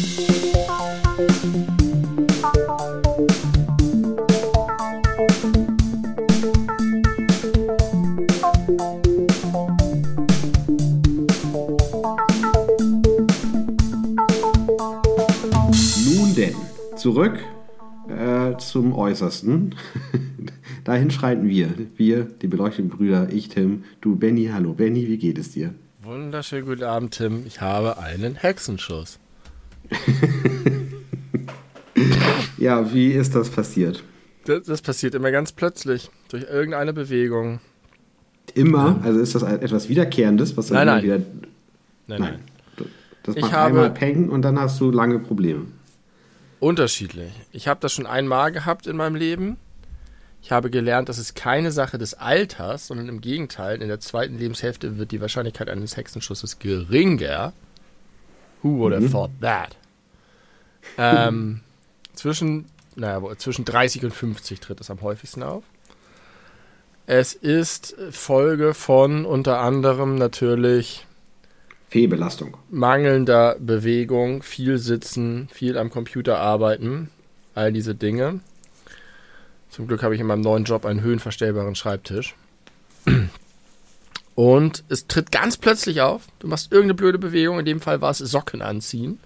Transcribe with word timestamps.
Nun 0.00 0.08
denn, 16.34 16.54
zurück 16.96 17.38
äh, 18.08 18.56
zum 18.56 18.94
Äußersten. 18.94 19.74
Dahin 20.84 21.10
schreiten 21.10 21.46
wir. 21.46 21.74
Wir, 21.96 22.24
die 22.24 22.46
beleuchteten 22.46 22.88
Brüder, 22.88 23.28
ich, 23.30 23.50
Tim, 23.50 23.84
du, 24.00 24.16
Benny. 24.16 24.46
Hallo, 24.50 24.72
Benny, 24.72 25.08
wie 25.08 25.18
geht 25.18 25.36
es 25.36 25.50
dir? 25.50 25.74
Wunderschönen 26.02 26.64
guten 26.64 26.84
Abend, 26.84 27.12
Tim. 27.12 27.44
Ich 27.46 27.60
habe 27.60 27.98
einen 27.98 28.36
Hexenschuss. 28.36 29.18
Ja, 32.58 32.92
wie 32.92 33.08
ist 33.12 33.34
das 33.34 33.48
passiert? 33.50 34.02
Das, 34.44 34.64
das 34.66 34.82
passiert 34.82 35.14
immer 35.14 35.30
ganz 35.30 35.52
plötzlich. 35.52 36.10
Durch 36.28 36.44
irgendeine 36.44 36.92
Bewegung. 36.92 37.60
Immer? 38.54 39.00
Also 39.02 39.20
ist 39.20 39.34
das 39.34 39.42
etwas 39.42 39.88
Wiederkehrendes, 39.88 40.56
was 40.56 40.66
dann 40.68 40.76
Nein, 40.76 40.86
nein. 40.86 41.02
wieder. 41.04 41.16
Nein, 42.06 42.20
nein. 42.20 42.38
Du- 42.76 42.84
Das 43.22 43.36
Ich 43.36 43.42
macht 43.42 43.52
habe- 43.52 43.68
einmal 43.70 43.90
Peng 43.90 44.28
und 44.28 44.42
dann 44.42 44.58
hast 44.58 44.80
du 44.80 44.90
lange 44.90 45.18
Probleme. 45.18 45.66
Unterschiedlich. 46.58 47.32
Ich 47.52 47.68
habe 47.68 47.80
das 47.80 47.92
schon 47.92 48.06
einmal 48.06 48.52
gehabt 48.52 48.86
in 48.86 48.96
meinem 48.96 49.14
Leben. 49.14 49.56
Ich 50.42 50.52
habe 50.52 50.70
gelernt, 50.70 51.08
das 51.08 51.18
ist 51.18 51.34
keine 51.34 51.70
Sache 51.72 51.96
des 51.98 52.14
Alters, 52.14 52.86
sondern 52.86 53.08
im 53.08 53.20
Gegenteil, 53.20 53.80
in 53.82 53.88
der 53.88 54.00
zweiten 54.00 54.38
Lebenshälfte 54.38 54.98
wird 54.98 55.12
die 55.12 55.20
Wahrscheinlichkeit 55.20 55.68
eines 55.68 55.96
Hexenschusses 55.96 56.58
geringer. 56.58 57.52
Who 58.62 58.78
would 58.78 58.94
have 58.94 59.10
thought 59.10 59.30
that? 59.40 59.76
Ähm, 60.98 61.60
zwischen, 62.14 62.66
naja, 62.96 63.22
zwischen 63.36 63.64
30 63.64 64.04
und 64.04 64.14
50 64.14 64.60
tritt 64.60 64.80
es 64.80 64.90
am 64.90 65.00
häufigsten 65.02 65.42
auf. 65.42 65.64
Es 67.06 67.34
ist 67.34 67.96
Folge 68.10 68.74
von 68.74 69.24
unter 69.24 69.58
anderem 69.58 70.14
natürlich 70.14 71.06
Fehlbelastung. 71.88 72.56
mangelnder 72.70 73.56
Bewegung, 73.58 74.42
viel 74.44 74.78
sitzen, 74.78 75.48
viel 75.52 75.76
am 75.76 75.90
Computer 75.90 76.38
arbeiten, 76.38 77.10
all 77.54 77.72
diese 77.72 77.96
Dinge. 77.96 78.40
Zum 79.70 79.88
Glück 79.88 80.02
habe 80.02 80.14
ich 80.14 80.20
in 80.20 80.26
meinem 80.26 80.42
neuen 80.42 80.64
Job 80.64 80.84
einen 80.84 81.00
höhenverstellbaren 81.00 81.74
Schreibtisch. 81.74 82.34
Und 84.34 84.84
es 84.88 85.06
tritt 85.06 85.32
ganz 85.32 85.56
plötzlich 85.56 86.00
auf. 86.00 86.22
Du 86.38 86.48
machst 86.48 86.72
irgendeine 86.72 86.94
blöde 86.94 87.18
Bewegung, 87.18 87.58
in 87.58 87.64
dem 87.64 87.80
Fall 87.80 88.00
war 88.00 88.10
es 88.10 88.18
Socken 88.18 88.62
anziehen. 88.62 89.18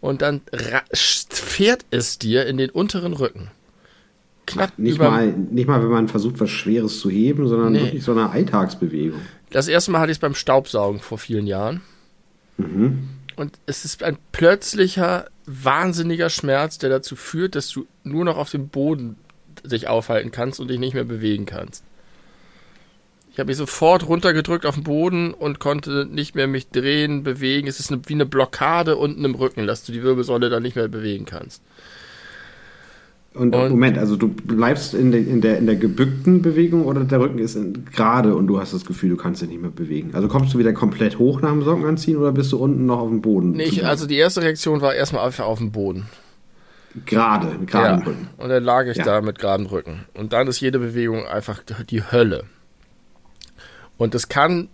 Und 0.00 0.22
dann 0.22 0.42
fährt 0.92 1.84
es 1.90 2.18
dir 2.18 2.46
in 2.46 2.58
den 2.58 2.70
unteren 2.70 3.12
Rücken. 3.12 3.50
Knapp 4.46 4.78
Nicht 4.78 4.96
über, 4.96 5.10
mal, 5.10 5.32
nicht 5.32 5.66
mal, 5.66 5.82
wenn 5.82 5.88
man 5.90 6.08
versucht, 6.08 6.38
was 6.38 6.50
Schweres 6.50 7.00
zu 7.00 7.10
heben, 7.10 7.48
sondern 7.48 7.72
Nee. 7.72 7.80
wirklich 7.80 8.04
so 8.04 8.12
eine 8.12 8.30
Alltagsbewegung. 8.30 9.20
Das 9.50 9.66
erste 9.66 9.90
Mal 9.90 10.00
hatte 10.00 10.12
ich 10.12 10.16
es 10.16 10.20
beim 10.20 10.34
Staubsaugen 10.34 11.00
vor 11.00 11.18
vielen 11.18 11.46
Jahren. 11.46 11.80
Mhm. 12.58 13.08
Und 13.34 13.58
es 13.66 13.84
ist 13.84 14.02
ein 14.02 14.16
plötzlicher, 14.32 15.26
wahnsinniger 15.46 16.30
Schmerz, 16.30 16.78
der 16.78 16.90
dazu 16.90 17.16
führt, 17.16 17.54
dass 17.54 17.68
du 17.70 17.86
nur 18.04 18.24
noch 18.24 18.36
auf 18.36 18.50
dem 18.50 18.68
Boden 18.68 19.16
dich 19.64 19.88
aufhalten 19.88 20.30
kannst 20.30 20.60
und 20.60 20.68
dich 20.68 20.78
nicht 20.78 20.94
mehr 20.94 21.04
bewegen 21.04 21.44
kannst. 21.46 21.82
Ich 23.36 23.38
habe 23.40 23.48
mich 23.48 23.58
sofort 23.58 24.08
runtergedrückt 24.08 24.64
auf 24.64 24.76
den 24.76 24.84
Boden 24.84 25.34
und 25.34 25.58
konnte 25.58 26.06
nicht 26.10 26.34
mehr 26.34 26.46
mich 26.46 26.70
drehen, 26.70 27.22
bewegen. 27.22 27.68
Es 27.68 27.78
ist 27.80 27.92
eine, 27.92 28.00
wie 28.06 28.14
eine 28.14 28.24
Blockade 28.24 28.96
unten 28.96 29.26
im 29.26 29.34
Rücken, 29.34 29.66
dass 29.66 29.84
du 29.84 29.92
die 29.92 30.02
Wirbelsäule 30.02 30.48
dann 30.48 30.62
nicht 30.62 30.74
mehr 30.74 30.88
bewegen 30.88 31.26
kannst. 31.26 31.60
Und, 33.34 33.54
Und- 33.54 33.68
Moment, 33.72 33.98
also 33.98 34.16
du 34.16 34.28
bleibst 34.28 34.94
in 34.94 35.10
der, 35.12 35.20
in, 35.20 35.42
der, 35.42 35.58
in 35.58 35.66
der 35.66 35.76
gebückten 35.76 36.40
Bewegung 36.40 36.86
oder 36.86 37.04
der 37.04 37.20
Rücken 37.20 37.38
ist 37.38 37.58
gerade 37.94 38.34
und 38.34 38.46
du 38.46 38.58
hast 38.58 38.72
das 38.72 38.86
Gefühl, 38.86 39.10
du 39.10 39.16
kannst 39.18 39.42
dich 39.42 39.50
nicht 39.50 39.60
mehr 39.60 39.70
bewegen. 39.70 40.12
Also 40.14 40.28
kommst 40.28 40.54
du 40.54 40.58
wieder 40.58 40.72
komplett 40.72 41.18
hoch 41.18 41.42
nach 41.42 41.50
dem 41.50 41.62
Socken 41.62 41.84
anziehen 41.84 42.16
oder 42.16 42.32
bist 42.32 42.50
du 42.52 42.56
unten 42.56 42.86
noch 42.86 43.00
auf 43.00 43.08
dem 43.10 43.20
Boden? 43.20 43.50
Nee, 43.50 43.64
ich, 43.64 43.84
also 43.84 44.06
die 44.06 44.16
erste 44.16 44.40
Reaktion 44.40 44.80
war 44.80 44.94
erstmal 44.94 45.26
einfach 45.26 45.44
auf 45.44 45.58
dem 45.58 45.72
Boden. 45.72 46.06
gerade, 47.04 47.58
gerade 47.66 48.00
im 48.00 48.06
Rücken. 48.08 48.28
Und 48.38 48.48
dann 48.48 48.64
lag 48.64 48.86
ich 48.86 48.96
Ja. 48.96 49.04
da 49.04 49.20
mit 49.20 49.38
geradem 49.38 49.66
Rücken. 49.66 50.06
Und 50.14 50.32
dann 50.32 50.46
ist 50.48 50.60
jede 50.60 50.78
Bewegung 50.78 51.26
einfach 51.26 51.60
die 51.90 52.02
Hölle. 52.02 52.44
Und 53.98 54.14
das 54.14 54.28
kann 54.28 54.68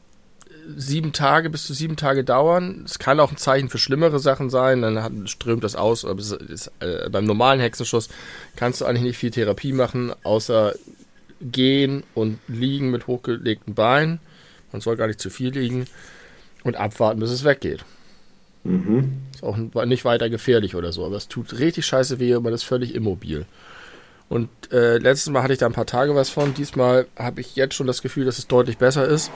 sieben 0.77 1.13
Tage 1.13 1.51
bis 1.51 1.67
zu 1.67 1.75
sieben 1.75 1.97
Tage 1.97 2.25
dauern. 2.25 2.83
Es 2.85 2.99
kann 2.99 3.21
auch 3.21 3.31
ein 3.31 3.37
Zeichen 3.37 3.69
für 3.69 3.79
schlimmere 3.79 4.19
Sachen 4.19 4.51
sein. 4.51 4.83
Dann 4.83 5.03
hat, 5.03 5.13
strömt 5.27 5.65
das 5.65 5.77
aus. 5.77 6.05
Aber 6.05 6.21
es 6.21 6.33
ist, 6.33 6.71
äh, 6.81 7.09
beim 7.11 7.25
normalen 7.25 7.61
Hexenschuss 7.61 8.09
kannst 8.57 8.81
du 8.81 8.85
eigentlich 8.85 9.03
nicht 9.03 9.19
viel 9.19 9.31
Therapie 9.31 9.73
machen, 9.73 10.13
außer 10.23 10.75
gehen 11.41 12.05
und 12.15 12.39
liegen 12.47 12.91
mit 12.91 13.07
hochgelegten 13.07 13.75
Beinen. 13.75 14.21
Man 14.71 14.81
soll 14.81 14.97
gar 14.97 15.09
nicht 15.09 15.21
zu 15.21 15.31
viel 15.31 15.51
liegen. 15.51 15.87
Und 16.63 16.77
abwarten, 16.77 17.19
bis 17.19 17.31
es 17.31 17.43
weggeht. 17.43 17.85
Mhm. 18.65 19.23
Ist 19.35 19.43
auch 19.43 19.57
nicht 19.57 20.05
weiter 20.05 20.31
gefährlich 20.31 20.77
oder 20.77 20.93
so, 20.93 21.05
aber 21.05 21.17
es 21.17 21.27
tut 21.27 21.59
richtig 21.59 21.85
scheiße 21.87 22.21
weh 22.21 22.35
und 22.37 22.45
man 22.45 22.53
ist 22.53 22.63
völlig 22.63 22.95
immobil. 22.95 23.47
Und 24.29 24.49
äh, 24.73 24.99
letztes 24.99 25.31
Mal 25.31 25.43
hatte 25.43 25.53
ich 25.53 25.59
da 25.59 25.67
ein 25.67 25.73
paar 25.73 25.87
Tage 25.87 26.15
was 26.15 26.31
von. 26.31 26.55
Diesmal 26.55 27.07
habe 27.17 27.41
ich 27.41 27.57
jetzt 27.57 27.75
schon 27.75 27.87
das 27.87 28.03
Gefühl, 28.03 28.25
dass 28.25 28.39
es 28.39 28.47
deutlich 28.47 28.79
besser 28.79 29.07
ist. 29.07 29.31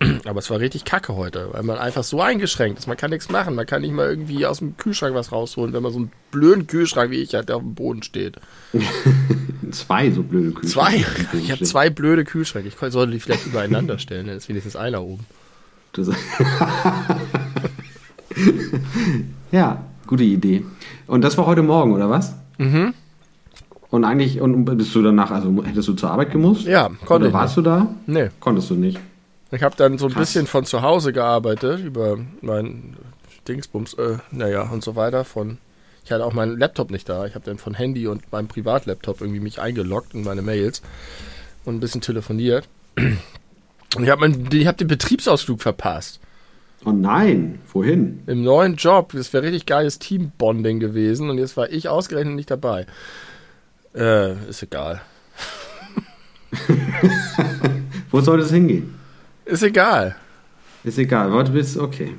Aber 0.24 0.38
es 0.38 0.48
war 0.50 0.60
richtig 0.60 0.84
kacke 0.84 1.16
heute, 1.16 1.48
weil 1.52 1.62
man 1.64 1.76
einfach 1.78 2.04
so 2.04 2.20
eingeschränkt 2.22 2.78
ist. 2.78 2.86
Man 2.86 2.96
kann 2.96 3.10
nichts 3.10 3.28
machen. 3.28 3.54
Man 3.54 3.66
kann 3.66 3.82
nicht 3.82 3.92
mal 3.92 4.08
irgendwie 4.08 4.46
aus 4.46 4.58
dem 4.58 4.76
Kühlschrank 4.76 5.14
was 5.14 5.32
rausholen, 5.32 5.72
wenn 5.72 5.82
man 5.82 5.92
so 5.92 5.98
einen 5.98 6.12
blöden 6.30 6.66
Kühlschrank 6.66 7.10
wie 7.10 7.16
ich 7.16 7.34
hat, 7.34 7.48
der 7.48 7.56
auf 7.56 7.62
dem 7.62 7.74
Boden 7.74 8.02
steht. 8.02 8.36
Zwei 9.72 10.10
so 10.10 10.22
blöde 10.22 10.52
Kühlschränke. 10.52 11.04
Zwei. 11.04 11.38
Ich 11.38 11.50
habe 11.50 11.62
zwei 11.64 11.90
blöde 11.90 12.24
Kühlschränke. 12.24 12.68
Ich 12.68 12.76
sollte 12.92 13.12
die 13.12 13.20
vielleicht 13.20 13.46
übereinander 13.46 13.98
stellen, 13.98 14.28
dann 14.28 14.36
ist 14.36 14.48
wenigstens 14.48 14.76
einer 14.76 15.02
oben. 15.02 15.26
Ja, 19.50 19.84
gute 20.06 20.24
Idee. 20.24 20.64
Und 21.06 21.22
das 21.22 21.38
war 21.38 21.46
heute 21.46 21.62
Morgen, 21.62 21.92
oder 21.92 22.10
was? 22.10 22.34
Mhm. 22.58 22.94
Und 23.90 24.04
eigentlich, 24.04 24.40
und 24.40 24.64
bist 24.64 24.94
du 24.94 25.02
danach, 25.02 25.30
also 25.30 25.64
hättest 25.64 25.88
du 25.88 25.94
zur 25.94 26.10
Arbeit 26.10 26.30
gemusst? 26.30 26.66
Ja, 26.66 26.90
konnte 27.06 27.28
Oder 27.28 27.32
warst 27.32 27.56
du 27.56 27.62
da? 27.62 27.88
Nee. 28.06 28.28
Konntest 28.38 28.68
du 28.70 28.74
nicht. 28.74 28.98
Ich 29.50 29.62
habe 29.62 29.76
dann 29.76 29.96
so 29.96 30.06
ein 30.06 30.12
Krass. 30.12 30.28
bisschen 30.28 30.46
von 30.46 30.66
zu 30.66 30.82
Hause 30.82 31.12
gearbeitet, 31.14 31.80
über 31.82 32.18
mein 32.42 32.96
Dingsbums, 33.48 33.94
äh, 33.94 34.18
naja, 34.30 34.62
und 34.70 34.84
so 34.84 34.94
weiter. 34.94 35.24
Von, 35.24 35.56
ich 36.04 36.12
hatte 36.12 36.24
auch 36.26 36.34
meinen 36.34 36.58
Laptop 36.58 36.90
nicht 36.90 37.08
da. 37.08 37.24
Ich 37.24 37.34
habe 37.34 37.46
dann 37.46 37.56
von 37.56 37.72
Handy 37.72 38.06
und 38.06 38.30
meinem 38.30 38.48
Privatlaptop 38.48 39.22
irgendwie 39.22 39.40
mich 39.40 39.58
eingeloggt 39.58 40.12
in 40.12 40.22
meine 40.22 40.42
Mails 40.42 40.82
und 41.64 41.76
ein 41.76 41.80
bisschen 41.80 42.02
telefoniert. 42.02 42.68
Und 43.96 44.04
ich 44.04 44.10
habe 44.10 44.30
hab 44.30 44.76
den 44.76 44.88
Betriebsausflug 44.88 45.62
verpasst. 45.62 46.20
Oh 46.84 46.92
nein, 46.92 47.58
wohin? 47.72 48.22
Im 48.26 48.42
neuen 48.44 48.76
Job. 48.76 49.12
Das 49.14 49.32
wäre 49.32 49.44
richtig 49.44 49.66
geiles 49.66 49.98
Teambonding 49.98 50.78
gewesen 50.78 51.30
und 51.30 51.38
jetzt 51.38 51.56
war 51.56 51.70
ich 51.70 51.88
ausgerechnet 51.88 52.36
nicht 52.36 52.50
dabei. 52.50 52.86
Äh, 53.94 54.48
ist 54.48 54.62
egal. 54.62 55.00
Wo 58.10 58.20
soll 58.20 58.40
es 58.40 58.50
hingehen? 58.50 58.94
Ist 59.44 59.62
egal. 59.62 60.16
Ist 60.84 60.98
egal. 60.98 61.32
Warte, 61.32 61.52
bist 61.52 61.76
okay. 61.76 62.14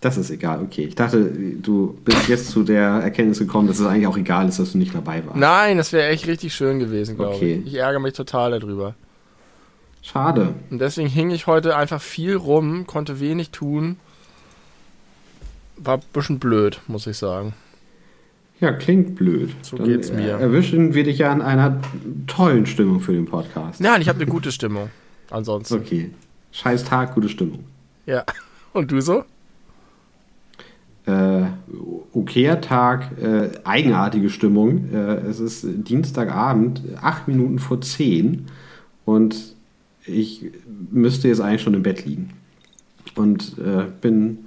Das 0.00 0.16
ist 0.16 0.30
egal, 0.30 0.60
okay. 0.62 0.84
Ich 0.86 0.96
dachte, 0.96 1.24
du 1.24 1.96
bist 2.04 2.28
jetzt 2.28 2.50
zu 2.50 2.64
der 2.64 2.82
Erkenntnis 3.02 3.38
gekommen, 3.38 3.68
dass 3.68 3.78
es 3.78 3.86
eigentlich 3.86 4.08
auch 4.08 4.16
egal 4.16 4.48
ist, 4.48 4.58
dass 4.58 4.72
du 4.72 4.78
nicht 4.78 4.92
dabei 4.94 5.24
warst. 5.24 5.38
Nein, 5.38 5.76
das 5.76 5.92
wäre 5.92 6.08
echt 6.08 6.26
richtig 6.26 6.52
schön 6.54 6.80
gewesen, 6.80 7.14
glaube 7.16 7.36
Okay. 7.36 7.62
ich. 7.64 7.74
Ich 7.74 7.78
ärgere 7.78 8.00
mich 8.00 8.14
total 8.14 8.58
darüber. 8.58 8.94
Schade. 10.02 10.54
Und 10.70 10.80
deswegen 10.80 11.08
hing 11.08 11.30
ich 11.30 11.46
heute 11.46 11.76
einfach 11.76 12.02
viel 12.02 12.34
rum, 12.34 12.84
konnte 12.88 13.20
wenig 13.20 13.50
tun. 13.50 13.96
War 15.76 15.98
ein 15.98 16.02
bisschen 16.12 16.40
blöd, 16.40 16.80
muss 16.88 17.06
ich 17.06 17.16
sagen. 17.16 17.54
Ja, 18.62 18.72
klingt 18.72 19.16
blöd. 19.16 19.50
So 19.62 19.76
Dann 19.76 19.88
geht's 19.88 20.12
mir. 20.12 20.38
äh, 20.38 20.42
Erwischen 20.42 20.94
wir 20.94 21.02
dich 21.02 21.18
ja 21.18 21.32
in 21.32 21.42
einer 21.42 21.80
tollen 22.28 22.64
Stimmung 22.64 23.00
für 23.00 23.12
den 23.12 23.26
Podcast. 23.26 23.80
Nein, 23.80 24.00
ich 24.00 24.08
habe 24.08 24.20
eine 24.20 24.30
gute 24.30 24.52
Stimmung. 24.52 24.88
Ansonsten. 25.30 25.74
Okay. 25.74 26.10
Scheiß 26.52 26.84
Tag, 26.84 27.14
gute 27.14 27.28
Stimmung. 27.28 27.64
Ja. 28.06 28.24
Und 28.72 28.92
du 28.92 29.00
so? 29.00 29.24
Äh, 31.06 31.42
okayer 32.12 32.60
Tag, 32.60 33.18
äh, 33.20 33.50
eigenartige 33.64 34.30
Stimmung. 34.30 34.92
Äh, 34.94 35.16
es 35.26 35.40
ist 35.40 35.66
Dienstagabend, 35.66 36.82
acht 37.02 37.26
Minuten 37.26 37.58
vor 37.58 37.80
zehn 37.80 38.46
und 39.04 39.56
ich 40.06 40.44
müsste 40.92 41.26
jetzt 41.26 41.40
eigentlich 41.40 41.62
schon 41.62 41.74
im 41.74 41.82
Bett 41.82 42.04
liegen. 42.04 42.30
Und 43.16 43.56
äh, 43.58 43.86
bin, 44.00 44.46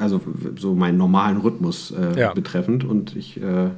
also 0.00 0.20
so 0.56 0.74
meinen 0.74 0.98
normalen 0.98 1.36
Rhythmus 1.38 1.92
äh, 1.92 2.18
Ja. 2.18 2.32
betreffend 2.34 2.84
und 2.84 3.14
ich 3.16 3.40
äh, 3.40 3.68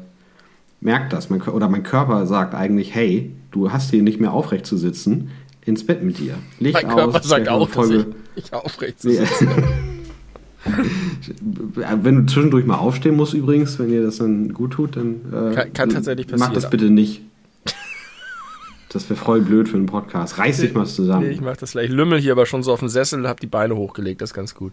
merke 0.80 1.08
das. 1.10 1.28
Mein, 1.30 1.42
oder 1.42 1.68
mein 1.68 1.82
Körper 1.82 2.26
sagt 2.26 2.54
eigentlich, 2.54 2.94
hey, 2.94 3.32
du 3.50 3.72
hast 3.72 3.90
hier 3.90 4.02
nicht 4.02 4.20
mehr 4.20 4.32
aufrecht 4.32 4.64
zu 4.66 4.76
sitzen, 4.76 5.30
ins 5.64 5.84
Bett 5.86 6.02
mit 6.02 6.18
dir. 6.18 6.34
Licht 6.58 6.74
Mein 6.74 6.88
Körper 6.88 7.06
aus, 7.08 7.12
sagt 7.12 7.24
vielleicht 7.26 7.46
noch 7.46 7.52
auch, 7.52 7.66
dass 7.66 7.90
ich 7.90 7.94
Folge- 8.02 8.14
nicht 8.36 8.52
aufrecht 8.54 9.00
zu 9.00 9.10
sitzen. 9.10 9.48
Wenn 12.02 12.16
du 12.26 12.32
zwischendurch 12.32 12.64
mal 12.66 12.76
aufstehen 12.76 13.16
musst, 13.16 13.34
übrigens, 13.34 13.78
wenn 13.80 13.88
dir 13.88 14.02
das 14.04 14.18
dann 14.18 14.52
gut 14.54 14.72
tut, 14.74 14.96
dann 14.96 15.16
äh, 15.32 15.54
kann, 15.54 15.72
kann, 15.72 15.88
tatsächlich 15.90 16.26
passieren. 16.28 16.48
Mach 16.50 16.54
das 16.54 16.70
bitte 16.70 16.88
nicht. 16.90 17.22
Das 18.90 19.08
wäre 19.10 19.18
voll 19.18 19.40
blöd 19.40 19.68
für 19.68 19.76
einen 19.76 19.86
Podcast. 19.86 20.38
Reiß 20.38 20.58
dich 20.58 20.74
mal 20.74 20.86
zusammen. 20.86 21.26
Nee, 21.26 21.32
ich 21.32 21.40
mach 21.40 21.56
das 21.56 21.72
gleich. 21.72 21.86
Ich 21.86 21.92
lümmel 21.92 22.20
hier 22.20 22.32
aber 22.32 22.44
schon 22.46 22.62
so 22.62 22.72
auf 22.72 22.80
dem 22.80 22.88
Sessel 22.90 23.20
und 23.20 23.26
hab 23.26 23.40
die 23.40 23.46
Beine 23.46 23.74
hochgelegt. 23.74 24.20
Das 24.20 24.30
ist 24.30 24.34
ganz 24.34 24.54
gut. 24.54 24.72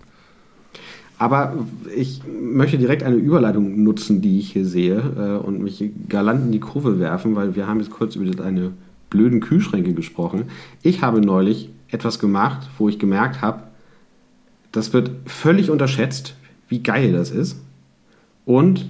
Aber 1.19 1.53
ich 1.95 2.21
möchte 2.41 2.77
direkt 2.77 3.03
eine 3.03 3.17
Überleitung 3.17 3.83
nutzen, 3.83 4.21
die 4.21 4.39
ich 4.39 4.53
hier 4.53 4.65
sehe 4.65 4.97
äh, 5.17 5.45
und 5.45 5.61
mich 5.61 5.83
galant 6.07 6.45
in 6.45 6.51
die 6.53 6.61
Kurve 6.61 6.97
werfen, 6.97 7.35
weil 7.35 7.55
wir 7.55 7.67
haben 7.67 7.81
jetzt 7.81 7.91
kurz 7.91 8.15
über 8.15 8.31
deine 8.31 8.71
blöden 9.09 9.41
Kühlschränke 9.41 9.93
gesprochen. 9.93 10.45
Ich 10.81 11.01
habe 11.01 11.19
neulich 11.19 11.69
etwas 11.89 12.19
gemacht, 12.19 12.69
wo 12.77 12.87
ich 12.87 12.99
gemerkt 12.99 13.41
habe, 13.41 13.63
das 14.71 14.93
wird 14.93 15.11
völlig 15.25 15.69
unterschätzt, 15.69 16.35
wie 16.69 16.81
geil 16.81 17.11
das 17.11 17.31
ist. 17.31 17.59
Und 18.45 18.89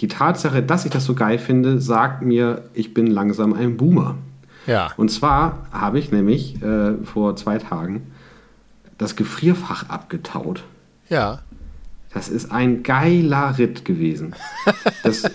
die 0.00 0.08
Tatsache, 0.08 0.62
dass 0.62 0.84
ich 0.84 0.92
das 0.92 1.04
so 1.04 1.14
geil 1.14 1.38
finde, 1.38 1.80
sagt 1.80 2.22
mir, 2.22 2.62
ich 2.72 2.94
bin 2.94 3.08
langsam 3.08 3.52
ein 3.52 3.76
Boomer. 3.76 4.14
Ja. 4.68 4.92
Und 4.96 5.10
zwar 5.10 5.66
habe 5.72 5.98
ich 5.98 6.12
nämlich 6.12 6.62
äh, 6.62 6.94
vor 7.02 7.34
zwei 7.34 7.58
Tagen 7.58 8.02
das 8.96 9.16
Gefrierfach 9.16 9.88
abgetaut. 9.88 10.62
Ja. 11.08 11.40
Das 12.12 12.28
ist 12.28 12.50
ein 12.50 12.82
geiler 12.82 13.56
Ritt 13.58 13.84
gewesen. 13.84 14.34
Das, 15.02 15.30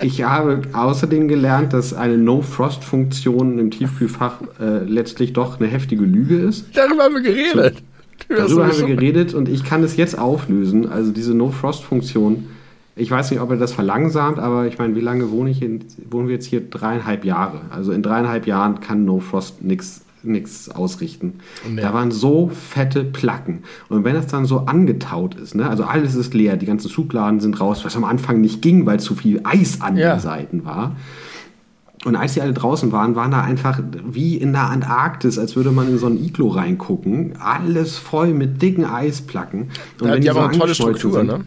ich 0.00 0.22
habe 0.22 0.62
außerdem 0.72 1.28
gelernt, 1.28 1.72
dass 1.72 1.94
eine 1.94 2.18
No-Frost-Funktion 2.18 3.58
im 3.58 3.70
Tiefkühlfach 3.70 4.42
äh, 4.60 4.84
letztlich 4.84 5.32
doch 5.32 5.58
eine 5.58 5.68
heftige 5.68 6.04
Lüge 6.04 6.36
ist. 6.36 6.66
Darüber 6.74 7.04
haben 7.04 7.14
wir 7.14 7.22
geredet. 7.22 7.82
So, 8.28 8.34
darüber 8.36 8.68
haben 8.68 8.78
wir 8.78 8.96
geredet 8.96 9.34
und 9.34 9.48
ich 9.48 9.64
kann 9.64 9.82
es 9.82 9.96
jetzt 9.96 10.18
auflösen. 10.18 10.88
Also 10.88 11.10
diese 11.10 11.34
No-Frost-Funktion 11.34 12.46
ich 13.00 13.10
weiß 13.10 13.30
nicht, 13.30 13.40
ob 13.40 13.50
er 13.50 13.56
das 13.56 13.72
verlangsamt, 13.72 14.38
aber 14.38 14.66
ich 14.66 14.78
meine, 14.78 14.94
wie 14.94 15.00
lange 15.00 15.30
wohne 15.30 15.50
ich 15.50 15.62
in, 15.62 15.84
wohnen 16.10 16.28
wir 16.28 16.34
jetzt 16.34 16.46
hier? 16.46 16.60
Dreieinhalb 16.60 17.24
Jahre. 17.24 17.62
Also 17.70 17.92
in 17.92 18.02
dreieinhalb 18.02 18.46
Jahren 18.46 18.80
kann 18.80 19.04
No 19.04 19.20
Frost 19.20 19.62
nichts 19.62 20.02
nichts 20.22 20.70
ausrichten. 20.70 21.40
Nee. 21.68 21.80
Da 21.80 21.94
waren 21.94 22.10
so 22.10 22.48
fette 22.48 23.04
Placken. 23.04 23.64
Und 23.88 24.04
wenn 24.04 24.14
das 24.14 24.26
dann 24.26 24.46
so 24.46 24.60
angetaut 24.60 25.34
ist, 25.34 25.54
ne, 25.54 25.68
also 25.68 25.84
alles 25.84 26.14
ist 26.14 26.34
leer, 26.34 26.56
die 26.56 26.66
ganzen 26.66 26.90
Schubladen 26.90 27.40
sind 27.40 27.60
raus, 27.60 27.84
was 27.84 27.96
am 27.96 28.04
Anfang 28.04 28.40
nicht 28.40 28.62
ging, 28.62 28.86
weil 28.86 29.00
zu 29.00 29.14
viel 29.14 29.40
Eis 29.44 29.80
an 29.80 29.96
ja. 29.96 30.16
den 30.16 30.20
Seiten 30.20 30.64
war. 30.64 30.96
Und 32.04 32.16
als 32.16 32.32
die 32.32 32.40
alle 32.40 32.54
draußen 32.54 32.92
waren, 32.92 33.14
waren 33.14 33.30
da 33.30 33.42
einfach 33.42 33.78
wie 34.10 34.36
in 34.36 34.52
der 34.52 34.70
Antarktis, 34.70 35.38
als 35.38 35.54
würde 35.54 35.70
man 35.70 35.86
in 35.88 35.98
so 35.98 36.06
ein 36.06 36.16
Iglo 36.16 36.48
reingucken. 36.48 37.34
Alles 37.38 37.98
voll 37.98 38.32
mit 38.32 38.62
dicken 38.62 38.86
Eisplacken. 38.86 39.68
Und 40.00 40.06
ja, 40.06 40.14
wenn 40.14 40.20
die, 40.20 40.20
die 40.22 40.30
haben 40.30 40.36
so 40.36 40.40
eine 40.40 40.58
tolle 40.58 40.74
Struktur, 40.74 41.12
sind, 41.12 41.26
ne? 41.26 41.40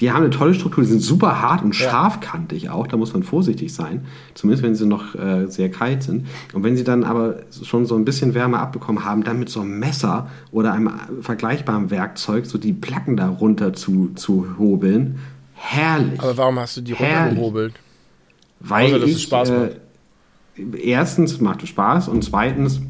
Die 0.00 0.12
haben 0.12 0.22
eine 0.22 0.30
tolle 0.30 0.54
Struktur, 0.54 0.84
die 0.84 0.90
sind 0.90 1.00
super 1.00 1.42
hart 1.42 1.62
und 1.62 1.74
scharfkantig 1.74 2.70
auch, 2.70 2.86
da 2.86 2.96
muss 2.96 3.12
man 3.12 3.24
vorsichtig 3.24 3.74
sein, 3.74 4.06
zumindest 4.34 4.62
wenn 4.62 4.74
sie 4.76 4.86
noch 4.86 5.16
äh, 5.16 5.46
sehr 5.48 5.70
kalt 5.70 6.04
sind. 6.04 6.26
Und 6.52 6.62
wenn 6.62 6.76
sie 6.76 6.84
dann 6.84 7.02
aber 7.02 7.40
schon 7.64 7.84
so 7.84 7.96
ein 7.96 8.04
bisschen 8.04 8.34
Wärme 8.34 8.60
abbekommen 8.60 9.04
haben, 9.04 9.24
dann 9.24 9.40
mit 9.40 9.48
so 9.48 9.60
einem 9.60 9.78
Messer 9.80 10.28
oder 10.52 10.72
einem 10.72 10.90
vergleichbaren 11.20 11.90
Werkzeug 11.90 12.46
so 12.46 12.58
die 12.58 12.72
Placken 12.72 13.16
da 13.16 13.28
runter 13.28 13.72
zu, 13.72 14.12
zu 14.14 14.46
hobeln, 14.56 15.18
herrlich. 15.54 16.20
Aber 16.20 16.36
warum 16.36 16.58
hast 16.60 16.76
du 16.76 16.80
die 16.82 16.92
runtergehobelt? 16.92 17.74
Weil 18.60 18.86
Außer, 18.86 18.98
dass 19.00 19.10
ich, 19.10 19.16
es 19.16 19.22
Spaß 19.22 19.50
macht. 19.50 19.70
Äh, 20.56 20.90
erstens 20.90 21.40
macht 21.40 21.62
es 21.62 21.68
Spaß 21.70 22.08
und 22.08 22.22
zweitens 22.22 22.80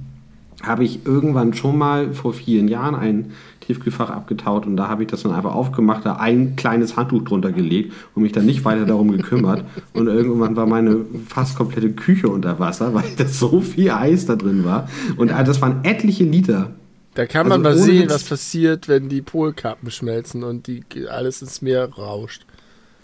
habe 0.63 0.85
ich 0.85 1.07
irgendwann 1.07 1.55
schon 1.55 1.79
mal 1.79 2.13
vor 2.13 2.35
vielen 2.35 2.69
Jahren 2.69 2.95
ein 2.95 3.33
Tiefkühlfach 3.61 4.11
abgetaut 4.11 4.67
und 4.67 4.77
da 4.77 4.89
habe 4.89 5.03
ich 5.03 5.11
das 5.11 5.23
dann 5.23 5.33
einfach 5.33 5.55
aufgemacht, 5.55 6.05
da 6.05 6.15
ein 6.17 6.57
kleines 6.57 6.97
Handtuch 6.97 7.23
drunter 7.23 7.53
gelegt 7.53 7.93
und 8.15 8.23
mich 8.23 8.33
dann 8.33 8.47
nicht 8.47 8.65
weiter 8.65 8.87
darum 8.87 9.13
gekümmert. 9.13 9.65
und 9.93 10.07
irgendwann 10.09 10.57
war 10.57 10.67
meine 10.67 11.05
fast 11.29 11.57
komplette 11.57 11.91
Küche 11.91 12.29
unter 12.29 12.59
Wasser, 12.59 12.95
weil 12.95 13.05
da 13.17 13.27
so 13.27 13.61
viel 13.61 13.91
Eis 13.91 14.27
da 14.27 14.37
drin 14.37 14.65
war. 14.65 14.89
Und 15.17 15.31
das 15.31 15.61
waren 15.61 15.85
etliche 15.85 16.25
Liter. 16.25 16.71
Da 17.15 17.27
kann 17.27 17.49
man 17.49 17.67
also 17.67 17.81
mal 17.81 17.85
sehen, 17.85 18.11
was 18.11 18.25
passiert, 18.25 18.89
wenn 18.89 19.09
die 19.09 19.23
Polkappen 19.23 19.91
schmelzen 19.91 20.45
und 20.45 20.67
die, 20.67 20.85
alles 21.09 21.43
ins 21.43 21.63
Meer 21.63 21.89
rauscht. 21.91 22.47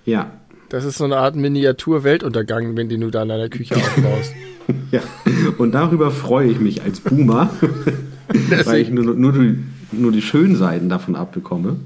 Ja. 0.07 0.31
Das 0.71 0.85
ist 0.85 0.99
so 0.99 1.05
eine 1.05 1.19
Art 1.19 1.37
Miniatur-Weltuntergang, 1.37 2.77
wenn 2.77 2.89
du 2.89 3.11
da 3.11 3.23
in 3.23 3.29
deiner 3.29 3.49
Küche 3.49 3.77
aufbaust. 3.77 4.33
ja, 4.91 5.01
und 5.59 5.73
darüber 5.73 6.11
freue 6.11 6.49
ich 6.49 6.61
mich 6.61 6.83
als 6.83 7.01
Boomer, 7.01 7.51
weil 8.65 8.81
ich 8.81 8.91
nur, 8.91 9.15
nur, 9.15 9.33
die, 9.33 9.59
nur 9.93 10.13
die 10.13 10.23
schönen 10.23 10.57
Seiten 10.57 10.89
davon 10.89 11.17
abbekomme. 11.17 11.77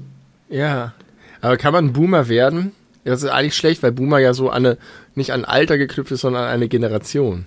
Ja, 0.49 0.93
aber 1.41 1.57
kann 1.57 1.73
man 1.73 1.93
Boomer 1.93 2.27
werden? 2.29 2.71
Das 3.03 3.23
ist 3.23 3.29
eigentlich 3.29 3.55
schlecht, 3.55 3.81
weil 3.81 3.91
Boomer 3.91 4.19
ja 4.19 4.33
so 4.33 4.49
an 4.49 4.65
eine, 4.65 4.77
nicht 5.15 5.31
an 5.31 5.45
Alter 5.45 5.77
geknüpft 5.77 6.11
ist, 6.11 6.21
sondern 6.21 6.43
an 6.43 6.49
eine 6.49 6.67
Generation. 6.67 7.45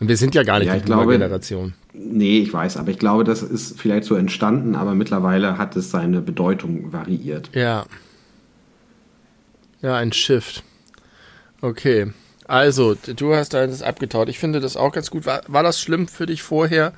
Und 0.00 0.08
wir 0.08 0.16
sind 0.16 0.34
ja 0.34 0.42
gar 0.42 0.58
nicht 0.58 0.68
ja, 0.68 0.78
die 0.78 0.90
Boomer-Generation. 0.90 1.74
Nee, 1.92 2.38
ich 2.38 2.52
weiß, 2.52 2.78
aber 2.78 2.90
ich 2.90 2.98
glaube, 2.98 3.24
das 3.24 3.42
ist 3.42 3.78
vielleicht 3.78 4.04
so 4.04 4.14
entstanden, 4.14 4.74
aber 4.74 4.94
mittlerweile 4.94 5.58
hat 5.58 5.76
es 5.76 5.90
seine 5.90 6.22
Bedeutung 6.22 6.92
variiert. 6.92 7.50
Ja. 7.54 7.84
Ja, 9.82 9.96
ein 9.96 10.12
Shift. 10.12 10.62
Okay. 11.60 12.12
Also, 12.50 12.96
du 12.96 13.36
hast 13.36 13.54
deines 13.54 13.80
abgetaut. 13.80 14.28
Ich 14.28 14.40
finde 14.40 14.58
das 14.58 14.76
auch 14.76 14.90
ganz 14.90 15.08
gut. 15.12 15.24
War, 15.24 15.42
war 15.46 15.62
das 15.62 15.80
schlimm 15.80 16.08
für 16.08 16.26
dich 16.26 16.42
vorher, 16.42 16.92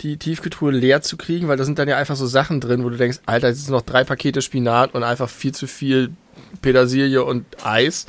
die 0.00 0.16
Tiefkühltruhe 0.16 0.72
leer 0.72 1.00
zu 1.00 1.16
kriegen? 1.16 1.46
Weil 1.46 1.56
da 1.56 1.64
sind 1.64 1.78
dann 1.78 1.86
ja 1.86 1.96
einfach 1.96 2.16
so 2.16 2.26
Sachen 2.26 2.60
drin, 2.60 2.82
wo 2.82 2.88
du 2.88 2.96
denkst, 2.96 3.18
Alter, 3.24 3.50
jetzt 3.50 3.66
sind 3.66 3.72
noch 3.72 3.82
drei 3.82 4.02
Pakete 4.02 4.42
Spinat 4.42 4.92
und 4.96 5.04
einfach 5.04 5.28
viel 5.28 5.52
zu 5.52 5.68
viel 5.68 6.10
Petersilie 6.60 7.22
und 7.22 7.44
Eis. 7.64 8.06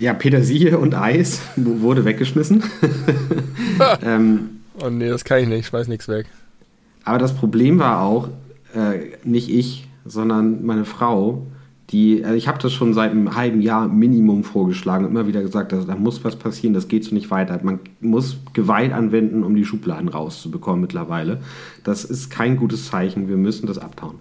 Ja, 0.00 0.12
Petersilie 0.12 0.76
und 0.76 0.96
Eis 0.96 1.40
wurde 1.54 2.04
weggeschmissen. 2.04 2.64
ähm, 4.02 4.62
oh 4.82 4.90
nee, 4.90 5.08
das 5.08 5.22
kann 5.22 5.38
ich 5.38 5.46
nicht. 5.46 5.60
Ich 5.60 5.66
schmeiß 5.68 5.86
nichts 5.86 6.08
weg. 6.08 6.26
Aber 7.04 7.18
das 7.18 7.32
Problem 7.32 7.78
war 7.78 8.02
auch, 8.02 8.28
äh, 8.74 9.16
nicht 9.22 9.48
ich, 9.48 9.86
sondern 10.04 10.66
meine 10.66 10.84
Frau, 10.84 11.46
die, 11.90 12.24
also 12.24 12.36
ich 12.36 12.46
habe 12.46 12.58
das 12.58 12.72
schon 12.72 12.94
seit 12.94 13.10
einem 13.10 13.34
halben 13.34 13.60
Jahr 13.60 13.88
Minimum 13.88 14.44
vorgeschlagen 14.44 15.04
und 15.04 15.10
immer 15.10 15.26
wieder 15.26 15.42
gesagt, 15.42 15.72
dass, 15.72 15.86
da 15.86 15.96
muss 15.96 16.22
was 16.22 16.36
passieren, 16.36 16.72
das 16.72 16.86
geht 16.86 17.04
so 17.04 17.14
nicht 17.14 17.30
weiter. 17.30 17.58
Man 17.62 17.80
muss 18.00 18.38
Gewalt 18.52 18.92
anwenden, 18.92 19.42
um 19.42 19.56
die 19.56 19.64
Schubladen 19.64 20.08
rauszubekommen 20.08 20.80
mittlerweile. 20.80 21.40
Das 21.82 22.04
ist 22.04 22.30
kein 22.30 22.56
gutes 22.56 22.86
Zeichen, 22.86 23.28
wir 23.28 23.36
müssen 23.36 23.66
das 23.66 23.78
abtauen. 23.78 24.16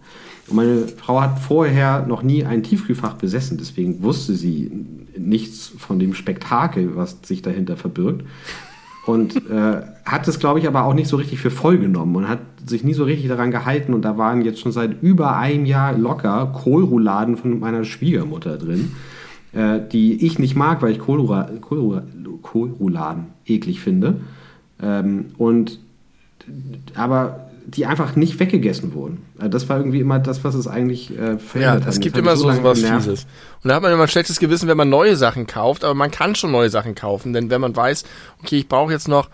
Und 0.48 0.56
meine 0.56 0.88
Frau 0.88 1.22
hat 1.22 1.38
vorher 1.38 2.08
noch 2.08 2.24
nie 2.24 2.44
ein 2.44 2.64
Tiefkühlfach 2.64 3.14
besessen, 3.14 3.58
deswegen 3.60 4.02
wusste 4.02 4.34
sie 4.34 4.72
nichts 5.16 5.72
von 5.78 6.00
dem 6.00 6.16
Spektakel, 6.16 6.96
was 6.96 7.18
sich 7.24 7.44
dahinter 7.44 7.78
verbirgt 7.78 8.24
und 9.10 9.38
äh, 9.50 9.82
hat 10.06 10.28
es, 10.28 10.38
glaube 10.38 10.60
ich, 10.60 10.68
aber 10.68 10.84
auch 10.84 10.94
nicht 10.94 11.08
so 11.08 11.18
richtig 11.18 11.40
für 11.40 11.50
voll 11.50 11.80
genommen 11.80 12.16
und 12.16 12.30
hat 12.30 12.42
sich 12.64 12.84
nie 12.84 12.94
so 12.94 13.06
richtig 13.06 13.28
daran 13.28 13.50
gehalten. 13.50 13.96
Und 13.96 14.04
da 14.04 14.20
waren 14.20 14.44
jetzt 14.44 14.60
schon 14.60 14.72
seit 14.72 15.02
über 15.02 15.36
einem 15.36 15.66
Jahr 15.66 15.98
locker 15.98 16.46
Kohlrouladen 16.54 17.36
von 17.36 17.60
meiner 17.60 17.86
Schwiegermutter 17.86 18.58
drin, 18.58 18.92
äh, 19.54 19.80
die 19.92 20.24
ich 20.24 20.38
nicht 20.38 20.56
mag, 20.56 20.84
weil 20.84 20.92
ich 20.92 21.00
Kohlroula 21.00 21.50
Kohlroula 21.60 22.04
Kohlrouladen 22.44 23.26
eklig 23.48 23.80
finde. 23.80 24.22
Ähm, 24.80 25.32
und 25.40 25.80
aber 26.94 27.49
die 27.76 27.86
einfach 27.86 28.16
nicht 28.16 28.40
weggegessen 28.40 28.94
wurden. 28.94 29.26
Also 29.38 29.50
das 29.50 29.70
war 29.70 29.78
irgendwie 29.78 30.00
immer 30.00 30.20
das, 30.20 30.44
was 30.44 30.56
es 30.56 30.68
eigentlich 30.68 31.12
äh, 31.12 31.38
verhindert 31.38 31.84
ja, 31.84 31.90
es 31.90 32.00
gibt 32.00 32.18
immer 32.18 32.36
so, 32.36 32.52
so 32.52 32.64
was 32.64 32.80
Fieses. 32.80 33.28
Und 33.64 33.70
da 33.70 33.76
hat 33.76 33.82
man 33.82 33.92
immer 33.92 34.04
ein 34.04 34.10
schlechtes 34.10 34.40
Gewissen, 34.40 34.68
wenn 34.68 34.78
man 34.78 34.90
neue 34.90 35.16
Sachen 35.16 35.48
kauft, 35.48 35.84
aber 35.84 35.94
man 35.94 36.12
kann 36.12 36.36
schon 36.36 36.52
neue 36.52 36.70
Sachen 36.70 36.96
kaufen, 36.96 37.34
denn 37.34 37.50
wenn 37.50 37.62
man 37.62 37.76
weiß, 37.76 38.04
okay, 38.42 38.58
ich 38.58 38.68
brauche 38.68 38.92
jetzt 38.92 39.08
noch 39.08 39.30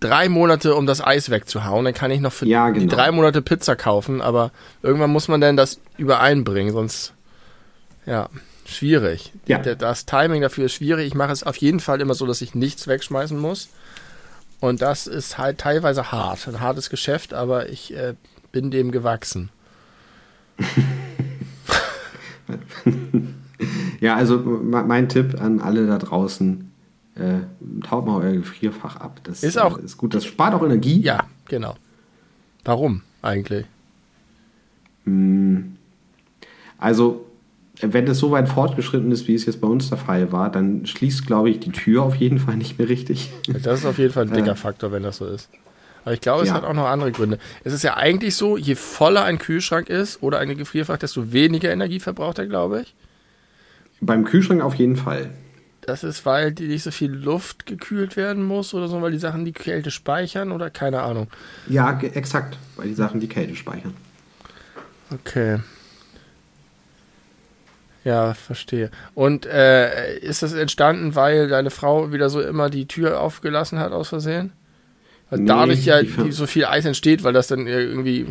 drei 0.00 0.28
Monate, 0.28 0.74
um 0.74 0.86
das 0.86 1.04
Eis 1.04 1.30
wegzuhauen, 1.30 1.84
dann 1.84 1.94
kann 1.94 2.10
ich 2.10 2.20
noch 2.20 2.32
für 2.32 2.46
ja, 2.46 2.68
genau. 2.68 2.80
die 2.80 2.86
drei 2.86 3.10
Monate 3.10 3.42
Pizza 3.42 3.74
kaufen, 3.74 4.20
aber 4.20 4.52
irgendwann 4.82 5.10
muss 5.10 5.28
man 5.28 5.40
dann 5.40 5.56
das 5.56 5.80
übereinbringen, 5.96 6.72
sonst, 6.72 7.14
ja, 8.06 8.28
schwierig. 8.64 9.32
Ja. 9.46 9.58
Das 9.58 10.06
Timing 10.06 10.42
dafür 10.42 10.66
ist 10.66 10.74
schwierig. 10.74 11.06
Ich 11.06 11.14
mache 11.14 11.32
es 11.32 11.42
auf 11.42 11.56
jeden 11.56 11.80
Fall 11.80 12.00
immer 12.00 12.14
so, 12.14 12.26
dass 12.26 12.42
ich 12.42 12.54
nichts 12.54 12.86
wegschmeißen 12.86 13.38
muss. 13.38 13.70
Und 14.60 14.82
das 14.82 15.06
ist 15.06 15.38
halt 15.38 15.58
teilweise 15.58 16.10
hart, 16.10 16.48
ein 16.48 16.60
hartes 16.60 16.90
Geschäft, 16.90 17.32
aber 17.32 17.68
ich 17.68 17.94
äh, 17.94 18.14
bin 18.50 18.70
dem 18.70 18.90
gewachsen. 18.90 19.50
ja, 24.00 24.16
also 24.16 24.38
mein 24.38 25.08
Tipp 25.08 25.40
an 25.40 25.60
alle 25.60 25.86
da 25.86 25.98
draußen, 25.98 26.72
äh, 27.14 27.38
taut 27.86 28.06
mal 28.06 28.20
euer 28.20 28.32
Gefrierfach 28.32 28.96
ab. 28.96 29.20
Das 29.22 29.44
ist 29.44 29.58
auch 29.58 29.78
äh, 29.78 29.82
ist 29.82 29.96
gut, 29.96 30.14
das 30.14 30.24
spart 30.24 30.54
auch 30.54 30.62
Energie. 30.62 31.00
Ja, 31.00 31.24
genau. 31.46 31.76
Warum 32.64 33.02
eigentlich? 33.22 33.66
Hm. 35.04 35.76
Also 36.78 37.27
wenn 37.80 38.06
es 38.08 38.18
so 38.18 38.30
weit 38.30 38.48
fortgeschritten 38.48 39.12
ist, 39.12 39.28
wie 39.28 39.34
es 39.34 39.46
jetzt 39.46 39.60
bei 39.60 39.68
uns 39.68 39.88
der 39.88 39.98
Fall 39.98 40.32
war, 40.32 40.50
dann 40.50 40.86
schließt, 40.86 41.26
glaube 41.26 41.50
ich, 41.50 41.60
die 41.60 41.70
Tür 41.72 42.02
auf 42.02 42.16
jeden 42.16 42.38
Fall 42.38 42.56
nicht 42.56 42.78
mehr 42.78 42.88
richtig. 42.88 43.30
Das 43.62 43.80
ist 43.80 43.86
auf 43.86 43.98
jeden 43.98 44.12
Fall 44.12 44.24
ein 44.26 44.32
dicker 44.34 44.52
äh, 44.52 44.56
Faktor, 44.56 44.90
wenn 44.92 45.02
das 45.02 45.18
so 45.18 45.26
ist. 45.26 45.48
Aber 46.04 46.14
ich 46.14 46.20
glaube, 46.20 46.42
es 46.42 46.48
Ja. 46.48 46.54
hat 46.54 46.64
auch 46.64 46.72
noch 46.74 46.86
andere 46.86 47.12
Gründe. 47.12 47.38
Es 47.64 47.72
ist 47.72 47.82
ja 47.84 47.96
eigentlich 47.96 48.34
so, 48.34 48.56
je 48.56 48.74
voller 48.74 49.24
ein 49.24 49.38
Kühlschrank 49.38 49.88
ist 49.88 50.22
oder 50.22 50.38
eine 50.38 50.56
Gefrierfach, 50.56 50.96
desto 50.96 51.32
weniger 51.32 51.70
Energie 51.70 52.00
verbraucht 52.00 52.38
er, 52.38 52.46
glaube 52.46 52.80
ich. 52.82 52.94
Beim 54.00 54.24
Kühlschrank 54.24 54.62
auf 54.62 54.74
jeden 54.76 54.96
Fall. 54.96 55.30
Das 55.82 56.04
ist, 56.04 56.26
weil 56.26 56.52
die 56.52 56.68
nicht 56.68 56.82
so 56.82 56.90
viel 56.90 57.10
Luft 57.12 57.64
gekühlt 57.66 58.16
werden 58.16 58.44
muss 58.44 58.74
oder 58.74 58.88
so, 58.88 59.00
weil 59.02 59.12
die 59.12 59.18
Sachen 59.18 59.44
die 59.44 59.52
Kälte 59.52 59.90
speichern 59.90 60.52
oder 60.52 60.70
keine 60.70 61.02
Ahnung. 61.02 61.28
Ja, 61.68 61.98
exakt, 62.00 62.58
weil 62.76 62.88
die 62.88 62.94
Sachen 62.94 63.20
die 63.20 63.28
Kälte 63.28 63.54
speichern. 63.56 63.94
Okay. 65.12 65.60
Ja, 68.04 68.32
verstehe. 68.34 68.90
Und 69.14 69.44
äh, 69.46 70.18
ist 70.20 70.42
das 70.42 70.52
entstanden, 70.52 71.14
weil 71.14 71.48
deine 71.48 71.70
Frau 71.70 72.12
wieder 72.12 72.30
so 72.30 72.40
immer 72.40 72.70
die 72.70 72.86
Tür 72.86 73.20
aufgelassen 73.20 73.78
hat 73.78 73.92
aus 73.92 74.08
Versehen? 74.08 74.52
Weil 75.30 75.40
Nee, 75.40 75.46
dadurch 75.46 75.84
ja 75.84 76.00
die- 76.02 76.08
die, 76.08 76.32
so 76.32 76.46
viel 76.46 76.64
Eis 76.64 76.84
entsteht, 76.86 77.22
weil 77.24 77.32
das 77.34 77.48
dann 77.48 77.66
irgendwie 77.66 78.26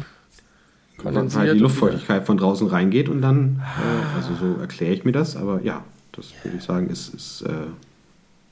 Weil 0.97 1.03
kondensiert. 1.13 1.45
die 1.47 1.51
und 1.51 1.59
Luftfeuchtigkeit 1.59 2.25
von 2.25 2.38
draußen 2.38 2.67
reingeht 2.67 3.07
und 3.09 3.21
dann, 3.21 3.62
äh, 3.77 4.15
also 4.15 4.29
so 4.36 4.59
erkläre 4.59 4.93
ich 4.93 5.03
mir 5.05 5.12
das, 5.12 5.36
aber 5.36 5.62
ja, 5.62 5.83
das 6.13 6.33
würde 6.43 6.57
ich 6.57 6.63
sagen, 6.63 6.89
ist, 6.89 7.13
ist 7.13 7.41
äh, 7.43 7.51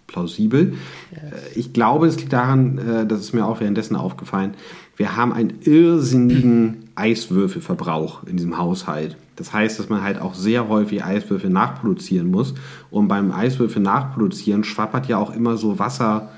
plausibel. 0.05 0.73
Äh, 1.11 1.57
ich 1.59 1.73
glaube, 1.73 2.05
es 2.07 2.17
liegt 2.19 2.33
daran, 2.33 2.77
äh, 2.77 3.07
das 3.07 3.21
ist 3.21 3.33
mir 3.33 3.45
auch 3.45 3.61
währenddessen 3.61 3.95
aufgefallen, 3.95 4.53
wir 4.97 5.15
haben 5.15 5.33
einen 5.33 5.61
irrsinnigen 5.63 6.89
Eiswürfelverbrauch 6.95 8.23
in 8.27 8.37
diesem 8.37 8.57
Haushalt. 8.59 9.17
Das 9.35 9.51
heißt, 9.53 9.79
dass 9.79 9.89
man 9.89 10.01
halt 10.01 10.19
auch 10.19 10.33
sehr 10.33 10.67
häufig 10.69 11.03
Eiswürfel 11.03 11.49
nachproduzieren 11.49 12.31
muss. 12.31 12.53
Und 12.89 13.07
beim 13.07 13.31
Eiswürfel 13.31 13.81
nachproduzieren 13.81 14.63
schwappert 14.63 15.07
ja 15.07 15.17
auch 15.17 15.33
immer 15.35 15.57
so 15.57 15.77
Wasser 15.79 16.29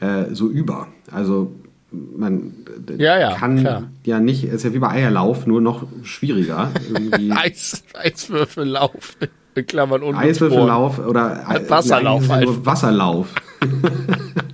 äh, 0.00 0.26
so 0.32 0.48
über. 0.48 0.88
Also 1.12 1.52
man 1.90 2.52
äh, 2.88 3.02
Ja, 3.02 3.18
ja, 3.18 3.34
kann 3.34 3.58
klar. 3.58 3.82
ja 4.04 4.20
nicht, 4.20 4.44
ist 4.44 4.64
ja 4.64 4.72
wie 4.72 4.78
bei 4.78 4.90
Eierlauf, 4.90 5.46
nur 5.46 5.60
noch 5.60 5.86
schwieriger. 6.02 6.70
Eis, 7.30 7.84
Eiswürfellauf. 7.94 9.16
In 9.54 9.66
Klammern 9.66 10.02
und 10.02 10.14
Eiswürfellauf 10.14 10.98
oder 11.00 11.44
Wasserlauf 11.68 12.28
Wasserlauf. 12.28 13.34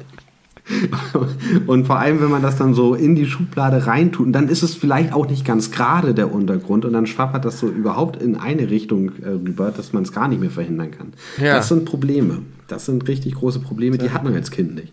und 1.67 1.87
vor 1.87 1.99
allem, 1.99 2.21
wenn 2.23 2.31
man 2.31 2.41
das 2.41 2.57
dann 2.57 2.73
so 2.73 2.95
in 2.95 3.15
die 3.15 3.27
Schublade 3.27 3.87
reintut, 3.87 4.27
und 4.27 4.33
dann 4.33 4.49
ist 4.49 4.63
es 4.63 4.75
vielleicht 4.75 5.13
auch 5.13 5.29
nicht 5.29 5.45
ganz 5.45 5.71
gerade 5.71 6.15
der 6.15 6.33
Untergrund 6.33 6.85
und 6.87 6.95
dann 6.95 7.07
schwappert 7.07 7.45
das 7.45 7.59
so 7.59 7.69
überhaupt 7.69 8.21
in 8.21 8.37
eine 8.37 8.71
Richtung 8.71 9.13
äh, 9.23 9.29
rüber, 9.29 9.71
dass 9.71 9.93
man 9.93 10.05
es 10.05 10.13
gar 10.13 10.29
nicht 10.29 10.41
mehr 10.41 10.51
verhindern 10.51 10.91
kann. 10.91 11.13
Ja. 11.39 11.57
Das 11.57 11.69
sind 11.69 11.85
Probleme. 11.85 12.43
Das 12.67 12.87
sind 12.87 13.07
richtig 13.09 13.35
große 13.35 13.61
Probleme, 13.61 13.99
die 13.99 14.11
hat 14.11 14.25
man 14.25 14.35
als 14.35 14.51
Kind 14.51 14.75
nicht. 14.75 14.93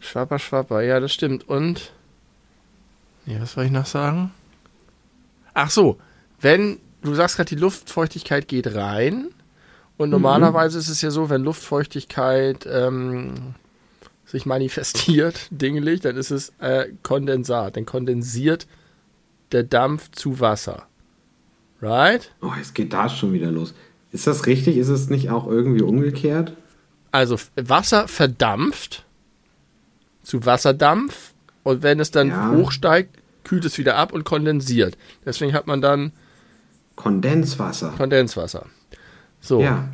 Schwapper, 0.00 0.38
schwapper, 0.38 0.82
ja, 0.82 0.98
das 0.98 1.12
stimmt. 1.12 1.48
Und. 1.48 1.92
Nee, 3.26 3.36
was 3.40 3.52
soll 3.52 3.64
ich 3.64 3.70
noch 3.70 3.86
sagen? 3.86 4.32
Ach 5.54 5.70
so, 5.70 5.98
wenn 6.40 6.78
du 7.02 7.14
sagst 7.14 7.36
gerade, 7.36 7.48
die 7.48 7.60
Luftfeuchtigkeit 7.60 8.48
geht 8.48 8.74
rein. 8.74 9.28
Und 9.98 10.10
normalerweise 10.10 10.78
ist 10.78 10.90
es 10.90 11.00
ja 11.00 11.10
so, 11.10 11.30
wenn 11.30 11.42
Luftfeuchtigkeit 11.42 12.68
ähm, 12.70 13.54
sich 14.26 14.44
manifestiert, 14.44 15.46
dingelig, 15.50 16.00
dann 16.00 16.16
ist 16.16 16.30
es 16.30 16.52
äh, 16.58 16.86
Kondensat. 17.02 17.76
Dann 17.76 17.86
kondensiert 17.86 18.66
der 19.52 19.62
Dampf 19.62 20.10
zu 20.10 20.40
Wasser. 20.40 20.86
Right? 21.80 22.32
Oh, 22.42 22.52
jetzt 22.58 22.74
geht 22.74 22.92
da 22.92 23.08
schon 23.08 23.32
wieder 23.32 23.50
los. 23.50 23.74
Ist 24.12 24.26
das 24.26 24.46
richtig? 24.46 24.76
Ist 24.76 24.88
es 24.88 25.08
nicht 25.10 25.30
auch 25.30 25.46
irgendwie 25.46 25.82
umgekehrt? 25.82 26.52
Also 27.12 27.36
Wasser 27.54 28.08
verdampft 28.08 29.04
zu 30.22 30.44
Wasserdampf 30.44 31.32
und 31.62 31.82
wenn 31.82 32.00
es 32.00 32.10
dann 32.10 32.28
Ja. 32.28 32.50
hochsteigt, 32.50 33.16
kühlt 33.44 33.64
es 33.64 33.78
wieder 33.78 33.96
ab 33.96 34.12
und 34.12 34.24
kondensiert. 34.24 34.96
Deswegen 35.24 35.52
hat 35.52 35.66
man 35.66 35.80
dann 35.80 36.12
Kondenswasser. 36.96 37.92
Kondenswasser. 37.96 38.66
So. 39.40 39.60
Ja. 39.60 39.88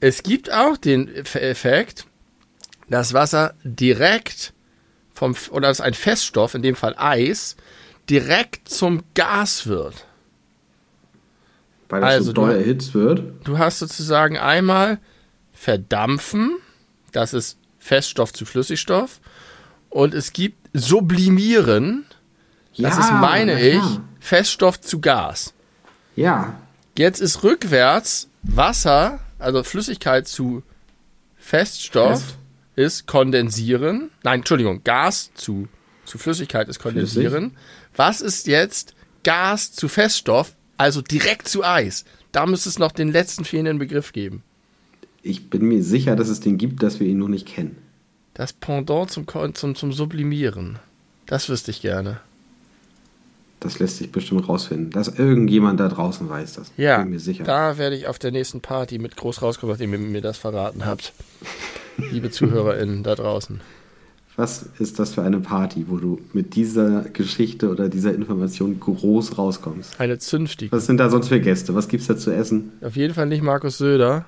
Es 0.00 0.22
gibt 0.22 0.52
auch 0.52 0.76
den 0.76 1.08
Eff- 1.08 1.38
Effekt, 1.38 2.06
dass 2.90 3.12
Wasser 3.12 3.54
direkt 3.64 4.52
vom, 5.12 5.34
oder 5.50 5.68
dass 5.68 5.80
ein 5.80 5.94
Feststoff, 5.94 6.54
in 6.54 6.62
dem 6.62 6.76
Fall 6.76 6.94
Eis, 6.96 7.56
direkt 8.08 8.68
zum 8.68 9.02
Gas 9.14 9.66
wird. 9.66 10.06
Weil 11.88 12.00
das 12.02 12.10
Also 12.10 12.24
so 12.26 12.32
doll 12.32 12.52
erhitzt 12.54 12.94
wird. 12.94 13.22
Du 13.44 13.58
hast 13.58 13.78
sozusagen 13.78 14.36
einmal 14.38 14.98
verdampfen, 15.52 16.56
das 17.12 17.34
ist 17.34 17.58
Feststoff 17.78 18.32
zu 18.32 18.44
Flüssigstoff, 18.44 19.20
und 19.90 20.14
es 20.14 20.32
gibt 20.32 20.68
sublimieren, 20.74 22.04
das 22.76 22.96
Ja, 22.96 23.00
ist, 23.00 23.12
meine 23.12 23.54
na 23.54 23.60
ich. 23.60 24.00
Feststoff 24.20 24.80
zu 24.80 25.00
Gas. 25.00 25.54
Ja, 26.16 26.54
Jetzt 26.96 27.20
ist 27.20 27.44
rückwärts 27.44 28.28
Wasser, 28.42 29.20
also 29.38 29.62
Flüssigkeit 29.62 30.26
zu 30.26 30.64
Feststoff, 31.36 32.20
Fest. 32.20 32.38
Ist 32.78 33.08
kondensieren. 33.08 34.10
Nein, 34.22 34.40
Entschuldigung, 34.40 34.84
Gas 34.84 35.32
zu, 35.34 35.66
zu 36.04 36.16
Flüssigkeit 36.16 36.68
ist 36.68 36.78
kondensieren. 36.78 37.56
Was 37.96 38.20
ist 38.20 38.46
jetzt 38.46 38.94
Gas 39.24 39.72
zu 39.72 39.88
Feststoff, 39.88 40.54
also 40.76 41.02
direkt 41.02 41.48
zu 41.48 41.64
Eis? 41.64 42.04
Da 42.30 42.46
müsste 42.46 42.68
es 42.68 42.78
noch 42.78 42.92
den 42.92 43.10
letzten 43.10 43.44
fehlenden 43.44 43.78
Begriff 43.78 44.12
geben. 44.12 44.44
ich 45.22 45.50
bin 45.50 45.66
mir 45.66 45.82
sicher, 45.82 46.14
dass 46.14 46.28
es 46.28 46.38
den 46.38 46.56
gibt, 46.56 46.82
dass 46.84 47.00
wir 47.00 47.08
ihn 47.08 47.18
nur 47.18 47.28
nicht 47.28 47.48
kennen. 47.48 47.76
Das 48.34 48.52
Pendant 48.52 49.10
zum, 49.10 49.26
zum, 49.54 49.74
zum 49.74 49.92
Sublimieren. 49.92 50.78
Das 51.26 51.48
wüsste 51.48 51.72
ich 51.72 51.82
gerne. 51.82 52.20
Das 53.60 53.78
lässt 53.80 53.96
sich 53.96 54.12
bestimmt 54.12 54.48
rausfinden. 54.48 54.90
Dass 54.90 55.08
irgendjemand 55.08 55.80
da 55.80 55.88
draußen 55.88 56.28
weiß 56.28 56.54
das. 56.54 56.70
Ja, 56.76 56.98
Bin 56.98 57.10
mir 57.10 57.18
sicher. 57.20 57.42
da 57.44 57.76
werde 57.78 57.96
ich 57.96 58.06
auf 58.06 58.18
der 58.18 58.30
nächsten 58.30 58.60
Party 58.60 58.98
mit 58.98 59.16
groß 59.16 59.42
rauskommen, 59.42 59.72
nachdem 59.72 59.92
ihr 59.92 59.98
mir 59.98 60.20
das 60.20 60.38
verraten 60.38 60.86
habt. 60.86 61.12
Liebe 61.96 62.30
ZuhörerInnen 62.30 63.02
da 63.02 63.14
draußen. 63.16 63.60
Was 64.36 64.66
ist 64.78 65.00
das 65.00 65.14
für 65.14 65.22
eine 65.22 65.40
Party, 65.40 65.86
wo 65.88 65.96
du 65.96 66.20
mit 66.32 66.54
dieser 66.54 67.00
Geschichte 67.12 67.70
oder 67.70 67.88
dieser 67.88 68.14
Information 68.14 68.78
groß 68.78 69.36
rauskommst? 69.36 69.98
Eine 70.00 70.18
zünftige. 70.18 70.70
Was 70.70 70.86
sind 70.86 70.98
da 70.98 71.10
sonst 71.10 71.26
für 71.26 71.40
Gäste? 71.40 71.74
Was 71.74 71.88
gibt's 71.88 72.06
da 72.06 72.16
zu 72.16 72.30
essen? 72.30 72.70
Auf 72.80 72.94
jeden 72.94 73.14
Fall 73.14 73.26
nicht 73.26 73.42
Markus 73.42 73.78
Söder. 73.78 74.24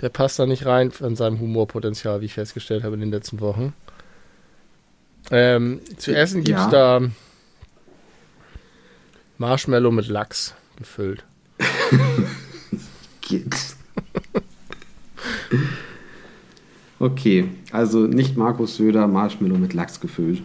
Der 0.00 0.08
passt 0.08 0.40
da 0.40 0.46
nicht 0.46 0.66
rein 0.66 0.90
von 0.90 1.14
seinem 1.14 1.38
Humorpotenzial, 1.38 2.20
wie 2.20 2.24
ich 2.24 2.34
festgestellt 2.34 2.82
habe 2.82 2.94
in 2.94 3.00
den 3.00 3.12
letzten 3.12 3.38
Wochen. 3.38 3.72
Ähm, 5.30 5.80
zu 5.98 6.12
essen 6.16 6.42
gibt 6.42 6.58
es 6.58 6.64
Ja. 6.64 6.70
da 6.70 7.00
Marshmallow 9.42 9.90
mit 9.90 10.06
Lachs 10.06 10.54
gefüllt. 10.76 11.24
Okay, 17.00 17.48
also 17.72 18.00
nicht 18.06 18.36
Markus 18.36 18.76
Söder, 18.76 19.08
Marshmallow 19.08 19.56
mit 19.58 19.74
Lachs 19.74 19.98
gefüllt. 19.98 20.40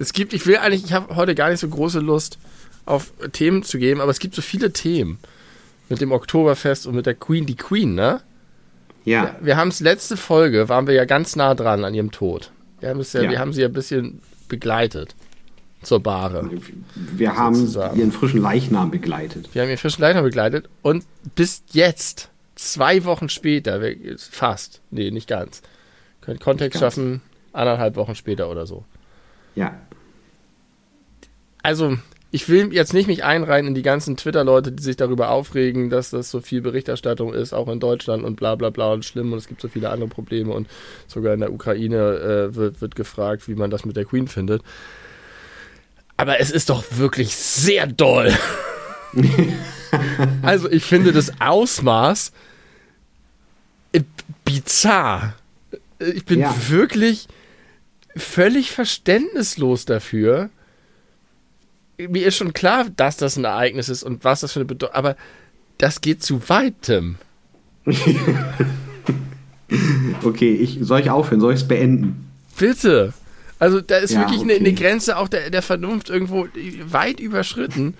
Es 0.00 0.12
gibt, 0.12 0.32
ich 0.32 0.44
will 0.46 0.56
eigentlich, 0.56 0.84
ich 0.84 0.92
habe 0.92 1.14
heute 1.14 1.36
gar 1.36 1.50
nicht 1.50 1.60
so 1.60 1.68
große 1.68 2.00
Lust 2.00 2.38
auf 2.86 3.12
Themen 3.32 3.62
zu 3.62 3.78
geben, 3.78 4.00
aber 4.00 4.10
es 4.10 4.18
gibt 4.18 4.34
so 4.34 4.42
viele 4.42 4.72
Themen. 4.72 5.18
Mit 5.88 6.00
dem 6.00 6.10
Oktoberfest 6.10 6.86
und 6.88 6.96
mit 6.96 7.06
der 7.06 7.14
Queen, 7.14 7.46
die 7.46 7.56
Queen, 7.56 7.94
ne? 7.94 8.20
Ja, 9.04 9.36
Wir 9.40 9.56
haben 9.56 9.68
es 9.68 9.78
letzte 9.80 10.16
Folge, 10.16 10.68
waren 10.68 10.86
wir 10.88 10.94
ja 10.94 11.04
ganz 11.04 11.36
nah 11.36 11.54
dran 11.54 11.84
an 11.84 11.94
ihrem 11.94 12.10
Tod. 12.10 12.50
Wir 12.80 12.88
haben, 12.88 13.00
es 13.00 13.12
ja, 13.12 13.22
Ja. 13.22 13.30
wir 13.30 13.38
haben 13.38 13.52
sie 13.52 13.60
ja 13.60 13.68
ein 13.68 13.72
bisschen 13.72 14.20
begleitet 14.48 15.14
zur 15.82 16.00
Bahre. 16.00 16.50
wir 16.94 17.36
haben 17.36 17.54
Sozusagen. 17.54 17.98
ihren 17.98 18.12
frischen 18.12 18.40
Leichnam 18.42 18.90
begleitet. 18.90 19.48
Wir 19.52 19.62
haben 19.62 19.70
ihn 19.70 19.76
frischen 19.78 20.02
Leiter 20.02 20.22
begleitet 20.22 20.68
und 20.82 21.04
bis 21.34 21.62
jetzt, 21.72 22.28
zwei 22.56 23.04
Wochen 23.04 23.28
später, 23.28 23.80
fast, 24.18 24.80
nee, 24.90 25.10
nicht 25.10 25.28
ganz, 25.28 25.62
können 26.20 26.38
Kontext 26.38 26.78
schaffen, 26.78 27.22
anderthalb 27.52 27.96
Wochen 27.96 28.14
später 28.14 28.50
oder 28.50 28.66
so. 28.66 28.84
Ja, 29.54 29.74
Also, 31.62 31.96
ich 32.30 32.48
will 32.48 32.72
jetzt 32.72 32.94
nicht 32.94 33.08
mich 33.08 33.24
einreihen 33.24 33.66
in 33.66 33.74
die 33.74 33.82
ganzen 33.82 34.16
Twitter-Leute, 34.16 34.70
die 34.70 34.82
sich 34.82 34.96
darüber 34.96 35.30
aufregen, 35.30 35.90
dass 35.90 36.10
das 36.10 36.30
so 36.30 36.40
viel 36.40 36.60
Berichterstattung 36.60 37.34
ist, 37.34 37.52
auch 37.52 37.66
in 37.68 37.80
Deutschland 37.80 38.22
und 38.22 38.36
bla 38.36 38.54
bla 38.54 38.70
bla 38.70 38.92
und 38.92 39.04
schlimm 39.04 39.32
und 39.32 39.38
es 39.38 39.48
gibt 39.48 39.60
so 39.60 39.66
viele 39.68 39.90
andere 39.90 40.08
Probleme 40.08 40.52
und 40.52 40.68
sogar 41.08 41.34
in 41.34 41.40
der 41.40 41.52
Ukraine 41.52 41.96
äh, 42.50 42.54
wird, 42.54 42.80
wird 42.80 42.94
gefragt, 42.94 43.48
wie 43.48 43.56
man 43.56 43.70
das 43.70 43.84
mit 43.84 43.96
der 43.96 44.04
Queen 44.04 44.28
findet. 44.28 44.62
Aber 46.20 46.38
es 46.38 46.50
ist 46.50 46.68
doch 46.68 46.84
wirklich 46.90 47.34
sehr 47.34 47.86
doll. 47.86 48.36
also 50.42 50.70
ich 50.70 50.84
finde 50.84 51.12
das 51.12 51.32
Ausmaß 51.40 52.32
äh, 53.92 54.02
bizarr. 54.44 55.34
Äh, 55.98 56.10
Ich 56.10 56.26
bin 56.26 56.40
Ja. 56.40 56.54
wirklich 56.68 57.26
völlig 58.16 58.70
verständnislos 58.70 59.86
dafür. 59.86 60.50
Mir 61.96 62.26
ist 62.26 62.36
schon 62.36 62.52
klar, 62.52 62.86
dass 62.94 63.16
das 63.16 63.36
ein 63.38 63.44
Ereignis 63.44 63.88
ist 63.88 64.02
und 64.02 64.22
was 64.22 64.40
das 64.40 64.52
für 64.52 64.60
eine 64.60 64.66
Bedeutung, 64.66 64.94
aber 64.94 65.16
das 65.78 66.02
geht 66.02 66.22
zu 66.22 66.48
weitem. 66.50 67.16
okay, 70.22 70.52
ich, 70.54 70.78
soll 70.82 71.00
ich 71.00 71.08
aufhören? 71.10 71.40
Soll 71.40 71.54
ich 71.54 71.60
es 71.60 71.68
beenden? 71.68 72.30
Bitte. 72.58 73.14
Also 73.60 73.82
da 73.82 73.98
ist 73.98 74.12
ja, 74.12 74.20
wirklich 74.20 74.40
okay. 74.40 74.56
eine, 74.56 74.68
eine, 74.68 74.72
Grenze 74.72 75.18
auch 75.18 75.28
der, 75.28 75.50
der 75.50 75.62
Vernunft 75.62 76.08
irgendwo 76.08 76.48
weit 76.86 77.20
überschritten. 77.20 77.94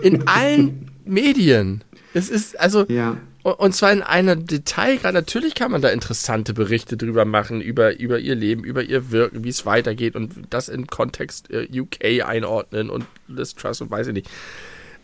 In 0.00 0.26
allen 0.26 0.90
Medien. 1.04 1.84
Es 2.14 2.30
ist, 2.30 2.58
also, 2.58 2.86
ja. 2.88 3.18
und 3.42 3.74
zwar 3.74 3.92
in 3.92 4.00
einer 4.00 4.36
Detailgrad. 4.36 5.12
Natürlich 5.12 5.54
kann 5.54 5.70
man 5.70 5.82
da 5.82 5.90
interessante 5.90 6.54
Berichte 6.54 6.96
drüber 6.96 7.26
machen, 7.26 7.60
über, 7.60 8.00
über 8.00 8.18
ihr 8.18 8.34
Leben, 8.34 8.64
über 8.64 8.82
ihr 8.82 9.10
Wirken, 9.10 9.44
wie 9.44 9.50
es 9.50 9.66
weitergeht 9.66 10.16
und 10.16 10.32
das 10.48 10.70
in 10.70 10.86
Kontext 10.86 11.50
äh, 11.50 11.68
UK 11.70 12.24
einordnen 12.24 12.88
und 12.88 13.04
Liz 13.28 13.54
Trust 13.54 13.82
und 13.82 13.90
weiß 13.90 14.06
ich 14.06 14.14
nicht. 14.14 14.30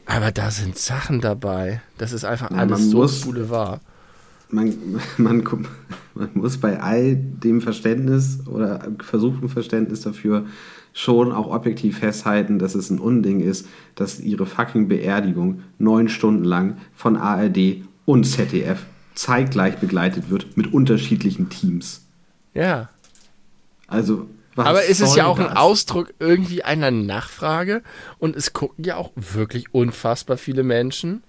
Aber 0.06 0.32
da 0.32 0.50
sind 0.50 0.78
Sachen 0.78 1.20
dabei. 1.20 1.82
Das 1.98 2.12
ist 2.12 2.24
einfach 2.24 2.50
ja, 2.50 2.56
alles 2.56 2.90
so 2.90 2.98
muss, 2.98 3.20
Boulevard 3.20 3.82
man, 4.52 4.74
man, 5.16 5.44
man 6.14 6.30
muss 6.34 6.58
bei 6.58 6.80
all 6.80 7.16
dem 7.16 7.60
Verständnis 7.60 8.40
oder 8.46 8.88
versuchten 9.02 9.48
Verständnis 9.48 10.02
dafür 10.02 10.46
schon 10.92 11.32
auch 11.32 11.48
objektiv 11.48 11.98
festhalten, 11.98 12.58
dass 12.58 12.74
es 12.74 12.90
ein 12.90 12.98
Unding 12.98 13.40
ist, 13.40 13.66
dass 13.94 14.18
ihre 14.20 14.46
fucking 14.46 14.88
Beerdigung 14.88 15.62
neun 15.78 16.08
Stunden 16.08 16.44
lang 16.44 16.78
von 16.92 17.16
ARD 17.16 17.82
und 18.06 18.24
ZDF 18.24 18.84
zeitgleich 19.14 19.76
begleitet 19.76 20.30
wird 20.30 20.56
mit 20.56 20.72
unterschiedlichen 20.72 21.48
Teams. 21.48 22.06
Ja. 22.54 22.88
Also, 23.86 24.28
was 24.54 24.66
Aber 24.66 24.84
es 24.84 25.00
ist 25.00 25.16
ja 25.16 25.26
auch 25.26 25.38
das? 25.38 25.50
ein 25.50 25.56
Ausdruck 25.56 26.12
irgendwie 26.18 26.64
einer 26.64 26.90
Nachfrage 26.90 27.82
und 28.18 28.34
es 28.34 28.52
gucken 28.52 28.84
ja 28.84 28.96
auch 28.96 29.12
wirklich 29.14 29.72
unfassbar 29.72 30.36
viele 30.36 30.64
Menschen 30.64 31.22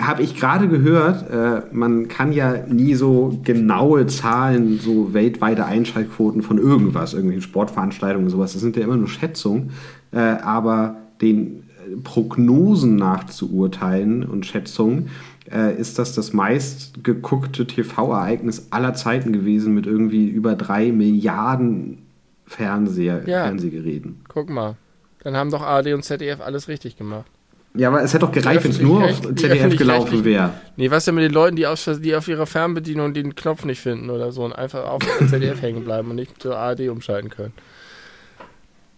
habe 0.00 0.22
ich 0.22 0.34
gerade 0.34 0.68
gehört, 0.68 1.30
äh, 1.30 1.62
man 1.72 2.08
kann 2.08 2.32
ja 2.32 2.64
nie 2.66 2.94
so 2.94 3.38
genaue 3.44 4.06
Zahlen, 4.06 4.78
so 4.78 5.12
weltweite 5.12 5.64
Einschaltquoten 5.66 6.42
von 6.42 6.58
irgendwas, 6.58 7.12
irgendwelchen 7.12 7.42
Sportveranstaltungen 7.42 8.26
und 8.26 8.30
sowas, 8.30 8.52
das 8.52 8.62
sind 8.62 8.76
ja 8.76 8.84
immer 8.84 8.96
nur 8.96 9.08
Schätzungen, 9.08 9.70
äh, 10.12 10.18
aber 10.18 10.96
den 11.20 11.64
äh, 11.86 11.96
Prognosen 12.02 12.96
nach 12.96 13.24
zu 13.24 13.52
urteilen 13.52 14.24
und 14.24 14.46
Schätzungen, 14.46 15.10
äh, 15.50 15.74
ist 15.76 15.98
das 15.98 16.14
das 16.14 16.32
meistgeguckte 16.32 17.66
TV-Ereignis 17.66 18.68
aller 18.70 18.94
Zeiten 18.94 19.32
gewesen 19.32 19.74
mit 19.74 19.86
irgendwie 19.86 20.28
über 20.28 20.54
drei 20.54 20.92
Milliarden 20.92 21.98
Fernseher, 22.46 23.28
ja. 23.28 23.44
Fernsehgeräten. 23.44 24.20
Guck 24.28 24.50
mal, 24.50 24.76
dann 25.22 25.36
haben 25.36 25.50
doch 25.50 25.62
ARD 25.62 25.94
und 25.94 26.04
ZDF 26.04 26.40
alles 26.40 26.68
richtig 26.68 26.96
gemacht. 26.96 27.26
Ja, 27.74 27.88
aber 27.88 28.02
es 28.02 28.12
hätte 28.12 28.26
doch 28.26 28.32
gereicht, 28.32 28.64
wenn 28.64 28.72
es 28.72 28.80
nur 28.80 29.04
auf 29.04 29.20
ZDF 29.20 29.76
gelaufen 29.76 30.24
wäre. 30.24 30.54
Nee, 30.76 30.90
was 30.90 31.04
denn 31.04 31.14
mit 31.14 31.24
den 31.24 31.32
Leuten, 31.32 31.54
die, 31.54 31.66
aus, 31.66 31.88
die 32.00 32.16
auf 32.16 32.26
ihrer 32.26 32.46
Fernbedienung 32.46 33.14
den 33.14 33.36
Knopf 33.36 33.64
nicht 33.64 33.80
finden 33.80 34.10
oder 34.10 34.32
so 34.32 34.44
und 34.44 34.52
einfach 34.52 34.86
auf 34.86 35.02
ZDF 35.30 35.62
hängen 35.62 35.84
bleiben 35.84 36.10
und 36.10 36.16
nicht 36.16 36.42
zur 36.42 36.56
ARD 36.56 36.88
umschalten 36.88 37.30
können? 37.30 37.52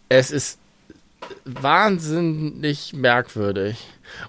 Es 0.09 0.31
ist 0.31 0.59
wahnsinnig 1.45 2.95
merkwürdig. 2.95 3.77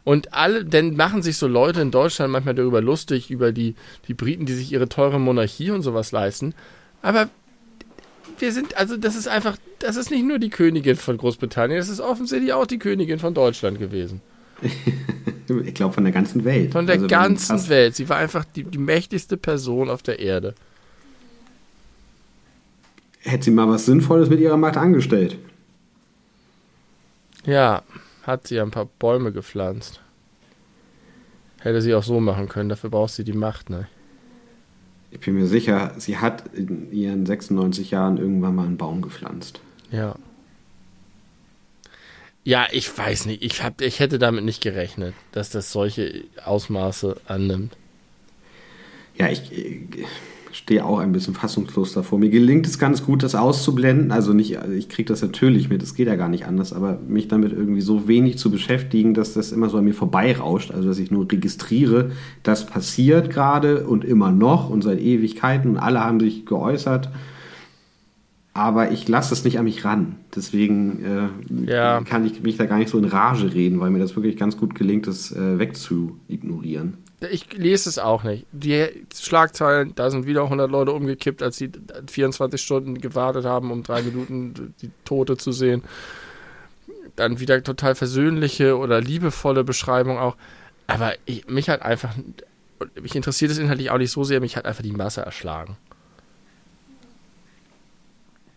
Und 0.04 0.34
alle, 0.34 0.66
denn 0.66 0.96
machen 0.96 1.22
sich 1.22 1.38
so 1.38 1.48
Leute 1.48 1.82
in 1.82 1.92
Deutschland 1.92 2.32
manchmal 2.32 2.56
darüber 2.56 2.82
lustig, 2.82 3.32
über 3.32 3.52
die, 3.52 3.76
die 4.08 4.14
Briten, 4.14 4.46
die 4.46 4.54
sich 4.54 4.72
ihre 4.72 4.90
teure 4.90 5.20
Monarchie 5.20 5.72
und 5.72 5.82
sowas 5.82 6.12
leisten. 6.12 6.54
Aber 7.02 7.30
wir 8.40 8.52
sind, 8.52 8.78
also 8.78 8.98
das 8.98 9.16
ist 9.16 9.28
einfach, 9.28 9.58
das 9.80 9.96
ist 9.96 10.12
nicht 10.12 10.26
nur 10.26 10.40
die 10.40 10.50
Königin 10.50 10.96
von 10.96 11.18
Großbritannien, 11.18 11.80
das 11.80 11.90
ist 11.90 12.00
offensichtlich 12.00 12.54
auch 12.54 12.68
die 12.68 12.80
Königin 12.80 13.20
von 13.20 13.34
Deutschland 13.34 13.80
gewesen. 13.80 14.22
Ich 15.66 15.74
glaube 15.74 15.94
von 15.94 16.04
der 16.04 16.14
ganzen 16.14 16.44
Welt. 16.46 16.72
Von 16.72 16.86
der 16.86 16.96
also, 16.96 17.08
ganzen 17.08 17.70
Welt. 17.70 17.96
Sie 17.96 18.10
war 18.10 18.18
einfach 18.18 18.46
die, 18.46 18.64
die 18.64 18.78
mächtigste 18.78 19.38
Person 19.38 19.90
auf 19.90 20.04
der 20.04 20.20
Erde. 20.20 20.56
Hätte 23.20 23.46
sie 23.46 23.52
mal 23.52 23.70
was 23.70 23.86
Sinnvolles 23.86 24.30
mit 24.30 24.40
ihrer 24.40 24.58
Macht 24.58 24.78
angestellt. 24.78 25.38
Ja, 27.46 27.84
hat 28.24 28.48
sie 28.48 28.60
ein 28.60 28.72
paar 28.72 28.86
Bäume 28.86 29.32
gepflanzt. 29.32 30.02
Hätte 31.60 31.82
sie 31.82 31.94
auch 31.94 32.04
so 32.04 32.20
machen 32.20 32.50
können, 32.50 32.70
dafür 32.70 32.90
braucht 32.90 33.14
sie 33.14 33.24
die 33.24 33.34
Macht, 33.34 33.70
ne? 33.70 33.88
Ich 35.12 35.20
bin 35.20 35.36
mir 35.36 35.46
sicher, 35.46 35.94
sie 35.98 36.18
hat 36.18 36.54
in 36.54 36.92
ihren 36.92 37.26
96 37.26 37.92
Jahren 37.92 38.18
irgendwann 38.18 38.56
mal 38.56 38.66
einen 38.66 38.78
Baum 38.78 39.02
gepflanzt. 39.02 39.62
Ja. 39.92 40.16
Ja, 42.44 42.68
ich 42.72 42.96
weiß 42.96 43.26
nicht. 43.26 43.42
Ich, 43.44 43.64
hab, 43.64 43.82
ich 43.82 44.00
hätte 44.00 44.20
damit 44.20 44.44
nicht 44.44 44.62
gerechnet, 44.62 45.14
dass 45.32 45.50
das 45.50 45.72
solche 45.72 46.24
Ausmaße 46.44 47.16
annimmt. 47.26 47.78
Ja, 49.18 49.30
ich, 49.30 49.52
ich 49.52 50.06
stehe 50.52 50.86
auch 50.86 51.00
ein 51.00 51.14
bisschen 51.14 51.36
fassungslos 51.36 51.94
davor. 51.94 52.20
Mir 52.20 52.30
gelingt 52.30 52.68
es 52.68 52.78
ganz 52.78 53.06
gut, 53.06 53.24
das 53.24 53.34
auszublenden. 53.34 54.12
Also 54.12 54.34
nicht, 54.34 54.58
also 54.60 54.74
ich 54.74 54.90
kriege 54.90 55.08
das 55.08 55.22
natürlich 55.22 55.70
mit, 55.70 55.82
es 55.82 55.96
geht 55.96 56.08
ja 56.08 56.16
gar 56.16 56.30
nicht 56.30 56.46
anders, 56.46 56.74
aber 56.74 57.00
mich 57.08 57.30
damit 57.30 57.54
irgendwie 57.54 57.82
so 57.82 58.08
wenig 58.08 58.38
zu 58.38 58.52
beschäftigen, 58.52 59.14
dass 59.14 59.34
das 59.34 59.52
immer 59.52 59.70
so 59.70 59.78
an 59.78 59.86
mir 59.86 59.94
vorbeirauscht. 59.94 60.72
Also 60.72 60.90
dass 60.90 61.00
ich 61.00 61.12
nur 61.12 61.32
registriere, 61.32 62.12
das 62.44 62.66
passiert 62.66 63.30
gerade 63.30 63.88
und 63.88 64.04
immer 64.04 64.32
noch 64.32 64.70
und 64.70 64.84
seit 64.84 65.00
Ewigkeiten 65.00 65.78
alle 65.78 66.02
haben 66.02 66.20
sich 66.20 66.46
geäußert 66.46 67.10
aber 68.54 68.92
ich 68.92 69.08
lasse 69.08 69.34
es 69.34 69.44
nicht 69.44 69.58
an 69.58 69.66
mich 69.66 69.84
ran. 69.84 70.18
Deswegen 70.36 71.34
äh, 71.68 71.72
ja. 71.72 72.02
kann 72.02 72.26
ich 72.26 72.42
mich 72.44 72.58
da 72.58 72.66
gar 72.66 72.78
nicht 72.78 72.90
so 72.90 73.00
in 73.00 73.06
Rage 73.06 73.54
reden, 73.54 73.80
weil 73.80 73.90
mir 73.90 74.00
das 74.00 74.16
wirklich 74.16 74.38
ganz 74.38 74.58
gut 74.58 74.76
gelingt, 74.76 75.08
das 75.08 75.32
äh, 75.32 75.58
wegzuignorieren. 75.58 76.98
Ich 77.32 77.52
lese 77.54 77.90
es 77.90 77.98
auch 77.98 78.24
nicht. 78.24 78.46
Die 78.52 78.86
Schlagzeilen, 79.16 79.94
da 79.96 80.12
sind 80.12 80.28
wieder 80.28 80.44
100 80.44 80.70
Leute 80.70 80.92
umgekippt, 80.92 81.42
als 81.42 81.58
sie 81.58 81.72
24 82.08 82.62
Stunden 82.62 83.00
gewartet 83.00 83.46
haben, 83.46 83.72
um 83.72 83.82
drei 83.82 84.04
Minuten 84.04 84.76
die 84.82 84.92
Tote 85.04 85.38
zu 85.38 85.52
sehen. 85.52 85.84
Dann 87.16 87.40
wieder 87.40 87.64
total 87.64 87.96
versöhnliche 87.96 88.78
oder 88.78 89.02
liebevolle 89.02 89.64
Beschreibung 89.64 90.20
auch. 90.20 90.36
Aber 90.86 91.14
ich, 91.26 91.48
mich 91.48 91.70
hat 91.70 91.82
einfach, 91.82 92.14
mich 93.02 93.16
interessiert 93.16 93.52
es 93.52 93.58
inhaltlich 93.58 93.90
auch 93.90 93.98
nicht 93.98 94.12
so 94.12 94.24
sehr, 94.24 94.42
mich 94.42 94.58
hat 94.58 94.66
einfach 94.66 94.84
die 94.84 94.92
Masse 94.92 95.22
erschlagen. 95.22 95.78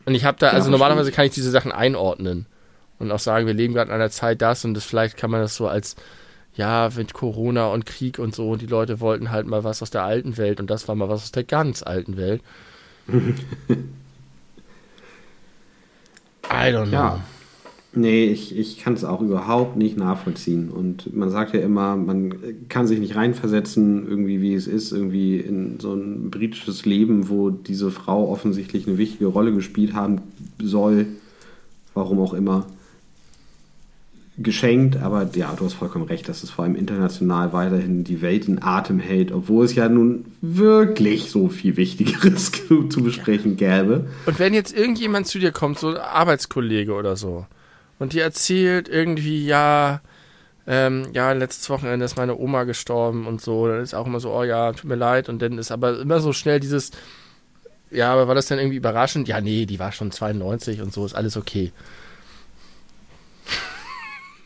Und 0.07 0.15
ich 0.15 0.25
habe 0.25 0.39
da, 0.39 0.51
also 0.51 0.71
normalerweise 0.71 1.13
kann 1.13 1.27
ich 1.27 1.35
diese 1.35 1.51
Sachen 1.51 1.73
einordnen 1.73 2.47
und 2.99 3.11
auch 3.11 3.19
sagen, 3.19 3.47
wir 3.47 3.55
leben 3.55 3.75
gerade 3.75 3.91
in 3.91 3.95
einer 3.95 4.09
Zeit 4.09 4.41
das 4.41 4.65
und 4.65 4.75
das 4.75 4.85
vielleicht 4.85 5.17
kann 5.17 5.31
man 5.31 5.41
das 5.41 5.57
so 5.57 5.69
als, 5.69 5.97
ja, 6.55 6.89
mit 6.97 7.13
Corona 7.13 7.67
und 7.67 7.87
Krieg 7.87 8.19
und 8.19 8.35
so 8.35 8.51
und 8.51 8.63
die 8.63 8.67
Leute 8.67 9.01
wollten 9.01 9.31
halt 9.31 9.47
mal 9.47 9.65
was 9.65 9.83
aus 9.83 9.91
der 9.91 10.05
alten 10.05 10.39
Welt 10.39 10.61
und 10.61 10.71
das 10.71 10.89
war 10.89 10.95
mal 10.95 11.09
was 11.09 11.25
aus 11.25 11.33
der 11.33 11.45
ganz 11.45 11.83
alten 11.83 12.17
Welt. 12.17 12.41
I 13.09 13.35
don't 16.49 16.87
know. 16.87 16.93
Ja. 16.93 17.21
Nee, 17.99 18.27
ich, 18.27 18.55
ich 18.55 18.79
kann 18.79 18.93
es 18.93 19.05
auch 19.05 19.23
überhaupt 19.23 19.79
nicht 19.79 19.97
nachvollziehen. 19.97 20.69
Und 20.69 21.17
man 21.17 21.31
sagt 21.31 21.55
ja 21.55 21.61
immer, 21.61 21.97
man 21.97 22.69
kann 22.69 22.87
sich 22.87 22.99
nicht 22.99 23.17
reinversetzen, 23.17 24.07
irgendwie 24.07 24.43
wie 24.43 24.53
es 24.53 24.67
ist, 24.67 24.93
irgendwie 24.93 25.39
in 25.39 25.81
so 25.81 25.95
ein 25.95 26.31
britisches 26.31 26.85
Leben, 26.85 27.31
wo 27.31 27.49
diese 27.49 27.91
Frau 27.91 28.31
offensichtlich 28.31 28.87
eine 28.87 28.99
wichtige 28.99 29.25
Rolle 29.25 29.55
gespielt 29.55 29.95
haben 29.95 30.21
soll, 30.61 31.07
warum 31.95 32.21
auch 32.21 32.35
immer. 32.35 32.67
Geschenkt, 34.37 34.99
aber 34.99 35.27
ja, 35.35 35.55
du 35.57 35.65
hast 35.65 35.73
vollkommen 35.73 36.05
recht, 36.05 36.29
dass 36.29 36.43
es 36.43 36.51
vor 36.51 36.67
allem 36.67 36.77
international 36.77 37.55
weiterhin 37.55 38.05
die 38.05 38.21
Welt 38.21 38.47
in 38.47 38.63
Atem 38.63 38.99
hält, 38.99 39.33
obwohl 39.33 39.65
es 39.65 39.75
ja 39.75 39.89
nun 39.89 40.27
wirklich 40.43 41.31
so 41.31 41.49
viel 41.49 41.79
Wichtigeres 41.79 42.53
zu 42.91 43.03
besprechen 43.03 43.57
gäbe. 43.57 44.09
Und 44.27 44.39
wenn 44.39 44.53
jetzt 44.53 44.77
irgendjemand 44.77 45.27
zu 45.27 45.39
dir 45.39 45.53
kommt, 45.53 45.79
so 45.79 45.89
ein 45.89 45.97
Arbeitskollege 45.97 46.93
oder 46.93 47.17
so, 47.17 47.47
und 47.99 48.13
die 48.13 48.21
erzählt 48.21 48.89
irgendwie, 48.89 49.47
ja, 49.47 50.01
ähm, 50.67 51.09
ja, 51.13 51.33
letztes 51.33 51.71
Wochenende 51.71 52.05
ist 52.05 52.17
meine 52.17 52.37
Oma 52.37 52.65
gestorben 52.65 53.27
und 53.27 53.41
so. 53.41 53.69
Dann 53.69 53.81
ist 53.81 53.95
auch 53.95 54.07
immer 54.07 54.21
so, 54.21 54.33
oh 54.33 54.43
ja, 54.43 54.73
tut 54.73 54.85
mir 54.85 54.97
leid. 54.97 55.29
Und 55.29 55.41
dann 55.41 55.59
ist 55.59 55.71
aber 55.71 56.01
immer 56.01 56.21
so 56.21 56.33
schnell 56.33 56.59
dieses, 56.61 56.91
ja, 57.91 58.13
aber 58.13 58.29
war 58.29 58.35
das 58.35 58.47
dann 58.47 58.59
irgendwie 58.59 58.77
überraschend? 58.77 59.29
Ja, 59.29 59.41
nee, 59.41 59.67
die 59.67 59.79
war 59.79 59.93
schon 59.93 60.11
92 60.11 60.81
und 60.83 60.93
so, 60.93 61.07
ist 61.07 61.15
alles 61.15 61.37
okay. 61.37 61.73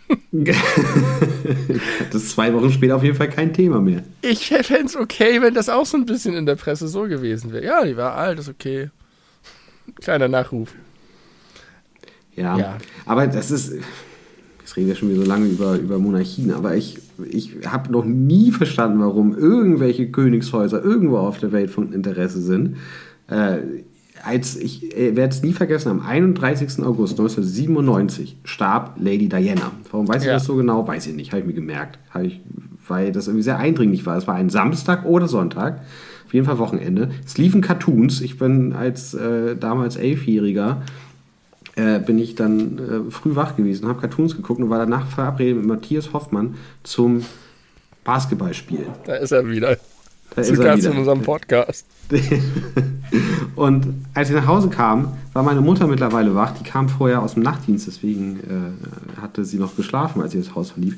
das 0.33 2.15
ist 2.15 2.31
zwei 2.31 2.53
Wochen 2.53 2.73
später 2.73 2.97
auf 2.97 3.05
jeden 3.05 3.17
Fall 3.17 3.31
kein 3.31 3.55
Thema 3.55 3.81
mehr. 3.81 4.03
Ich 4.23 4.49
fände 4.49 4.87
es 4.87 4.97
okay, 4.97 5.41
wenn 5.41 5.55
das 5.55 5.69
auch 5.69 5.87
so 5.87 5.97
ein 5.97 6.05
bisschen 6.05 6.35
in 6.35 6.47
der 6.47 6.57
Presse 6.57 6.89
so 6.89 7.03
gewesen 7.03 7.53
wäre. 7.53 7.65
Ja, 7.65 7.85
die 7.85 7.97
war 7.97 8.15
alt, 8.15 8.41
ist 8.41 8.49
okay. 8.49 8.91
Kleiner 10.01 10.29
Nachruf. 10.29 10.75
Ja, 12.37 12.59
ja. 12.59 12.79
aber 13.07 13.27
das 13.27 13.51
ist, 13.51 13.75
jetzt 14.61 14.77
reden 14.77 14.89
wir 14.89 14.95
schon 14.95 15.11
wieder 15.11 15.23
so 15.23 15.29
lange 15.29 15.47
über, 15.47 15.77
über 15.77 15.99
Monarchien, 15.99 16.53
aber 16.53 16.77
ich, 16.77 16.99
ich 17.29 17.57
habe 17.67 17.93
noch 17.93 18.05
nie 18.05 18.53
verstanden, 18.53 19.01
warum 19.01 19.37
irgendwelche 19.37 20.11
Königshäuser 20.11 20.83
irgendwo 20.83 21.19
auf 21.19 21.39
der 21.39 21.53
Welt 21.53 21.71
von 21.71 21.93
Interesse 21.93 22.41
sind. 22.41 22.77
Äh, 23.29 23.59
als 24.23 24.57
ich 24.57 24.97
äh, 24.97 25.17
werde 25.17 25.35
es 25.35 25.43
nie 25.43 25.53
vergessen, 25.53 25.89
am 25.89 26.01
31. 26.01 26.83
August 26.85 27.19
1997 27.19 28.37
starb 28.45 28.97
Lady 28.99 29.29
Diana. 29.29 29.73
Warum 29.91 30.09
weiß 30.09 30.23
ich 30.23 30.29
ja. 30.29 30.35
das 30.35 30.45
so 30.45 30.57
genau? 30.57 30.87
Weiß 30.87 31.07
ich 31.07 31.15
nicht, 31.15 31.33
habe 31.33 31.41
ich 31.41 31.47
mir 31.47 31.55
gemerkt. 31.55 31.99
Ich, 32.23 32.41
weil 32.87 33.13
das 33.13 33.29
irgendwie 33.29 33.45
sehr 33.45 33.59
eindringlich 33.59 34.05
war. 34.07 34.17
Es 34.17 34.27
war 34.27 34.35
ein 34.35 34.51
Samstag 34.51 35.05
oder 35.05 35.29
Sonntag. 35.29 35.81
Auf 36.27 36.35
jeden 36.35 36.47
Fall 36.47 36.59
Wochenende. 36.59 37.11
Es 37.25 37.39
liefen 37.39 37.61
Cartoons. 37.61 38.21
Ich 38.21 38.39
bin 38.39 38.73
als 38.73 39.15
äh, 39.15 39.57
damals 39.57 39.97
Elfjähriger 39.97 40.83
äh, 41.77 41.99
bin 41.99 42.19
ich 42.19 42.35
dann 42.35 42.79
äh, 42.79 43.11
früh 43.11 43.37
wach 43.37 43.57
gewesen, 43.57 43.89
habe 43.89 44.01
Cartoons 44.01 44.37
geguckt 44.37 44.61
und 44.61 44.71
war 44.71 44.79
danach 44.79 45.07
verabredet 45.07 45.57
mit 45.57 45.67
Matthias 45.67 46.13
Hoffmann 46.13 46.57
zum 46.83 47.25
Basketballspielen. 48.05 48.89
Da 49.05 49.17
ist 49.17 49.33
er 49.33 49.49
wieder. 49.49 49.77
Da 50.35 50.43
Zu 50.43 50.53
ist 50.53 50.59
er 50.59 50.77
wieder. 50.77 50.91
in 50.93 50.99
unserem 50.99 51.23
Podcast. 51.23 51.87
und 53.57 53.87
als 54.15 54.31
ich 54.31 54.35
nach 54.35 54.47
Hause 54.47 54.69
kam, 54.69 55.13
war 55.33 55.43
meine 55.43 55.61
Mutter 55.61 55.87
mittlerweile 55.87 56.35
wach. 56.35 56.53
Die 56.59 56.65
kam 56.65 56.89
vorher 56.89 57.23
aus 57.23 57.35
dem 57.35 57.43
Nachtdienst, 57.43 57.87
deswegen 57.87 58.41
äh, 59.17 59.21
hatte 59.21 59.45
sie 59.45 59.59
noch 59.59 59.77
geschlafen, 59.77 60.23
als 60.23 60.33
sie 60.33 60.39
das 60.39 60.55
Haus 60.55 60.73
verlief. 60.73 60.97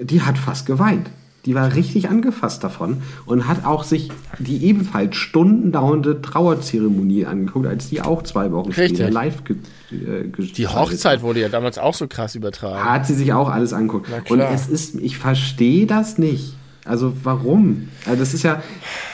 Die 0.00 0.22
hat 0.22 0.38
fast 0.38 0.66
geweint. 0.66 1.10
Die 1.48 1.54
war 1.54 1.74
richtig 1.74 2.10
angefasst 2.10 2.62
davon 2.62 2.98
und 3.24 3.48
hat 3.48 3.64
auch 3.64 3.82
sich 3.82 4.10
die 4.38 4.66
ebenfalls 4.66 5.16
stundendauernde 5.16 6.20
Trauerzeremonie 6.20 7.24
angeguckt, 7.24 7.66
als 7.66 7.88
die 7.88 8.02
auch 8.02 8.22
zwei 8.22 8.52
Wochen 8.52 8.68
richtig. 8.68 8.98
später 8.98 9.10
live 9.10 9.44
ge 9.44 9.56
äh, 9.90 10.28
Die 10.28 10.68
Hochzeit 10.68 11.22
wurde 11.22 11.40
ja 11.40 11.48
damals 11.48 11.78
auch 11.78 11.94
so 11.94 12.06
krass 12.06 12.34
übertragen. 12.34 12.84
Hat 12.84 13.06
sie 13.06 13.14
sich 13.14 13.32
auch 13.32 13.48
alles 13.48 13.72
angeguckt. 13.72 14.30
Und 14.30 14.40
es 14.40 14.68
ist, 14.68 14.96
ich 14.96 15.16
verstehe 15.16 15.86
das 15.86 16.18
nicht. 16.18 16.52
Also 16.84 17.14
warum? 17.22 17.88
Also 18.04 18.18
das 18.18 18.34
ist 18.34 18.42
ja, 18.42 18.62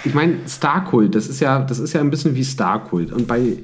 ich 0.04 0.14
meine, 0.14 0.38
Starkult, 0.48 1.14
das 1.14 1.28
ist 1.28 1.38
ja, 1.38 1.60
das 1.60 1.78
ist 1.78 1.92
ja 1.92 2.00
ein 2.00 2.10
bisschen 2.10 2.34
wie 2.34 2.44
Starkult. 2.44 3.12
Und 3.12 3.28
bei, 3.28 3.58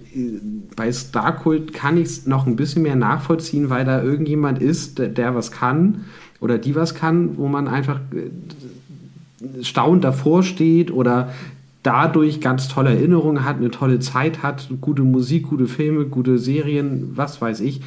bei 0.76 0.92
Starkult 0.92 1.74
kann 1.74 1.96
ich 1.96 2.04
es 2.04 2.26
noch 2.26 2.46
ein 2.46 2.54
bisschen 2.54 2.82
mehr 2.82 2.94
nachvollziehen, 2.96 3.68
weil 3.68 3.84
da 3.84 4.00
irgendjemand 4.00 4.62
ist, 4.62 5.00
der, 5.00 5.08
der 5.08 5.34
was 5.34 5.50
kann 5.50 6.04
oder 6.40 6.58
die 6.58 6.74
was 6.74 6.94
kann, 6.94 7.36
wo 7.36 7.48
man 7.48 7.68
einfach 7.68 8.00
äh, 8.12 9.62
staunend 9.62 10.04
davor 10.04 10.42
steht 10.42 10.90
oder 10.90 11.32
dadurch 11.82 12.40
ganz 12.40 12.68
tolle 12.68 12.90
Erinnerungen 12.90 13.44
hat, 13.44 13.56
eine 13.56 13.70
tolle 13.70 14.00
Zeit 14.00 14.42
hat, 14.42 14.68
gute 14.80 15.02
Musik, 15.02 15.48
gute 15.48 15.66
Filme, 15.66 16.06
gute 16.06 16.38
Serien, 16.38 17.12
was 17.14 17.40
weiß 17.40 17.60
ich. 17.60 17.80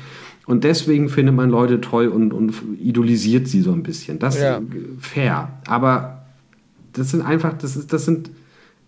Und 0.45 0.63
deswegen 0.63 1.09
findet 1.09 1.35
man 1.35 1.49
Leute 1.49 1.79
toll 1.79 2.07
und, 2.07 2.33
und 2.33 2.53
idolisiert 2.81 3.47
sie 3.47 3.61
so 3.61 3.71
ein 3.71 3.83
bisschen. 3.83 4.19
Das 4.19 4.39
ja. 4.39 4.57
ist 4.57 4.63
fair. 4.99 5.49
Aber 5.67 6.23
das 6.93 7.11
sind 7.11 7.21
einfach, 7.21 7.53
das 7.57 7.75
ist, 7.75 7.93
das 7.93 8.05
sind, 8.05 8.29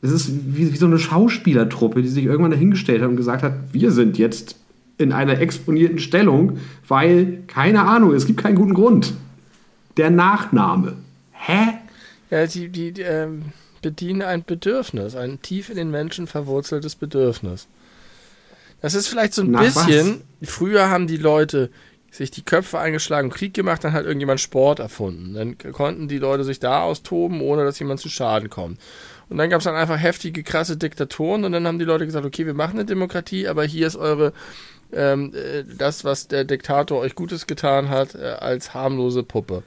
das 0.02 0.12
ist 0.12 0.32
wie, 0.48 0.74
wie 0.74 0.78
so 0.78 0.86
eine 0.86 1.00
Schauspielertruppe, 1.00 2.02
die 2.02 2.10
sich 2.10 2.26
irgendwann 2.26 2.52
dahingestellt 2.52 3.02
hat 3.02 3.10
und 3.10 3.16
gesagt 3.16 3.44
hat, 3.44 3.54
wir 3.72 3.92
sind 3.92 4.18
jetzt 4.18 4.58
in 4.98 5.14
einer 5.14 5.40
exponierten 5.40 6.00
Stellung, 6.00 6.58
weil, 6.88 7.44
keine 7.48 7.84
Ahnung, 7.84 8.14
es 8.14 8.26
gibt 8.26 8.42
keinen 8.42 8.56
guten 8.56 8.74
Grund. 8.74 9.14
Der 9.98 10.10
Nachname. 10.10 10.98
Hä? 11.32 11.80
Ja, 12.30 12.46
die, 12.48 12.70
die, 12.70 12.92
die 12.92 13.02
ähm, 13.02 13.54
bedienen 13.82 14.22
ein 14.22 14.44
Bedürfnis, 14.44 15.16
ein 15.16 15.42
tief 15.42 15.70
in 15.70 15.76
den 15.76 15.92
Menschen 15.92 16.28
verwurzeltes 16.28 16.96
Bedürfnis. 16.96 17.68
Das 18.82 18.94
ist 18.94 19.08
vielleicht 19.08 19.34
so 19.34 19.44
ein 19.44 19.52
Nach 19.52 19.62
bisschen, 19.62 20.22
was? 20.40 20.50
früher 20.50 20.90
haben 20.90 21.08
die 21.08 21.18
Leute 21.18 21.70
sich 22.12 22.32
die 22.32 22.44
Köpfe 22.44 22.80
eingeschlagen, 22.80 23.30
Krieg 23.30 23.54
gemacht, 23.54 23.84
dann 23.84 23.94
hat 23.94 24.06
irgendjemand 24.06 24.40
Sport 24.40 24.80
erfunden. 24.80 25.34
Dann 25.34 25.58
konnten 25.74 26.08
die 26.08 26.18
Leute 26.18 26.44
sich 26.44 26.60
da 26.60 26.82
austoben, 26.82 27.42
ohne 27.42 27.64
dass 27.64 27.80
jemand 27.80 28.00
zu 28.00 28.10
Schaden 28.10 28.50
kommt. 28.50 28.80
Und 29.30 29.38
dann 29.38 29.50
gab 29.50 29.60
es 29.60 29.66
dann 29.66 29.76
einfach 29.76 29.98
heftige, 30.00 30.44
krasse 30.44 30.78
Diktatoren 30.78 31.44
und 31.44 31.52
dann 31.52 31.68
haben 31.68 31.80
die 31.80 31.86
Leute 31.86 32.06
gesagt, 32.06 32.26
okay, 32.26 32.46
wir 32.46 32.54
machen 32.54 32.78
eine 32.78 32.86
Demokratie, 32.86 33.48
aber 33.48 33.64
hier 33.66 33.88
ist 33.88 33.96
eure, 33.96 34.34
ähm, 34.94 35.34
äh, 35.34 35.64
das, 35.78 36.04
was 36.04 36.28
der 36.28 36.44
Diktator 36.44 37.00
euch 37.00 37.16
Gutes 37.16 37.48
getan 37.48 37.90
hat, 37.90 38.16
äh, 38.16 38.36
als 38.40 38.74
harmlose 38.74 39.24
Puppe. 39.24 39.64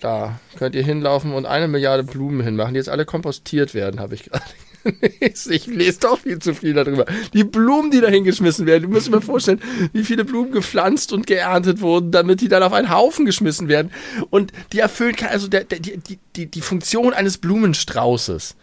Da 0.00 0.40
könnt 0.56 0.74
ihr 0.74 0.82
hinlaufen 0.82 1.32
und 1.32 1.46
eine 1.46 1.68
Milliarde 1.68 2.04
Blumen 2.04 2.40
hinmachen, 2.40 2.74
die 2.74 2.78
jetzt 2.78 2.88
alle 2.88 3.04
kompostiert 3.04 3.74
werden, 3.74 4.00
habe 4.00 4.14
ich 4.14 4.24
gerade 4.24 4.44
ich 5.20 5.66
lese 5.66 6.00
doch 6.00 6.18
viel 6.18 6.38
zu 6.38 6.54
viel 6.54 6.74
darüber. 6.74 7.04
Die 7.34 7.44
Blumen, 7.44 7.90
die 7.90 8.00
da 8.00 8.08
hingeschmissen 8.08 8.66
werden. 8.66 8.84
Du 8.84 8.88
musst 8.88 9.10
mal 9.10 9.20
vorstellen, 9.20 9.60
wie 9.92 10.04
viele 10.04 10.24
Blumen 10.24 10.52
gepflanzt 10.52 11.12
und 11.12 11.26
geerntet 11.26 11.80
wurden, 11.80 12.10
damit 12.10 12.40
die 12.40 12.48
dann 12.48 12.62
auf 12.62 12.72
einen 12.72 12.90
Haufen 12.90 13.26
geschmissen 13.26 13.68
werden. 13.68 13.92
Und 14.30 14.52
die 14.72 14.78
erfüllen, 14.78 15.16
also 15.28 15.48
der, 15.48 15.64
der, 15.64 15.80
die, 15.80 16.18
die, 16.36 16.46
die 16.46 16.60
Funktion 16.60 17.12
eines 17.12 17.38
Blumenstraußes. 17.38 18.56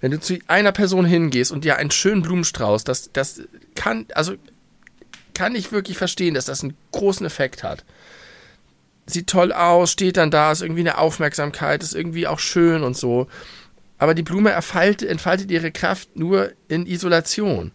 Wenn 0.00 0.12
du 0.12 0.20
zu 0.20 0.38
einer 0.46 0.72
Person 0.72 1.04
hingehst 1.04 1.52
und 1.52 1.64
dir 1.64 1.76
einen 1.76 1.90
schönen 1.90 2.22
Blumenstrauß, 2.22 2.84
das, 2.84 3.10
das 3.12 3.42
kann, 3.74 4.06
also 4.14 4.34
kann 5.34 5.54
ich 5.54 5.72
wirklich 5.72 5.98
verstehen, 5.98 6.34
dass 6.34 6.46
das 6.46 6.62
einen 6.62 6.74
großen 6.92 7.26
Effekt 7.26 7.62
hat. 7.62 7.84
Sieht 9.10 9.26
toll 9.26 9.52
aus, 9.52 9.90
steht 9.90 10.16
dann 10.16 10.30
da, 10.30 10.52
ist 10.52 10.62
irgendwie 10.62 10.80
eine 10.80 10.98
Aufmerksamkeit, 10.98 11.82
ist 11.82 11.94
irgendwie 11.94 12.26
auch 12.26 12.38
schön 12.38 12.82
und 12.82 12.96
so. 12.96 13.26
Aber 13.98 14.14
die 14.14 14.22
Blume 14.22 14.50
erfaltet, 14.50 15.08
entfaltet 15.08 15.50
ihre 15.50 15.72
Kraft 15.72 16.16
nur 16.16 16.52
in 16.68 16.86
Isolation. 16.86 17.72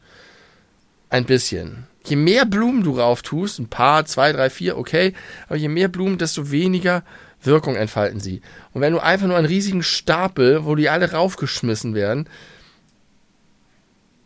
Ein 1.10 1.26
bisschen. 1.26 1.88
Je 2.06 2.15
mehr 2.15 2.45
Blumen 2.45 2.84
du 2.84 3.00
rauf 3.00 3.21
tust, 3.21 3.60
ein 3.60 3.67
paar, 3.67 4.06
zwei, 4.06 4.32
drei, 4.32 4.50
vier, 4.50 4.78
okay, 4.78 5.13
aber 5.48 5.58
je 5.58 5.67
mehr 5.67 5.88
Blumen, 5.88 6.17
desto 6.17 6.52
weniger 6.52 7.04
Wirkung 7.41 7.76
entfalten 7.76 8.19
sie. 8.19 8.41
Und 8.74 8.82
wenn 8.82 8.93
du 8.93 9.00
einfach 9.00 9.28
nur 9.28 9.38
einen 9.38 9.48
riesigen 9.48 9.84
Stapel, 9.84 10.65
wo 10.65 10.76
die 10.76 10.89
alle 10.89 11.12
raufgeschmissen 11.12 11.93
werden, 11.93 12.28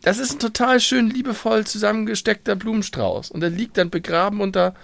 das 0.02 0.18
ist 0.18 0.32
ein 0.32 0.38
total 0.38 0.80
schön 0.80 1.10
liebevoll 1.10 1.66
zusammengesteckter 1.66 2.56
Blumenstrauß. 2.56 3.30
Und 3.30 3.40
der 3.40 3.50
liegt 3.50 3.76
dann 3.76 3.90
begraben 3.90 4.40
unter 4.40 4.74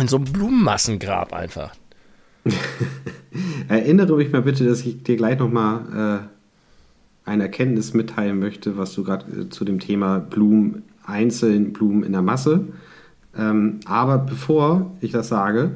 in 0.00 0.08
so 0.08 0.16
einem 0.16 0.26
Blumenmassengrab 0.26 1.32
einfach. 1.32 1.72
Erinnere 3.68 4.16
mich 4.16 4.32
mal 4.32 4.42
bitte, 4.42 4.64
dass 4.64 4.80
ich 4.82 5.02
dir 5.02 5.16
gleich 5.16 5.38
nochmal 5.38 6.28
äh, 7.26 7.28
eine 7.28 7.44
Erkenntnis 7.44 7.94
mitteilen 7.94 8.38
möchte, 8.38 8.76
was 8.76 8.94
du 8.94 9.04
gerade 9.04 9.26
äh, 9.30 9.48
zu 9.48 9.64
dem 9.64 9.80
Thema 9.80 10.18
Blumen 10.18 10.82
einzeln, 11.04 11.72
Blumen 11.72 12.02
in 12.02 12.12
der 12.12 12.22
Masse. 12.22 12.68
Ähm, 13.36 13.80
aber 13.86 14.18
bevor 14.18 14.90
ich 15.00 15.12
das 15.12 15.28
sage, 15.28 15.72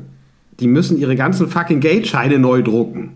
die 0.60 0.66
müssen 0.66 0.98
ihre 0.98 1.16
ganzen 1.16 1.48
fucking 1.48 1.80
Geldscheine 1.80 2.38
neu 2.38 2.62
drucken. 2.62 3.14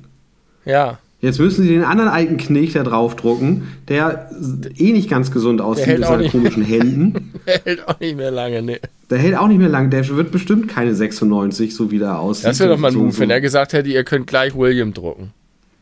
Ja. 0.64 0.99
Jetzt 1.21 1.38
müssen 1.40 1.62
sie 1.62 1.71
den 1.71 1.85
anderen 1.85 2.11
alten 2.11 2.37
Knecht 2.37 2.77
da 2.77 2.83
draufdrucken, 2.83 3.62
der 3.88 4.31
eh 4.77 4.92
nicht 4.92 5.09
ganz 5.09 5.31
gesund 5.31 5.61
aussieht 5.61 5.99
mit 5.99 6.07
seinen 6.07 6.31
komischen 6.31 6.62
Händen. 6.62 7.14
der 7.46 7.61
hält 7.64 7.88
auch 7.88 8.01
nicht 8.01 8.16
mehr 8.16 8.31
lange, 8.31 8.62
ne. 8.62 8.81
Der 9.11 9.18
hält 9.18 9.37
auch 9.37 9.49
nicht 9.49 9.59
mehr 9.59 9.68
lange. 9.68 9.88
Der 9.88 10.07
wird 10.09 10.31
bestimmt 10.31 10.68
keine 10.68 10.94
96, 10.94 11.75
so 11.75 11.90
wie 11.90 11.99
der 11.99 12.18
aussieht. 12.18 12.46
Das 12.46 12.61
wäre 12.61 12.70
doch 12.70 12.79
mal 12.79 12.88
ein 12.88 12.94
so, 12.94 13.01
Move, 13.01 13.18
wenn 13.18 13.31
er 13.31 13.40
gesagt 13.40 13.72
hätte, 13.72 13.88
ihr 13.88 14.05
könnt 14.05 14.27
gleich 14.27 14.55
William 14.57 14.92
drucken. 14.92 15.33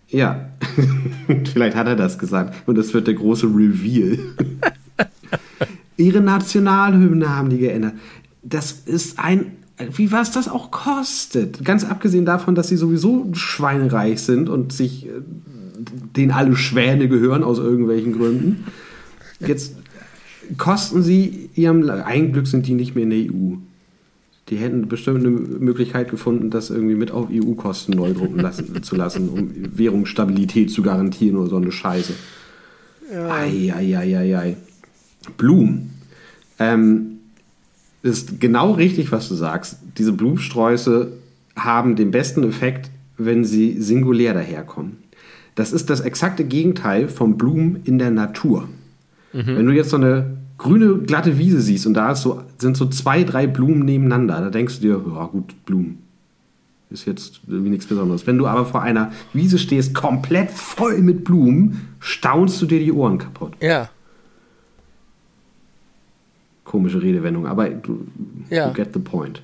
Ja, 0.09 0.51
vielleicht 1.53 1.77
hat 1.77 1.87
er 1.87 1.97
das 1.97 2.19
gesagt. 2.19 2.55
Und 2.67 2.77
das 2.77 2.93
wird 2.95 3.07
der 3.07 3.15
große 3.15 3.47
Reveal. 3.47 4.19
Ihre 5.97 6.21
Nationalhymne 6.21 7.29
haben 7.29 7.51
die 7.51 7.59
geändert. 7.59 7.95
Das 8.43 8.73
ist 8.73 9.19
ein 9.19 9.53
wie 9.93 10.13
was 10.13 10.31
das 10.31 10.49
auch 10.49 10.71
kostet. 10.71 11.65
Ganz 11.65 11.85
abgesehen 11.85 12.25
davon, 12.25 12.55
dass 12.55 12.69
sie 12.69 12.77
sowieso 12.77 13.29
schweinereich 13.33 14.23
sind 14.23 14.49
und 14.49 14.73
sich 14.73 15.07
äh, 15.07 15.11
denen 16.17 16.31
alle 16.31 16.57
Schwäne 16.57 17.09
gehören 17.09 17.43
aus 17.43 17.59
irgendwelchen 17.59 18.13
Gründen. 18.13 18.67
Jetzt 19.41 19.77
kosten 20.59 21.03
sie 21.03 21.51
ihrem 21.55 21.89
ein 21.89 22.33
Glück 22.33 22.47
sind 22.47 22.67
die 22.67 22.75
nicht 22.75 22.95
mehr 22.95 23.05
in 23.05 23.11
der 23.11 23.19
EU. 23.19 23.57
Die 24.51 24.57
hätten 24.57 24.89
bestimmt 24.89 25.21
eine 25.21 25.31
Möglichkeit 25.31 26.11
gefunden, 26.11 26.51
das 26.51 26.69
irgendwie 26.69 26.95
mit 26.95 27.11
auf 27.11 27.29
EU-Kosten 27.31 27.93
neu 27.93 28.13
drucken 28.13 28.41
lassen, 28.41 28.83
zu 28.83 28.95
lassen, 28.95 29.29
um 29.29 29.51
Währungsstabilität 29.55 30.71
zu 30.71 30.83
garantieren 30.83 31.37
oder 31.37 31.49
so 31.49 31.57
eine 31.57 31.73
Scheiße. 31.73 32.13
Ja. 33.13 33.31
Ei, 33.31 33.73
ei, 33.75 33.97
ei, 33.97 34.19
ei, 34.19 34.39
ei. 34.39 34.57
Blumen. 35.39 35.91
Ähm, 36.59 37.19
ist 38.03 38.39
genau 38.39 38.73
richtig, 38.73 39.13
was 39.13 39.29
du 39.29 39.35
sagst. 39.35 39.79
Diese 39.97 40.13
Blumensträuße 40.13 41.13
haben 41.57 41.97
den 41.97 42.11
besten 42.11 42.45
Effekt, 42.45 42.91
wenn 43.17 43.45
sie 43.45 43.81
singulär 43.81 44.35
daherkommen. 44.35 44.99
Das 45.55 45.73
ist 45.73 45.89
das 45.89 46.01
exakte 46.01 46.45
Gegenteil 46.45 47.09
von 47.09 47.39
Blumen 47.39 47.81
in 47.85 47.99
der 47.99 48.11
Natur. 48.11 48.69
Mhm. 49.35 49.57
Wenn 49.57 49.67
du 49.67 49.73
jetzt 49.73 49.91
so 49.91 49.97
eine 49.97 50.39
grüne, 50.57 50.99
glatte 50.99 51.37
Wiese 51.37 51.61
siehst 51.61 51.87
und 51.87 51.95
da 51.95 52.15
so, 52.15 52.43
sind 52.57 52.77
so 52.77 52.87
zwei, 52.87 53.25
drei 53.25 53.47
Blumen 53.47 53.85
nebeneinander, 53.85 54.41
da 54.41 54.49
denkst 54.49 54.77
du 54.77 54.81
dir, 54.81 55.15
ja 55.15 55.27
gut, 55.27 55.55
Blumen. 55.67 55.99
Ist 56.89 57.07
jetzt 57.07 57.41
irgendwie 57.47 57.71
nichts 57.71 57.87
Besonderes. 57.87 58.27
Wenn 58.27 58.39
du 58.39 58.47
aber 58.47 58.65
vor 58.65 58.81
einer 58.81 59.11
Wiese 59.33 59.59
stehst, 59.59 59.95
komplett 59.95 60.51
voll 60.51 61.03
mit 61.03 61.25
Blumen, 61.25 61.89
staunst 61.99 62.63
du 62.63 62.67
dir 62.67 62.79
die 62.79 62.93
Ohren 62.93 63.19
kaputt. 63.19 63.53
Ja 63.61 63.91
komische 66.75 67.01
Redewendung, 67.01 67.47
aber 67.47 67.69
du, 67.69 68.05
ja. 68.51 68.67
you 68.67 68.75
get 68.75 68.93
the 68.93 68.99
point. 68.99 69.41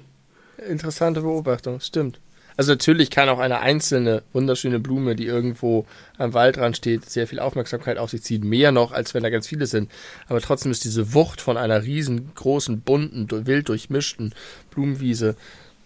Interessante 0.69 1.21
Beobachtung, 1.21 1.79
stimmt. 1.79 2.19
Also 2.61 2.73
natürlich 2.73 3.09
kann 3.09 3.31
auch 3.31 3.39
eine 3.39 3.61
einzelne 3.61 4.23
wunderschöne 4.35 4.81
Blume, 4.81 5.17
die 5.17 5.25
irgendwo 5.25 5.87
am 6.19 6.35
Waldrand 6.35 6.77
steht, 6.77 7.09
sehr 7.09 7.27
viel 7.27 7.39
Aufmerksamkeit 7.39 7.97
auf 7.97 8.11
sich 8.11 8.23
ziehen. 8.23 8.47
Mehr 8.47 8.71
noch, 8.71 8.93
als 8.93 9.15
wenn 9.15 9.23
da 9.23 9.31
ganz 9.31 9.47
viele 9.47 9.65
sind. 9.65 9.91
Aber 10.29 10.43
trotzdem 10.43 10.71
ist 10.71 10.85
diese 10.85 11.15
Wucht 11.15 11.41
von 11.41 11.57
einer 11.57 11.85
riesengroßen, 11.85 12.83
bunten, 12.83 13.47
wild 13.47 13.71
durchmischten 13.71 14.35
Blumenwiese 14.73 15.37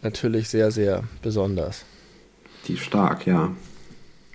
natürlich 0.02 0.48
sehr, 0.48 0.72
sehr 0.72 1.04
besonders. 1.22 1.84
Die 2.66 2.76
stark, 2.76 3.24
ja. 3.24 3.52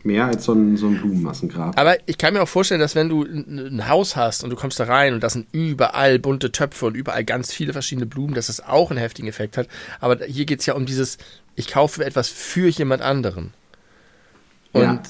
Mehr 0.04 0.28
als 0.28 0.46
so 0.46 0.54
ein, 0.54 0.78
so 0.78 0.88
ein 0.88 0.98
Blumenmassengrab. 0.98 1.78
Aber 1.78 1.98
ich 2.06 2.18
kann 2.18 2.34
mir 2.34 2.42
auch 2.42 2.48
vorstellen, 2.48 2.80
dass 2.80 2.96
wenn 2.96 3.10
du 3.10 3.24
ein 3.24 3.90
Haus 3.90 4.16
hast 4.16 4.46
und 4.46 4.50
du 4.50 4.56
kommst 4.56 4.80
da 4.80 4.86
rein 4.86 5.14
und 5.14 5.22
da 5.22 5.30
sind 5.30 5.48
überall 5.52 6.20
bunte 6.20 6.54
Töpfe 6.54 6.86
und 6.86 6.96
überall 6.96 7.26
ganz 7.26 7.52
viele 7.52 7.74
verschiedene 7.74 8.06
Blumen, 8.06 8.34
dass 8.34 8.48
das 8.48 8.62
auch 8.66 8.92
einen 8.92 9.00
heftigen 9.00 9.28
Effekt 9.28 9.58
hat. 9.58 9.68
Aber 10.00 10.24
hier 10.24 10.46
geht 10.46 10.62
es 10.62 10.66
ja 10.68 10.76
um 10.76 10.86
dieses, 10.86 11.18
ich 11.60 11.68
kaufe 11.68 12.06
etwas 12.06 12.30
für 12.30 12.70
jemand 12.70 13.02
anderen. 13.02 13.54
Und 14.72 14.82
ja. 14.82 15.02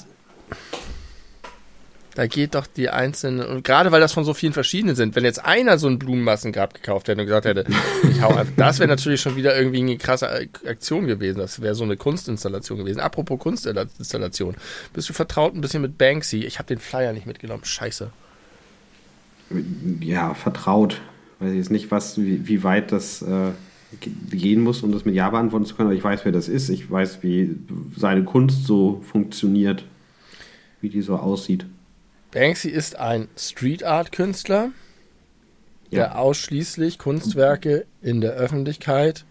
Da 2.16 2.26
geht 2.26 2.56
doch 2.56 2.66
die 2.66 2.90
einzelnen, 2.90 3.46
und 3.46 3.62
gerade 3.62 3.92
weil 3.92 4.00
das 4.00 4.12
von 4.12 4.24
so 4.24 4.34
vielen 4.34 4.52
verschiedenen 4.52 4.96
sind, 4.96 5.14
wenn 5.14 5.24
jetzt 5.24 5.44
einer 5.44 5.78
so 5.78 5.86
ein 5.86 6.00
Blumenmassengrab 6.00 6.74
gekauft 6.74 7.06
hätte 7.06 7.20
und 7.20 7.26
gesagt 7.28 7.46
hätte, 7.46 7.64
ich 8.10 8.20
hau 8.20 8.30
einfach, 8.30 8.52
das 8.56 8.80
wäre 8.80 8.88
natürlich 8.88 9.20
schon 9.20 9.36
wieder 9.36 9.56
irgendwie 9.56 9.78
eine 9.78 9.96
krasse 9.96 10.28
Aktion 10.66 11.06
gewesen. 11.06 11.38
Das 11.38 11.62
wäre 11.62 11.76
so 11.76 11.84
eine 11.84 11.96
Kunstinstallation 11.96 12.78
gewesen. 12.78 12.98
Apropos 12.98 13.38
Kunstinstallation. 13.38 14.56
Bist 14.92 15.08
du 15.08 15.12
vertraut 15.12 15.54
ein 15.54 15.60
bisschen 15.60 15.82
mit 15.82 15.98
Banksy? 15.98 16.38
Ich 16.44 16.58
habe 16.58 16.66
den 16.66 16.80
Flyer 16.80 17.12
nicht 17.12 17.26
mitgenommen. 17.26 17.64
Scheiße. 17.64 18.10
Ja, 20.00 20.34
vertraut. 20.34 21.00
Weiß 21.38 21.52
ich 21.52 21.58
jetzt 21.58 21.70
nicht, 21.70 21.92
was, 21.92 22.18
wie, 22.18 22.48
wie 22.48 22.64
weit 22.64 22.90
das 22.90 23.22
äh, 23.22 23.52
gehen 23.98 24.60
muss, 24.60 24.82
um 24.82 24.92
das 24.92 25.04
mit 25.04 25.14
Ja 25.14 25.30
beantworten 25.30 25.66
zu 25.66 25.74
können, 25.74 25.88
aber 25.88 25.96
ich 25.96 26.04
weiß, 26.04 26.24
wer 26.24 26.32
das 26.32 26.48
ist. 26.48 26.68
Ich 26.68 26.90
weiß, 26.90 27.22
wie 27.22 27.56
seine 27.96 28.24
Kunst 28.24 28.64
so 28.64 29.02
funktioniert, 29.10 29.84
wie 30.80 30.88
die 30.88 31.02
so 31.02 31.16
aussieht. 31.16 31.66
Banksy 32.30 32.68
ist 32.68 32.96
ein 32.96 33.28
Street 33.36 33.82
Art 33.82 34.12
Künstler, 34.12 34.70
der 35.90 35.98
ja. 35.98 36.14
ausschließlich 36.14 36.98
Kunstwerke 36.98 37.86
in 38.00 38.20
der 38.20 38.32
Öffentlichkeit 38.32 39.24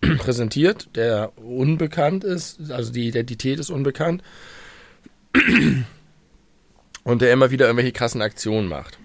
präsentiert, 0.18 0.88
der 0.94 1.32
unbekannt 1.36 2.22
ist, 2.22 2.70
also 2.70 2.92
die 2.92 3.08
Identität 3.08 3.58
ist 3.58 3.70
unbekannt 3.70 4.22
und 7.04 7.22
der 7.22 7.32
immer 7.32 7.50
wieder 7.50 7.66
irgendwelche 7.66 7.92
krassen 7.92 8.22
Aktionen 8.22 8.68
macht. 8.68 8.98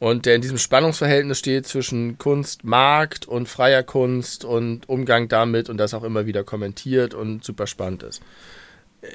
Und 0.00 0.26
der 0.26 0.36
in 0.36 0.42
diesem 0.42 0.58
Spannungsverhältnis 0.58 1.38
steht 1.38 1.66
zwischen 1.66 2.18
Kunst, 2.18 2.62
Markt 2.62 3.26
und 3.26 3.48
freier 3.48 3.82
Kunst 3.82 4.44
und 4.44 4.88
Umgang 4.88 5.28
damit 5.28 5.68
und 5.68 5.76
das 5.76 5.92
auch 5.92 6.04
immer 6.04 6.26
wieder 6.26 6.44
kommentiert 6.44 7.14
und 7.14 7.42
super 7.42 7.66
spannend 7.66 8.04
ist. 8.04 8.22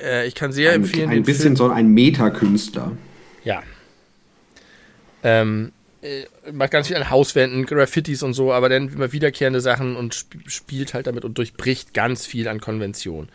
Äh, 0.01 0.27
ich 0.27 0.35
kann 0.35 0.51
sehr 0.51 0.71
ein, 0.71 0.83
empfehlen. 0.83 1.09
Ein 1.09 1.23
bisschen 1.23 1.55
Film. 1.55 1.55
so 1.55 1.69
ein 1.69 1.87
Metakünstler. 1.89 2.97
Ja. 3.45 3.63
Ähm, 5.23 5.71
äh, 6.01 6.25
macht 6.51 6.71
ganz 6.71 6.87
viel 6.87 6.97
an 6.97 7.09
Hauswänden, 7.09 7.65
Graffitis 7.65 8.23
und 8.23 8.33
so, 8.33 8.51
aber 8.51 8.67
dann 8.67 8.89
immer 8.89 9.13
wiederkehrende 9.13 9.61
Sachen 9.61 9.95
und 9.95 10.13
sp 10.19 10.35
spielt 10.47 10.93
halt 10.93 11.07
damit 11.07 11.23
und 11.23 11.37
durchbricht 11.37 11.93
ganz 11.93 12.25
viel 12.25 12.49
an 12.49 12.59
Konvention. 12.59 13.29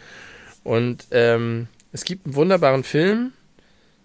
Und 0.64 1.06
ähm, 1.12 1.68
es 1.92 2.04
gibt 2.04 2.26
einen 2.26 2.34
wunderbaren 2.34 2.84
Film, 2.84 3.32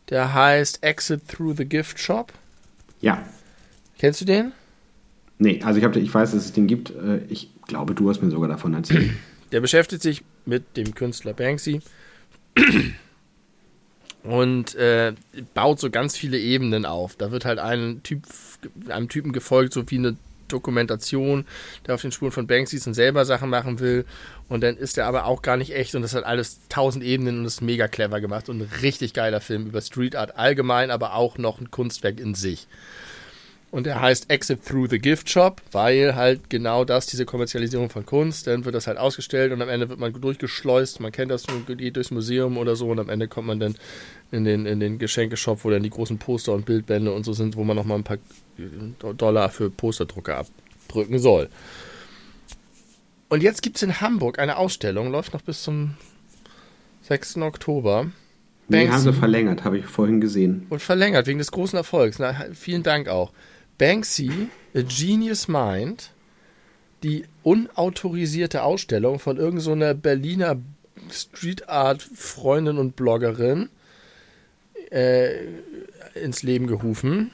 der 0.09 0.33
heißt 0.33 0.81
Exit 0.81 1.27
Through 1.27 1.57
the 1.57 1.65
Gift 1.65 1.99
Shop. 1.99 2.31
Ja. 3.03 3.21
Kennst 3.99 4.21
du 4.21 4.25
den? 4.25 4.53
Nee, 5.37 5.61
also 5.61 5.77
ich, 5.77 5.85
hab, 5.85 5.95
ich 5.95 6.13
weiß, 6.13 6.31
dass 6.31 6.45
es 6.45 6.53
den 6.53 6.67
gibt. 6.67 6.91
Äh, 6.91 7.19
ich 7.27 7.49
glaube, 7.67 7.93
du 7.93 8.09
hast 8.09 8.21
mir 8.21 8.31
sogar 8.31 8.47
davon 8.47 8.73
erzählt. 8.73 9.11
Der 9.51 9.59
beschäftigt 9.59 10.01
sich 10.01 10.23
mit 10.45 10.77
dem 10.77 10.95
Künstler 10.95 11.33
Banksy 11.33 11.81
und 14.23 14.73
äh, 14.75 15.13
baut 15.53 15.81
so 15.81 15.89
ganz 15.89 16.17
viele 16.17 16.39
Ebenen 16.39 16.85
auf. 16.85 17.15
Da 17.17 17.31
wird 17.31 17.43
halt 17.43 17.59
ein 17.59 18.01
Typ, 18.03 18.23
einem 18.87 19.09
Typen 19.09 19.33
gefolgt, 19.33 19.73
so 19.73 19.83
wie 19.91 19.97
eine 19.97 20.15
Dokumentation, 20.53 21.45
der 21.85 21.95
auf 21.95 22.01
den 22.01 22.11
Spuren 22.11 22.31
von 22.31 22.47
Banksy 22.47 22.77
ist 22.77 22.87
und 22.87 22.93
selber 22.93 23.25
Sachen 23.25 23.49
machen 23.49 23.79
will. 23.79 24.05
Und 24.49 24.61
dann 24.61 24.77
ist 24.77 24.97
er 24.97 25.07
aber 25.07 25.25
auch 25.25 25.41
gar 25.41 25.57
nicht 25.57 25.75
echt 25.75 25.95
und 25.95 26.01
das 26.01 26.13
hat 26.13 26.23
alles 26.23 26.59
tausend 26.69 27.03
Ebenen 27.03 27.39
und 27.39 27.45
ist 27.45 27.61
mega 27.61 27.87
clever 27.87 28.21
gemacht 28.21 28.49
und 28.49 28.61
ein 28.61 28.69
richtig 28.81 29.13
geiler 29.13 29.41
Film 29.41 29.65
über 29.67 29.81
Street 29.81 30.15
Art 30.15 30.37
allgemein, 30.37 30.91
aber 30.91 31.15
auch 31.15 31.37
noch 31.37 31.59
ein 31.59 31.71
Kunstwerk 31.71 32.19
in 32.19 32.35
sich. 32.35 32.67
Und 33.73 33.87
er 33.87 34.01
heißt 34.01 34.29
Exit 34.29 34.63
Through 34.63 34.89
the 34.91 34.99
Gift 34.99 35.31
Shop, 35.31 35.59
weil 35.71 36.13
halt 36.13 36.47
genau 36.51 36.85
das, 36.85 37.07
diese 37.07 37.25
Kommerzialisierung 37.25 37.89
von 37.89 38.05
Kunst, 38.05 38.45
dann 38.45 38.65
wird 38.65 38.75
das 38.75 38.85
halt 38.85 38.99
ausgestellt 38.99 39.51
und 39.51 39.63
am 39.63 39.67
Ende 39.67 39.89
wird 39.89 39.99
man 39.99 40.13
durchgeschleust. 40.13 40.99
Man 40.99 41.11
kennt 41.11 41.31
das, 41.31 41.47
man 41.47 41.65
geht 41.65 41.95
durchs 41.95 42.11
Museum 42.11 42.59
oder 42.59 42.75
so 42.75 42.89
und 42.89 42.99
am 42.99 43.09
Ende 43.09 43.27
kommt 43.27 43.47
man 43.47 43.59
dann 43.59 43.75
in 44.31 44.43
den, 44.45 44.67
in 44.67 44.79
den 44.79 44.99
Geschenkeshop, 44.99 45.63
wo 45.63 45.71
dann 45.71 45.81
die 45.81 45.89
großen 45.89 46.19
Poster 46.19 46.53
und 46.53 46.67
Bildbände 46.67 47.11
und 47.11 47.23
so 47.23 47.33
sind, 47.33 47.55
wo 47.55 47.63
man 47.63 47.75
nochmal 47.75 47.97
ein 47.97 48.03
paar 48.03 48.19
Dollar 49.17 49.49
für 49.49 49.71
Posterdrucker 49.71 50.37
abdrücken 50.37 51.17
soll. 51.17 51.49
Und 53.27 53.41
jetzt 53.41 53.63
gibt 53.63 53.77
es 53.77 53.81
in 53.81 54.01
Hamburg 54.01 54.37
eine 54.37 54.57
Ausstellung, 54.57 55.09
läuft 55.09 55.33
noch 55.33 55.41
bis 55.41 55.63
zum 55.63 55.95
6. 57.07 57.37
Oktober. 57.37 58.11
Nee, 58.67 58.87
haben 58.87 59.01
sie 59.01 59.13
verlängert, 59.13 59.63
habe 59.63 59.79
ich 59.79 59.85
vorhin 59.85 60.21
gesehen. 60.21 60.67
Und 60.69 60.83
verlängert, 60.83 61.25
wegen 61.25 61.39
des 61.39 61.51
großen 61.51 61.75
Erfolgs. 61.75 62.19
Na, 62.19 62.35
vielen 62.53 62.83
Dank 62.83 63.07
auch. 63.07 63.31
Banksy, 63.77 64.49
A 64.75 64.81
Genius 64.81 65.47
Mind, 65.47 66.11
die 67.03 67.25
unautorisierte 67.43 68.63
Ausstellung 68.63 69.19
von 69.19 69.37
irgendeiner 69.37 69.93
so 69.93 69.99
Berliner 69.99 70.57
Street 71.11 71.67
Art 71.69 72.01
Freundin 72.01 72.77
und 72.77 72.95
Bloggerin 72.95 73.69
äh, 74.89 75.45
ins 76.15 76.43
Leben 76.43 76.67
gerufen. 76.67 77.31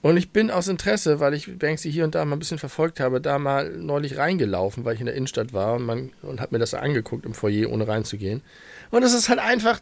Und 0.00 0.16
ich 0.16 0.30
bin 0.30 0.50
aus 0.50 0.68
Interesse, 0.68 1.18
weil 1.18 1.34
ich 1.34 1.58
Banksy 1.58 1.90
hier 1.90 2.04
und 2.04 2.14
da 2.14 2.24
mal 2.24 2.36
ein 2.36 2.38
bisschen 2.38 2.58
verfolgt 2.58 3.00
habe, 3.00 3.20
da 3.20 3.38
mal 3.38 3.70
neulich 3.70 4.16
reingelaufen, 4.16 4.84
weil 4.84 4.94
ich 4.94 5.00
in 5.00 5.06
der 5.06 5.16
Innenstadt 5.16 5.52
war 5.52 5.74
und, 5.74 5.84
man, 5.84 6.12
und 6.22 6.40
habe 6.40 6.54
mir 6.54 6.60
das 6.60 6.72
angeguckt 6.74 7.26
im 7.26 7.34
Foyer, 7.34 7.70
ohne 7.70 7.88
reinzugehen. 7.88 8.42
Und 8.90 9.02
es 9.02 9.12
ist 9.12 9.28
halt 9.28 9.40
einfach 9.40 9.80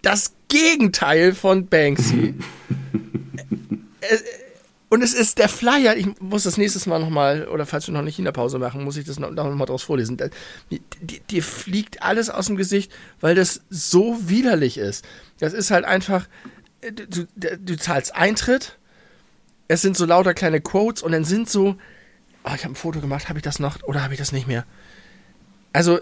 das 0.00 0.34
Gegenteil 0.48 1.34
von 1.34 1.66
Banksy. 1.66 2.34
und 4.90 5.02
es 5.02 5.12
ist 5.12 5.38
der 5.38 5.48
Flyer, 5.48 5.96
ich 5.96 6.06
muss 6.20 6.44
das 6.44 6.56
nächstes 6.56 6.86
Mal 6.86 6.98
nochmal, 6.98 7.46
oder 7.48 7.66
falls 7.66 7.86
wir 7.86 7.92
noch 7.92 8.00
eine 8.00 8.10
China-Pause 8.10 8.58
machen, 8.58 8.84
muss 8.84 8.96
ich 8.96 9.04
das 9.04 9.18
noch, 9.18 9.30
noch 9.30 9.54
mal 9.54 9.66
draus 9.66 9.82
vorlesen. 9.82 10.16
Dir 11.30 11.42
fliegt 11.42 12.02
alles 12.02 12.30
aus 12.30 12.46
dem 12.46 12.56
Gesicht, 12.56 12.90
weil 13.20 13.34
das 13.34 13.60
so 13.68 14.16
widerlich 14.28 14.78
ist. 14.78 15.04
Das 15.40 15.52
ist 15.52 15.70
halt 15.70 15.84
einfach, 15.84 16.26
du, 16.80 17.26
du 17.36 17.76
zahlst 17.76 18.14
Eintritt, 18.14 18.78
es 19.68 19.82
sind 19.82 19.96
so 19.96 20.06
lauter 20.06 20.32
kleine 20.32 20.62
Quotes 20.62 21.02
und 21.02 21.12
dann 21.12 21.24
sind 21.24 21.50
so, 21.50 21.76
oh, 22.44 22.52
ich 22.54 22.64
habe 22.64 22.72
ein 22.72 22.76
Foto 22.76 23.00
gemacht, 23.00 23.28
habe 23.28 23.38
ich 23.38 23.42
das 23.42 23.58
noch 23.58 23.82
oder 23.82 24.02
habe 24.02 24.14
ich 24.14 24.18
das 24.18 24.32
nicht 24.32 24.46
mehr? 24.46 24.64
Also 25.74 26.00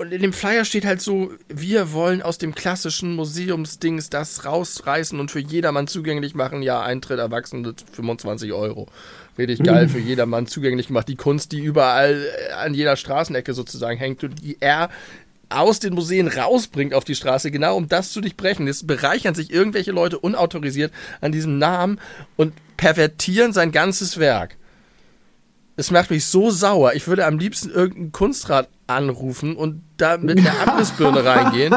und 0.00 0.14
in 0.14 0.22
dem 0.22 0.32
Flyer 0.32 0.64
steht 0.64 0.86
halt 0.86 1.02
so, 1.02 1.30
wir 1.48 1.92
wollen 1.92 2.22
aus 2.22 2.38
dem 2.38 2.54
klassischen 2.54 3.16
Museumsdings 3.16 4.08
das 4.08 4.46
rausreißen 4.46 5.20
und 5.20 5.30
für 5.30 5.40
jedermann 5.40 5.88
zugänglich 5.88 6.34
machen. 6.34 6.62
Ja, 6.62 6.80
Eintritt 6.80 7.18
Erwachsene 7.18 7.74
25 7.92 8.54
Euro. 8.54 8.86
Richtig 9.36 9.62
geil, 9.62 9.90
für 9.90 9.98
jedermann 9.98 10.46
zugänglich 10.46 10.86
gemacht. 10.86 11.06
Die 11.06 11.16
Kunst, 11.16 11.52
die 11.52 11.60
überall 11.60 12.24
äh, 12.48 12.52
an 12.54 12.72
jeder 12.72 12.96
Straßenecke 12.96 13.52
sozusagen 13.52 13.98
hängt 13.98 14.24
und 14.24 14.42
die 14.42 14.56
er 14.60 14.88
aus 15.50 15.80
den 15.80 15.92
Museen 15.92 16.28
rausbringt 16.28 16.94
auf 16.94 17.04
die 17.04 17.14
Straße, 17.14 17.50
genau 17.50 17.76
um 17.76 17.86
das 17.86 18.10
zu 18.10 18.22
durchbrechen. 18.22 18.66
Jetzt 18.66 18.86
bereichern 18.86 19.34
sich 19.34 19.52
irgendwelche 19.52 19.92
Leute 19.92 20.18
unautorisiert 20.18 20.92
an 21.20 21.30
diesem 21.30 21.58
Namen 21.58 22.00
und 22.36 22.54
pervertieren 22.78 23.52
sein 23.52 23.70
ganzes 23.70 24.16
Werk. 24.18 24.56
Es 25.76 25.90
macht 25.90 26.10
mich 26.10 26.26
so 26.26 26.50
sauer. 26.50 26.94
Ich 26.94 27.06
würde 27.06 27.26
am 27.26 27.38
liebsten 27.38 27.70
irgendeinen 27.70 28.12
Kunstrat 28.12 28.68
anrufen 28.86 29.56
und 29.56 29.82
da 30.00 30.16
mit 30.18 30.38
der 30.38 30.60
Abrissbirne 30.66 31.24
reingehen 31.24 31.74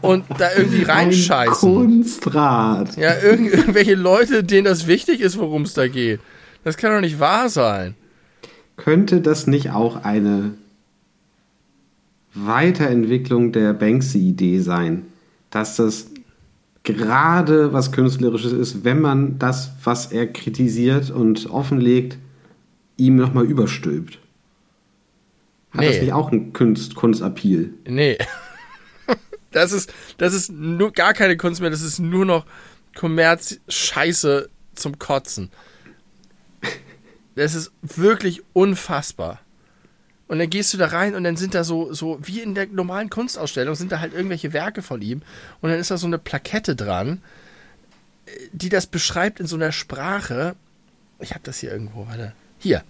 und 0.00 0.24
da 0.38 0.48
irgendwie 0.56 0.82
reinscheißen. 0.82 1.68
Ein 1.68 1.74
Kunstrat. 1.74 2.96
Ja, 2.96 3.20
irgend, 3.22 3.52
irgendwelche 3.52 3.94
Leute, 3.94 4.44
denen 4.44 4.64
das 4.64 4.86
wichtig 4.86 5.20
ist, 5.20 5.38
worum 5.38 5.62
es 5.62 5.74
da 5.74 5.88
geht. 5.88 6.20
Das 6.64 6.76
kann 6.76 6.92
doch 6.92 7.00
nicht 7.00 7.20
wahr 7.20 7.48
sein. 7.48 7.94
Könnte 8.76 9.20
das 9.20 9.46
nicht 9.46 9.70
auch 9.70 10.04
eine 10.04 10.52
Weiterentwicklung 12.34 13.52
der 13.52 13.72
Banksy-Idee 13.74 14.60
sein? 14.60 15.06
Dass 15.50 15.76
das 15.76 16.06
gerade 16.82 17.72
was 17.72 17.92
Künstlerisches 17.92 18.52
ist, 18.52 18.84
wenn 18.84 19.00
man 19.00 19.38
das, 19.38 19.72
was 19.84 20.06
er 20.06 20.26
kritisiert 20.26 21.10
und 21.10 21.50
offenlegt, 21.50 22.18
ihm 22.96 23.16
nochmal 23.16 23.44
überstülpt. 23.44 24.18
Hat 25.72 25.80
nee. 25.80 25.88
das 25.88 26.00
nicht 26.00 26.12
auch 26.12 26.30
einen 26.30 26.52
Kunst, 26.52 26.94
Kunstappeal? 26.94 27.70
Nee. 27.86 28.18
Das 29.52 29.72
ist, 29.72 29.92
das 30.16 30.32
ist 30.32 30.50
nur 30.50 30.92
gar 30.92 31.12
keine 31.12 31.36
Kunst 31.36 31.60
mehr, 31.60 31.68
das 31.68 31.82
ist 31.82 31.98
nur 31.98 32.24
noch 32.24 32.46
Kommerz-Scheiße 32.94 34.48
zum 34.74 34.98
Kotzen. 34.98 35.50
Das 37.34 37.54
ist 37.54 37.70
wirklich 37.82 38.42
unfassbar. 38.54 39.40
Und 40.26 40.38
dann 40.38 40.48
gehst 40.48 40.72
du 40.72 40.78
da 40.78 40.86
rein 40.86 41.14
und 41.14 41.24
dann 41.24 41.36
sind 41.36 41.54
da 41.54 41.64
so, 41.64 41.92
so 41.92 42.18
wie 42.22 42.40
in 42.40 42.54
der 42.54 42.66
normalen 42.66 43.10
Kunstausstellung, 43.10 43.74
sind 43.74 43.92
da 43.92 44.00
halt 44.00 44.14
irgendwelche 44.14 44.54
Werke 44.54 44.80
von 44.80 45.02
ihm. 45.02 45.20
Und 45.60 45.70
dann 45.70 45.78
ist 45.78 45.90
da 45.90 45.98
so 45.98 46.06
eine 46.06 46.18
Plakette 46.18 46.74
dran, 46.74 47.22
die 48.52 48.70
das 48.70 48.86
beschreibt 48.86 49.40
in 49.40 49.46
so 49.46 49.56
einer 49.56 49.72
Sprache. 49.72 50.56
Ich 51.20 51.32
habe 51.32 51.42
das 51.44 51.58
hier 51.58 51.72
irgendwo, 51.72 52.06
warte. 52.06 52.32
Hier. 52.58 52.82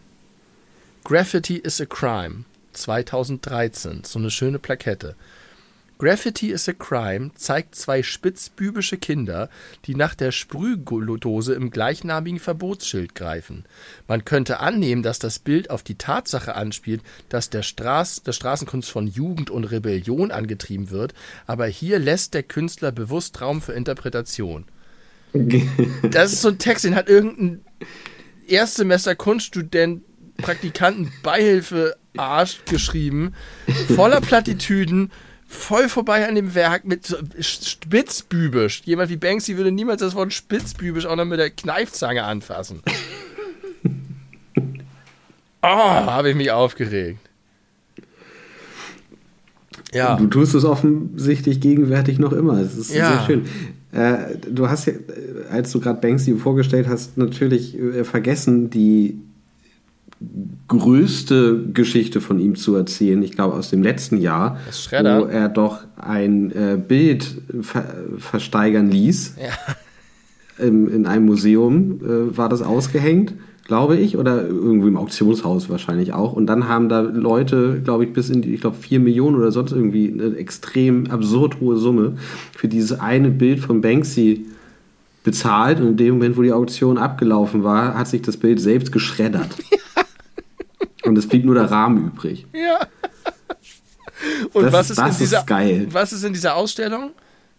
Graffiti 1.04 1.56
is 1.56 1.80
a 1.80 1.86
crime. 1.86 2.44
2013. 2.72 4.04
So 4.04 4.18
eine 4.18 4.30
schöne 4.30 4.58
Plakette. 4.58 5.16
Graffiti 6.02 6.50
is 6.50 6.68
a 6.68 6.72
Crime 6.72 7.30
zeigt 7.36 7.76
zwei 7.76 8.02
spitzbübische 8.02 8.96
Kinder, 8.96 9.48
die 9.84 9.94
nach 9.94 10.16
der 10.16 10.32
Sprühdose 10.32 11.54
im 11.54 11.70
gleichnamigen 11.70 12.40
Verbotsschild 12.40 13.14
greifen. 13.14 13.64
Man 14.08 14.24
könnte 14.24 14.58
annehmen, 14.58 15.04
dass 15.04 15.20
das 15.20 15.38
Bild 15.38 15.70
auf 15.70 15.84
die 15.84 15.94
Tatsache 15.94 16.56
anspielt, 16.56 17.02
dass 17.28 17.50
der 17.50 17.62
Straß, 17.62 18.24
der 18.24 18.32
Straßenkunst 18.32 18.90
von 18.90 19.06
Jugend 19.06 19.48
und 19.50 19.62
Rebellion 19.62 20.32
angetrieben 20.32 20.90
wird, 20.90 21.14
aber 21.46 21.66
hier 21.66 22.00
lässt 22.00 22.34
der 22.34 22.42
Künstler 22.42 22.90
bewusst 22.90 23.40
Raum 23.40 23.62
für 23.62 23.72
Interpretation. 23.72 24.64
Das 26.10 26.32
ist 26.32 26.42
so 26.42 26.48
ein 26.48 26.58
Text, 26.58 26.84
den 26.84 26.96
hat 26.96 27.08
irgendein 27.08 27.64
Erstsemester 28.48 29.14
Kunststudent, 29.14 30.02
Praktikanten, 30.36 31.12
Beihilfe, 31.22 31.96
Arsch 32.16 32.60
geschrieben, 32.66 33.34
voller 33.94 34.20
Plattitüden, 34.20 35.10
voll 35.46 35.88
vorbei 35.88 36.26
an 36.26 36.34
dem 36.34 36.54
Werk 36.54 36.84
mit 36.84 37.06
so 37.06 37.16
spitzbübisch. 37.38 38.82
Jemand 38.84 39.10
wie 39.10 39.16
Banksy 39.16 39.56
würde 39.56 39.72
niemals 39.72 40.00
das 40.00 40.14
Wort 40.14 40.32
spitzbübisch 40.32 41.06
auch 41.06 41.16
noch 41.16 41.24
mit 41.24 41.38
der 41.38 41.50
Kneifzange 41.50 42.24
anfassen. 42.24 42.82
Oh, 45.62 45.66
habe 45.66 46.30
ich 46.30 46.36
mich 46.36 46.50
aufgeregt. 46.50 47.20
Ja. 49.92 50.16
Du 50.16 50.26
tust 50.26 50.54
es 50.54 50.64
offensichtlich 50.64 51.60
gegenwärtig 51.60 52.18
noch 52.18 52.32
immer. 52.32 52.58
Es 52.58 52.76
ist 52.76 52.94
ja. 52.94 53.10
sehr 53.10 53.26
schön. 53.26 53.46
Äh, 53.92 54.36
du 54.50 54.70
hast 54.70 54.86
ja, 54.86 54.94
als 55.50 55.70
du 55.70 55.80
gerade 55.80 56.00
Banksy 56.00 56.34
vorgestellt 56.36 56.88
hast, 56.88 57.18
natürlich 57.18 57.78
äh, 57.78 58.04
vergessen, 58.04 58.70
die 58.70 59.20
größte 60.68 61.64
Geschichte 61.72 62.20
von 62.20 62.38
ihm 62.38 62.56
zu 62.56 62.74
erzählen, 62.74 63.22
ich 63.22 63.32
glaube 63.32 63.54
aus 63.54 63.70
dem 63.70 63.82
letzten 63.82 64.16
Jahr, 64.16 64.58
wo 64.90 65.26
er 65.26 65.48
doch 65.48 65.80
ein 65.96 66.50
äh, 66.52 66.76
Bild 66.76 67.26
ver 67.60 67.84
versteigern 68.18 68.90
ließ. 68.90 69.36
Ja. 69.40 69.50
Im, 70.64 70.88
in 70.92 71.06
einem 71.06 71.24
Museum 71.24 72.00
äh, 72.02 72.36
war 72.36 72.48
das 72.48 72.60
ausgehängt, 72.60 73.32
glaube 73.64 73.96
ich, 73.96 74.18
oder 74.18 74.46
irgendwo 74.46 74.86
im 74.86 74.98
Auktionshaus 74.98 75.70
wahrscheinlich 75.70 76.12
auch. 76.12 76.34
Und 76.34 76.46
dann 76.46 76.68
haben 76.68 76.90
da 76.90 77.00
Leute, 77.00 77.80
glaube 77.82 78.04
ich, 78.04 78.12
bis 78.12 78.28
in 78.28 78.42
die, 78.42 78.54
ich 78.54 78.60
glaube, 78.60 78.76
vier 78.76 79.00
Millionen 79.00 79.36
oder 79.36 79.50
sonst 79.50 79.72
irgendwie 79.72 80.12
eine 80.12 80.36
extrem 80.36 81.10
absurd 81.10 81.60
hohe 81.60 81.78
Summe 81.78 82.18
für 82.54 82.68
dieses 82.68 83.00
eine 83.00 83.30
Bild 83.30 83.60
von 83.60 83.80
Banksy 83.80 84.46
bezahlt. 85.24 85.80
Und 85.80 85.88
in 85.88 85.96
dem 85.96 86.14
Moment, 86.14 86.36
wo 86.36 86.42
die 86.42 86.52
Auktion 86.52 86.98
abgelaufen 86.98 87.64
war, 87.64 87.96
hat 87.96 88.08
sich 88.08 88.22
das 88.22 88.36
Bild 88.36 88.60
selbst 88.60 88.92
geschreddert. 88.92 89.56
Und 91.12 91.18
es 91.18 91.28
blieb 91.28 91.44
nur 91.44 91.54
der 91.54 91.70
Rahmen 91.70 92.06
übrig. 92.06 92.46
Ja. 92.54 92.86
Und 94.54 94.64
das, 94.64 94.72
was, 94.72 94.90
ist 94.90 94.98
das 94.98 95.16
in 95.16 95.18
dieser, 95.18 95.40
ist 95.40 95.46
geil. 95.46 95.86
was 95.90 96.14
ist 96.14 96.24
in 96.24 96.32
dieser 96.32 96.54
Ausstellung? 96.56 97.10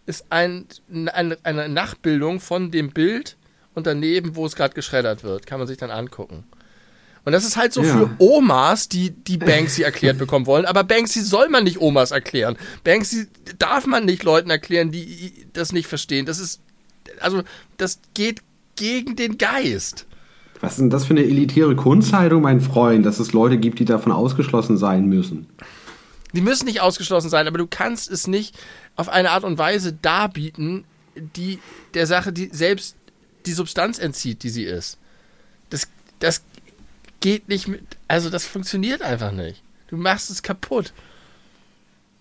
Ist 0.08 0.26
ein, 0.32 0.66
ein, 0.92 1.36
eine 1.44 1.70
Nachbildung 1.70 2.40
von 2.40 2.72
dem 2.72 2.90
Bild 2.90 3.38
und 3.76 3.86
daneben, 3.86 4.36
wo 4.36 4.48
es 4.48 4.56
gerade 4.56 4.74
geschreddert 4.74 5.24
wird. 5.24 5.46
Kann 5.46 5.60
man 5.60 5.68
sich 5.68 5.78
dann 5.78 5.92
angucken. 5.92 6.46
Und 7.26 7.32
das 7.32 7.46
ist 7.46 7.58
halt 7.58 7.74
so 7.74 7.84
ja. 7.84 7.94
für 7.96 8.10
Omas, 8.18 8.90
die, 8.90 9.12
die 9.12 9.38
Banksy 9.38 9.84
erklärt 9.84 10.18
bekommen 10.18 10.48
wollen. 10.48 10.66
Aber 10.66 10.84
Banksy 10.84 11.22
soll 11.22 11.48
man 11.50 11.64
nicht 11.64 11.80
Omas 11.80 12.10
erklären. 12.10 12.58
Banksy 12.84 13.28
darf 13.60 13.86
man 13.86 14.06
nicht 14.06 14.24
Leuten 14.24 14.50
erklären, 14.50 14.90
die 14.90 15.46
das 15.54 15.74
nicht 15.74 15.88
verstehen. 15.88 16.26
Das 16.26 16.40
ist, 16.40 16.60
also, 17.20 17.44
das 17.78 18.00
geht 18.16 18.42
gegen 18.76 19.16
den 19.16 19.38
Geist. 19.38 20.08
Was 20.64 20.76
ist 20.76 20.80
denn 20.80 20.90
das 20.90 21.04
für 21.04 21.14
eine 21.14 21.26
elitäre 21.26 21.76
Kunsthaltung, 21.76 22.42
mein 22.42 22.62
Freund, 22.62 23.06
dass 23.06 23.20
es 23.20 23.34
Leute 23.34 23.58
gibt, 23.58 23.80
die 23.80 23.86
davon 23.86 24.14
ausgeschlossen 24.14 24.78
sein 24.78 25.08
müssen? 25.08 25.46
Die 26.32 26.40
müssen 26.40 26.68
nicht 26.68 26.80
ausgeschlossen 26.80 27.30
sein, 27.30 27.48
aber 27.48 27.58
du 27.58 27.68
kannst 27.68 28.10
es 28.10 28.28
nicht 28.28 28.56
auf 28.96 29.10
eine 29.10 29.32
Art 29.32 29.44
und 29.44 29.58
Weise 29.58 29.92
darbieten, 29.92 30.86
die 31.18 31.60
der 31.96 32.08
Sache, 32.08 32.32
die 32.32 32.50
selbst 32.54 32.96
die 33.46 33.52
Substanz 33.52 34.00
entzieht, 34.00 34.44
die 34.44 34.50
sie 34.50 34.64
ist. 34.64 34.98
Das, 35.70 35.90
das 36.20 36.44
geht 37.20 37.50
nicht 37.50 37.68
mit, 37.68 37.82
also 38.08 38.30
das 38.30 38.46
funktioniert 38.46 39.02
einfach 39.02 39.34
nicht. 39.34 39.62
Du 39.88 39.98
machst 39.98 40.30
es 40.30 40.44
kaputt. 40.44 40.94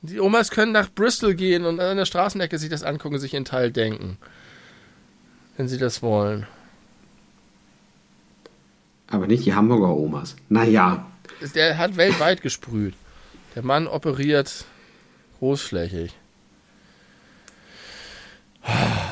Die 0.00 0.18
Omas 0.18 0.50
können 0.50 0.72
nach 0.72 0.90
Bristol 0.92 1.34
gehen 1.34 1.64
und 1.64 1.78
an 1.78 1.96
der 1.96 2.06
Straßenecke 2.06 2.58
sich 2.58 2.70
das 2.70 2.82
angucken, 2.82 3.20
sich 3.20 3.34
in 3.34 3.44
Teil 3.44 3.70
denken. 3.70 4.18
Wenn 5.56 5.68
sie 5.68 5.78
das 5.78 6.02
wollen. 6.02 6.48
Aber 9.12 9.26
nicht 9.26 9.44
die 9.44 9.54
Hamburger 9.54 9.94
Omas. 9.94 10.36
Naja. 10.48 11.06
Der 11.54 11.76
hat 11.76 11.96
weltweit 11.98 12.40
gesprüht. 12.40 12.94
Der 13.54 13.62
Mann 13.62 13.86
operiert 13.86 14.64
großflächig. 15.38 16.14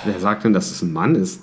Wer 0.05 0.19
sagt 0.19 0.45
denn, 0.45 0.55
dass 0.55 0.71
es 0.71 0.81
ein 0.81 0.93
Mann 0.93 1.15
ist? 1.15 1.43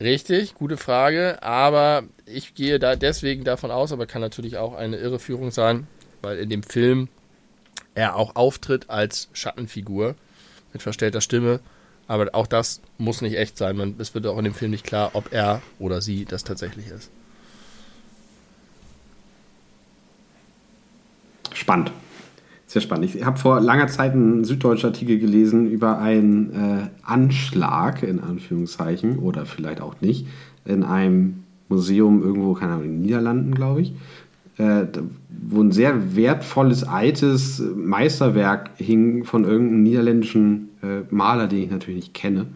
Richtig, 0.00 0.54
gute 0.54 0.76
Frage. 0.76 1.42
Aber 1.42 2.04
ich 2.26 2.54
gehe 2.54 2.78
da 2.78 2.94
deswegen 2.94 3.42
davon 3.42 3.72
aus, 3.72 3.90
aber 3.90 4.06
kann 4.06 4.20
natürlich 4.20 4.56
auch 4.56 4.74
eine 4.74 4.98
Irreführung 4.98 5.50
sein, 5.50 5.88
weil 6.22 6.38
in 6.38 6.48
dem 6.48 6.62
Film 6.62 7.08
er 7.96 8.14
auch 8.14 8.36
auftritt 8.36 8.88
als 8.88 9.28
Schattenfigur 9.32 10.14
mit 10.72 10.82
verstellter 10.82 11.22
Stimme 11.22 11.58
aber 12.08 12.30
auch 12.32 12.46
das 12.46 12.80
muss 12.96 13.22
nicht 13.22 13.36
echt 13.36 13.56
sein. 13.56 13.76
Man, 13.76 13.94
es 13.98 14.14
wird 14.14 14.26
auch 14.26 14.38
in 14.38 14.44
dem 14.44 14.54
Film 14.54 14.72
nicht 14.72 14.84
klar, 14.84 15.10
ob 15.12 15.32
er 15.32 15.62
oder 15.78 16.00
sie 16.00 16.24
das 16.24 16.42
tatsächlich 16.42 16.88
ist. 16.88 17.10
Spannend. 21.52 21.92
Sehr 22.66 22.82
spannend. 22.82 23.14
Ich 23.14 23.24
habe 23.24 23.38
vor 23.38 23.60
langer 23.60 23.88
Zeit 23.88 24.12
einen 24.12 24.44
süddeutschen 24.44 24.90
Artikel 24.90 25.18
gelesen 25.18 25.70
über 25.70 25.98
einen 25.98 26.52
äh, 26.52 26.88
Anschlag, 27.02 28.02
in 28.02 28.20
Anführungszeichen, 28.20 29.18
oder 29.18 29.46
vielleicht 29.46 29.80
auch 29.80 30.00
nicht, 30.00 30.26
in 30.64 30.84
einem 30.84 31.44
Museum 31.68 32.22
irgendwo, 32.22 32.54
keine 32.54 32.72
Ahnung, 32.72 32.84
in 32.84 32.92
den 32.92 33.02
Niederlanden, 33.02 33.54
glaube 33.54 33.82
ich, 33.82 33.94
äh, 34.58 34.86
wo 35.28 35.62
ein 35.62 35.72
sehr 35.72 36.16
wertvolles, 36.16 36.84
altes 36.84 37.62
Meisterwerk 37.74 38.70
hing 38.76 39.24
von 39.24 39.44
irgendeinem 39.44 39.82
niederländischen 39.82 40.67
äh, 40.82 41.02
Maler, 41.10 41.46
den 41.46 41.64
ich 41.64 41.70
natürlich 41.70 42.00
nicht 42.00 42.14
kenne. 42.14 42.46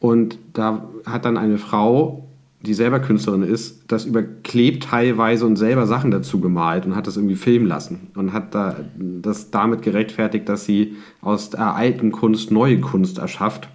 Und 0.00 0.38
da 0.52 0.88
hat 1.04 1.24
dann 1.24 1.36
eine 1.36 1.58
Frau, 1.58 2.28
die 2.60 2.74
selber 2.74 3.00
Künstlerin 3.00 3.42
ist, 3.42 3.84
das 3.88 4.04
überklebt 4.04 4.84
teilweise 4.84 5.46
und 5.46 5.56
selber 5.56 5.86
Sachen 5.86 6.10
dazu 6.10 6.40
gemalt 6.40 6.84
und 6.86 6.96
hat 6.96 7.06
das 7.06 7.16
irgendwie 7.16 7.36
filmen 7.36 7.66
lassen 7.66 8.08
und 8.14 8.32
hat 8.32 8.54
da 8.54 8.76
das 8.98 9.50
damit 9.50 9.82
gerechtfertigt, 9.82 10.48
dass 10.48 10.64
sie 10.64 10.96
aus 11.20 11.50
der 11.50 11.74
alten 11.74 12.12
Kunst 12.12 12.50
neue 12.50 12.80
Kunst 12.80 13.18
erschafft. 13.18 13.68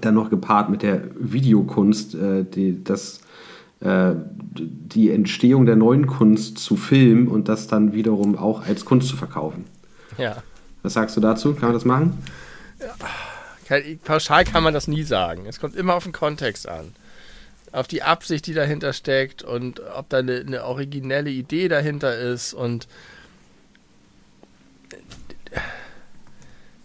Dann 0.00 0.14
noch 0.14 0.30
gepaart 0.30 0.68
mit 0.68 0.82
der 0.82 1.02
Videokunst, 1.18 2.14
äh, 2.14 2.44
die 2.44 2.84
das 2.84 3.20
äh, 3.80 4.14
die 4.58 5.10
Entstehung 5.10 5.64
der 5.64 5.76
neuen 5.76 6.06
Kunst 6.06 6.58
zu 6.58 6.76
filmen 6.76 7.28
und 7.28 7.48
das 7.48 7.68
dann 7.68 7.92
wiederum 7.92 8.36
auch 8.36 8.66
als 8.66 8.84
Kunst 8.84 9.08
zu 9.08 9.16
verkaufen. 9.16 9.64
Ja. 10.18 10.42
Was 10.82 10.94
sagst 10.94 11.16
du 11.16 11.20
dazu? 11.20 11.54
Kann 11.54 11.68
man 11.68 11.74
das 11.74 11.84
machen? 11.84 12.12
Pauschal 14.04 14.44
kann 14.44 14.62
man 14.62 14.74
das 14.74 14.88
nie 14.88 15.02
sagen. 15.02 15.46
Es 15.46 15.60
kommt 15.60 15.76
immer 15.76 15.94
auf 15.94 16.04
den 16.04 16.12
Kontext 16.12 16.68
an. 16.68 16.94
Auf 17.70 17.86
die 17.86 18.02
Absicht, 18.02 18.46
die 18.46 18.54
dahinter 18.54 18.92
steckt 18.94 19.42
und 19.42 19.80
ob 19.94 20.08
da 20.08 20.18
eine, 20.18 20.40
eine 20.40 20.64
originelle 20.64 21.30
Idee 21.30 21.68
dahinter 21.68 22.16
ist 22.16 22.54
und 22.54 22.88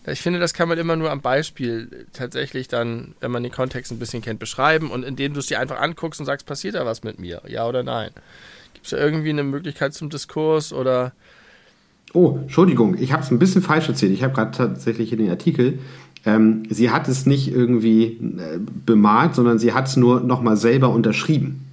ich 0.06 0.22
finde, 0.22 0.40
das 0.40 0.54
kann 0.54 0.68
man 0.68 0.78
immer 0.78 0.98
nur 0.98 1.12
am 1.12 1.22
Beispiel 1.22 2.08
tatsächlich 2.12 2.68
dann, 2.68 3.16
wenn 3.22 3.32
man 3.32 3.44
den 3.44 3.54
Kontext 3.54 3.92
ein 3.92 4.00
bisschen 4.00 4.22
kennt, 4.22 4.40
beschreiben 4.40 4.92
und 4.92 5.04
indem 5.04 5.34
du 5.34 5.40
es 5.40 5.48
dir 5.48 5.60
einfach 5.62 5.80
anguckst 5.80 6.20
und 6.20 6.26
sagst, 6.26 6.46
passiert 6.46 6.76
da 6.76 6.86
was 6.86 7.04
mit 7.04 7.20
mir? 7.20 7.42
Ja 7.48 7.66
oder 7.66 7.84
nein? 7.84 8.12
Gibt 8.74 8.86
es 8.86 8.90
da 8.92 8.98
irgendwie 8.98 9.30
eine 9.30 9.44
Möglichkeit 9.44 9.94
zum 9.94 10.10
Diskurs 10.10 10.74
oder. 10.74 11.14
Oh, 12.14 12.38
Entschuldigung, 12.42 12.96
ich 13.00 13.12
habe 13.12 13.24
es 13.24 13.32
ein 13.32 13.40
bisschen 13.40 13.64
falsch 13.64 13.90
erzählt. 13.90 14.12
Ich 14.12 14.24
habe 14.24 14.34
gerade 14.34 14.52
tatsächlich 14.52 15.12
in 15.12 15.20
den 15.20 15.32
Artikel, 15.32 15.80
ähm, 16.26 16.64
sie 16.70 16.92
hat 16.92 17.08
es 17.08 17.26
nicht 17.26 17.52
irgendwie 17.52 18.04
äh, 18.04 18.60
bemalt, 18.86 19.36
sondern 19.36 19.60
sie 19.60 19.74
hat 19.74 19.88
es 19.88 19.98
nur 19.98 20.22
nochmal 20.22 20.56
selber 20.56 20.90
unterschrieben. 20.90 21.66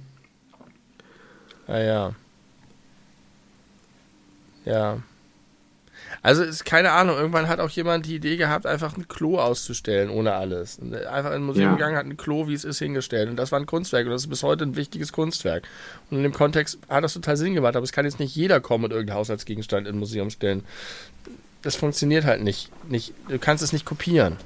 Ah 1.67 1.79
ja. 1.79 2.11
Ja. 4.65 4.97
Also 6.23 6.43
ist 6.43 6.65
keine 6.65 6.91
Ahnung, 6.91 7.15
irgendwann 7.15 7.47
hat 7.47 7.59
auch 7.59 7.69
jemand 7.71 8.05
die 8.05 8.15
Idee 8.15 8.37
gehabt, 8.37 8.67
einfach 8.67 8.95
ein 8.95 9.07
Klo 9.07 9.39
auszustellen, 9.39 10.11
ohne 10.11 10.33
alles. 10.33 10.79
Einfach 10.79 11.31
in 11.31 11.37
ein 11.37 11.43
Museum 11.43 11.71
ja. 11.71 11.73
gegangen, 11.73 11.97
hat 11.97 12.05
ein 12.05 12.17
Klo, 12.17 12.47
wie 12.47 12.53
es 12.53 12.63
ist, 12.63 12.77
hingestellt. 12.77 13.27
Und 13.29 13.37
das 13.37 13.51
war 13.51 13.59
ein 13.59 13.65
Kunstwerk 13.65 14.05
und 14.05 14.11
das 14.11 14.23
ist 14.23 14.29
bis 14.29 14.43
heute 14.43 14.63
ein 14.65 14.75
wichtiges 14.75 15.13
Kunstwerk. 15.13 15.63
Und 16.11 16.17
in 16.17 16.23
dem 16.23 16.33
Kontext 16.33 16.77
hat 16.89 17.03
das 17.03 17.15
total 17.15 17.37
Sinn 17.37 17.55
gemacht, 17.55 17.75
aber 17.75 17.83
es 17.83 17.91
kann 17.91 18.05
jetzt 18.05 18.19
nicht 18.19 18.35
jeder 18.35 18.59
kommen 18.59 18.85
und 18.85 18.91
irgendeinen 18.91 19.17
Haushaltsgegenstand 19.17 19.87
in 19.87 19.95
ein 19.95 19.99
Museum 19.99 20.29
stellen. 20.29 20.63
Das 21.63 21.75
funktioniert 21.75 22.25
halt 22.25 22.43
nicht. 22.43 22.69
nicht. 22.87 23.13
Du 23.27 23.39
kannst 23.39 23.63
es 23.63 23.73
nicht 23.73 23.85
kopieren. 23.85 24.37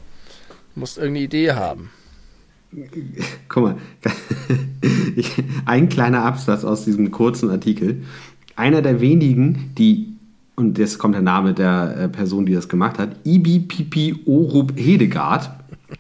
Du 0.76 0.80
musst 0.80 0.98
irgendeine 0.98 1.26
Idee 1.26 1.52
haben. 1.54 1.92
Guck 3.50 3.64
mal, 3.64 3.78
ein 5.66 5.90
kleiner 5.90 6.24
Absatz 6.24 6.64
aus 6.64 6.86
diesem 6.86 7.12
kurzen 7.12 7.50
Artikel. 7.50 8.04
Einer 8.56 8.82
der 8.82 9.02
wenigen, 9.02 9.74
die 9.78 10.15
und 10.56 10.78
jetzt 10.78 11.00
kommt 11.00 11.16
der 11.16 11.22
Name 11.22 11.54
der 11.54 11.98
äh, 11.98 12.10
Person, 12.10 12.46
die 12.46 12.54
das 12.54 12.70
gemacht 12.70 12.98
hat, 12.98 13.16
Ibi 13.24 13.60
Pipi 13.60 14.24
Orup 14.26 14.74
Hedegaard, 14.76 15.50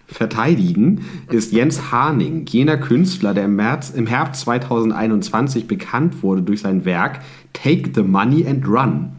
verteidigen, 0.07 1.01
ist 1.29 1.51
Jens 1.51 1.91
Harning, 1.91 2.45
jener 2.47 2.77
Künstler, 2.77 3.33
der 3.33 3.45
im, 3.45 3.55
März, 3.55 3.89
im 3.89 4.07
Herbst 4.07 4.41
2021 4.41 5.67
bekannt 5.67 6.23
wurde 6.23 6.41
durch 6.41 6.61
sein 6.61 6.85
Werk 6.85 7.19
Take 7.53 7.91
the 7.93 8.03
Money 8.03 8.47
and 8.47 8.67
Run. 8.67 9.13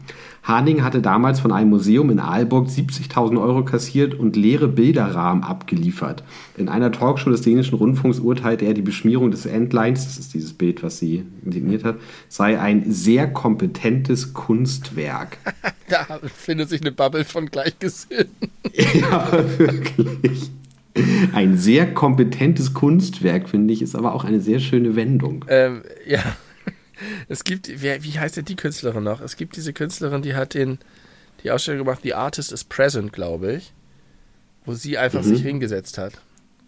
Harning 0.47 0.81
hatte 0.81 1.01
damals 1.01 1.41
von 1.41 1.51
einem 1.51 1.69
Museum 1.69 2.09
in 2.09 2.19
Aalborg 2.19 2.69
70.000 2.69 3.41
Euro 3.41 3.65
kassiert 3.65 4.13
und 4.13 4.37
leere 4.37 4.69
Bilderrahmen 4.69 5.43
abgeliefert. 5.43 6.23
In 6.55 6.69
einer 6.69 6.93
Talkshow 6.93 7.29
des 7.29 7.41
dänischen 7.41 7.77
Rundfunks 7.77 8.19
urteilte 8.19 8.63
er, 8.63 8.73
die 8.73 8.81
Beschmierung 8.81 9.29
des 9.29 9.45
Endlines, 9.45 10.05
das 10.05 10.17
ist 10.17 10.33
dieses 10.33 10.53
Bild, 10.53 10.83
was 10.83 10.99
sie 10.99 11.25
indigniert 11.43 11.83
hat, 11.83 11.97
sei 12.29 12.57
ein 12.59 12.89
sehr 12.89 13.27
kompetentes 13.27 14.33
Kunstwerk. 14.33 15.37
da 15.89 16.19
findet 16.33 16.69
sich 16.69 16.79
eine 16.79 16.93
Bubble 16.93 17.25
von 17.25 17.47
Gleichgesinnten. 17.47 18.49
ja, 18.73 19.29
wirklich. 19.57 20.49
Ein 21.33 21.57
sehr 21.57 21.93
kompetentes 21.93 22.73
Kunstwerk, 22.73 23.49
finde 23.49 23.73
ich, 23.73 23.81
ist 23.81 23.95
aber 23.95 24.13
auch 24.13 24.23
eine 24.23 24.39
sehr 24.39 24.59
schöne 24.59 24.95
Wendung. 24.95 25.43
Ähm, 25.49 25.81
ja. 26.07 26.23
Es 27.27 27.43
gibt, 27.43 27.69
wer, 27.81 28.03
wie 28.03 28.19
heißt 28.19 28.37
denn 28.37 28.45
die 28.45 28.55
Künstlerin 28.55 29.03
noch? 29.03 29.21
Es 29.21 29.35
gibt 29.35 29.55
diese 29.55 29.73
Künstlerin, 29.73 30.21
die 30.21 30.35
hat 30.35 30.53
den, 30.53 30.79
die 31.43 31.51
Ausstellung 31.51 31.85
gemacht, 31.85 31.99
The 32.03 32.13
Artist 32.13 32.51
is 32.51 32.63
Present, 32.63 33.13
glaube 33.13 33.53
ich, 33.53 33.73
wo 34.65 34.73
sie 34.73 34.97
einfach 34.97 35.23
mhm. 35.23 35.29
sich 35.29 35.41
hingesetzt 35.41 35.97
hat. 35.97 36.13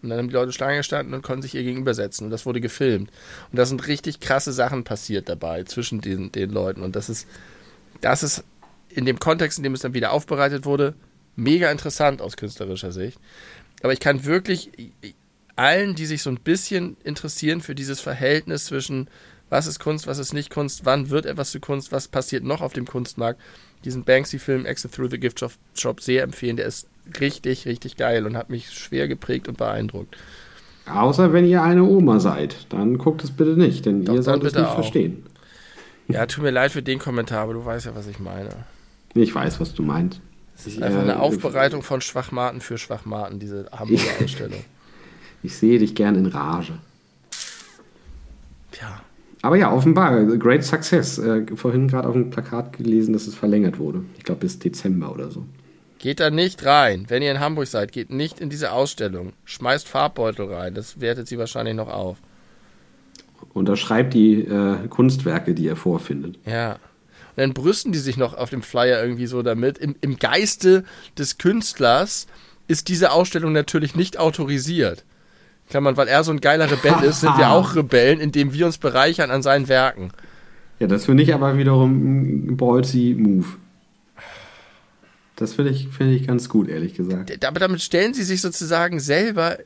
Und 0.02 0.08
dann 0.08 0.18
haben 0.18 0.28
die 0.28 0.34
Leute 0.34 0.52
Schlange 0.52 0.78
gestanden 0.78 1.14
und 1.14 1.22
konnten 1.22 1.42
sich 1.42 1.54
ihr 1.54 1.62
gegenübersetzen. 1.62 2.26
Und 2.26 2.30
das 2.30 2.46
wurde 2.46 2.60
gefilmt. 2.60 3.10
Und 3.50 3.58
da 3.58 3.66
sind 3.66 3.86
richtig 3.86 4.20
krasse 4.20 4.52
Sachen 4.52 4.84
passiert 4.84 5.28
dabei 5.28 5.64
zwischen 5.64 6.00
den, 6.00 6.32
den 6.32 6.50
Leuten. 6.50 6.82
Und 6.82 6.96
das 6.96 7.10
ist, 7.10 7.26
das 8.00 8.22
ist 8.22 8.44
in 8.88 9.04
dem 9.04 9.20
Kontext, 9.20 9.58
in 9.58 9.64
dem 9.64 9.74
es 9.74 9.80
dann 9.80 9.94
wieder 9.94 10.12
aufbereitet 10.12 10.64
wurde, 10.64 10.94
mega 11.36 11.70
interessant 11.70 12.22
aus 12.22 12.36
künstlerischer 12.36 12.92
Sicht. 12.92 13.18
Aber 13.82 13.92
ich 13.92 14.00
kann 14.00 14.24
wirklich 14.24 14.70
allen, 15.56 15.94
die 15.94 16.06
sich 16.06 16.22
so 16.22 16.30
ein 16.30 16.40
bisschen 16.40 16.96
interessieren 17.04 17.60
für 17.60 17.74
dieses 17.74 18.00
Verhältnis 18.00 18.66
zwischen 18.66 19.08
was 19.50 19.66
ist 19.66 19.78
Kunst, 19.78 20.06
was 20.06 20.18
ist 20.18 20.32
nicht 20.32 20.50
Kunst, 20.50 20.84
wann 20.84 21.10
wird 21.10 21.26
etwas 21.26 21.50
zu 21.50 21.60
Kunst, 21.60 21.92
was 21.92 22.08
passiert 22.08 22.44
noch 22.44 22.62
auf 22.62 22.72
dem 22.72 22.86
Kunstmarkt. 22.86 23.40
Diesen 23.84 24.04
Banksy-Film 24.04 24.64
Exit 24.64 24.92
Through 24.92 25.10
the 25.10 25.20
Gift 25.20 25.44
Shop 25.74 26.00
sehr 26.00 26.22
empfehlen. 26.22 26.56
Der 26.56 26.66
ist 26.66 26.86
richtig, 27.20 27.66
richtig 27.66 27.96
geil 27.96 28.26
und 28.26 28.36
hat 28.36 28.50
mich 28.50 28.70
schwer 28.70 29.08
geprägt 29.08 29.48
und 29.48 29.58
beeindruckt. 29.58 30.16
Außer 30.86 31.32
wenn 31.32 31.44
ihr 31.44 31.62
eine 31.62 31.84
Oma 31.84 32.20
seid, 32.20 32.66
dann 32.70 32.98
guckt 32.98 33.22
es 33.24 33.30
bitte 33.30 33.52
nicht, 33.52 33.86
denn 33.86 34.04
Doch, 34.04 34.14
ihr 34.14 34.22
sollt 34.22 34.44
es 34.44 34.54
nicht 34.54 34.64
auch. 34.64 34.74
verstehen. 34.74 35.24
Ja, 36.08 36.26
tut 36.26 36.42
mir 36.42 36.50
leid 36.50 36.72
für 36.72 36.82
den 36.82 36.98
Kommentar, 36.98 37.42
aber 37.42 37.54
du 37.54 37.64
weißt 37.64 37.86
ja, 37.86 37.94
was 37.94 38.06
ich 38.06 38.18
meine. 38.18 38.50
Ich 39.14 39.34
weiß, 39.34 39.60
was 39.60 39.74
du 39.74 39.82
meinst. 39.82 40.20
Es 40.56 40.66
ist 40.66 40.82
einfach 40.82 41.00
eine 41.00 41.12
äh, 41.12 41.16
Aufbereitung 41.16 41.82
von 41.82 42.00
Schwachmaten 42.00 42.60
für 42.60 42.76
Schwachmaten, 42.78 43.38
diese 43.38 43.68
Hamburger 43.72 44.02
Ausstellung. 44.24 44.64
Ich 45.42 45.56
sehe 45.56 45.78
dich 45.78 45.94
gern 45.94 46.16
in 46.16 46.26
Rage. 46.26 46.74
Tja. 48.72 49.00
Aber 49.42 49.56
ja, 49.56 49.72
offenbar, 49.72 50.22
great 50.36 50.64
success. 50.64 51.18
Äh, 51.18 51.46
vorhin 51.54 51.88
gerade 51.88 52.08
auf 52.08 52.14
dem 52.14 52.30
Plakat 52.30 52.76
gelesen, 52.76 53.12
dass 53.12 53.26
es 53.26 53.34
verlängert 53.34 53.78
wurde. 53.78 54.04
Ich 54.18 54.24
glaube 54.24 54.40
bis 54.40 54.58
Dezember 54.58 55.12
oder 55.12 55.30
so. 55.30 55.44
Geht 55.98 56.20
da 56.20 56.30
nicht 56.30 56.64
rein. 56.64 57.06
Wenn 57.08 57.22
ihr 57.22 57.30
in 57.30 57.40
Hamburg 57.40 57.66
seid, 57.66 57.92
geht 57.92 58.10
nicht 58.10 58.40
in 58.40 58.50
diese 58.50 58.72
Ausstellung. 58.72 59.32
Schmeißt 59.44 59.86
Farbbeutel 59.86 60.46
rein. 60.46 60.74
Das 60.74 61.00
wertet 61.00 61.28
sie 61.28 61.38
wahrscheinlich 61.38 61.74
noch 61.74 61.88
auf. 61.88 62.18
Unterschreibt 63.52 64.14
die 64.14 64.42
äh, 64.42 64.88
Kunstwerke, 64.88 65.54
die 65.54 65.64
ihr 65.64 65.76
vorfindet. 65.76 66.38
Ja. 66.46 66.72
Und 66.72 67.36
dann 67.36 67.54
brüsten 67.54 67.92
die 67.92 67.98
sich 67.98 68.16
noch 68.16 68.34
auf 68.34 68.50
dem 68.50 68.62
Flyer 68.62 69.02
irgendwie 69.02 69.26
so 69.26 69.42
damit. 69.42 69.78
Im, 69.78 69.94
Im 70.00 70.18
Geiste 70.18 70.84
des 71.18 71.38
Künstlers 71.38 72.26
ist 72.66 72.88
diese 72.88 73.12
Ausstellung 73.12 73.52
natürlich 73.52 73.94
nicht 73.94 74.18
autorisiert. 74.18 75.04
Klammern, 75.70 75.96
weil 75.96 76.08
er 76.08 76.22
so 76.24 76.32
ein 76.32 76.40
geiler 76.40 76.70
Rebell 76.70 77.02
ist, 77.04 77.20
sind 77.20 77.38
wir 77.38 77.50
auch 77.52 77.74
Rebellen, 77.74 78.20
indem 78.20 78.52
wir 78.52 78.66
uns 78.66 78.78
bereichern 78.78 79.30
an 79.30 79.42
seinen 79.42 79.68
Werken. 79.68 80.10
Ja, 80.78 80.86
das 80.86 81.06
finde 81.06 81.22
ich 81.22 81.32
aber 81.32 81.56
wiederum 81.56 82.48
ein 82.52 82.56
ballsy 82.56 83.16
Move. 83.18 83.46
Das 85.36 85.54
finde 85.54 85.70
ich, 85.70 85.88
find 85.88 86.12
ich 86.12 86.26
ganz 86.26 86.50
gut, 86.50 86.68
ehrlich 86.68 86.94
gesagt. 86.94 87.44
Aber 87.46 87.60
damit 87.60 87.80
stellen 87.80 88.12
sie 88.12 88.24
sich 88.24 88.42
sozusagen 88.42 89.00
selber 89.00 89.58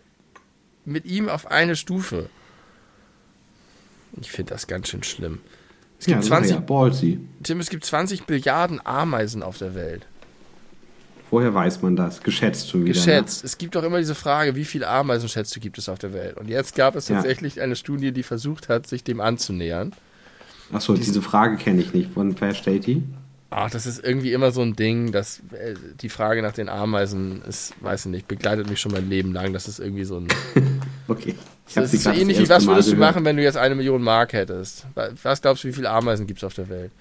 mit 0.85 1.05
ihm 1.05 1.29
auf 1.29 1.51
eine 1.51 1.75
Stufe. 1.75 2.29
Ich 4.21 4.31
finde 4.31 4.53
das 4.53 4.67
ganz 4.67 4.89
schön 4.89 5.03
schlimm. 5.03 5.41
Es 5.99 6.07
gibt 6.07 6.23
ja, 6.23 6.29
20, 6.29 6.53
ja, 6.53 6.61
ballsy. 6.61 7.21
Tim, 7.43 7.61
es 7.61 7.71
gibt 7.71 7.85
20 7.85 8.29
Milliarden 8.29 8.81
Ameisen 8.85 9.43
auf 9.43 9.59
der 9.59 9.75
Welt. 9.75 10.07
Woher 11.35 11.53
weiß 11.53 11.83
man 11.83 11.97
das? 11.97 12.23
Geschätzt 12.23 12.71
schon 12.71 12.85
wieder. 12.85 12.95
Ne? 12.97 13.05
Geschätzt. 13.05 13.43
Ne? 13.43 13.47
Es 13.47 13.59
gibt 13.59 13.75
doch 13.75 13.83
immer 13.83 13.99
diese 13.99 14.15
Frage, 14.15 14.55
wie 14.55 14.65
viele 14.65 14.87
Ameisenschätze 14.87 15.59
gibt 15.59 15.79
es 15.79 15.89
auf 15.89 15.99
der 15.99 16.13
Welt? 16.13 16.37
Und 16.37 16.49
jetzt 16.49 16.77
gab 16.77 16.95
es 16.95 17.07
tatsächlich 17.07 17.57
ja. 17.57 17.65
eine 17.65 17.75
Studie, 17.75 18.13
die 18.13 18.23
versucht 18.23 18.69
hat, 18.69 18.87
sich 18.87 19.03
dem 19.03 19.21
anzunähern. 19.21 19.93
Achso, 20.73 20.95
diese 20.95 21.23
Frage 21.23 21.57
kenne 21.57 21.83
ich 21.83 21.93
nicht. 21.93 22.13
Von 22.13 22.41
wer 22.41 22.55
stellt 22.55 22.87
die? 22.87 23.03
Ach, 23.51 23.69
das 23.69 23.85
ist 23.85 24.05
irgendwie 24.05 24.33
immer 24.33 24.53
so 24.53 24.63
ein 24.63 24.77
Ding, 24.77 25.11
dass 25.11 25.41
äh, 25.51 25.75
die 26.01 26.09
Frage 26.09 26.41
nach 26.41 26.53
den 26.53 26.69
Ameisen 26.69 27.43
ist, 27.43 27.75
weiß 27.81 28.07
ich 28.07 28.13
nicht, 28.13 28.29
begleitet 28.29 28.71
mich 28.71 28.79
schon 28.79 28.93
mein 28.93 29.11
Leben 29.11 29.33
lang. 29.33 29.53
Das 29.53 29.67
ist 29.67 29.81
irgendwie 29.81 30.05
so 30.05 30.19
ein. 30.19 30.29
okay. 31.09 31.35
Ich 31.67 31.75
das 31.75 31.93
ist 31.93 32.05
so 32.05 32.11
ähnlich 32.11 32.39
wie, 32.39 32.49
was 32.49 32.65
würdest 32.65 32.93
du 32.93 32.97
machen, 32.97 33.25
wenn 33.25 33.37
du 33.37 33.43
jetzt 33.43 33.57
eine 33.57 33.75
Million 33.75 34.05
Mark 34.05 34.35
hättest? 34.35 34.87
Was 35.25 35.43
glaubst 35.43 35.65
du, 35.65 35.69
wie 35.69 35.73
viele 35.73 35.91
Ameisen 35.91 36.29
gibt 36.29 36.39
es 36.39 36.45
auf 36.45 36.55
der 36.55 36.69
Welt? 36.69 36.93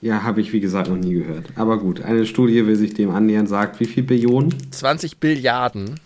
Ja, 0.00 0.22
habe 0.22 0.40
ich 0.40 0.52
wie 0.52 0.60
gesagt 0.60 0.88
noch 0.88 0.96
nie 0.96 1.14
gehört. 1.14 1.46
Aber 1.56 1.78
gut, 1.78 2.02
eine 2.02 2.24
Studie 2.24 2.66
will 2.66 2.76
sich 2.76 2.94
dem 2.94 3.10
annähern, 3.10 3.46
sagt 3.46 3.80
wie 3.80 3.84
viel 3.84 4.04
Billionen? 4.04 4.54
20 4.70 5.18
Billiarden. 5.18 5.98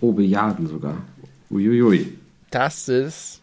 Oh, 0.00 0.12
Billiarden 0.12 0.66
sogar. 0.66 0.98
Uiuiui. 1.50 2.12
Das 2.50 2.88
ist 2.88 3.40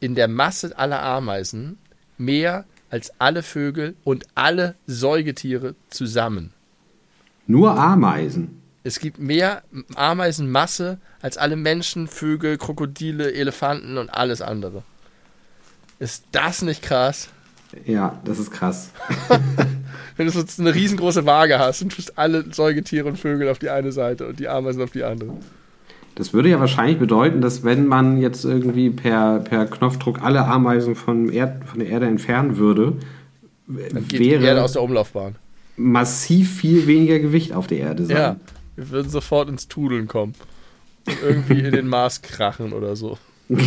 in 0.00 0.14
der 0.14 0.28
Masse 0.28 0.76
aller 0.78 1.02
Ameisen 1.02 1.78
mehr 2.16 2.64
als 2.90 3.12
alle 3.18 3.42
Vögel 3.42 3.96
und 4.04 4.26
alle 4.34 4.76
Säugetiere 4.86 5.74
zusammen. 5.90 6.52
Nur 7.46 7.78
Ameisen? 7.78 8.62
Es 8.84 9.00
gibt 9.00 9.18
mehr 9.18 9.62
Ameisenmasse 9.96 10.98
als 11.20 11.36
alle 11.36 11.56
Menschen, 11.56 12.06
Vögel, 12.06 12.56
Krokodile, 12.56 13.32
Elefanten 13.32 13.98
und 13.98 14.10
alles 14.10 14.40
andere. 14.40 14.82
Ist 15.98 16.24
das 16.32 16.62
nicht 16.62 16.82
krass? 16.82 17.28
Ja, 17.84 18.18
das 18.24 18.38
ist 18.38 18.50
krass. 18.50 18.90
Wenn 20.16 20.26
du 20.26 20.32
so 20.32 20.42
eine 20.60 20.74
riesengroße 20.74 21.26
Waage 21.26 21.58
hast 21.58 21.82
und 21.82 21.92
tust 21.94 22.18
alle 22.18 22.44
Säugetiere 22.52 23.06
und 23.08 23.16
Vögel 23.18 23.48
auf 23.48 23.58
die 23.58 23.70
eine 23.70 23.92
Seite 23.92 24.26
und 24.26 24.40
die 24.40 24.48
Ameisen 24.48 24.82
auf 24.82 24.90
die 24.90 25.04
andere. 25.04 25.34
Das 26.14 26.32
würde 26.32 26.48
ja 26.48 26.58
wahrscheinlich 26.58 26.98
bedeuten, 26.98 27.40
dass 27.40 27.62
wenn 27.62 27.86
man 27.86 28.18
jetzt 28.20 28.44
irgendwie 28.44 28.90
per, 28.90 29.38
per 29.40 29.66
Knopfdruck 29.66 30.20
alle 30.22 30.44
Ameisen 30.46 30.96
von, 30.96 31.28
Erd, 31.28 31.64
von 31.66 31.78
der 31.78 31.88
Erde 31.88 32.06
entfernen 32.06 32.56
würde, 32.56 32.94
Dann 33.68 34.08
geht 34.08 34.18
wäre 34.18 34.40
die 34.40 34.46
Erde 34.46 34.62
aus 34.64 34.72
der 34.72 34.82
Umlaufbahn. 34.82 35.36
massiv 35.76 36.56
viel 36.56 36.88
weniger 36.88 37.20
Gewicht 37.20 37.52
auf 37.52 37.68
der 37.68 37.78
Erde 37.78 38.04
sein. 38.06 38.16
Ja, 38.16 38.36
wir 38.74 38.90
würden 38.90 39.10
sofort 39.10 39.48
ins 39.48 39.68
Tudeln 39.68 40.08
kommen. 40.08 40.34
Und 41.06 41.18
irgendwie 41.22 41.60
in 41.60 41.70
den 41.70 41.86
Mars 41.88 42.22
krachen 42.22 42.72
oder 42.72 42.96
so. 42.96 43.16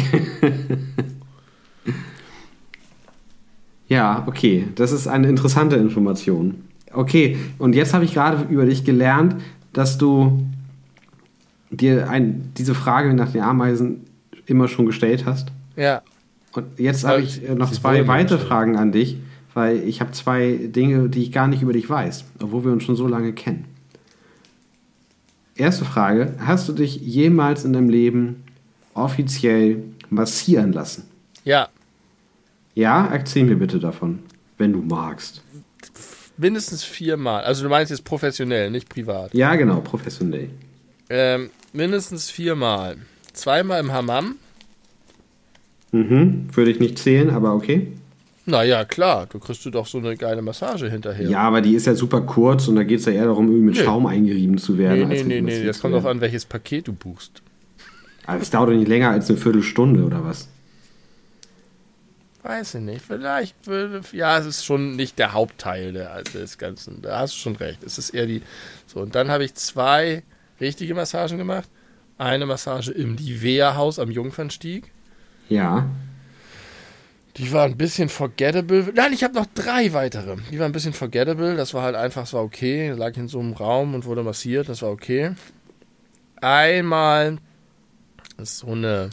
Ja, 3.92 4.24
okay. 4.26 4.70
Das 4.76 4.94
ist 4.94 5.08
eine 5.08 5.28
interessante 5.28 5.76
Information. 5.76 6.64
Okay, 6.94 7.38
und 7.58 7.76
jetzt 7.76 7.94
habe 7.94 8.06
ich 8.06 8.14
gerade 8.14 8.48
über 8.50 8.66
dich 8.66 8.86
gelernt, 8.86 9.36
dass 9.74 9.98
du 9.98 10.46
dir 11.72 12.10
ein, 12.10 12.54
diese 12.58 12.74
Frage 12.74 13.14
nach 13.14 13.34
den 13.34 13.42
Ameisen 13.42 14.06
immer 14.46 14.70
schon 14.70 14.86
gestellt 14.86 15.26
hast. 15.26 15.50
Ja. 15.76 16.04
Und 16.54 16.80
jetzt 16.80 17.04
habe 17.04 17.22
ich 17.22 17.48
äh, 17.48 17.54
noch 17.54 17.70
zwei 17.70 18.08
weitere 18.08 18.39
Fragen 18.39 18.78
an 18.78 18.94
dich, 18.94 19.18
weil 19.54 19.84
ich 19.84 20.00
habe 20.00 20.12
zwei 20.12 20.58
Dinge, 20.64 21.10
die 21.10 21.24
ich 21.24 21.34
gar 21.34 21.50
nicht 21.50 21.62
über 21.62 21.74
dich 21.74 21.89
weiß, 21.89 22.24
obwohl 22.42 22.64
wir 22.64 22.72
uns 22.72 22.86
schon 22.86 22.96
so 22.96 23.10
lange 23.10 23.34
kennen. 23.34 23.66
Erste 25.56 25.84
Frage: 25.84 26.36
Hast 26.39 26.70
du 26.70 26.74
dich 26.74 26.96
jemals 26.96 27.66
in 27.66 27.74
deinem 27.74 27.89
Leben 27.89 28.44
offiziell 28.94 29.84
massieren 30.10 30.72
lassen? 30.72 31.04
Ja. 31.44 31.68
Ja, 32.76 33.08
erzähl 33.12 33.44
mir 33.46 33.56
bitte 33.56 33.80
davon, 33.80 34.20
wenn 34.58 34.74
du 34.74 34.82
magst. 34.82 35.42
Mindestens 36.38 36.84
viermal. 36.84 37.44
Also 37.44 37.64
du 37.64 37.70
meinst 37.70 37.92
jetzt 37.92 38.04
professionell, 38.04 38.72
nicht 38.72 38.90
privat. 38.90 39.34
Ja, 39.34 39.56
genau, 39.56 39.82
professionell. 39.82 40.50
Ähm, 41.10 41.50
mindestens 41.74 42.30
viermal. 42.30 42.98
Zweimal 43.34 43.80
im 43.80 43.92
Hammam. 43.92 44.36
Mhm, 45.92 46.48
würde 46.54 46.72
ich 46.72 46.80
nicht 46.80 46.98
zählen, 46.98 47.30
aber 47.30 47.54
okay. 47.54 47.88
Naja, 48.46 48.86
klar, 48.86 49.28
du 49.28 49.40
kriegst 49.40 49.66
du 49.66 49.70
doch 49.70 49.86
so 49.86 50.00
eine 50.00 50.18
geile 50.18 50.42
Massage 50.42 50.90
hinterher. 50.90 51.30
Ja, 51.30 51.42
aber 51.42 51.62
die 51.62 51.76
ist 51.76 51.86
ja 51.86 51.94
super 51.94 52.22
kurz 52.22 52.68
und 52.68 52.76
da 52.76 52.84
geht 52.84 53.00
es 53.00 53.06
ja 53.06 53.12
eher 53.12 53.26
darum, 53.26 53.48
irgendwie 53.48 53.66
mit 53.66 53.76
nee. 53.76 53.84
Schaum 53.84 54.06
eingerieben 54.08 54.58
zu 54.58 54.78
werden. 54.78 55.10
Nee, 55.10 55.24
nee, 55.24 55.42
nee, 55.42 55.60
nee, 55.60 55.66
das 55.66 55.80
kommt 55.80 55.94
auch 55.94 56.06
an, 56.06 56.22
welches 56.22 56.46
Paket 56.46 56.88
du 56.88 56.94
buchst. 56.94 57.42
Aber 58.26 58.42
es 58.42 58.50
dauert 58.50 58.70
doch 58.70 58.74
nicht 58.74 58.88
länger 58.88 59.12
als 59.12 59.30
eine 59.30 59.38
Viertelstunde 59.38 60.04
oder 60.04 60.24
was? 60.24 60.48
Weiß 62.44 62.76
ich 62.76 62.82
nicht. 62.82 63.06
Vielleicht 63.06 63.68
würde. 63.68 64.02
Ja, 64.14 64.38
es 64.39 64.46
ist 64.46 64.66
schon 64.66 64.96
nicht 64.96 65.20
der 65.20 65.34
Hauptteil 65.34 65.94
der, 65.94 66.24
des 66.24 66.58
Ganzen. 66.58 67.02
Da 67.02 67.20
hast 67.20 67.36
du 67.36 67.39
schon 67.39 67.56
recht. 67.56 67.84
Es 67.84 67.98
ist 67.98 68.12
eher 68.12 68.26
die. 68.26 68.42
So, 68.88 69.00
und 69.02 69.14
dann 69.14 69.30
habe 69.30 69.46
ich 69.46 69.54
zwei 69.54 70.24
richtige 70.60 70.96
Massagen 70.96 71.38
gemacht. 71.38 71.70
Eine 72.18 72.46
Massage 72.46 72.92
im 72.92 73.16
Livea-Haus 73.16 74.00
am 74.00 74.12
Jungfernstieg. 74.12 74.92
Ja. 75.50 75.88
Die 77.38 77.52
war 77.54 77.66
ein 77.66 77.78
bisschen 77.78 78.10
forgettable. 78.10 78.92
Nein, 78.94 79.14
ich 79.14 79.24
habe 79.24 79.36
noch 79.36 79.48
drei 79.54 79.94
weitere. 79.94 80.38
Die 80.52 80.60
war 80.60 80.66
ein 80.66 80.72
bisschen 80.72 80.94
forgettable. 80.94 81.56
Das 81.56 81.74
war 81.74 81.84
halt 81.84 81.96
einfach, 81.96 82.24
es 82.24 82.34
war 82.34 82.44
okay. 82.44 82.92
Ich 82.92 82.98
lag 82.98 83.16
in 83.18 83.28
so 83.28 83.39
einem 83.39 83.54
Raum 83.54 83.96
und 83.96 84.06
wurde 84.06 84.24
massiert. 84.24 84.68
Das 84.68 84.82
war 84.82 84.89
okay. 84.89 85.36
Einmal 86.42 87.38
so 88.38 88.68
eine 88.68 89.12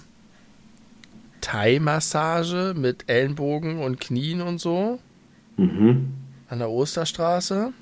Thai-Massage 1.40 2.74
mit 2.76 3.08
Ellenbogen 3.08 3.78
und 3.78 4.00
Knien 4.00 4.40
und 4.40 4.60
so. 4.60 4.98
Mhm. 5.56 6.14
An 6.48 6.58
der 6.58 6.70
Osterstraße. 6.70 7.72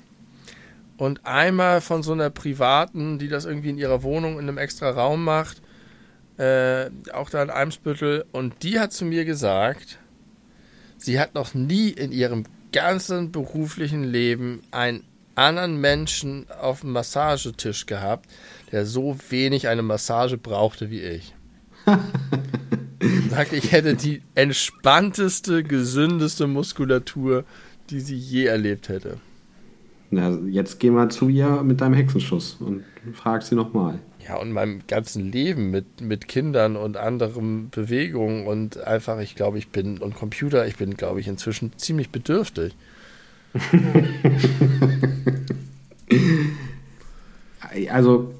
Und 0.97 1.25
einmal 1.25 1.81
von 1.81 2.01
so 2.03 2.13
einer 2.13 2.29
privaten, 2.29 3.19
die 3.19 3.27
das 3.27 3.45
irgendwie 3.45 3.69
in 3.69 3.77
ihrer 3.77 4.03
Wohnung 4.03 4.33
in 4.33 4.47
einem 4.47 4.57
extra 4.57 4.89
Raum 4.89 5.23
macht. 5.23 5.61
Äh, 6.37 6.89
auch 7.13 7.29
da 7.29 7.43
in 7.43 7.49
Eimsbüttel. 7.49 8.25
Und 8.31 8.63
die 8.63 8.79
hat 8.79 8.93
zu 8.93 9.05
mir 9.05 9.25
gesagt, 9.25 9.99
sie 10.97 11.19
hat 11.19 11.35
noch 11.35 11.53
nie 11.53 11.89
in 11.89 12.11
ihrem 12.11 12.45
ganzen 12.71 13.31
beruflichen 13.31 14.03
Leben 14.03 14.61
einen 14.71 15.03
anderen 15.35 15.79
Menschen 15.79 16.47
auf 16.49 16.81
dem 16.81 16.91
Massagetisch 16.91 17.85
gehabt, 17.85 18.27
der 18.71 18.85
so 18.85 19.17
wenig 19.29 19.67
eine 19.67 19.83
Massage 19.83 20.37
brauchte 20.37 20.89
wie 20.89 21.01
ich. 21.01 21.33
Sagt, 23.37 23.53
ich 23.53 23.71
hätte 23.71 23.93
die 23.93 24.23
entspannteste, 24.33 25.63
gesündeste 25.63 26.47
Muskulatur, 26.47 27.43
die 27.91 27.99
sie 27.99 28.15
je 28.15 28.45
erlebt 28.45 28.89
hätte. 28.89 29.17
Na, 30.09 30.31
jetzt 30.49 30.79
geh 30.79 30.89
mal 30.89 31.11
zu 31.11 31.29
ihr 31.29 31.61
mit 31.61 31.81
deinem 31.81 31.93
Hexenschuss 31.93 32.57
und 32.59 32.83
frag 33.13 33.43
sie 33.43 33.53
nochmal. 33.53 33.99
Ja, 34.27 34.37
und 34.37 34.51
meinem 34.51 34.81
ganzen 34.87 35.31
Leben 35.31 35.69
mit, 35.69 36.01
mit 36.01 36.27
Kindern 36.27 36.75
und 36.75 36.97
anderen 36.97 37.69
Bewegungen 37.69 38.47
und 38.47 38.79
einfach, 38.79 39.19
ich 39.19 39.35
glaube, 39.35 39.59
ich 39.59 39.69
bin, 39.69 39.99
und 39.99 40.15
Computer, 40.15 40.65
ich 40.65 40.77
bin, 40.77 40.97
glaube 40.97 41.19
ich, 41.19 41.27
inzwischen 41.27 41.77
ziemlich 41.77 42.09
bedürftig. 42.09 42.75
also. 47.91 48.33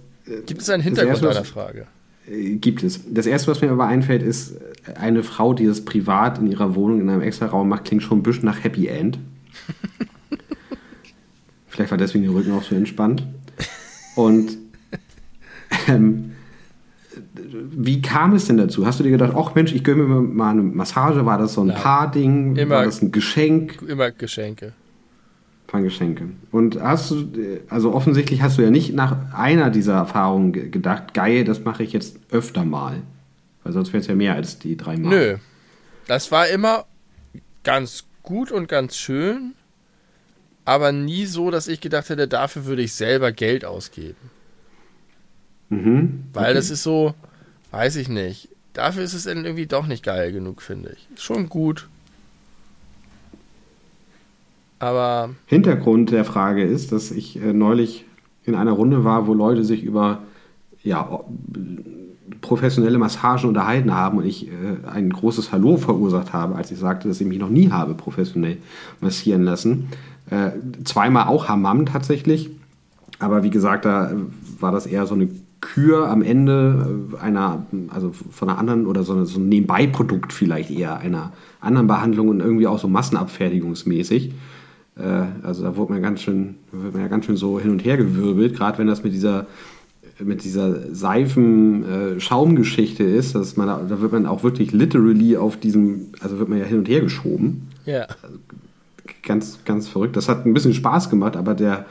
Gibt 0.48 0.62
es 0.62 0.70
einen 0.72 0.82
Hintergrund 0.82 1.24
deiner 1.24 1.46
Frage? 1.46 1.86
Äh, 2.30 2.56
gibt 2.56 2.84
es. 2.84 3.14
Das 3.14 3.26
erste, 3.26 3.52
was 3.52 3.62
mir 3.62 3.72
aber 3.72 3.88
einfällt, 3.88 4.24
ist 4.24 4.58
eine 4.96 5.24
Frau, 5.24 5.54
die 5.54 5.66
das 5.66 5.84
privat 5.84 6.40
in 6.40 6.48
ihrer 6.48 6.76
Wohnung 6.76 7.02
in 7.02 7.10
einem 7.10 7.22
extra 7.22 7.48
Raum 7.48 7.70
macht, 7.70 7.86
klingt 7.86 8.04
schon 8.04 8.20
ein 8.20 8.24
bisschen 8.24 8.46
nach 8.46 8.64
Happy 8.64 8.88
End. 8.88 9.20
Vielleicht 11.68 11.92
war 11.92 11.98
deswegen 11.98 12.24
der 12.24 12.34
Rücken 12.34 12.54
auch 12.54 12.64
so 12.64 12.76
entspannt. 12.76 13.24
Und 14.16 14.58
ähm, 15.88 16.32
wie 17.70 18.02
kam 18.02 18.34
es 18.34 18.46
denn 18.46 18.58
dazu? 18.58 18.86
Hast 18.86 19.00
du 19.00 19.04
dir 19.04 19.12
gedacht, 19.12 19.34
ach 19.36 19.54
Mensch, 19.54 19.74
ich 19.74 19.84
gönne 19.84 20.04
mir 20.04 20.22
mal 20.22 20.52
eine 20.52 20.64
Massage? 20.64 21.26
War 21.26 21.38
das 21.38 21.54
so 21.54 21.62
ein 21.62 21.74
Paar-Ding? 21.74 22.58
War 22.70 22.86
das 22.86 23.02
ein 23.02 23.12
Geschenk? 23.12 23.84
Immer 23.88 24.12
Geschenke. 24.12 24.74
Von 25.68 25.84
Geschenke. 25.84 26.30
Und 26.52 26.82
hast 26.82 27.12
du, 27.12 27.60
also 27.68 27.94
offensichtlich 27.94 28.42
hast 28.42 28.58
du 28.58 28.62
ja 28.62 28.70
nicht 28.70 28.94
nach 28.94 29.34
einer 29.34 29.70
dieser 29.70 29.96
Erfahrungen 29.96 30.72
gedacht, 30.72 31.14
geil, 31.14 31.44
das 31.44 31.64
mache 31.64 31.84
ich 31.84 31.92
jetzt 31.92 32.20
öfter 32.32 32.64
mal. 32.64 33.02
Weil 33.64 33.74
sonst 33.74 33.92
wäre 33.92 34.00
es 34.00 34.08
ja 34.08 34.16
mehr 34.16 34.34
als 34.34 34.60
die 34.60 34.78
drei 34.78 34.96
Mal. 34.96 35.10
Nö. 35.10 35.38
Das 36.08 36.32
war 36.32 36.48
immer 36.48 36.86
ganz 37.64 38.06
gut 38.24 38.52
und 38.52 38.70
ganz 38.70 38.96
schön, 38.96 39.56
aber 40.64 40.94
nie 40.94 41.26
so, 41.26 41.52
dass 41.52 41.68
ich 41.68 41.82
gedacht 41.82 42.10
hätte, 42.10 42.30
dafür 42.30 42.66
würde 42.66 42.82
ich 42.82 42.94
selber 42.94 43.34
Geld 43.34 43.66
ausgeben. 43.66 44.32
Mhm. 45.70 46.26
Weil 46.34 46.46
okay. 46.46 46.54
das 46.54 46.70
ist 46.70 46.84
so, 46.84 47.14
weiß 47.72 47.98
ich 47.98 48.08
nicht. 48.08 48.50
Dafür 48.72 49.04
ist 49.04 49.14
es 49.14 49.24
dann 49.24 49.44
irgendwie 49.44 49.66
doch 49.66 49.88
nicht 49.88 50.04
geil 50.04 50.32
genug, 50.32 50.62
finde 50.62 50.96
ich. 50.96 51.22
Schon 51.22 51.50
gut. 51.50 51.90
Aber. 54.80 55.30
Hintergrund 55.46 56.12
der 56.12 56.26
Frage 56.26 56.64
ist, 56.64 56.92
dass 56.92 57.12
ich 57.12 57.42
äh, 57.42 57.54
neulich 57.54 58.06
in 58.44 58.56
einer 58.56 58.72
Runde 58.72 59.04
war, 59.04 59.28
wo 59.28 59.34
Leute 59.34 59.64
sich 59.64 59.84
über 59.84 60.20
ja, 60.84 61.22
professionelle 62.42 62.98
Massagen 62.98 63.50
unterhalten 63.50 63.94
haben 63.94 64.18
und 64.18 64.26
ich 64.26 64.48
äh, 64.48 64.52
ein 64.92 65.10
großes 65.10 65.52
Hallo 65.52 65.78
verursacht 65.78 66.34
habe, 66.34 66.56
als 66.56 66.72
ich 66.72 66.78
sagte, 66.78 67.08
dass 67.08 67.20
ich 67.20 67.28
mich 67.28 67.40
noch 67.40 67.50
nie 67.50 67.72
habe 67.72 67.94
professionell 67.94 68.58
massieren 69.02 69.44
lassen. 69.44 69.90
Äh, 70.30 70.52
zweimal 70.84 71.28
auch 71.28 71.48
Hammam 71.48 71.86
tatsächlich, 71.86 72.50
aber 73.20 73.44
wie 73.44 73.50
gesagt, 73.50 73.86
da 73.86 74.12
war 74.60 74.72
das 74.72 74.86
eher 74.86 75.06
so 75.06 75.16
eine 75.16 75.30
Kür 75.60 76.10
am 76.10 76.22
Ende 76.22 77.08
äh, 77.14 77.24
einer, 77.24 77.66
also 77.90 78.12
von 78.12 78.50
einer 78.50 78.60
anderen 78.60 78.86
oder 78.86 79.04
so, 79.04 79.24
so 79.26 79.40
ein 79.40 79.50
Nebenbeiprodukt 79.50 80.32
vielleicht 80.32 80.70
eher 80.70 80.98
einer 81.00 81.34
anderen 81.60 81.88
Behandlung 81.88 82.30
und 82.30 82.40
irgendwie 82.40 82.68
auch 82.68 82.80
so 82.80 82.88
massenabfertigungsmäßig. 82.88 84.34
Äh, 85.00 85.46
also 85.46 85.64
da 85.64 85.76
wurde 85.76 85.94
man 85.94 86.02
ganz 86.02 86.22
schön, 86.22 86.56
wird 86.72 86.94
man 86.94 87.02
ja 87.02 87.08
ganz 87.08 87.26
schön 87.26 87.38
so 87.38 87.60
hin 87.60 87.72
und 87.72 87.86
her 87.86 87.98
gewirbelt, 87.98 88.56
gerade 88.56 88.78
wenn 88.78 88.88
das 88.88 89.04
mit 89.04 89.14
dieser 89.14 89.48
mit 90.20 90.44
dieser 90.44 90.96
Seifen-Schaumgeschichte 90.96 93.04
ist, 93.04 93.36
dass 93.36 93.56
man 93.56 93.68
da, 93.68 93.86
da, 93.88 94.02
wird 94.02 94.14
man 94.14 94.26
auch 94.26 94.42
wirklich 94.42 94.72
literally 94.72 95.38
auf 95.38 95.58
diesem, 95.58 96.08
also 96.22 96.40
wird 96.40 96.50
man 96.50 96.58
ja 96.58 96.66
hin 96.66 96.80
und 96.80 96.90
her 96.90 97.02
geschoben. 97.02 97.68
Ja. 97.86 98.08
Also 98.24 98.40
ganz, 99.22 99.60
ganz 99.66 99.88
verrückt. 99.88 100.16
Das 100.16 100.28
hat 100.28 100.44
ein 100.46 100.56
bisschen 100.56 100.74
Spaß 100.74 101.12
gemacht, 101.12 101.36
aber 101.36 101.54
der, 101.54 101.86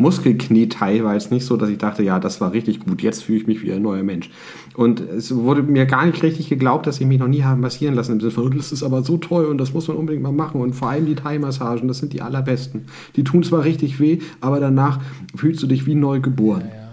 Muskelknieteil 0.00 1.04
war 1.04 1.14
jetzt 1.14 1.30
nicht 1.30 1.44
so, 1.44 1.56
dass 1.56 1.68
ich 1.68 1.78
dachte, 1.78 2.02
ja, 2.02 2.18
das 2.18 2.40
war 2.40 2.52
richtig 2.52 2.80
gut, 2.80 3.02
jetzt 3.02 3.24
fühle 3.24 3.38
ich 3.38 3.46
mich 3.46 3.62
wie 3.62 3.72
ein 3.72 3.82
neuer 3.82 4.02
Mensch. 4.02 4.30
Und 4.74 5.00
es 5.00 5.34
wurde 5.34 5.62
mir 5.62 5.84
gar 5.84 6.06
nicht 6.06 6.22
richtig 6.22 6.48
geglaubt, 6.48 6.86
dass 6.86 7.00
ich 7.00 7.06
mich 7.06 7.18
noch 7.18 7.28
nie 7.28 7.42
haben 7.42 7.60
massieren 7.60 7.94
lassen. 7.94 8.12
Im 8.12 8.20
Sinne 8.20 8.32
von, 8.32 8.56
das 8.56 8.72
ist 8.72 8.82
aber 8.82 9.02
so 9.02 9.18
toll 9.18 9.44
und 9.44 9.58
das 9.58 9.74
muss 9.74 9.88
man 9.88 9.98
unbedingt 9.98 10.22
mal 10.22 10.32
machen. 10.32 10.60
Und 10.60 10.72
vor 10.72 10.88
allem 10.88 11.06
die 11.06 11.14
Thai-Massagen, 11.14 11.86
das 11.86 11.98
sind 11.98 12.14
die 12.14 12.22
allerbesten. 12.22 12.86
Die 13.14 13.24
tun 13.24 13.42
zwar 13.42 13.64
richtig 13.64 14.00
weh, 14.00 14.20
aber 14.40 14.58
danach 14.58 15.00
fühlst 15.36 15.62
du 15.62 15.66
dich 15.66 15.86
wie 15.86 15.94
neu 15.94 16.20
geboren. 16.20 16.64
Ja, 16.68 16.74
ja. 16.74 16.88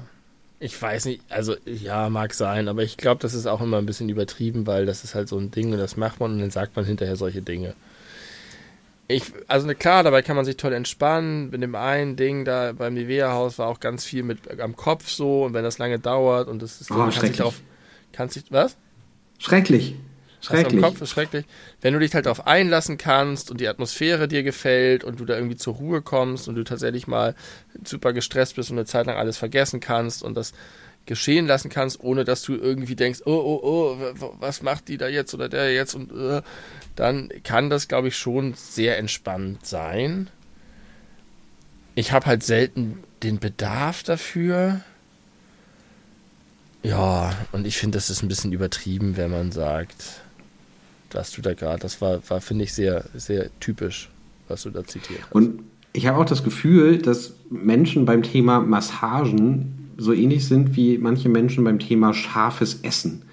Ich 0.59 0.81
weiß 0.81 1.05
nicht, 1.05 1.21
also 1.29 1.53
ja, 1.65 2.09
mag 2.09 2.33
sein, 2.33 2.67
aber 2.67 2.83
ich 2.83 2.97
glaube, 2.97 3.21
das 3.21 3.35
ist 3.35 3.45
auch 3.45 3.61
immer 3.61 3.77
ein 3.77 3.85
bisschen 3.85 4.09
übertrieben, 4.09 4.65
weil 4.65 4.85
das 4.85 5.03
ist 5.03 5.13
halt 5.13 5.29
so 5.29 5.37
ein 5.37 5.51
Ding 5.51 5.71
und 5.71 5.77
das 5.77 5.97
macht 5.97 6.19
man 6.19 6.33
und 6.33 6.39
dann 6.39 6.49
sagt 6.49 6.75
man 6.75 6.83
hinterher 6.83 7.15
solche 7.15 7.43
Dinge. 7.43 7.73
Ich, 9.09 9.23
also 9.47 9.67
klar, 9.69 10.03
dabei 10.03 10.21
kann 10.21 10.35
man 10.35 10.43
sich 10.43 10.57
toll 10.57 10.73
entspannen. 10.73 11.49
Mit 11.49 11.61
dem 11.61 11.75
einen 11.75 12.17
Ding 12.17 12.43
da 12.43 12.73
beim 12.73 12.93
Nivea-Haus 12.93 13.57
war 13.57 13.67
auch 13.67 13.79
ganz 13.79 14.03
viel 14.03 14.23
mit 14.23 14.59
am 14.59 14.75
Kopf 14.75 15.09
so 15.09 15.45
und 15.45 15.53
wenn 15.53 15.63
das 15.63 15.77
lange 15.77 15.97
dauert 15.97 16.49
und 16.49 16.61
das 16.61 16.81
ist, 16.81 16.91
oh, 16.91 16.95
kann 16.95 17.11
sich 17.11 17.37
darauf, 17.37 17.61
kann 18.11 18.29
sich, 18.29 18.43
was? 18.49 18.75
Schrecklich. 19.39 19.95
Schrecklich. 20.41 20.83
Am 20.83 20.91
Kopf 20.91 21.01
ist 21.01 21.09
schrecklich. 21.09 21.45
Wenn 21.81 21.93
du 21.93 21.99
dich 21.99 22.13
halt 22.13 22.25
darauf 22.25 22.45
einlassen 22.45 22.97
kannst 22.97 23.49
und 23.49 23.59
die 23.61 23.67
Atmosphäre 23.67 24.27
dir 24.27 24.43
gefällt 24.43 25.03
und 25.03 25.19
du 25.19 25.25
da 25.25 25.35
irgendwie 25.35 25.55
zur 25.55 25.75
Ruhe 25.75 26.01
kommst 26.01 26.47
und 26.47 26.55
du 26.55 26.63
tatsächlich 26.63 27.07
mal 27.07 27.33
super 27.83 28.13
gestresst 28.13 28.55
bist 28.55 28.69
und 28.69 28.77
eine 28.77 28.85
Zeit 28.85 29.07
lang 29.07 29.15
alles 29.15 29.37
vergessen 29.37 29.79
kannst 29.79 30.21
und 30.21 30.35
das 30.35 30.53
geschehen 31.05 31.47
lassen 31.47 31.69
kannst, 31.69 32.01
ohne 32.01 32.23
dass 32.25 32.43
du 32.43 32.53
irgendwie 32.53 32.95
denkst, 32.95 33.21
oh, 33.25 33.31
oh, 33.31 33.59
oh, 33.63 34.31
was 34.39 34.61
macht 34.61 34.89
die 34.89 34.97
da 34.97 35.07
jetzt 35.07 35.33
oder 35.33 35.49
der 35.49 35.73
jetzt 35.73 35.95
und 35.95 36.11
uh, 36.11 36.41
dann 36.97 37.29
kann 37.43 37.69
das, 37.69 37.87
glaube 37.87 38.09
ich, 38.09 38.17
schon 38.17 38.55
sehr 38.55 38.97
entspannt 38.97 39.65
sein. 39.65 40.29
Ich 41.95 42.11
habe 42.11 42.25
halt 42.25 42.43
selten 42.43 43.03
den 43.23 43.39
Bedarf 43.39 44.03
dafür. 44.03 44.81
Ja, 46.81 47.35
und 47.51 47.67
ich 47.67 47.77
finde, 47.77 47.97
das 47.97 48.09
ist 48.09 48.23
ein 48.23 48.27
bisschen 48.27 48.51
übertrieben, 48.51 49.15
wenn 49.15 49.29
man 49.29 49.51
sagt, 49.51 50.21
dass 51.09 51.31
du 51.31 51.41
da 51.41 51.53
gerade, 51.53 51.79
das 51.79 52.01
war, 52.01 52.19
war 52.29 52.41
finde 52.41 52.63
ich, 52.63 52.73
sehr, 52.73 53.05
sehr 53.13 53.49
typisch, 53.59 54.09
was 54.47 54.63
du 54.63 54.71
da 54.71 54.83
zitiert 54.83 55.21
hast. 55.21 55.33
Und 55.33 55.61
ich 55.93 56.07
habe 56.07 56.17
auch 56.17 56.25
das 56.25 56.43
Gefühl, 56.43 56.97
dass 56.97 57.35
Menschen 57.51 58.05
beim 58.05 58.23
Thema 58.23 58.59
Massagen 58.59 59.91
so 59.97 60.13
ähnlich 60.13 60.47
sind 60.47 60.75
wie 60.75 60.97
manche 60.97 61.29
Menschen 61.29 61.63
beim 61.63 61.77
Thema 61.77 62.13
scharfes 62.13 62.81
Essen 62.81 63.26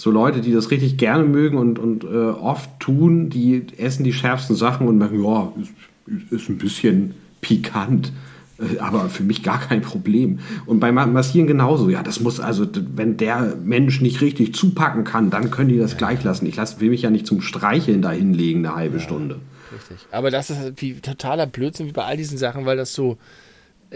so 0.00 0.10
Leute, 0.10 0.40
die 0.40 0.52
das 0.52 0.70
richtig 0.70 0.96
gerne 0.96 1.24
mögen 1.24 1.58
und, 1.58 1.78
und 1.78 2.04
äh, 2.04 2.08
oft 2.08 2.68
tun, 2.80 3.30
die 3.30 3.66
essen 3.76 4.04
die 4.04 4.12
schärfsten 4.12 4.56
Sachen 4.56 4.86
und 4.88 4.98
merken, 4.98 5.22
ja, 5.22 5.52
ist, 5.60 6.32
ist 6.32 6.48
ein 6.48 6.58
bisschen 6.58 7.14
pikant 7.40 8.12
äh, 8.58 8.78
aber 8.78 9.08
für 9.08 9.22
mich 9.22 9.42
gar 9.42 9.60
kein 9.60 9.82
Problem. 9.82 10.40
Und 10.66 10.80
beim 10.80 10.94
Massieren 10.94 11.46
genauso. 11.46 11.88
Ja, 11.88 12.02
das 12.02 12.20
muss 12.20 12.40
also, 12.40 12.66
wenn 12.94 13.16
der 13.16 13.54
Mensch 13.62 14.00
nicht 14.00 14.20
richtig 14.20 14.54
zupacken 14.54 15.04
kann, 15.04 15.30
dann 15.30 15.50
können 15.50 15.68
die 15.68 15.78
das 15.78 15.92
ja. 15.92 15.98
gleich 15.98 16.24
lassen. 16.24 16.46
Ich 16.46 16.56
lass, 16.56 16.80
will 16.80 16.90
mich 16.90 17.02
ja 17.02 17.10
nicht 17.10 17.26
zum 17.26 17.40
Streicheln 17.40 18.02
da 18.02 18.10
hinlegen, 18.10 18.66
eine 18.66 18.74
halbe 18.74 18.96
ja, 18.96 19.02
Stunde. 19.02 19.40
Richtig. 19.72 20.06
Aber 20.10 20.30
das 20.30 20.50
ist 20.50 20.58
wie 20.76 20.94
totaler 20.94 21.46
Blödsinn 21.46 21.86
wie 21.86 21.92
bei 21.92 22.04
all 22.04 22.16
diesen 22.16 22.38
Sachen, 22.38 22.66
weil 22.66 22.76
das 22.76 22.94
so, 22.94 23.18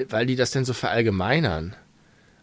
weil 0.09 0.26
die 0.26 0.36
das 0.36 0.50
denn 0.53 0.64
so 0.64 0.72
verallgemeinern. 0.72 1.74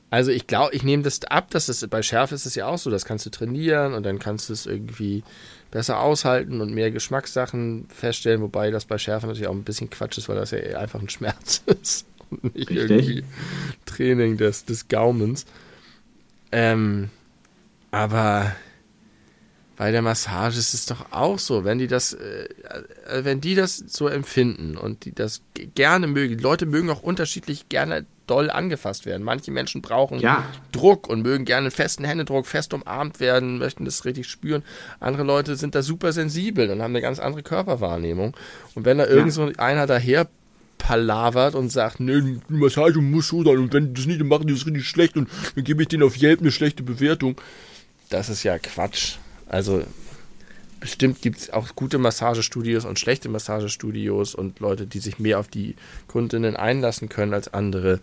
Also 0.10 0.32
ich 0.32 0.48
glaube, 0.48 0.74
ich 0.74 0.84
nehme 0.84 1.04
das 1.04 1.24
ab, 1.26 1.52
dass 1.52 1.70
es 1.70 1.86
bei 1.88 2.02
Schärfe 2.02 2.34
ist 2.34 2.46
es 2.46 2.56
ja 2.56 2.68
auch 2.68 2.80
so, 2.80 2.90
das 2.90 3.06
kannst 3.06 3.26
du 3.26 3.30
trainieren 3.30 3.94
und 3.94 4.04
dann 4.04 4.18
kannst 4.18 4.50
du 4.50 4.54
es 4.54 4.66
irgendwie 4.66 5.24
besser 5.70 6.00
aushalten 6.00 6.62
und 6.62 6.74
mehr 6.74 6.90
Geschmackssachen 6.90 7.88
feststellen, 7.90 8.42
wobei 8.42 8.72
das 8.72 8.86
bei 8.86 8.98
Schärfe 8.98 9.28
natürlich 9.28 9.48
auch 9.48 9.54
ein 9.54 9.64
bisschen 9.64 9.90
Quatsch 9.90 10.18
ist, 10.18 10.28
weil 10.28 10.36
das 10.36 10.52
ja 10.52 10.60
einfach 10.80 11.00
ein 11.00 11.10
Schmerz 11.10 11.62
ist 11.82 12.08
und 12.32 12.56
nicht 12.56 12.70
Richtig. 12.70 12.90
irgendwie 12.90 13.24
Training 13.86 14.38
des, 14.38 14.66
des 14.66 14.88
Gaumens. 14.88 15.46
Ähm, 16.52 17.10
aber 17.92 18.56
bei 19.78 19.92
der 19.92 20.02
Massage 20.02 20.60
ist 20.60 20.74
es 20.74 20.88
doch 20.88 21.12
auch 21.12 21.40
so, 21.40 21.64
wenn 21.64 21.78
die 21.78 21.88
das, 21.88 22.14
äh, 22.14 22.50
äh, 23.08 23.24
wenn 23.24 23.42
die 23.42 23.56
das 23.56 23.78
so 23.78 24.08
empfinden 24.08 24.76
und 24.76 25.06
die 25.06 25.14
das 25.14 25.42
gerne 25.76 26.08
mögen, 26.08 26.38
die 26.38 26.44
Leute 26.44 26.66
mögen 26.66 26.90
auch 26.90 27.02
unterschiedlich 27.02 27.70
gerne 27.70 28.06
doll 28.30 28.50
angefasst 28.50 29.06
werden. 29.06 29.24
Manche 29.24 29.52
Menschen 29.52 29.82
brauchen 29.82 30.20
Ja. 30.20 30.44
Druck 30.72 31.08
und 31.08 31.22
mögen 31.22 31.46
gerne 31.46 31.66
einen 31.68 31.72
festen 31.72 32.04
Händedruck, 32.04 32.46
fest 32.46 32.74
umarmt 32.74 33.20
werden, 33.20 33.58
möchten 33.58 33.86
das 33.86 34.06
richtig 34.06 34.28
spüren. 34.28 34.64
Andere 35.00 35.24
Leute 35.24 35.56
sind 35.56 35.76
da 35.76 35.82
super 35.82 36.14
sensibel 36.14 36.70
und 36.70 36.82
haben 36.82 36.92
eine 36.92 37.02
ganz 37.02 37.20
andere 37.20 37.44
Körperwahrnehmung. 37.44 38.36
Und 38.76 38.86
wenn 38.86 38.98
da 38.98 39.06
irgend 39.08 39.34
so 39.34 39.52
einer 39.58 39.88
daher 39.88 40.28
palavert 40.78 41.56
und 41.56 41.70
sagt, 41.72 42.00
nee, 42.00 42.22
die 42.22 42.40
Massage 42.48 43.00
muss 43.00 43.28
so 43.28 43.44
sein 43.44 43.58
und 43.58 43.74
wenn 43.74 43.94
die 43.94 43.94
das 43.94 44.06
nicht 44.06 44.24
machen, 44.24 44.48
die 44.48 44.54
ist 44.54 44.66
richtig 44.66 44.88
schlecht 44.88 45.18
und 45.18 45.30
dann 45.56 45.64
gebe 45.64 45.82
ich 45.84 45.88
denen 45.90 46.04
auf 46.04 46.20
Yelp 46.20 46.40
eine 46.40 46.52
schlechte 46.52 46.84
Bewertung. 46.84 47.36
Das 48.10 48.30
ist 48.30 48.44
ja 48.44 48.58
Quatsch. 48.58 49.18
Also 49.48 49.84
bestimmt 50.80 51.22
gibt 51.22 51.38
es 51.38 51.50
auch 51.50 51.76
gute 51.76 51.98
Massagestudios 51.98 52.86
und 52.86 53.00
schlechte 53.00 53.30
Massagestudios 53.30 54.36
und 54.36 54.60
Leute, 54.60 54.86
die 54.86 55.00
sich 55.00 55.20
mehr 55.20 55.40
auf 55.40 55.48
die 55.48 55.76
Kundinnen 56.08 56.56
einlassen 56.56 57.10
können 57.10 57.34
als 57.34 57.54
andere. 57.54 58.00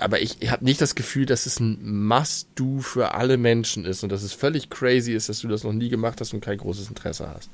Aber 0.00 0.20
ich 0.20 0.50
habe 0.50 0.64
nicht 0.64 0.80
das 0.80 0.94
Gefühl, 0.94 1.26
dass 1.26 1.46
es 1.46 1.60
ein 1.60 2.06
Must-Do 2.06 2.80
für 2.80 3.14
alle 3.14 3.36
Menschen 3.36 3.84
ist 3.84 4.02
und 4.02 4.10
dass 4.10 4.22
es 4.22 4.32
völlig 4.32 4.70
crazy 4.70 5.12
ist, 5.12 5.28
dass 5.28 5.40
du 5.40 5.48
das 5.48 5.64
noch 5.64 5.72
nie 5.72 5.88
gemacht 5.88 6.20
hast 6.20 6.32
und 6.32 6.40
kein 6.40 6.58
großes 6.58 6.88
Interesse 6.88 7.28
hast. 7.32 7.50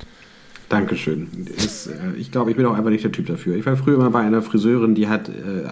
Dankeschön. 0.68 1.28
Ist, 1.56 1.88
äh, 1.88 2.16
ich 2.16 2.32
glaube, 2.32 2.50
ich 2.50 2.56
bin 2.56 2.64
auch 2.64 2.74
einfach 2.74 2.90
nicht 2.90 3.04
der 3.04 3.12
Typ 3.12 3.26
dafür. 3.26 3.56
Ich 3.56 3.66
war 3.66 3.76
früher 3.76 3.98
mal 3.98 4.10
bei 4.10 4.20
einer 4.20 4.40
Friseurin, 4.40 4.94
die 4.94 5.08
hat 5.08 5.28
äh, 5.28 5.68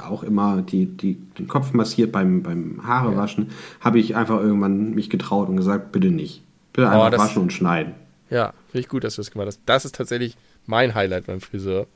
auch 0.00 0.22
immer 0.22 0.62
die, 0.62 0.86
die, 0.86 1.14
den 1.14 1.48
Kopf 1.48 1.72
massiert 1.72 2.12
beim, 2.12 2.42
beim 2.42 2.86
Haarewaschen. 2.86 3.48
Habe 3.80 3.98
ich 3.98 4.14
einfach 4.14 4.40
irgendwann 4.40 4.94
mich 4.94 5.10
getraut 5.10 5.48
und 5.48 5.56
gesagt, 5.56 5.90
bitte 5.90 6.10
nicht. 6.10 6.45
Bitte 6.76 6.88
einfach 6.90 7.10
das- 7.10 7.20
waschen 7.20 7.42
und 7.42 7.52
schneiden. 7.52 7.94
Ja, 8.30 8.52
finde 8.70 8.80
ich 8.80 8.88
gut, 8.88 9.04
dass 9.04 9.16
du 9.16 9.20
das 9.22 9.30
gemacht 9.30 9.48
hast. 9.48 9.60
Das 9.66 9.84
ist 9.84 9.94
tatsächlich 9.94 10.36
mein 10.66 10.94
Highlight 10.94 11.26
beim 11.26 11.40
Friseur. 11.40 11.86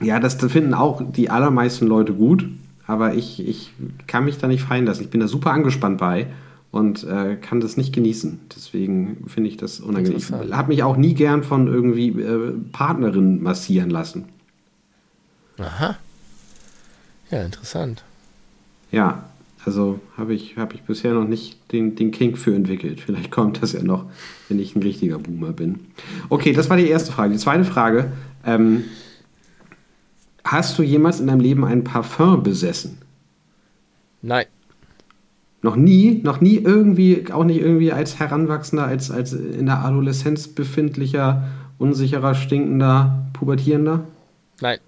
Ja, 0.00 0.20
das 0.20 0.34
finden 0.34 0.74
auch 0.74 1.02
die 1.04 1.28
allermeisten 1.30 1.86
Leute 1.86 2.12
gut, 2.14 2.46
aber 2.86 3.14
ich, 3.14 3.46
ich 3.46 3.72
kann 4.06 4.24
mich 4.24 4.38
da 4.38 4.46
nicht 4.48 4.62
fallen 4.62 4.86
lassen. 4.86 5.02
Ich 5.02 5.10
bin 5.10 5.20
da 5.20 5.28
super 5.28 5.50
angespannt 5.50 5.98
bei 5.98 6.28
und 6.70 7.04
äh, 7.04 7.36
kann 7.36 7.60
das 7.60 7.76
nicht 7.76 7.92
genießen. 7.94 8.38
Deswegen 8.54 9.24
finde 9.28 9.48
ich 9.48 9.56
das 9.56 9.80
unangenehm. 9.80 10.18
Ich 10.18 10.30
habe 10.30 10.68
mich 10.68 10.82
auch 10.82 10.96
nie 10.96 11.14
gern 11.14 11.42
von 11.42 11.66
irgendwie 11.66 12.08
äh, 12.10 12.52
Partnerin 12.70 13.42
massieren 13.42 13.90
lassen. 13.90 14.26
Aha. 15.58 15.96
Ja, 17.30 17.42
interessant. 17.42 18.04
Ja, 18.92 19.24
also 19.64 20.00
habe 20.16 20.34
ich, 20.34 20.56
hab 20.56 20.74
ich 20.74 20.82
bisher 20.82 21.14
noch 21.14 21.26
nicht 21.26 21.72
den, 21.72 21.96
den 21.96 22.10
Kink 22.10 22.38
für 22.38 22.54
entwickelt. 22.54 23.00
Vielleicht 23.00 23.30
kommt 23.30 23.62
das 23.62 23.72
ja 23.72 23.82
noch, 23.82 24.06
wenn 24.48 24.58
ich 24.58 24.76
ein 24.76 24.82
richtiger 24.82 25.18
Boomer 25.18 25.52
bin. 25.52 25.80
Okay, 26.28 26.52
das 26.52 26.70
war 26.70 26.76
die 26.76 26.88
erste 26.88 27.12
Frage. 27.12 27.32
Die 27.32 27.38
zweite 27.38 27.64
Frage. 27.64 28.12
Ähm, 28.44 28.84
hast 30.44 30.78
du 30.78 30.82
jemals 30.82 31.20
in 31.20 31.26
deinem 31.26 31.40
Leben 31.40 31.64
ein 31.64 31.84
Parfum 31.84 32.42
besessen? 32.42 32.98
Nein. 34.22 34.46
Noch 35.60 35.74
nie, 35.74 36.20
noch 36.22 36.40
nie 36.40 36.56
irgendwie, 36.56 37.30
auch 37.32 37.44
nicht 37.44 37.60
irgendwie 37.60 37.92
als 37.92 38.20
Heranwachsender, 38.20 38.84
als, 38.84 39.10
als 39.10 39.32
in 39.32 39.66
der 39.66 39.84
Adoleszenz 39.84 40.46
befindlicher, 40.46 41.48
unsicherer, 41.78 42.34
stinkender, 42.34 43.26
pubertierender? 43.32 44.04
Nein. 44.60 44.78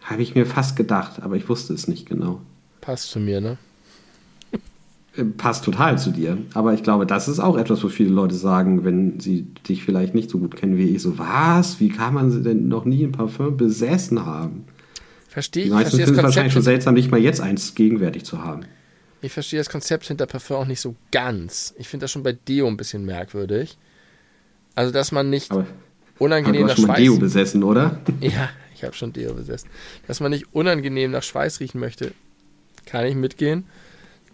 Habe 0.00 0.22
ich 0.22 0.34
mir 0.34 0.46
fast 0.46 0.74
gedacht, 0.76 1.22
aber 1.22 1.36
ich 1.36 1.48
wusste 1.48 1.74
es 1.74 1.86
nicht 1.86 2.08
genau. 2.08 2.40
Passt 2.82 3.10
zu 3.10 3.18
mir, 3.20 3.40
ne? 3.40 3.56
Äh, 5.16 5.24
Passt 5.24 5.64
total 5.64 5.98
zu 5.98 6.10
dir. 6.10 6.36
Aber 6.52 6.74
ich 6.74 6.82
glaube, 6.82 7.06
das 7.06 7.28
ist 7.28 7.38
auch 7.38 7.56
etwas, 7.56 7.82
wo 7.82 7.88
viele 7.88 8.10
Leute 8.10 8.34
sagen, 8.34 8.84
wenn 8.84 9.18
sie 9.20 9.42
dich 9.68 9.84
vielleicht 9.84 10.14
nicht 10.14 10.28
so 10.28 10.38
gut 10.38 10.56
kennen 10.56 10.76
wie 10.76 10.94
ich. 10.94 11.00
So, 11.00 11.18
was? 11.18 11.80
Wie 11.80 11.88
kann 11.88 12.12
man 12.12 12.42
denn 12.44 12.68
noch 12.68 12.84
nie 12.84 13.04
ein 13.04 13.12
Parfum 13.12 13.56
besessen 13.56 14.26
haben? 14.26 14.64
Verstehe 15.28 15.64
ich. 15.64 15.70
meisten 15.70 15.82
Verstehe 15.96 16.06
finden 16.06 16.16
das 16.16 16.24
es 16.24 16.24
wahrscheinlich 16.36 16.52
schon 16.52 16.62
seltsam, 16.62 16.94
nicht 16.94 17.10
mal 17.10 17.20
jetzt 17.20 17.40
eins 17.40 17.74
gegenwärtig 17.74 18.24
zu 18.24 18.42
haben. 18.44 18.64
Ich 19.22 19.32
verstehe 19.32 19.60
das 19.60 19.70
Konzept 19.70 20.06
hinter 20.06 20.26
Parfum 20.26 20.56
auch 20.56 20.66
nicht 20.66 20.80
so 20.80 20.96
ganz. 21.12 21.72
Ich 21.78 21.88
finde 21.88 22.04
das 22.04 22.10
schon 22.10 22.24
bei 22.24 22.32
Deo 22.32 22.66
ein 22.66 22.76
bisschen 22.76 23.04
merkwürdig. 23.06 23.78
Also, 24.74 24.92
dass 24.92 25.12
man 25.12 25.30
nicht 25.30 25.50
Aber, 25.52 25.60
aber 25.60 25.68
unangenehm 26.18 26.62
du 26.62 26.66
nach 26.66 26.70
hast 26.72 26.80
schon 26.80 26.86
mal 26.88 26.96
Schweiß. 26.96 27.04
Deo 27.04 27.16
besessen, 27.18 27.62
oder? 27.62 28.00
Ja, 28.20 28.48
ich 28.74 28.82
habe 28.82 28.94
schon 28.94 29.12
Deo 29.12 29.34
besessen. 29.34 29.68
Dass 30.08 30.18
man 30.20 30.32
nicht 30.32 30.46
unangenehm 30.52 31.12
nach 31.12 31.22
Schweiß 31.22 31.60
riechen 31.60 31.78
möchte, 31.80 32.12
kann 32.86 33.06
ich 33.06 33.14
mitgehen. 33.14 33.64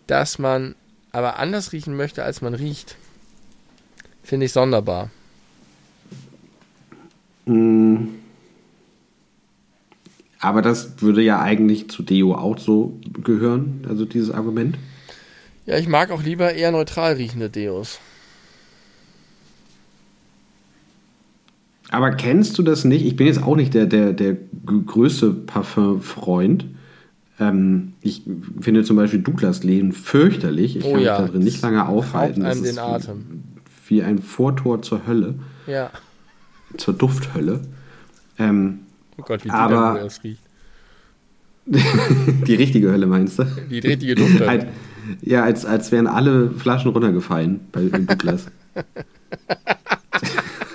Dass 0.06 0.38
man 0.38 0.74
aber 1.12 1.38
anders 1.38 1.72
riechen 1.72 1.96
möchte, 1.96 2.22
als 2.24 2.40
man 2.40 2.54
riecht, 2.54 2.96
finde 4.22 4.46
ich 4.46 4.52
sonderbar. 4.52 5.10
Mm. 7.46 8.08
Aber 10.40 10.62
das 10.62 11.02
würde 11.02 11.22
ja 11.22 11.40
eigentlich 11.40 11.90
zu 11.90 12.02
Deo 12.02 12.34
auch 12.34 12.58
so 12.58 12.98
gehören, 13.24 13.84
also 13.88 14.04
dieses 14.04 14.30
Argument. 14.30 14.78
Ja, 15.66 15.76
ich 15.76 15.88
mag 15.88 16.10
auch 16.10 16.22
lieber 16.22 16.54
eher 16.54 16.70
neutral 16.70 17.14
riechende 17.14 17.50
Deos. 17.50 17.98
Aber 21.90 22.10
kennst 22.12 22.58
du 22.58 22.62
das 22.62 22.84
nicht? 22.84 23.04
Ich 23.04 23.16
bin 23.16 23.26
jetzt 23.26 23.42
auch 23.42 23.56
nicht 23.56 23.74
der, 23.74 23.86
der, 23.86 24.12
der 24.12 24.36
größte 24.66 25.32
Parfum-Freund. 25.32 26.66
Ähm, 27.40 27.92
ich 28.02 28.22
finde 28.60 28.82
zum 28.84 28.96
Beispiel 28.96 29.20
Douglas 29.20 29.62
Lehen 29.62 29.92
fürchterlich. 29.92 30.76
Ich 30.76 30.84
Oh 30.84 30.92
kann 30.94 31.00
ja, 31.02 31.18
mich 31.20 31.26
da 31.28 31.32
drin 31.32 31.42
nicht 31.44 31.62
lange 31.62 31.86
aufhalten. 31.88 32.42
einem 32.42 32.50
Das 32.50 32.62
den 32.62 32.70
ist 32.70 32.78
Atem. 32.78 33.42
Wie 33.86 34.02
ein 34.02 34.18
Vortor 34.18 34.82
zur 34.82 35.06
Hölle, 35.06 35.34
Ja. 35.66 35.90
zur 36.76 36.94
Dufthölle. 36.94 37.60
Ähm, 38.38 38.80
Oh 39.16 39.22
Gott, 39.22 39.40
wie 39.44 39.48
die 39.48 39.54
Aber- 39.54 39.94
dann 39.94 40.04
das 40.04 40.22
riecht. 40.22 40.40
die 42.46 42.54
richtige 42.54 42.90
Hölle 42.90 43.06
meinst 43.06 43.38
du? 43.38 43.44
Die 43.70 43.78
richtige 43.80 44.14
Duft. 44.14 44.40
Halt, 44.46 44.66
ja, 45.22 45.42
als, 45.44 45.64
als 45.66 45.92
wären 45.92 46.06
alle 46.06 46.50
Flaschen 46.50 46.90
runtergefallen 46.92 47.60
bei 47.72 47.82
Douglas. 47.82 48.46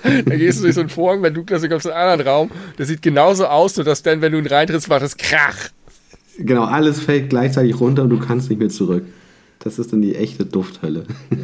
Da 0.03 0.35
gehst 0.35 0.59
du 0.59 0.63
durch 0.63 0.75
so 0.75 0.81
einen 0.81 0.89
Vorhang 0.89 1.21
bei 1.21 1.29
Douglas, 1.29 1.61
dann 1.61 1.69
kommst 1.71 1.85
du 1.85 1.89
in 1.89 1.95
einen 1.95 2.09
anderen 2.11 2.27
Raum. 2.29 2.51
Das 2.77 2.89
sieht 2.89 3.01
genauso 3.01 3.45
aus, 3.47 3.77
nur 3.77 3.85
dass 3.85 4.03
dann, 4.03 4.21
wenn 4.21 4.33
du 4.33 4.37
ihn 4.37 4.45
reintrittst, 4.47 4.89
macht 4.89 5.01
es 5.01 5.15
Krach. 5.17 5.55
Genau, 6.37 6.63
alles 6.63 6.99
fällt 6.99 7.29
gleichzeitig 7.29 7.79
runter 7.79 8.03
und 8.03 8.09
du 8.09 8.19
kannst 8.19 8.49
nicht 8.49 8.59
mehr 8.59 8.69
zurück. 8.69 9.03
Das 9.59 9.79
ist 9.79 9.93
dann 9.93 10.01
die 10.01 10.15
echte 10.15 10.45
Dufthölle. 10.45 11.05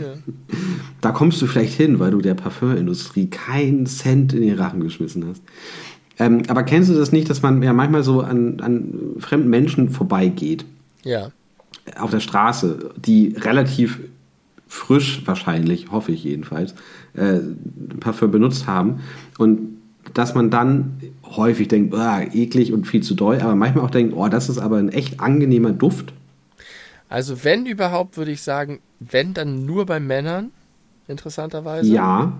Da 1.01 1.11
kommst 1.11 1.41
du 1.41 1.47
vielleicht 1.47 1.73
hin, 1.75 1.99
weil 1.99 2.11
du 2.11 2.19
der 2.19 2.33
Parfümindustrie 2.33 3.27
keinen 3.27 3.85
Cent 3.85 4.33
in 4.33 4.41
den 4.41 4.57
Rachen 4.59 4.81
geschmissen 4.81 5.25
hast. 5.25 5.41
Ähm, 6.17 6.41
aber 6.49 6.63
kennst 6.63 6.89
du 6.89 6.93
das 6.93 7.13
nicht, 7.13 7.29
dass 7.29 7.41
man 7.41 7.63
ja 7.63 7.71
manchmal 7.71 8.03
so 8.03 8.19
an, 8.19 8.59
an 8.59 8.93
fremden 9.19 9.49
Menschen 9.49 9.89
vorbeigeht, 9.89 10.65
Ja. 11.05 11.31
auf 11.97 12.11
der 12.11 12.19
Straße, 12.19 12.89
die 12.97 13.33
relativ 13.39 13.99
frisch 14.67 15.21
wahrscheinlich, 15.25 15.89
hoffe 15.89 16.11
ich 16.11 16.25
jedenfalls, 16.25 16.75
äh, 17.13 17.39
Parfüm 18.01 18.31
benutzt 18.31 18.67
haben 18.67 18.99
und 19.37 19.78
dass 20.13 20.35
man 20.35 20.49
dann 20.49 20.99
häufig 21.23 21.67
denkt, 21.67 21.93
eklig 22.33 22.73
und 22.73 22.85
viel 22.85 23.01
zu 23.03 23.15
doll, 23.15 23.39
aber 23.41 23.55
manchmal 23.55 23.85
auch 23.85 23.91
denkt, 23.91 24.13
oh, 24.15 24.27
das 24.27 24.49
ist 24.49 24.57
aber 24.57 24.77
ein 24.77 24.89
echt 24.89 25.19
angenehmer 25.19 25.71
Duft. 25.71 26.13
Also 27.07 27.43
wenn 27.43 27.65
überhaupt, 27.65 28.17
würde 28.17 28.31
ich 28.31 28.41
sagen, 28.41 28.79
wenn 28.99 29.33
dann 29.33 29.65
nur 29.65 29.85
bei 29.85 29.99
Männern, 29.99 30.51
interessanterweise. 31.07 31.91
Ja, 31.91 32.33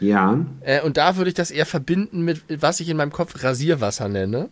ja, 0.00 0.38
Äh, 0.60 0.82
und 0.82 0.96
da 0.96 1.16
würde 1.16 1.28
ich 1.28 1.34
das 1.34 1.50
eher 1.50 1.64
verbinden 1.66 2.22
mit, 2.22 2.42
was 2.60 2.80
ich 2.80 2.88
in 2.88 2.96
meinem 2.96 3.12
Kopf 3.12 3.42
Rasierwasser 3.42 4.08
nenne. 4.08 4.48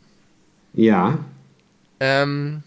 ja, 0.73 1.19
Ähm, 2.01 2.63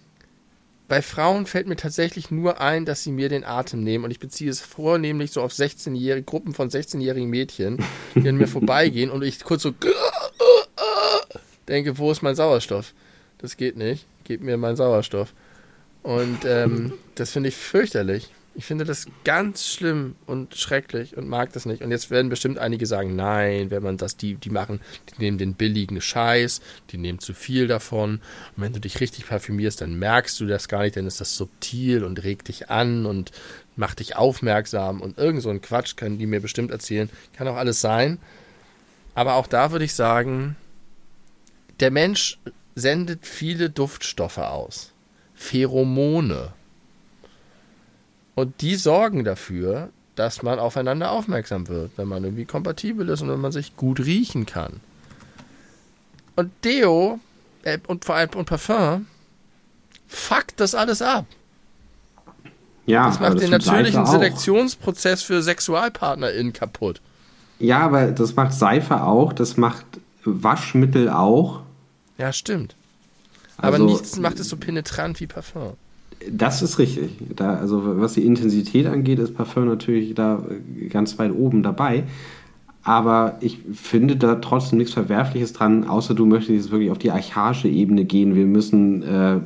bei 0.88 1.02
Frauen 1.02 1.46
fällt 1.46 1.68
mir 1.68 1.76
tatsächlich 1.76 2.32
nur 2.32 2.62
ein, 2.62 2.86
dass 2.86 3.04
sie 3.04 3.12
mir 3.12 3.30
den 3.30 3.44
Atem 3.44 3.84
nehmen 3.84 4.06
und 4.06 4.12
ich 4.12 4.20
beziehe 4.20 4.50
es 4.50 4.62
vornehmlich 4.62 5.32
so 5.32 5.42
auf 5.42 5.52
16-jährige 5.52 6.24
Gruppen 6.24 6.54
von 6.54 6.70
16-jährigen 6.70 7.30
Mädchen, 7.30 7.84
die 8.16 8.28
an 8.28 8.38
mir 8.38 8.48
vorbeigehen 8.48 9.10
und 9.10 9.24
ich 9.24 9.44
kurz 9.44 9.64
so 9.64 9.74
denke, 11.68 11.98
wo 11.98 12.12
ist 12.12 12.22
mein 12.22 12.36
Sauerstoff? 12.36 12.94
Das 13.38 13.58
geht 13.58 13.78
nicht. 13.78 14.06
Gib 14.24 14.42
mir 14.42 14.58
meinen 14.58 14.76
Sauerstoff. 14.76 15.34
Und 16.04 16.46
ähm, 16.46 16.94
das 17.16 17.32
finde 17.32 17.50
ich 17.50 17.56
fürchterlich. 17.56 18.32
Ich 18.58 18.66
finde 18.66 18.86
das 18.86 19.06
ganz 19.24 19.68
schlimm 19.68 20.16
und 20.26 20.56
schrecklich 20.56 21.16
und 21.16 21.28
mag 21.28 21.54
das 21.54 21.68
nicht. 21.68 21.84
Und 21.84 21.92
jetzt 21.92 22.10
werden 22.10 22.30
bestimmt 22.30 22.58
einige 22.58 22.88
sagen, 22.88 23.16
nein, 23.16 23.70
wenn 23.70 23.84
man 23.84 23.98
das, 23.98 24.18
die, 24.18 24.34
die 24.34 24.50
machen, 24.50 24.82
die 25.10 25.22
nehmen 25.22 25.38
den 25.38 25.54
billigen 25.54 26.02
Scheiß, 26.02 26.62
die 26.90 26.98
nehmen 26.98 27.20
zu 27.20 27.36
viel 27.36 27.68
davon. 27.68 28.14
Und 28.56 28.64
wenn 28.64 28.74
du 28.74 28.80
dich 28.80 29.00
richtig 29.00 29.28
parfümierst, 29.28 29.82
dann 29.82 30.00
merkst 30.00 30.40
du 30.40 30.48
das 30.48 30.68
gar 30.68 30.82
nicht, 30.82 30.98
dann 30.98 31.06
ist 31.06 31.22
das 31.22 31.36
subtil 31.38 32.04
und 32.04 32.24
regt 32.24 32.48
dich 32.48 32.72
an 32.72 33.06
und 33.06 33.32
macht 33.76 34.00
dich 34.00 34.16
aufmerksam 34.16 35.02
und 35.02 35.20
irgend 35.20 35.44
so 35.44 35.52
ein 35.52 35.62
Quatsch 35.62 35.96
können 35.96 36.18
die 36.18 36.26
mir 36.26 36.42
bestimmt 36.42 36.72
erzählen. 36.72 37.12
Kann 37.34 37.48
auch 37.48 37.58
alles 37.58 37.80
sein. 37.80 38.18
Aber 39.14 39.36
auch 39.36 39.46
da 39.46 39.72
würde 39.72 39.86
ich 39.86 39.94
sagen, 39.94 40.56
der 41.80 41.92
Mensch 41.92 42.40
sendet 42.74 43.28
viele 43.28 43.70
Duftstoffe 43.70 44.40
aus. 44.40 44.94
Pheromone. 45.36 46.54
Und 48.38 48.62
die 48.62 48.76
sorgen 48.76 49.24
dafür, 49.24 49.90
dass 50.14 50.44
man 50.44 50.60
aufeinander 50.60 51.10
aufmerksam 51.10 51.68
wird, 51.70 51.90
wenn 51.98 52.08
man 52.08 52.24
irgendwie 52.24 52.46
kompatibel 52.46 53.10
ist 53.10 53.24
und 53.24 53.30
wenn 53.30 53.42
man 53.42 53.52
sich 53.52 53.76
gut 53.76 54.00
riechen 54.00 54.46
kann. 54.46 54.74
Und 56.36 56.52
Deo 56.64 57.20
äh, 57.64 57.80
und 57.88 58.06
vor 58.06 58.14
allem 58.14 58.30
und 58.36 58.46
Parfum 58.46 59.08
fuckt 60.08 60.60
das 60.60 60.76
alles 60.76 61.02
ab. 61.02 61.26
Ja, 62.86 63.08
das 63.08 63.20
macht 63.20 63.42
den 63.42 63.50
natürlichen 63.50 64.06
Selektionsprozess 64.06 65.24
für 65.24 65.42
SexualpartnerInnen 65.42 66.54
kaputt. 66.54 67.02
Ja, 67.58 67.80
aber 67.80 68.12
das 68.12 68.36
macht 68.36 68.54
Seife 68.54 69.02
auch, 69.02 69.34
das 69.34 69.58
macht 69.58 69.88
Waschmittel 70.26 71.10
auch. 71.10 71.62
Ja, 72.20 72.32
stimmt. 72.32 72.76
Aber 73.58 73.78
also, 73.78 73.86
nichts 73.88 74.20
macht 74.20 74.40
es 74.40 74.48
so 74.48 74.58
penetrant 74.58 75.20
wie 75.22 75.26
Parfum. 75.26 75.76
Das 76.32 76.62
ist 76.62 76.80
richtig. 76.80 77.12
Da, 77.36 77.56
also 77.56 78.00
was 78.00 78.14
die 78.14 78.26
Intensität 78.26 78.88
angeht, 78.88 79.20
ist 79.20 79.36
Parfum 79.36 79.66
natürlich 79.66 80.14
da 80.16 80.44
ganz 80.90 81.18
weit 81.20 81.32
oben 81.32 81.64
dabei. 81.64 82.04
Aber 82.84 83.38
ich 83.42 83.60
finde 83.74 84.16
da 84.16 84.36
trotzdem 84.36 84.78
nichts 84.78 84.94
Verwerfliches 84.94 85.52
dran, 85.54 85.84
außer 85.84 86.14
du 86.14 86.26
möchtest 86.26 86.52
jetzt 86.52 86.72
wirklich 86.72 86.90
auf 86.90 86.98
die 86.98 87.12
archaische 87.12 87.68
Ebene 87.68 88.06
gehen. 88.06 88.34
Wir 88.34 88.46
müssen 88.46 89.04
äh, 89.04 89.40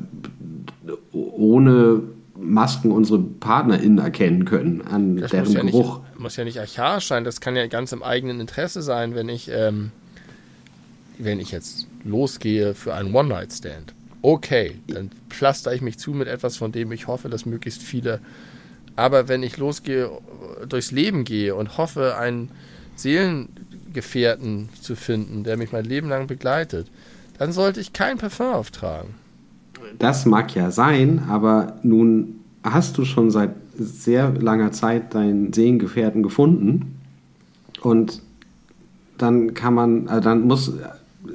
ohne 1.11 2.03
Masken 2.35 2.91
unsere 2.91 3.19
PartnerInnen 3.19 3.97
erkennen 3.97 4.45
können 4.45 4.81
an 4.81 5.17
das 5.17 5.31
deren 5.31 5.45
muss 5.45 5.53
ja 5.53 5.61
Geruch. 5.61 5.99
Nicht, 6.01 6.19
muss 6.19 6.35
ja 6.35 6.43
nicht 6.43 6.59
archaisch 6.59 7.07
sein, 7.07 7.23
das 7.23 7.41
kann 7.41 7.55
ja 7.55 7.65
ganz 7.67 7.91
im 7.91 8.03
eigenen 8.03 8.39
Interesse 8.39 8.81
sein, 8.81 9.15
wenn 9.15 9.27
ich, 9.27 9.49
ähm, 9.51 9.91
wenn 11.17 11.39
ich 11.39 11.51
jetzt 11.51 11.87
losgehe 12.03 12.75
für 12.75 12.93
einen 12.93 13.13
One-Night-Stand 13.13 13.93
okay, 14.21 14.75
dann 14.87 15.11
pflaster 15.29 15.73
ich 15.73 15.81
mich 15.81 15.97
zu 15.97 16.11
mit 16.11 16.27
etwas, 16.27 16.57
von 16.57 16.71
dem 16.71 16.91
ich 16.91 17.07
hoffe, 17.07 17.29
dass 17.29 17.45
möglichst 17.45 17.81
viele. 17.81 18.19
Aber 18.95 19.27
wenn 19.27 19.43
ich 19.43 19.57
losgehe, 19.57 20.09
durchs 20.67 20.91
Leben 20.91 21.23
gehe 21.23 21.55
und 21.55 21.77
hoffe, 21.77 22.17
einen 22.17 22.51
Seelengefährten 22.95 24.69
zu 24.79 24.95
finden, 24.95 25.43
der 25.43 25.57
mich 25.57 25.71
mein 25.71 25.85
Leben 25.85 26.09
lang 26.09 26.27
begleitet, 26.27 26.87
dann 27.37 27.51
sollte 27.51 27.79
ich 27.79 27.93
kein 27.93 28.17
Parfum 28.17 28.53
auftragen. 28.53 29.15
Das 29.97 30.25
mag 30.25 30.53
ja 30.55 30.71
sein, 30.71 31.23
aber 31.27 31.79
nun 31.83 32.41
hast 32.63 32.97
du 32.97 33.05
schon 33.05 33.31
seit 33.31 33.51
sehr 33.77 34.29
langer 34.29 34.71
Zeit 34.71 35.15
deinen 35.15 35.51
Seelengefährten 35.53 36.21
gefunden 36.21 36.99
und 37.81 38.21
dann 39.17 39.53
kann 39.53 39.73
man, 39.73 40.07
also 40.07 40.21
dann 40.21 40.41
muss 40.41 40.73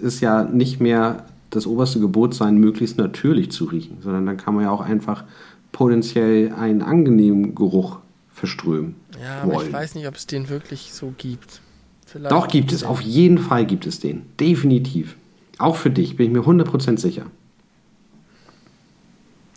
es 0.02 0.20
ja 0.20 0.44
nicht 0.44 0.80
mehr 0.80 1.24
das 1.50 1.66
oberste 1.66 2.00
Gebot 2.00 2.34
sein, 2.34 2.58
möglichst 2.58 2.98
natürlich 2.98 3.50
zu 3.50 3.64
riechen, 3.64 3.98
sondern 4.02 4.26
dann 4.26 4.36
kann 4.36 4.54
man 4.54 4.64
ja 4.64 4.70
auch 4.70 4.80
einfach 4.80 5.24
potenziell 5.72 6.52
einen 6.52 6.82
angenehmen 6.82 7.54
Geruch 7.54 7.98
verströmen. 8.32 8.96
Ja, 9.22 9.42
aber 9.42 9.54
wollen. 9.54 9.66
ich 9.68 9.72
weiß 9.72 9.94
nicht, 9.94 10.06
ob 10.06 10.14
es 10.14 10.26
den 10.26 10.48
wirklich 10.48 10.92
so 10.92 11.14
gibt. 11.16 11.60
Vielleicht 12.06 12.32
Doch, 12.32 12.48
gibt 12.48 12.72
es. 12.72 12.84
Auf 12.84 13.00
jeden 13.00 13.38
Fall 13.38 13.66
gibt 13.66 13.86
es 13.86 14.00
den. 14.00 14.26
Definitiv. 14.38 15.16
Auch 15.58 15.76
für 15.76 15.90
dich, 15.90 16.16
bin 16.16 16.26
ich 16.26 16.32
mir 16.32 16.44
100% 16.44 16.98
sicher. 16.98 17.26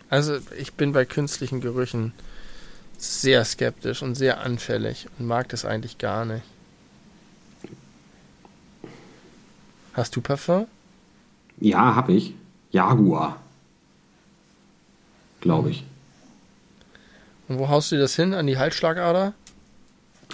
Also, 0.09 0.37
ich 0.57 0.73
bin 0.73 0.91
bei 0.91 1.05
künstlichen 1.05 1.61
Gerüchen 1.61 2.13
sehr 2.97 3.45
skeptisch 3.45 4.01
und 4.01 4.15
sehr 4.15 4.41
anfällig 4.41 5.07
und 5.17 5.27
mag 5.27 5.49
das 5.49 5.65
eigentlich 5.65 5.97
gar 5.99 6.25
nicht. 6.25 6.43
Hast 9.93 10.15
du 10.15 10.21
Parfum? 10.21 10.67
Ja, 11.59 11.95
habe 11.95 12.13
ich. 12.13 12.33
Jaguar. 12.71 13.37
Glaube 15.41 15.71
ich. 15.71 15.83
Und 17.47 17.59
wo 17.59 17.67
haust 17.67 17.91
du 17.91 17.97
das 17.97 18.15
hin? 18.15 18.33
An 18.33 18.47
die 18.47 18.57
Halsschlagader? 18.57 19.33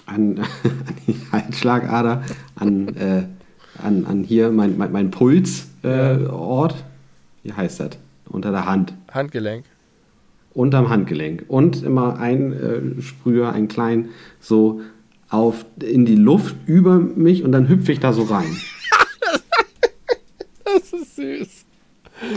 An, 0.06 0.40
an 0.64 0.96
die 1.08 1.18
Halsschlagader, 1.32 2.24
an, 2.56 2.96
äh, 2.96 3.24
an, 3.82 4.06
an 4.06 4.24
hier 4.24 4.52
mein, 4.52 4.78
mein, 4.78 4.92
mein 4.92 5.12
Pulsort. 5.12 5.74
Äh, 5.84 6.76
Wie 7.44 7.54
heißt 7.54 7.80
das? 7.80 7.92
Unter 8.28 8.52
der 8.52 8.66
Hand. 8.66 8.94
Handgelenk. 9.12 9.66
Unterm 10.54 10.90
Handgelenk. 10.90 11.46
Und 11.48 11.84
immer 11.84 12.20
ein 12.20 12.54
äh, 12.54 13.02
Sprüher, 13.02 13.54
ein 13.54 13.68
klein, 13.68 14.10
so 14.40 14.82
auf, 15.30 15.66
in 15.82 16.06
die 16.06 16.16
Luft 16.16 16.56
über 16.66 17.00
mich 17.00 17.44
und 17.44 17.52
dann 17.52 17.68
hüpfe 17.68 17.92
ich 17.92 18.00
da 18.00 18.14
so 18.14 18.24
rein. 18.24 18.56
Das 20.96 21.02
ist 21.02 21.16
süß. 21.16 21.66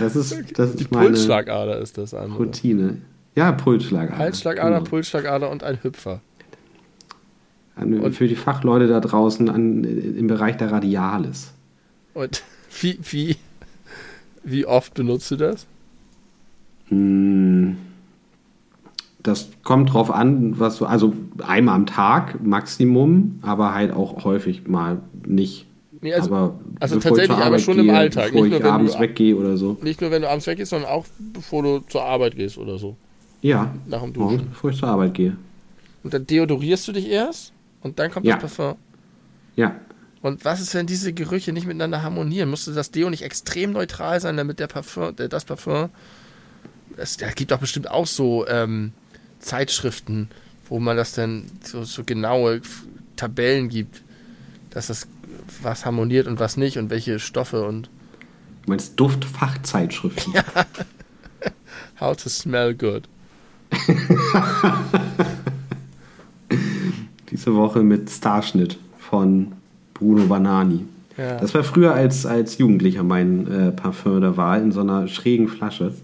Das 0.01 0.17
ist, 0.17 0.59
das 0.59 0.71
ist 0.71 0.81
Die 0.81 0.85
Pulsschlagader 0.85 1.79
ist 1.79 1.99
das 1.99 2.15
andere. 2.15 2.39
Routine. 2.39 2.99
Ja, 3.35 3.53
Pulsschlagader. 3.53 4.19
Halsschlagader, 4.19 4.79
genau. 4.79 4.91
Pulsschlagader 4.91 5.51
und 5.51 5.63
ein 5.63 5.83
Hüpfer. 5.83 6.21
An, 7.77 8.01
und 8.01 8.13
für 8.15 8.27
die 8.27 8.35
Fachleute 8.35 8.89
da 8.89 8.99
draußen 8.99 9.49
an, 9.49 9.85
im 9.85 10.27
Bereich 10.27 10.57
der 10.57 10.73
Radialis. 10.73 11.53
Und 12.15 12.43
wie, 12.81 12.99
wie, 13.03 13.37
wie 14.43 14.67
oft 14.67 14.95
benutzt 14.95 15.31
du 15.31 15.37
das? 15.37 15.67
Hm, 16.89 17.77
das 19.23 19.51
kommt 19.63 19.93
drauf 19.93 20.11
an, 20.11 20.59
was 20.59 20.79
du, 20.79 20.87
also 20.87 21.13
einmal 21.47 21.77
am 21.77 21.87
Tag 21.87 22.43
Maximum, 22.45 23.39
aber 23.43 23.75
halt 23.75 23.93
auch 23.93 24.25
häufig 24.25 24.67
mal 24.67 25.01
nicht. 25.27 25.68
Nee, 26.01 26.15
also, 26.15 26.33
aber 26.33 26.61
also 26.81 27.01
tatsächlich, 27.01 27.37
aber 27.37 27.59
schon 27.59 27.77
gehe, 27.77 27.85
im 27.85 27.91
Alltag. 27.91 28.27
Bevor 28.27 28.43
nicht 28.43 28.51
nur, 28.51 28.61
ich 28.61 28.67
abends 28.67 28.93
du, 28.95 29.01
weggehe 29.01 29.37
oder 29.37 29.57
so. 29.57 29.77
Nicht 29.83 30.01
nur, 30.01 30.11
wenn 30.11 30.23
du 30.23 30.29
abends 30.29 30.47
weggehst, 30.47 30.71
sondern 30.71 30.91
auch 30.91 31.07
bevor 31.19 31.63
du 31.63 31.81
zur 31.89 32.05
Arbeit 32.05 32.37
gehst 32.37 32.59
oder 32.59 32.79
so. 32.79 32.97
Ja. 33.43 33.75
Nach 33.87 34.03
dem 34.03 34.13
Duschen. 34.13 34.49
bevor 34.51 34.71
ich 34.71 34.79
zur 34.79 34.89
Arbeit 34.89 35.15
gehe. 35.15 35.37
Und 36.05 36.15
dann 36.15 36.27
deodorierst 36.27 36.87
du 36.89 36.93
dich 36.93 37.09
erst 37.09 37.53
und 37.83 37.99
dann 37.99 38.11
kommt 38.11 38.27
ja. 38.27 38.37
das 38.37 38.55
Parfum. 38.55 38.79
Ja. 39.57 39.77
Und 40.23 40.45
was 40.45 40.61
ist, 40.61 40.75
wenn 40.75 40.87
diese 40.87 41.13
Gerüche 41.13 41.53
nicht 41.53 41.67
miteinander 41.67 42.03
harmonieren? 42.03 42.51
Musste 42.51 42.73
das 42.73 42.91
Deo 42.91 43.11
nicht 43.11 43.23
extrem 43.23 43.73
neutral 43.73 44.21
sein, 44.21 44.37
damit 44.37 44.59
der 44.59 44.67
Parfum, 44.67 45.15
der, 45.15 45.29
das 45.29 45.45
Parfum. 45.45 45.91
Es 46.97 47.19
gibt 47.37 47.51
doch 47.51 47.59
bestimmt 47.59 47.91
auch 47.91 48.07
so 48.07 48.47
ähm, 48.49 48.93
Zeitschriften, 49.39 50.29
wo 50.69 50.81
man 50.81 50.97
das 50.97 51.13
dann 51.13 51.45
so, 51.63 51.85
so 51.85 52.03
genaue 52.05 52.61
Tabellen 53.17 53.69
gibt, 53.69 54.03
dass 54.71 54.89
das 54.89 55.07
was 55.63 55.85
harmoniert 55.85 56.27
und 56.27 56.41
was 56.41 56.57
nicht 56.57 56.79
und 56.79 56.91
welche 56.91 57.19
Stoffe 57.19 57.67
und. 57.67 57.91
Du 58.65 58.71
meinst 58.71 58.99
Duftfachzeitschriften? 58.99 60.33
Ja. 60.35 60.45
How 62.01 62.17
to 62.17 62.29
smell 62.29 62.75
good. 62.75 63.09
Diese 67.31 67.55
Woche 67.55 67.83
mit 67.83 68.09
Starschnitt 68.11 68.79
von 68.99 69.53
Bruno 69.95 70.27
Banani. 70.27 70.85
Ja. 71.17 71.37
Das 71.37 71.55
war 71.55 71.65
früher 71.65 71.95
als, 71.95 72.25
als 72.25 72.59
Jugendlicher 72.59 73.03
mein 73.03 73.47
äh, 73.51 73.73
Parfum 73.73 74.21
der 74.21 74.37
Wahl 74.37 74.63
in 74.63 74.73
so 74.73 74.81
einer 74.81 75.09
schrägen 75.09 75.49
Flasche. 75.49 75.95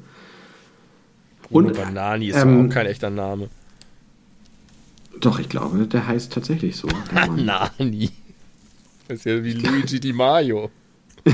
Bruno 1.42 1.68
Und, 1.68 1.76
Banani 1.76 2.28
ist 2.28 2.36
ähm, 2.36 2.66
auch 2.66 2.72
kein 2.72 2.86
echter 2.86 3.10
Name. 3.10 3.48
Doch, 5.20 5.38
ich 5.38 5.48
glaube, 5.48 5.86
der 5.86 6.06
heißt 6.06 6.32
tatsächlich 6.32 6.76
so. 6.76 6.88
Banani. 7.14 8.10
Das 9.08 9.18
ist 9.18 9.24
ja 9.26 9.44
wie 9.44 9.52
Luigi 9.52 10.00
Di 10.00 10.12
Mario. 10.12 10.70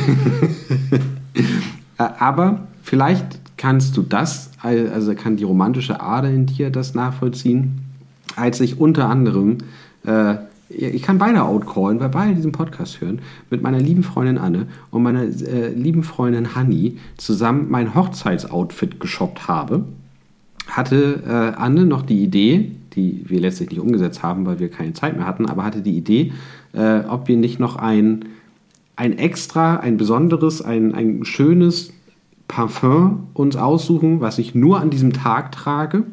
Äh, 1.98 2.08
aber 2.18 2.66
vielleicht 2.82 3.40
kannst 3.56 3.96
du 3.96 4.02
das, 4.02 4.50
also 4.62 5.14
kann 5.14 5.36
die 5.36 5.44
romantische 5.44 6.00
Ader 6.00 6.30
in 6.30 6.46
dir 6.46 6.70
das 6.70 6.94
nachvollziehen, 6.94 7.82
als 8.36 8.58
ich 8.60 8.80
unter 8.80 9.08
anderem, 9.08 9.58
äh, 10.06 10.36
ich 10.70 11.02
kann 11.02 11.18
beide 11.18 11.42
outcallen, 11.42 12.00
weil 12.00 12.08
beide 12.08 12.34
diesen 12.34 12.52
Podcast 12.52 13.00
hören, 13.00 13.20
mit 13.50 13.62
meiner 13.62 13.78
lieben 13.78 14.02
Freundin 14.02 14.38
Anne 14.38 14.66
und 14.90 15.02
meiner 15.02 15.22
äh, 15.22 15.68
lieben 15.68 16.02
Freundin 16.02 16.54
Hanni 16.54 16.96
zusammen 17.16 17.66
mein 17.68 17.94
Hochzeitsoutfit 17.94 18.98
geshoppt 18.98 19.46
habe, 19.46 19.84
hatte 20.66 21.22
äh, 21.26 21.60
Anne 21.60 21.84
noch 21.84 22.02
die 22.02 22.22
Idee, 22.22 22.72
die 22.94 23.24
wir 23.28 23.40
letztlich 23.40 23.70
nicht 23.70 23.80
umgesetzt 23.80 24.22
haben, 24.22 24.46
weil 24.46 24.58
wir 24.58 24.70
keine 24.70 24.94
Zeit 24.94 25.16
mehr 25.16 25.26
hatten, 25.26 25.46
aber 25.46 25.64
hatte 25.64 25.82
die 25.82 25.96
Idee, 25.96 26.32
äh, 26.72 27.00
ob 27.08 27.28
wir 27.28 27.36
nicht 27.36 27.60
noch 27.60 27.76
ein, 27.76 28.26
ein 28.96 29.18
extra, 29.18 29.76
ein 29.76 29.96
besonderes, 29.96 30.62
ein, 30.62 30.94
ein 30.94 31.24
schönes 31.24 31.92
Parfum 32.48 33.28
uns 33.34 33.56
aussuchen, 33.56 34.20
was 34.20 34.38
ich 34.38 34.54
nur 34.54 34.80
an 34.80 34.90
diesem 34.90 35.12
Tag 35.12 35.52
trage 35.52 36.04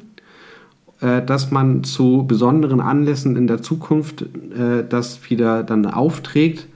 äh, 0.99 1.21
dass 1.23 1.51
man 1.51 1.83
zu 1.83 2.25
besonderen 2.27 2.81
Anlässen 2.81 3.35
in 3.35 3.45
der 3.45 3.61
Zukunft 3.61 4.21
äh, 4.21 4.83
das 4.87 5.29
wieder 5.29 5.61
dann 5.61 5.85
aufträgt 5.85 6.67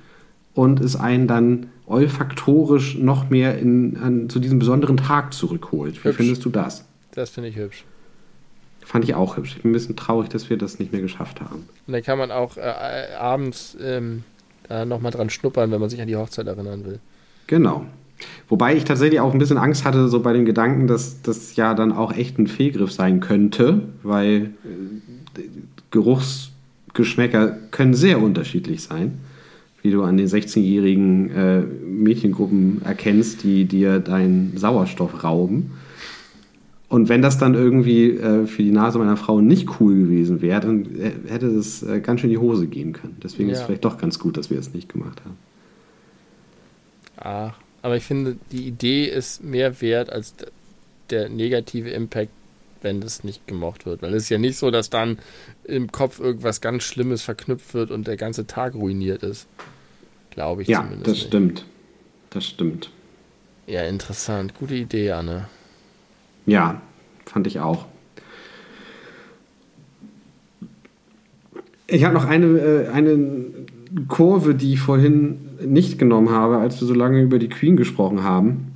und 0.53 0.79
es 0.79 0.95
einen 0.95 1.25
dann 1.25 1.67
olfaktorisch 1.88 2.99
noch 2.99 3.32
mehr 3.32 3.57
in, 3.57 3.97
an, 3.97 4.29
zu 4.29 4.39
diesem 4.39 4.59
besonderen 4.59 4.97
Tag 4.97 5.34
zurückholt. 5.34 5.95
Wie 6.03 6.09
Hübsch. 6.09 6.17
findest 6.17 6.45
du 6.45 6.49
das? 6.49 6.86
Das 7.15 7.32
finde 7.32 7.49
ich 7.49 7.55
hübsch. 7.55 7.84
Fand 8.84 9.05
ich 9.05 9.15
auch 9.15 9.38
hübsch. 9.38 9.55
Ich 9.55 9.61
bin 9.61 9.71
ein 9.71 9.73
bisschen 9.73 9.95
traurig, 9.95 10.29
dass 10.29 10.49
wir 10.49 10.57
das 10.57 10.79
nicht 10.79 10.91
mehr 10.91 11.01
geschafft 11.01 11.41
haben. 11.41 11.67
Und 11.88 11.93
dann 11.93 12.03
kann 12.03 12.17
man 12.17 12.32
auch 12.32 12.57
äh, 12.57 12.61
abends 13.17 13.77
ähm, 13.82 14.23
da 14.67 14.86
nochmal 14.86 15.11
dran 15.11 15.29
schnuppern, 15.29 15.71
wenn 15.71 15.79
man 15.79 15.89
sich 15.89 16.01
an 16.01 16.07
die 16.07 16.15
Hochzeit 16.15 16.47
erinnern 16.47 16.86
will. 16.86 16.99
Genau. 17.47 17.86
Wobei 18.49 18.75
ich 18.75 18.84
tatsächlich 18.84 19.19
auch 19.19 19.34
ein 19.34 19.39
bisschen 19.39 19.57
Angst 19.57 19.86
hatte, 19.86 20.07
so 20.07 20.19
bei 20.19 20.34
dem 20.34 20.45
Gedanken, 20.45 20.88
dass 20.88 21.21
das 21.21 21.55
ja 21.55 21.73
dann 21.73 21.91
auch 21.91 22.13
echt 22.13 22.38
ein 22.38 22.47
Fehlgriff 22.47 22.91
sein 22.91 23.19
könnte, 23.19 23.82
weil 24.03 24.51
äh, 25.36 25.41
Geruchsgeschmäcker 25.91 27.57
können 27.71 27.93
sehr 27.93 28.21
unterschiedlich 28.21 28.84
sein, 28.84 29.19
wie 29.82 29.91
du 29.91 30.03
an 30.03 30.17
den 30.17 30.27
16-jährigen 30.27 31.32
äh, 31.32 31.61
Mädchengruppen 31.61 32.82
erkennst, 32.84 33.43
die 33.43 33.65
dir 33.65 33.99
deinen 33.99 34.57
Sauerstoff 34.57 35.23
rauben. 35.23 35.71
Und 36.92 37.08
wenn 37.08 37.22
das 37.22 37.38
dann 37.38 37.54
irgendwie 37.54 38.10
äh, 38.18 38.46
für 38.46 38.64
die 38.64 38.72
Nase 38.72 39.00
meiner 39.00 39.16
Frau 39.16 39.39
nicht 39.39 39.80
cool 39.80 39.96
gewesen 39.96 40.42
wäre, 40.42 40.60
dann 40.60 40.86
äh, 41.00 41.12
hätte 41.30 41.48
es 41.48 41.82
äh, 41.84 42.02
ganz 42.02 42.20
schön 42.20 42.30
in 42.30 42.36
die 42.36 42.42
Hose 42.42 42.68
gehen 42.68 42.92
können. 42.92 43.16
Deswegen 43.24 43.50
ist 43.50 43.56
es 43.56 43.62
Ja. 43.62 43.66
vielleicht 43.68 43.86
doch 43.86 43.98
ganz 43.98 44.20
gut, 44.20 44.36
dass 44.36 44.50
wir 44.50 44.60
es 44.60 44.74
nicht 44.74 44.89
gemacht 44.92 45.22
haben. 45.24 45.38
Ah, 47.18 47.54
aber 47.82 47.96
ich 47.96 48.04
finde, 48.04 48.36
die 48.52 48.68
Idee 48.68 49.06
ist 49.06 49.44
mehr 49.44 49.80
wert 49.82 50.10
als 50.10 50.34
der 51.10 51.30
negative 51.30 51.89
Impact, 51.89 52.32
wenn 52.82 53.00
das 53.00 53.24
nicht 53.24 53.48
gemocht 53.48 53.86
wird. 53.86 54.02
Weil 54.02 54.14
es 54.14 54.24
ist 54.24 54.30
ja 54.30 54.38
nicht 54.38 54.58
so, 54.58 54.70
dass 54.72 54.89
dann 54.89 55.18
im 55.64 55.92
Kopf 55.92 56.20
irgendwas 56.20 56.60
ganz 56.62 56.84
Schlimmes 56.84 57.22
verknüpft 57.22 57.74
wird 57.74 57.92
und 57.92 58.06
der 58.08 58.18
ganze 58.18 58.48
Tag 58.48 58.74
ruiniert 58.76 59.24
ist. 59.24 59.48
Glaube 60.32 60.64
ich 60.64 60.68
Ja, 60.68 60.80
zumindest. 60.82 61.08
das 61.08 61.14
nicht. 61.14 61.28
stimmt. 61.28 61.66
Das 62.32 62.46
stimmt. 62.46 62.89
Ja, 63.68 63.84
interessant. 63.84 64.56
Gute 64.56 64.76
Idee, 64.76 65.12
Anne. 65.12 65.48
Ja, 66.46 66.82
fand 67.26 67.48
ich 67.48 67.60
auch. 67.60 67.86
Ich 71.88 72.06
habe 72.06 72.14
noch 72.14 72.26
eine, 72.26 72.46
äh, 72.46 72.88
eine 72.88 73.20
Kurve, 74.08 74.56
die 74.56 74.74
ich 74.74 74.80
vorhin 74.80 75.38
nicht 75.66 76.00
genommen 76.00 76.30
habe, 76.30 76.58
als 76.58 76.80
wir 76.80 76.88
so 76.88 76.94
lange 76.94 77.22
über 77.22 77.38
die 77.38 77.50
Queen 77.50 77.76
gesprochen 77.76 78.24
haben. 78.24 78.72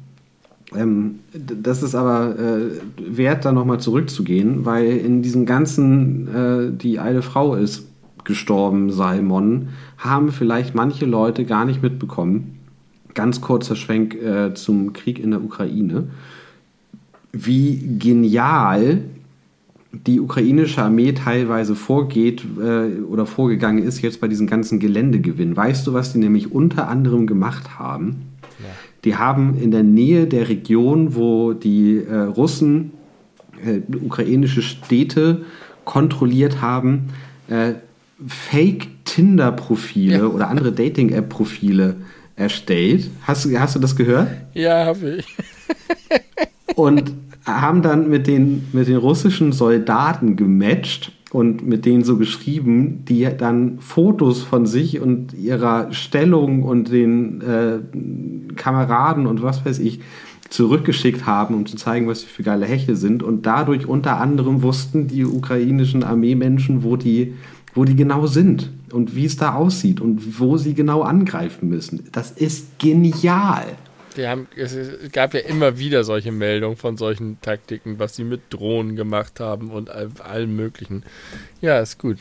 Ähm, 0.76 1.20
das 1.34 1.82
ist 1.82 1.95
aber 1.95 2.38
äh, 2.38 2.72
wert, 2.97 3.45
da 3.45 3.53
nochmal 3.53 3.80
zurückzugehen, 3.80 4.66
weil 4.66 4.97
in 4.97 5.22
diesem 5.22 5.45
ganzen 5.45 6.28
äh, 6.28 6.72
Die 6.72 6.99
alte 6.99 7.22
Frau 7.22 7.55
ist 7.55 7.88
gestorben, 8.26 8.91
Salmon, 8.91 9.70
haben 9.97 10.32
vielleicht 10.32 10.76
manche 10.76 11.05
Leute 11.05 11.45
gar 11.45 11.63
nicht 11.63 11.82
mitbekommen. 11.82 12.59
Ganz 13.13 13.39
kurzer 13.39 13.78
Schwenk 13.78 14.18
zum 14.55 14.91
Krieg 14.91 15.20
in 15.20 15.32
der 15.32 15.41
Ukraine 15.41 16.09
wie 17.38 17.97
genial 17.99 19.01
die 19.91 20.19
ukrainische 20.19 20.81
Armee 20.83 21.13
teilweise 21.13 21.75
vorgeht 21.75 22.43
äh, 22.61 23.01
oder 23.03 23.25
vorgegangen 23.25 23.83
ist 23.83 24.01
jetzt 24.01 24.19
bei 24.21 24.27
diesen 24.27 24.47
ganzen 24.47 24.79
Geländegewinnen. 24.79 25.55
Weißt 25.55 25.86
du, 25.88 25.93
was 25.93 26.11
die 26.13 26.19
nämlich 26.19 26.51
unter 26.51 26.88
anderem 26.89 27.27
gemacht 27.27 27.77
haben? 27.79 28.23
Ja. 28.59 28.65
Die 29.05 29.15
haben 29.15 29.57
in 29.61 29.71
der 29.71 29.83
Nähe 29.83 30.27
der 30.27 30.49
Region, 30.49 31.15
wo 31.15 31.53
die 31.53 31.97
äh, 31.97 32.13
Russen 32.15 32.91
äh, 33.65 33.79
ukrainische 34.03 34.61
Städte 34.61 35.43
kontrolliert 35.86 36.61
haben, 36.61 37.09
äh, 37.49 37.73
Fake-Tinder-Profile 38.27 40.17
Ja. 40.17 40.25
oder 40.25 40.49
andere 40.49 40.71
Dating-App-Profile 40.71 41.95
erstellt. 42.36 43.09
Hast, 43.23 43.45
du- 43.45 43.57
hast 43.59 43.75
du 43.75 43.79
das 43.79 43.95
gehört? 43.95 44.29
Ja, 44.53 44.86
habe 44.86 45.17
ich. 45.17 45.25
und 46.76 47.13
haben 47.45 47.82
dann 47.82 48.09
mit 48.09 48.28
den, 48.28 48.68
mit 48.74 48.88
den 48.88 48.97
russischen 48.97 49.51
Soldaten 49.51 50.36
gematcht 50.36 51.11
und 51.32 51.68
mit 51.68 51.86
denen 51.86 52.03
so 52.03 52.18
geschrieben, 52.18 53.03
die 53.05 53.28
dann 53.38 53.80
Fotos 53.80 54.41
von 54.41 54.66
sich 54.66 54.99
und 54.99 55.34
ihrer 55.34 55.91
Stellung 55.93 56.63
und 56.63 56.91
den 56.91 57.41
äh, 57.41 57.80
Kameraden 58.55 59.28
und 59.28 59.43
was 59.43 59.66
weiß 59.66 59.80
ich 59.80 59.99
zurückgeschickt 60.49 61.26
haben, 61.26 61.55
um 61.55 61.66
zu 61.66 61.76
zeigen, 61.76 62.07
was 62.07 62.22
sie 62.22 62.28
für 62.28 62.43
geile 62.43 62.66
Hechte 62.66 62.95
sind. 62.95 63.24
Und 63.24 63.45
dadurch 63.45 63.88
unter 63.88 64.20
anderem 64.20 64.61
wussten 64.61 65.07
die 65.07 65.26
ukrainischen 65.26 66.03
Armeemenschen, 66.03 66.84
wo 66.84 66.95
die, 66.95 67.34
wo 67.74 67.84
die 67.84 67.95
genau 67.95 68.28
sind 68.28 68.72
und 68.91 69.16
wie 69.16 69.26
es 69.26 69.38
da 69.38 69.55
aussieht 69.55 69.99
und 69.99 70.39
wo 70.39 70.57
sie 70.57 70.74
genau 70.74 71.01
angreifen 71.01 71.68
müssen. 71.70 72.07
Das 72.11 72.32
ist 72.32 72.80
genial. 72.80 73.66
Die 74.18 74.28
haben, 74.28 74.47
es, 74.55 74.78
gab 75.11 75.34
ja 75.34 75.41
immer 75.41 75.78
wieder 75.78 76.03
solche 76.03 76.32
Meldungen 76.32 76.78
von 76.78 76.97
solchen 76.97 77.39
Taktiken, 77.41 77.99
was 77.99 78.16
sie 78.16 78.24
mit 78.24 78.41
Drohnen 78.49 78.95
gemacht 78.95 79.39
haben 79.39 79.70
und 79.72 79.89
all, 79.89 80.09
allem 80.24 80.55
Möglichen. 80.55 81.03
Ja, 81.61 81.80
ist 81.80 81.99
gut. 81.99 82.20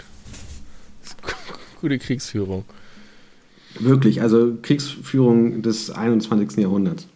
Ist 1.05 1.23
gu- 1.23 1.29
gute 1.81 1.99
Kriegsführung. 1.99 2.65
Wirklich, 3.79 4.23
also 4.23 4.57
Kriegsführung 4.63 5.63
des 5.63 5.91
21. 5.91 6.59
Jahrhunderts. 6.59 7.07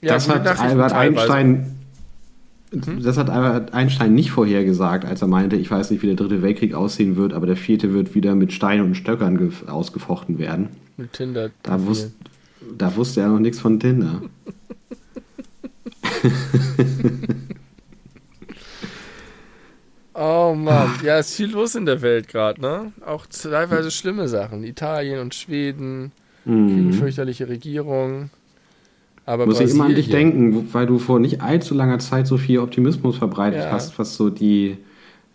Ja, 0.00 0.14
das 0.14 0.28
hat 0.28 0.46
Albert. 0.60 0.92
Einstein. 0.92 1.74
Mhm. 2.70 3.02
Das 3.02 3.16
hat 3.16 3.30
Albert 3.30 3.72
Einstein 3.72 4.14
nicht 4.14 4.30
vorhergesagt, 4.30 5.04
als 5.06 5.22
er 5.22 5.28
meinte, 5.28 5.56
ich 5.56 5.70
weiß 5.70 5.90
nicht, 5.90 6.02
wie 6.02 6.06
der 6.06 6.16
dritte 6.16 6.42
Weltkrieg 6.42 6.74
aussehen 6.74 7.16
wird, 7.16 7.32
aber 7.32 7.46
der 7.46 7.56
vierte 7.56 7.94
wird 7.94 8.14
wieder 8.14 8.34
mit 8.34 8.52
Steinen 8.52 8.84
und 8.84 8.94
Stöckern 8.94 9.38
gef- 9.38 9.66
ausgefochten 9.68 10.38
werden. 10.38 10.68
Mit 10.96 11.14
Tinder. 11.14 11.50
Da, 11.62 11.84
wus 11.86 12.12
da 12.76 12.94
wusste 12.96 13.20
er 13.20 13.28
noch 13.28 13.38
nichts 13.38 13.60
von 13.60 13.78
Tinder. 13.80 14.20
Oh 20.14 20.52
Mann, 20.56 20.90
ja, 21.04 21.18
ist 21.18 21.36
viel 21.36 21.50
los 21.52 21.74
in 21.76 21.86
der 21.86 22.02
Welt 22.02 22.26
gerade, 22.28 22.60
ne? 22.60 22.92
Auch 23.06 23.26
teilweise 23.26 23.90
schlimme 23.90 24.26
Sachen. 24.26 24.64
Italien 24.64 25.20
und 25.20 25.34
Schweden, 25.34 26.10
Mhm. 26.44 26.92
fürchterliche 26.92 27.48
Regierungen. 27.48 28.30
Aber 29.26 29.46
Muss 29.46 29.60
ich 29.60 29.70
immer 29.70 29.84
an 29.84 29.94
dich 29.94 30.06
Brasilien- 30.08 30.32
denken, 30.50 30.68
weil 30.72 30.86
du 30.86 30.98
vor 30.98 31.20
nicht 31.20 31.40
allzu 31.42 31.74
langer 31.74 31.98
Zeit 31.98 32.26
so 32.26 32.36
viel 32.38 32.58
Optimismus 32.58 33.18
verbreitet 33.18 33.60
Ja. 33.64 33.70
hast, 33.70 33.96
was 33.98 34.16
so 34.16 34.30
die, 34.30 34.78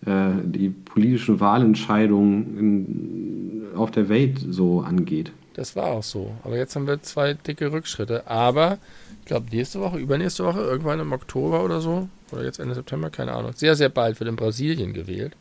äh, 0.06 0.32
die 0.44 0.70
politischen 0.70 1.40
Wahlentscheidungen 1.40 2.58
in, 2.58 3.78
auf 3.78 3.92
der 3.92 4.10
Welt 4.10 4.44
so 4.50 4.82
angeht. 4.82 5.32
Das 5.54 5.76
war 5.76 5.86
auch 5.88 6.04
so. 6.04 6.36
Aber 6.44 6.58
jetzt 6.58 6.76
haben 6.76 6.88
wir 6.88 7.02
zwei 7.02 7.34
dicke 7.34 7.72
Rückschritte. 7.72 8.28
Aber 8.28 8.80
ich 9.20 9.26
glaube, 9.26 9.48
nächste 9.52 9.80
Woche, 9.80 9.98
übernächste 10.00 10.44
Woche, 10.44 10.62
irgendwann 10.62 11.00
im 11.00 11.12
Oktober 11.12 11.64
oder 11.64 11.80
so, 11.80 12.10
oder 12.32 12.44
jetzt 12.44 12.60
Ende 12.60 12.76
September, 12.76 13.10
keine 13.10 13.34
Ahnung. 13.34 13.54
Sehr, 13.56 13.76
sehr 13.76 13.90
bald 13.90 14.20
wird 14.20 14.30
in 14.30 14.36
Brasilien 14.36 14.94
gewählt. 14.94 15.36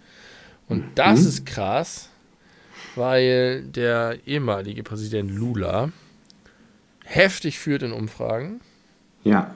Und 0.69 0.85
das 0.95 1.25
ist 1.25 1.47
krass, 1.47 2.09
weil 2.95 3.63
der 3.65 4.19
ehemalige 4.27 4.83
Präsident 4.83 5.31
Lula 5.31 5.91
heftig 7.05 7.59
führt 7.59 7.83
in 7.83 7.93
Umfragen. 7.93 8.61
Ja, 9.25 9.55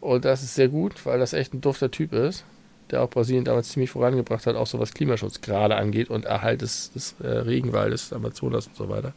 Und 0.00 0.24
das 0.24 0.42
ist 0.42 0.54
sehr 0.54 0.68
gut, 0.68 1.04
weil 1.06 1.18
das 1.18 1.32
echt 1.32 1.54
ein 1.54 1.60
dufter 1.60 1.90
Typ 1.90 2.12
ist, 2.12 2.44
der 2.90 3.02
auch 3.02 3.10
Brasilien 3.10 3.44
damals 3.44 3.70
ziemlich 3.70 3.90
vorangebracht 3.90 4.46
hat, 4.46 4.56
auch 4.56 4.66
so 4.66 4.78
was 4.78 4.94
Klimaschutz 4.94 5.40
gerade 5.40 5.76
angeht 5.76 6.10
und 6.10 6.24
Erhalt 6.24 6.62
des, 6.62 6.92
des 6.92 7.14
äh, 7.22 7.26
Regenwaldes, 7.28 8.12
Amazonas 8.12 8.66
und 8.66 8.76
so 8.76 8.88
weiter. 8.88 9.12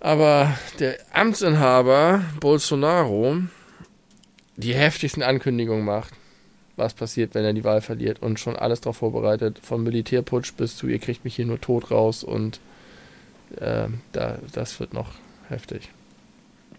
Aber 0.00 0.56
der 0.78 0.96
Amtsinhaber 1.12 2.22
Bolsonaro 2.40 3.36
die 4.56 4.74
heftigsten 4.74 5.22
Ankündigungen 5.22 5.84
macht, 5.84 6.14
was 6.76 6.94
passiert, 6.94 7.34
wenn 7.34 7.44
er 7.44 7.52
die 7.52 7.64
Wahl 7.64 7.80
verliert 7.80 8.22
und 8.22 8.38
schon 8.38 8.56
alles 8.56 8.80
darauf 8.80 8.98
vorbereitet, 8.98 9.60
vom 9.62 9.82
Militärputsch 9.82 10.54
bis 10.56 10.76
zu 10.76 10.86
ihr 10.86 10.98
kriegt 10.98 11.24
mich 11.24 11.36
hier 11.36 11.46
nur 11.46 11.60
tot 11.60 11.90
raus 11.90 12.24
und 12.24 12.60
äh, 13.56 13.88
da, 14.12 14.38
das 14.52 14.78
wird 14.80 14.94
noch 14.94 15.12
heftig. 15.48 15.90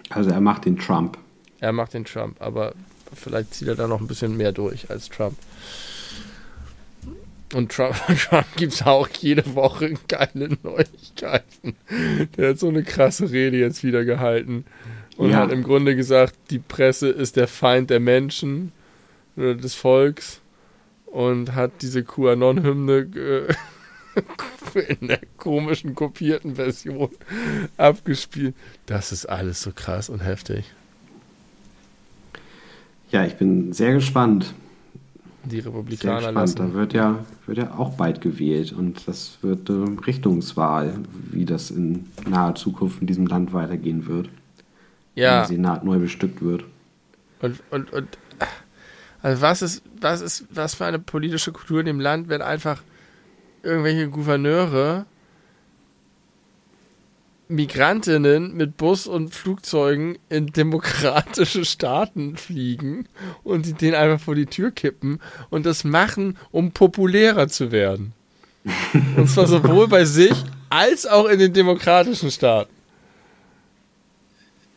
also 0.10 0.30
er 0.30 0.42
macht 0.42 0.66
den 0.66 0.78
Trump. 0.78 1.18
Er 1.60 1.74
macht 1.74 1.94
den 1.94 2.06
Trump, 2.06 2.42
aber 2.42 2.74
vielleicht 3.14 3.54
zieht 3.54 3.68
er 3.68 3.76
da 3.76 3.88
noch 3.88 4.02
ein 4.02 4.08
bisschen 4.08 4.38
mehr 4.38 4.52
durch 4.52 4.90
als 4.90 5.10
Trump. 5.10 5.38
Und 7.54 7.72
Trump, 7.72 7.96
Trump 8.30 8.46
gibt 8.56 8.74
es 8.74 8.82
auch 8.84 9.08
jede 9.10 9.56
Woche 9.56 9.94
geile 10.08 10.50
Neuigkeiten. 10.64 11.76
Der 12.38 12.50
hat 12.50 12.60
so 12.60 12.70
eine 12.70 12.84
krasse 12.84 13.32
Rede 13.32 13.58
jetzt 13.58 13.84
wieder 13.84 14.06
gehalten 14.06 14.66
und 15.18 15.32
Ja. 15.32 15.38
hat 15.38 15.52
im 15.52 15.64
Grunde 15.64 15.96
gesagt, 15.96 16.36
die 16.50 16.60
Presse 16.60 17.10
ist 17.10 17.36
der 17.36 17.48
Feind 17.48 17.90
der 17.90 18.00
Menschen 18.00 18.72
oder 19.36 19.56
des 19.56 19.76
Volks 19.76 20.40
und 21.08 21.54
hat 21.56 21.72
diese 21.82 22.04
QAnon-Hymne 22.04 23.48
äh, 24.76 24.82
in 25.00 25.08
der 25.10 25.20
komischen 25.38 25.94
kopierten 25.96 26.56
Version 26.56 27.10
abgespielt. 27.78 28.56
Das 28.86 29.12
ist 29.12 29.26
alles 29.26 29.62
so 29.62 29.72
krass 29.74 30.10
und 30.10 30.20
heftig. 30.24 30.72
Ja, 33.12 33.26
ich 33.26 33.36
bin 33.36 33.74
sehr 33.74 33.94
gespannt. 33.94 34.54
Die 35.44 35.60
Republikaner 35.60 36.30
spannend. 36.30 36.60
Da 36.60 36.74
wird 36.74 36.94
ja, 36.94 37.26
wird 37.46 37.58
ja 37.58 37.74
auch 37.78 37.94
bald 37.94 38.22
gewählt 38.22 38.74
und 38.74 39.08
das 39.08 39.40
wird 39.42 39.70
eine 39.70 39.98
Richtungswahl, 40.06 41.00
wie 41.32 41.46
das 41.46 41.72
in 41.72 42.06
naher 42.28 42.56
Zukunft 42.56 43.02
in 43.02 43.08
diesem 43.08 43.26
Land 43.26 43.54
weitergehen 43.54 44.08
wird. 44.08 44.30
Ja. 45.16 45.32
Wenn 45.32 45.38
der 45.38 45.46
Senat 45.46 45.84
neu 45.84 46.00
bestückt 46.00 46.42
wird. 46.42 46.64
Und, 47.42 47.62
und, 47.72 47.92
und 47.92 48.08
also 49.22 49.42
was 49.42 49.62
ist, 49.62 49.84
was 50.00 50.22
ist, 50.22 50.46
was 50.52 50.76
für 50.76 50.86
eine 50.86 51.00
politische 51.00 51.52
Kultur 51.52 51.80
in 51.80 51.86
dem 51.86 52.00
Land, 52.00 52.30
wenn 52.30 52.42
einfach 52.42 52.82
irgendwelche 53.64 54.10
Gouverneure 54.10 55.06
Migrantinnen 57.52 58.56
mit 58.56 58.78
Bus 58.78 59.08
und 59.08 59.36
Flugzeugen 59.36 60.18
in 60.30 60.48
demokratische 60.48 61.66
Staaten 61.66 62.38
fliegen 62.38 63.08
und 63.44 63.66
die 63.66 63.74
den 63.74 63.94
einfach 63.94 64.24
vor 64.24 64.36
die 64.36 64.46
Tür 64.46 64.72
kippen 64.72 65.20
und 65.50 65.66
das 65.66 65.84
machen, 65.84 66.38
um 66.52 66.72
populärer 66.72 67.48
zu 67.48 67.72
werden. 67.72 68.14
und 69.18 69.30
zwar 69.30 69.48
sowohl 69.48 69.88
bei 69.88 70.06
sich 70.06 70.34
als 70.70 71.06
auch 71.06 71.26
in 71.26 71.40
den 71.40 71.54
demokratischen 71.54 72.32
Staaten. 72.32 72.81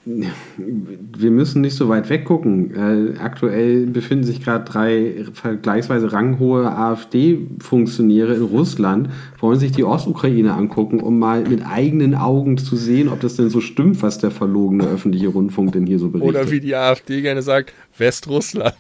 Wir 0.07 1.31
müssen 1.31 1.63
nicht 1.63 1.77
so 1.77 1.89
weit 1.89 2.11
weggucken. 2.11 2.75
Äh, 2.75 3.17
aktuell 3.19 3.87
befinden 3.87 4.25
sich 4.25 4.45
gerade 4.45 4.71
drei 4.71 5.25
vergleichsweise 5.33 6.13
ranghohe 6.13 6.71
AfD-Funktionäre 6.71 8.35
in 8.35 8.43
Russland, 8.43 9.09
wollen 9.41 9.59
sich 9.59 9.73
die 9.73 9.85
Ostukraine 9.85 10.53
angucken, 10.53 11.01
um 11.01 11.19
mal 11.19 11.45
mit 11.45 11.65
eigenen 11.67 12.15
Augen 12.15 12.59
zu 12.59 12.77
sehen, 12.77 13.09
ob 13.09 13.21
das 13.21 13.37
denn 13.37 13.49
so 13.49 13.63
stimmt, 13.63 14.03
was 14.03 14.19
der 14.19 14.31
verlogene 14.31 14.87
öffentliche 14.87 15.29
Rundfunk 15.29 15.73
denn 15.73 15.87
hier 15.87 15.99
so 15.99 16.11
berichtet. 16.11 16.29
Oder 16.29 16.51
wie 16.51 16.61
die 16.61 16.75
AfD 16.75 17.23
gerne 17.23 17.41
sagt, 17.41 17.73
Westrussland. 17.97 18.75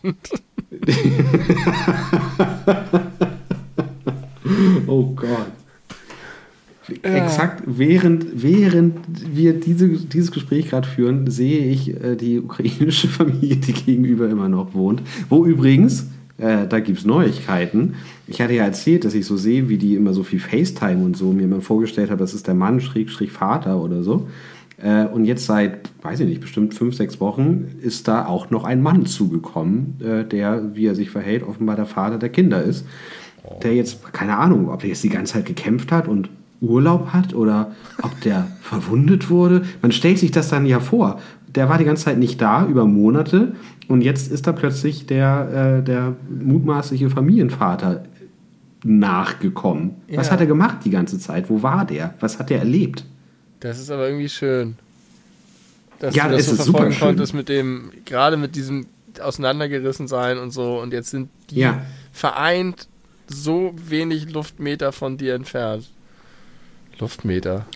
oh 4.87 5.15
Gott. 5.15 5.64
Exakt 7.03 7.63
während, 7.67 8.43
während 8.43 8.95
wir 9.35 9.55
diese, 9.55 9.89
dieses 9.89 10.33
Gespräch 10.33 10.69
gerade 10.69 10.87
führen, 10.87 11.31
sehe 11.31 11.65
ich 11.65 11.95
äh, 12.03 12.17
die 12.17 12.41
ukrainische 12.41 13.09
Familie, 13.09 13.57
die 13.57 13.73
gegenüber 13.73 14.29
immer 14.29 14.49
noch 14.49 14.75
wohnt. 14.75 15.03
Wo 15.31 15.47
übrigens, 15.47 16.09
äh, 16.37 16.67
da 16.67 16.81
gibt 16.81 16.99
es 16.99 17.05
Neuigkeiten. 17.05 17.95
Ich 18.27 18.41
hatte 18.41 18.55
ja 18.55 18.65
erzählt, 18.65 19.05
dass 19.05 19.15
ich 19.15 19.25
so 19.25 19.37
sehe, 19.37 19.69
wie 19.69 19.79
die 19.79 19.95
immer 19.95 20.13
so 20.13 20.23
viel 20.23 20.41
FaceTime 20.41 21.03
und 21.05 21.17
so 21.17 21.33
mir 21.33 21.45
immer 21.45 21.61
vorgestellt 21.61 22.11
habe, 22.11 22.19
das 22.19 22.35
ist 22.35 22.47
der 22.47 22.55
Mann, 22.55 22.81
Schräg, 22.81 23.11
Schräg, 23.11 23.31
Vater 23.31 23.81
oder 23.81 24.03
so. 24.03 24.29
Äh, 24.77 25.07
und 25.07 25.25
jetzt 25.25 25.47
seit, 25.47 25.89
weiß 26.03 26.21
ich 26.21 26.29
nicht, 26.29 26.41
bestimmt 26.41 26.75
fünf, 26.75 26.97
sechs 26.97 27.21
Wochen 27.21 27.77
ist 27.83 28.09
da 28.09 28.27
auch 28.27 28.51
noch 28.51 28.65
ein 28.65 28.83
Mann 28.83 29.07
zugekommen, 29.07 30.01
äh, 30.01 30.25
der, 30.25 30.75
wie 30.75 30.87
er 30.87 30.95
sich 30.95 31.11
verhält, 31.11 31.45
offenbar 31.45 31.77
der 31.77 31.87
Vater 31.87 32.19
der 32.19 32.29
Kinder 32.29 32.63
ist. 32.63 32.87
Der 33.63 33.75
jetzt, 33.75 34.13
keine 34.13 34.39
Ahnung, 34.39 34.71
ob 34.71 34.83
er 34.83 34.89
jetzt 34.89 35.05
die 35.05 35.11
ganze 35.11 35.35
Zeit 35.35 35.45
gekämpft 35.45 35.93
hat 35.93 36.09
und 36.09 36.31
Urlaub 36.65 37.13
hat 37.13 37.35
oder 37.35 37.73
ob 38.03 38.21
der 38.23 38.47
verwundet 38.61 39.31
wurde. 39.31 39.65
Man 39.83 39.93
stellt 39.93 40.19
sich 40.19 40.31
das 40.31 40.49
dann 40.49 40.67
ja 40.67 40.81
vor. 40.81 41.21
Der 41.55 41.69
war 41.69 41.79
die 41.79 41.85
ganze 41.85 42.05
Zeit 42.05 42.19
nicht 42.19 42.41
da, 42.41 42.67
über 42.67 42.85
Monate, 42.85 43.55
und 43.89 44.01
jetzt 44.01 44.31
ist 44.31 44.47
da 44.47 44.53
plötzlich 44.53 45.07
der, 45.07 45.79
äh, 45.81 45.85
der 45.85 46.17
mutmaßliche 46.29 47.11
Familienvater 47.11 48.05
nachgekommen. 48.83 49.97
Ja. 50.09 50.19
Was 50.19 50.31
hat 50.31 50.41
er 50.41 50.47
gemacht 50.47 50.79
die 50.85 50.91
ganze 50.91 51.19
Zeit? 51.19 51.51
Wo 51.51 51.63
war 51.63 51.85
der? 51.85 52.15
Was 52.21 52.39
hat 52.39 52.51
er 52.51 52.59
erlebt? 52.59 53.05
Das 53.61 53.79
ist 53.79 53.91
aber 53.91 54.09
irgendwie 54.09 54.29
schön. 54.29 54.77
Dass 55.99 56.15
ja, 56.15 56.29
du 56.29 56.37
das 56.37 56.47
so 56.47 56.57
verfolgen 56.57 56.97
konntest 56.99 57.35
mit 57.35 57.49
dem, 57.49 57.93
gerade 58.05 58.37
mit 58.37 58.57
diesem 58.57 58.87
auseinandergerissen 59.21 60.09
sein 60.09 60.39
und 60.39 60.51
so. 60.51 60.81
Und 60.81 60.93
jetzt 60.93 61.11
sind 61.11 61.31
die 61.51 61.61
ja. 61.61 61.83
vereint 62.13 62.89
so 63.27 63.75
wenig 63.77 64.33
Luftmeter 64.33 64.93
von 64.93 65.17
dir 65.17 65.35
entfernt. 65.35 65.89
Luftmeter. 66.99 67.67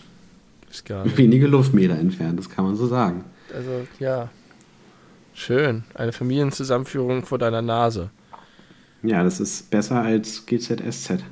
Ist 0.69 0.85
gar 0.85 1.03
nicht. 1.03 1.17
Wenige 1.17 1.47
Luftmeter 1.47 1.97
entfernt, 1.97 2.39
das 2.39 2.49
kann 2.49 2.65
man 2.65 2.75
so 2.75 2.87
sagen. 2.87 3.23
Also, 3.53 3.87
ja. 3.99 4.29
Schön. 5.33 5.83
Eine 5.93 6.11
Familienzusammenführung 6.11 7.25
vor 7.25 7.37
deiner 7.37 7.61
Nase. 7.61 8.09
Ja, 9.01 9.23
das 9.23 9.39
ist 9.39 9.69
besser 9.69 10.01
als 10.01 10.45
GZSZ. 10.45 11.23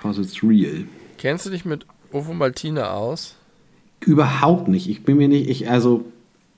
Cause 0.00 0.22
it's 0.22 0.42
real. 0.42 0.84
Kennst 1.18 1.46
du 1.46 1.50
dich 1.50 1.64
mit 1.64 1.86
Ovomaltine 2.12 2.90
aus? 2.90 3.34
Überhaupt 4.00 4.68
nicht. 4.68 4.88
Ich 4.88 5.02
bin 5.02 5.16
mir 5.16 5.28
nicht, 5.28 5.48
ich, 5.50 5.68
also, 5.68 6.04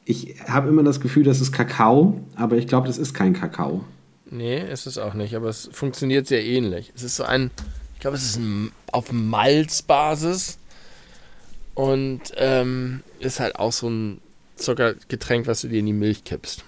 ich 0.04 0.36
habe 0.46 0.68
immer 0.68 0.82
das 0.82 1.00
Gefühl, 1.00 1.24
das 1.24 1.40
ist 1.40 1.52
Kakao, 1.52 2.20
aber 2.36 2.56
ich 2.56 2.66
glaube, 2.66 2.86
das 2.86 2.98
ist 2.98 3.14
kein 3.14 3.32
Kakao. 3.32 3.84
Nee, 4.26 4.60
ist 4.70 4.86
es 4.86 4.98
auch 4.98 5.14
nicht, 5.14 5.34
aber 5.34 5.48
es 5.48 5.70
funktioniert 5.72 6.26
sehr 6.26 6.44
ähnlich. 6.44 6.92
Es 6.94 7.02
ist 7.02 7.16
so 7.16 7.24
ein, 7.24 7.50
ich 8.00 8.02
glaube, 8.02 8.16
es 8.16 8.24
ist 8.24 8.38
ein, 8.38 8.72
auf 8.92 9.12
Malzbasis 9.12 10.56
und 11.74 12.22
ähm, 12.36 13.02
ist 13.18 13.40
halt 13.40 13.56
auch 13.56 13.72
so 13.72 13.90
ein 13.90 14.22
Zuckergetränk, 14.56 15.46
was 15.46 15.60
du 15.60 15.68
dir 15.68 15.80
in 15.80 15.86
die 15.86 15.92
Milch 15.92 16.24
kippst. 16.24 16.64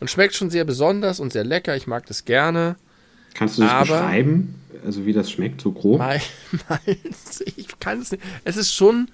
Und 0.00 0.10
schmeckt 0.10 0.34
schon 0.34 0.48
sehr 0.48 0.64
besonders 0.64 1.20
und 1.20 1.34
sehr 1.34 1.44
lecker. 1.44 1.76
Ich 1.76 1.86
mag 1.86 2.06
das 2.06 2.24
gerne. 2.24 2.76
Kannst 3.34 3.58
du 3.58 3.62
das 3.64 3.70
aber 3.70 4.00
beschreiben? 4.00 4.54
Also 4.82 5.04
wie 5.04 5.12
das 5.12 5.30
schmeckt, 5.30 5.60
so 5.60 5.72
grob? 5.72 5.98
Malz, 5.98 6.24
ich 7.56 7.78
kann 7.78 8.00
es 8.00 8.12
nicht. 8.12 8.24
Es 8.44 8.56
ist 8.56 8.72
schon 8.72 9.10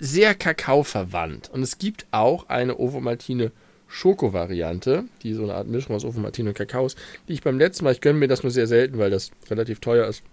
sehr 0.00 0.34
Kakao-verwandt. 0.34 1.48
Und 1.48 1.62
es 1.62 1.78
gibt 1.78 2.06
auch 2.10 2.48
eine 2.48 2.76
Ovomaltine 2.76 3.52
Schoko-Variante, 3.86 5.04
die 5.22 5.32
so 5.32 5.44
eine 5.44 5.54
Art 5.54 5.68
Mischung 5.68 5.94
aus 5.94 6.04
Ovomaltine 6.04 6.48
und 6.48 6.58
Kakao 6.58 6.86
ist, 6.86 6.98
die 7.28 7.34
ich 7.34 7.42
beim 7.44 7.56
letzten 7.56 7.84
Mal, 7.84 7.92
ich 7.92 8.00
gönne 8.00 8.18
mir 8.18 8.26
das 8.26 8.42
nur 8.42 8.50
sehr 8.50 8.66
selten, 8.66 8.98
weil 8.98 9.10
das 9.10 9.30
relativ 9.48 9.78
teuer 9.78 10.08
ist, 10.08 10.24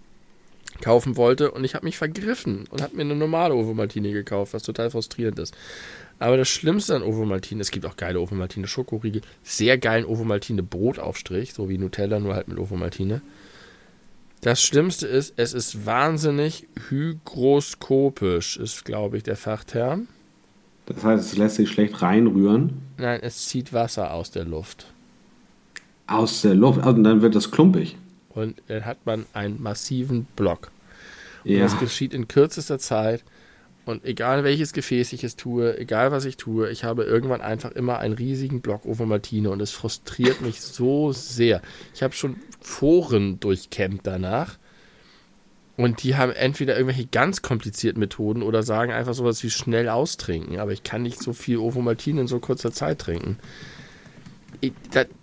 kaufen 0.80 1.16
wollte 1.16 1.50
und 1.50 1.64
ich 1.64 1.74
habe 1.74 1.86
mich 1.86 1.96
vergriffen 1.96 2.66
und 2.70 2.82
habe 2.82 2.96
mir 2.96 3.02
eine 3.02 3.14
normale 3.14 3.54
Ovomaltine 3.54 4.12
gekauft, 4.12 4.54
was 4.54 4.62
total 4.62 4.90
frustrierend 4.90 5.38
ist. 5.38 5.54
Aber 6.18 6.36
das 6.36 6.48
Schlimmste 6.48 6.94
an 6.94 7.02
Ovomaltine, 7.02 7.60
es 7.60 7.70
gibt 7.70 7.86
auch 7.86 7.96
geile 7.96 8.20
Ovomaltine 8.20 8.66
Schokoriegel, 8.66 9.22
sehr 9.42 9.78
geilen 9.78 10.04
Ovomaltine 10.04 10.62
Brotaufstrich, 10.62 11.54
so 11.54 11.68
wie 11.68 11.78
Nutella, 11.78 12.20
nur 12.20 12.34
halt 12.34 12.48
mit 12.48 12.58
Ovomaltine. 12.58 13.20
Das 14.40 14.62
Schlimmste 14.62 15.06
ist, 15.06 15.34
es 15.36 15.54
ist 15.54 15.86
wahnsinnig 15.86 16.68
hygroskopisch, 16.88 18.56
ist 18.58 18.84
glaube 18.84 19.16
ich 19.16 19.22
der 19.22 19.36
Fachterm. 19.36 20.08
Das 20.86 21.02
heißt, 21.02 21.32
es 21.32 21.38
lässt 21.38 21.56
sich 21.56 21.70
schlecht 21.70 22.02
reinrühren? 22.02 22.82
Nein, 22.98 23.20
es 23.22 23.48
zieht 23.48 23.72
Wasser 23.72 24.12
aus 24.12 24.30
der 24.30 24.44
Luft. 24.44 24.86
Aus 26.06 26.42
der 26.42 26.54
Luft? 26.54 26.80
Also, 26.80 26.90
und 26.90 27.04
dann 27.04 27.22
wird 27.22 27.34
das 27.34 27.50
klumpig 27.50 27.96
und 28.34 28.60
dann 28.68 28.84
hat 28.84 29.06
man 29.06 29.26
einen 29.32 29.62
massiven 29.62 30.24
Block. 30.36 30.70
Und 31.44 31.52
ja. 31.52 31.60
das 31.60 31.78
geschieht 31.78 32.14
in 32.14 32.28
kürzester 32.28 32.78
Zeit. 32.78 33.22
Und 33.86 34.04
egal 34.06 34.44
welches 34.44 34.72
Gefäß 34.72 35.12
ich 35.12 35.24
es 35.24 35.36
tue, 35.36 35.78
egal 35.78 36.10
was 36.10 36.24
ich 36.24 36.38
tue, 36.38 36.70
ich 36.70 36.84
habe 36.84 37.04
irgendwann 37.04 37.42
einfach 37.42 37.70
immer 37.72 37.98
einen 37.98 38.14
riesigen 38.14 38.62
Block 38.62 38.86
Ovomaltine 38.86 39.50
und 39.50 39.60
es 39.60 39.72
frustriert 39.72 40.40
mich 40.40 40.62
so 40.62 41.12
sehr. 41.12 41.60
Ich 41.94 42.02
habe 42.02 42.14
schon 42.14 42.36
Foren 42.60 43.40
durchkämmt 43.40 44.06
danach 44.06 44.56
und 45.76 46.02
die 46.02 46.16
haben 46.16 46.32
entweder 46.32 46.76
irgendwelche 46.76 47.06
ganz 47.06 47.42
komplizierten 47.42 48.00
Methoden 48.00 48.42
oder 48.42 48.62
sagen 48.62 48.90
einfach 48.90 49.12
sowas 49.12 49.42
wie 49.42 49.50
schnell 49.50 49.90
austrinken. 49.90 50.58
Aber 50.60 50.72
ich 50.72 50.82
kann 50.82 51.02
nicht 51.02 51.22
so 51.22 51.34
viel 51.34 51.58
Ovomaltine 51.58 52.22
in 52.22 52.26
so 52.26 52.38
kurzer 52.38 52.72
Zeit 52.72 53.00
trinken 53.00 53.38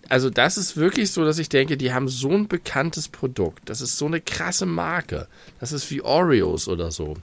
also 0.10 0.30
das 0.30 0.58
ist 0.58 0.78
wirklich 0.78 1.12
so, 1.12 1.24
dass 1.26 1.40
ich 1.40 1.50
denke, 1.50 1.78
die 1.78 1.94
haben 1.94 2.08
so 2.08 2.30
ein 2.30 2.48
bekanntes 2.48 3.08
Produkt. 3.08 3.70
Das 3.70 3.82
ist 3.82 3.98
so 3.98 4.06
eine 4.06 4.22
krasse 4.22 4.66
Marke. 4.66 5.28
Das 5.60 5.72
ist 5.72 5.90
wie 5.92 6.02
Oreos 6.02 6.68
oder 6.68 6.92
so. 6.92 7.16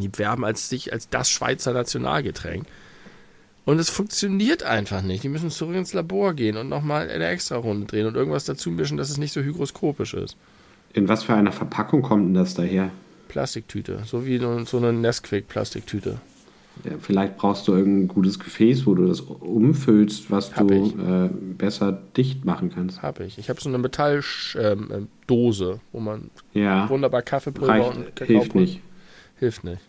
Die 0.00 0.10
werben 0.18 0.44
als 0.44 0.68
sich 0.68 0.92
als 0.92 1.08
das 1.08 1.30
Schweizer 1.30 1.72
Nationalgetränk. 1.72 2.66
Und 3.64 3.78
es 3.78 3.90
funktioniert 3.90 4.62
einfach 4.62 5.02
nicht. 5.02 5.22
Die 5.22 5.28
müssen 5.28 5.50
zurück 5.50 5.76
ins 5.76 5.92
Labor 5.92 6.34
gehen 6.34 6.56
und 6.56 6.68
nochmal 6.68 7.08
eine 7.08 7.26
extra 7.26 7.56
Runde 7.56 7.86
drehen 7.86 8.06
und 8.06 8.16
irgendwas 8.16 8.44
dazu 8.44 8.70
mischen, 8.70 8.96
dass 8.96 9.10
es 9.10 9.18
nicht 9.18 9.32
so 9.32 9.40
hygroskopisch 9.40 10.14
ist. 10.14 10.36
In 10.94 11.08
was 11.08 11.22
für 11.22 11.34
einer 11.34 11.52
Verpackung 11.52 12.02
kommt 12.02 12.26
denn 12.26 12.34
das 12.34 12.54
daher? 12.54 12.90
Plastiktüte, 13.28 14.02
so 14.04 14.26
wie 14.26 14.38
so 14.38 14.76
eine 14.76 14.92
Nesquik-Plastiktüte. 14.92 16.20
Ja, 16.84 16.92
vielleicht 17.00 17.36
brauchst 17.36 17.68
du 17.68 17.74
irgendein 17.74 18.08
gutes 18.08 18.38
Gefäß, 18.38 18.86
wo 18.86 18.94
du 18.94 19.06
das 19.06 19.20
umfüllst, 19.20 20.30
was 20.30 20.56
Hab 20.56 20.68
du 20.68 20.74
äh, 20.74 21.28
besser 21.56 22.00
dicht 22.16 22.44
machen 22.44 22.70
kannst. 22.74 23.02
Habe 23.02 23.24
ich. 23.24 23.38
Ich 23.38 23.48
habe 23.48 23.60
so 23.60 23.68
eine 23.68 23.78
Metalldose, 23.78 24.54
ähm, 24.58 24.90
äh, 24.90 25.78
wo 25.92 26.00
man 26.00 26.30
ja. 26.54 26.88
wunderbar 26.88 27.22
Kaffeepulver 27.22 27.72
Reicht, 27.72 27.96
und 27.96 28.16
Kakao 28.16 28.26
Hilft 28.26 28.54
nicht. 28.54 28.80
Hilft 29.38 29.64
nicht. 29.64 29.80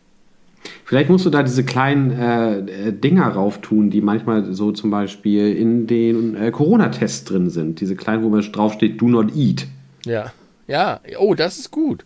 Vielleicht 0.86 1.10
musst 1.10 1.26
du 1.26 1.30
da 1.30 1.44
diese 1.44 1.64
kleinen 1.64 2.12
äh, 2.12 2.94
Dinger 2.94 3.28
rauf 3.28 3.60
tun, 3.60 3.90
die 3.90 4.02
manchmal 4.02 4.54
so 4.54 4.72
zum 4.72 4.92
Beispiel 4.92 5.56
in 5.56 5.88
den 5.88 6.36
äh, 6.36 6.52
Corona-Tests 6.52 7.26
drin 7.26 7.50
sind. 7.50 7.82
Diese 7.82 7.96
kleinen, 7.96 8.24
wo 8.24 8.30
man 8.30 8.42
draufsteht, 8.42 9.02
do 9.02 9.08
not 9.08 9.36
eat. 9.36 9.68
Ja. 10.06 10.32
Ja. 10.68 11.02
Oh, 11.20 11.34
das 11.34 11.60
ist 11.60 11.72
gut. 11.72 12.06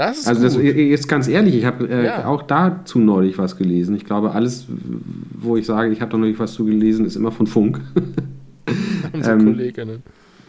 Das 0.00 0.26
also 0.26 0.42
das 0.42 0.56
ist 0.56 1.08
ganz 1.08 1.28
ehrlich, 1.28 1.54
ich 1.54 1.66
habe 1.66 1.86
äh, 1.86 2.06
ja. 2.06 2.24
auch 2.24 2.40
dazu 2.40 2.98
neulich 2.98 3.36
was 3.36 3.58
gelesen. 3.58 3.94
Ich 3.94 4.06
glaube, 4.06 4.30
alles, 4.30 4.64
wo 5.38 5.58
ich 5.58 5.66
sage, 5.66 5.92
ich 5.92 6.00
habe 6.00 6.10
da 6.10 6.16
neulich 6.16 6.38
was 6.38 6.54
zu 6.54 6.64
gelesen, 6.64 7.04
ist 7.04 7.16
immer 7.16 7.30
von 7.30 7.46
Funk. 7.46 7.82
Unsere 9.12 9.34
ähm, 9.34 9.44
Kolleginnen. 9.44 10.02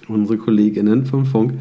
unsere 0.08 0.38
Kolleginnen 0.38 1.04
vom 1.06 1.26
Funk, 1.26 1.56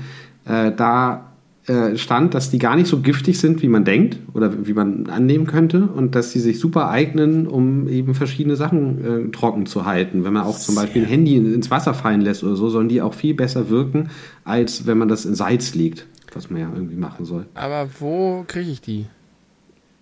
äh, 0.44 0.70
da 0.70 1.32
äh, 1.66 1.96
stand, 1.96 2.34
dass 2.34 2.52
die 2.52 2.58
gar 2.58 2.76
nicht 2.76 2.86
so 2.86 3.00
giftig 3.00 3.40
sind, 3.40 3.60
wie 3.60 3.68
man 3.68 3.84
denkt 3.84 4.18
oder 4.34 4.66
wie 4.68 4.72
man 4.72 5.08
annehmen 5.08 5.48
könnte 5.48 5.88
und 5.88 6.14
dass 6.14 6.30
die 6.30 6.38
sich 6.38 6.60
super 6.60 6.90
eignen, 6.90 7.48
um 7.48 7.88
eben 7.88 8.14
verschiedene 8.14 8.54
Sachen 8.54 9.04
äh, 9.04 9.30
trocken 9.32 9.66
zu 9.66 9.84
halten. 9.84 10.22
Wenn 10.22 10.34
man 10.34 10.44
auch 10.44 10.58
zum 10.58 10.76
Beispiel 10.76 11.02
ein 11.02 11.08
Handy 11.08 11.36
ins 11.36 11.72
Wasser 11.72 11.94
fallen 11.94 12.20
lässt 12.20 12.44
oder 12.44 12.54
so, 12.54 12.68
sollen 12.68 12.88
die 12.88 13.02
auch 13.02 13.14
viel 13.14 13.34
besser 13.34 13.68
wirken, 13.68 14.10
als 14.44 14.86
wenn 14.86 14.98
man 14.98 15.08
das 15.08 15.24
in 15.24 15.34
Salz 15.34 15.74
legt, 15.74 16.06
was 16.34 16.50
man 16.50 16.60
ja 16.60 16.70
irgendwie 16.72 16.96
machen 16.96 17.24
soll. 17.24 17.46
Aber 17.54 17.88
wo 17.98 18.44
kriege 18.46 18.70
ich 18.70 18.80
die? 18.80 19.06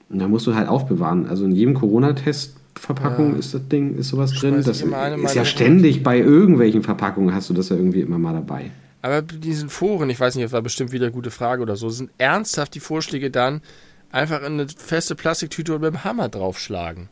Und 0.09 0.19
da 0.21 0.29
musst 0.29 0.47
du 0.47 0.55
halt 0.55 0.69
aufbewahren. 0.69 1.27
Also 1.29 1.45
in 1.45 1.53
jedem 1.53 1.75
Corona-Test 1.75 2.57
Verpackung 2.79 3.33
Ja. 3.33 3.39
ist 3.39 3.55
das 3.55 3.67
Ding, 3.69 3.97
ist 3.97 4.09
sowas 4.09 4.31
Schmeiß 4.35 4.41
drin. 4.65 4.65
Das 4.65 4.81
ist 5.31 5.35
ja 5.35 5.45
ständig 5.45 6.03
bei 6.03 6.19
irgendwelchen 6.19 6.83
Verpackungen 6.83 7.35
hast 7.35 7.51
du 7.51 7.55
das 7.55 7.69
ja 7.71 7.77
irgendwie 7.77 8.01
immer 8.01 8.19
mal 8.19 8.33
dabei. 8.33 8.71
Aber 9.03 9.23
diesen 9.23 9.69
Foren, 9.69 10.11
ich 10.11 10.19
weiß 10.19 10.35
nicht, 10.37 10.45
das 10.45 10.53
war 10.53 10.63
bestimmt 10.63 10.93
wieder 10.93 11.07
eine 11.07 11.13
gute 11.13 11.31
Frage 11.31 11.63
oder 11.63 11.77
so, 11.77 11.89
sind 11.89 12.11
ernsthaft 12.19 12.75
die 12.75 12.81
Vorschläge 12.81 13.31
dann 13.31 13.61
einfach 14.11 14.41
in 14.41 14.55
eine 14.55 14.67
feste 14.69 15.15
Plastiktüte 15.15 15.75
und 15.75 15.83
mit 15.83 15.93
dem 15.93 16.05
Hammer 16.05 16.29
draufschlagen. 16.29 17.09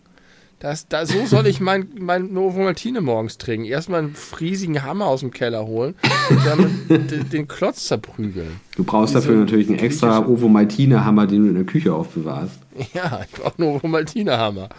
Das, 0.58 0.88
da, 0.88 1.04
so 1.04 1.26
soll 1.26 1.46
ich 1.48 1.60
mein, 1.60 1.88
mein 1.98 2.32
Novomaltine 2.32 3.02
morgens 3.02 3.36
trinken. 3.36 3.66
Erstmal 3.66 4.00
einen 4.00 4.14
riesigen 4.40 4.82
Hammer 4.82 5.04
aus 5.06 5.20
dem 5.20 5.30
Keller 5.30 5.66
holen 5.66 5.94
und 6.30 6.46
damit 6.46 6.70
den, 7.32 7.46
Klotz 7.46 7.84
zerprügeln. 7.84 8.60
Du 8.74 8.84
brauchst 8.84 9.14
Diese 9.14 9.26
dafür 9.26 9.40
natürlich 9.40 9.68
einen 9.68 9.78
extra 9.80 10.26
Ovomaltine-Hammer, 10.26 11.26
den 11.26 11.42
du 11.42 11.48
in 11.50 11.54
der 11.56 11.64
Küche 11.64 11.92
aufbewahrst. 11.92 12.58
Ja, 12.94 13.20
ich 13.26 13.38
brauche 13.38 13.60
Novomaltine-Hammer. 13.60 14.70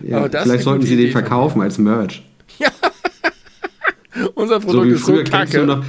Ja, 0.00 0.18
Aber 0.18 0.28
das 0.28 0.42
ist 0.42 0.50
vielleicht 0.50 0.64
sollten 0.64 0.86
sie 0.86 0.96
den 0.96 1.10
verkaufen 1.10 1.62
als 1.62 1.78
Merch. 1.78 2.24
Unser 4.34 4.60
So 4.60 4.66
Produkt 4.68 4.86
wie 4.86 4.90
ist 4.92 5.00
so 5.04 5.12
früher 5.12 5.24
kennst 5.24 5.54
du, 5.54 5.58
kacke. 5.58 5.66
noch, 5.66 5.84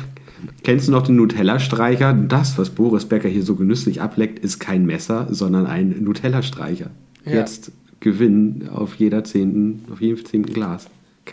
kennst 0.64 0.88
du 0.88 0.92
noch 0.92 1.04
den 1.04 1.18
Nutella-Streicher? 1.18 2.14
Das, 2.14 2.58
was 2.58 2.72
Boris 2.72 3.06
Becker 3.06 3.30
hier 3.30 3.44
so 3.44 3.56
genüsslich 3.56 4.02
ableckt, 4.02 4.40
ist 4.40 4.58
kein 4.60 4.88
Messer, 4.88 5.28
sondern 5.30 5.68
ein 5.68 6.04
Nutella-Streicher. 6.04 6.90
Ja. 7.26 7.32
Jetzt 7.32 7.72
Gewinn 8.00 8.70
auf 8.74 8.96
jeder 8.96 9.24
zehnten, 9.24 9.86
auf 9.92 10.02
jedem 10.02 10.24
zehnten 10.26 10.54
Glas. 10.54 10.88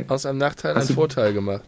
Aus 0.09 0.27
einem 0.27 0.39
Nachteil 0.39 0.75
einen 0.75 0.89
Vorteil 0.89 1.35
gemacht. 1.35 1.65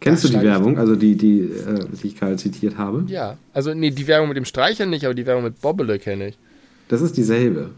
Kennst 0.00 0.24
du 0.24 0.28
die 0.28 0.42
Werbung, 0.42 0.78
also 0.78 0.96
die, 0.96 1.16
die, 1.16 1.40
äh, 1.40 1.86
die 1.90 2.08
ich 2.08 2.18
gerade 2.18 2.36
zitiert 2.36 2.76
habe? 2.76 3.04
Ja, 3.06 3.38
also 3.54 3.72
nee, 3.72 3.90
die 3.90 4.06
Werbung 4.06 4.28
mit 4.28 4.36
dem 4.36 4.44
Streicher 4.44 4.84
nicht, 4.84 5.04
aber 5.06 5.14
die 5.14 5.24
Werbung 5.24 5.44
mit 5.44 5.60
Bobbele 5.62 5.98
kenne 5.98 6.28
ich. 6.28 6.38
Das 6.88 7.00
ist 7.00 7.16
dieselbe. 7.16 7.70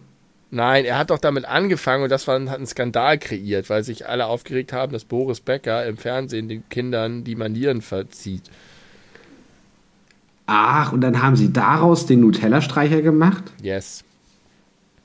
Nein, 0.51 0.85
er 0.85 0.99
hat 0.99 1.11
doch 1.11 1.19
damit 1.19 1.45
angefangen 1.45 2.05
und 2.05 2.11
das 2.11 2.27
war, 2.27 2.41
hat 2.41 2.57
einen 2.57 2.67
Skandal 2.67 3.19
kreiert, 3.19 3.69
weil 3.71 3.85
sich 3.85 4.09
alle 4.09 4.27
aufgeregt 4.27 4.73
haben, 4.73 4.93
dass 4.93 5.05
Boris 5.05 5.41
Becker 5.41 5.87
im 5.87 5.97
Fernsehen 5.97 6.49
den 6.49 6.69
Kindern 6.69 7.25
die 7.25 7.37
Manieren 7.37 7.81
verzieht. 7.81 8.43
Ach, 10.47 10.93
und 10.93 11.01
dann 11.01 11.23
haben 11.23 11.37
sie 11.37 11.53
daraus 11.53 12.07
den 12.07 12.21
Nutella-Streicher 12.21 13.03
gemacht? 13.03 13.45
Yes. 13.63 14.05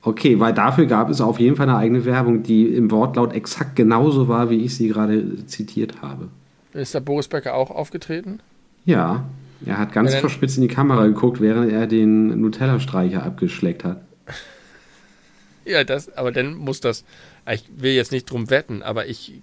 Okay, 0.04 0.40
weil 0.40 0.54
dafür 0.54 0.88
gab 0.88 1.10
es 1.10 1.22
auf 1.22 1.40
jeden 1.40 1.56
Fall 1.56 1.70
eine 1.70 1.78
eigene 1.78 2.06
Werbung, 2.06 2.42
die 2.44 2.66
im 2.66 2.90
Wortlaut 2.90 3.34
exakt 3.34 3.76
genauso 3.76 4.28
war, 4.28 4.50
wie 4.50 4.64
ich 4.66 4.76
sie 4.76 4.88
gerade 4.88 5.46
zitiert 5.46 6.02
habe. 6.02 6.30
Ist 6.74 6.96
da 6.96 7.00
Boris 7.00 7.28
Becker 7.28 7.54
auch 7.54 7.70
aufgetreten? 7.70 8.40
Ja, 8.86 9.26
er 9.66 9.78
hat 9.78 9.92
ganz 9.94 10.12
dann- 10.12 10.22
verspitzt 10.22 10.58
in 10.58 10.64
die 10.64 10.74
Kamera 10.74 11.06
geguckt, 11.06 11.40
während 11.40 11.72
er 11.72 11.86
den 11.86 12.42
Nutella-Streicher 12.42 13.24
abgeschleckt 13.24 13.84
hat. 13.84 14.02
Ja, 15.66 15.84
das, 15.84 16.16
aber 16.18 16.32
dann 16.32 16.56
muss 16.56 16.80
das. 16.82 17.04
Ich 17.52 17.66
will 17.78 17.92
jetzt 17.92 18.12
nicht 18.12 18.30
drum 18.30 18.50
wetten, 18.50 18.82
aber 18.82 19.06
ich 19.06 19.42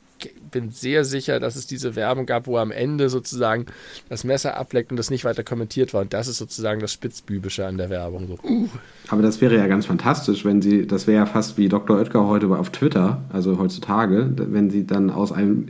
bin 0.50 0.70
sehr 0.70 1.04
sicher, 1.04 1.40
dass 1.40 1.56
es 1.56 1.66
diese 1.66 1.96
Werbung 1.96 2.26
gab, 2.26 2.46
wo 2.46 2.56
er 2.56 2.62
am 2.62 2.70
Ende 2.70 3.08
sozusagen 3.08 3.66
das 4.08 4.24
Messer 4.24 4.56
ableckt 4.56 4.90
und 4.90 4.96
das 4.96 5.10
nicht 5.10 5.24
weiter 5.24 5.44
kommentiert 5.44 5.94
war. 5.94 6.02
Und 6.02 6.12
das 6.12 6.28
ist 6.28 6.38
sozusagen 6.38 6.80
das 6.80 6.92
Spitzbübische 6.92 7.66
an 7.66 7.76
der 7.76 7.90
Werbung. 7.90 8.26
So, 8.26 8.38
uh, 8.48 8.68
Aber 9.08 9.22
das 9.22 9.40
wäre 9.40 9.56
ja 9.56 9.66
ganz 9.66 9.86
fantastisch, 9.86 10.44
wenn 10.44 10.62
sie, 10.62 10.86
das 10.86 11.06
wäre 11.06 11.18
ja 11.18 11.26
fast 11.26 11.58
wie 11.58 11.68
Dr. 11.68 11.98
Oetker 11.98 12.26
heute 12.26 12.48
auf 12.48 12.70
Twitter, 12.70 13.22
also 13.32 13.58
heutzutage, 13.58 14.30
wenn 14.36 14.70
sie 14.70 14.86
dann 14.86 15.10
aus 15.10 15.32
einem 15.32 15.68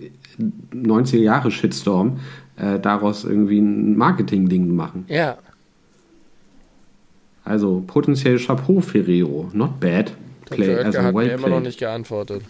90er-Jahre-Shitstorm 0.73 2.21
äh, 2.57 2.79
daraus 2.79 3.25
irgendwie 3.25 3.59
ein 3.59 3.97
Marketing-Ding 3.97 4.75
machen. 4.75 5.05
ja, 5.09 5.39
Also 7.45 7.83
potenziell 7.87 8.39
Chapeau 8.39 8.81
Ferrero, 8.81 9.49
not 9.53 9.81
bad. 9.81 10.13
Dr. 10.47 10.57
Play, 10.57 10.75
Oetker 10.75 10.85
also 10.87 11.03
hat 11.03 11.15
well 11.15 11.27
mir 11.27 11.35
immer 11.35 11.49
noch 11.49 11.61
nicht 11.61 11.79
geantwortet. 11.79 12.43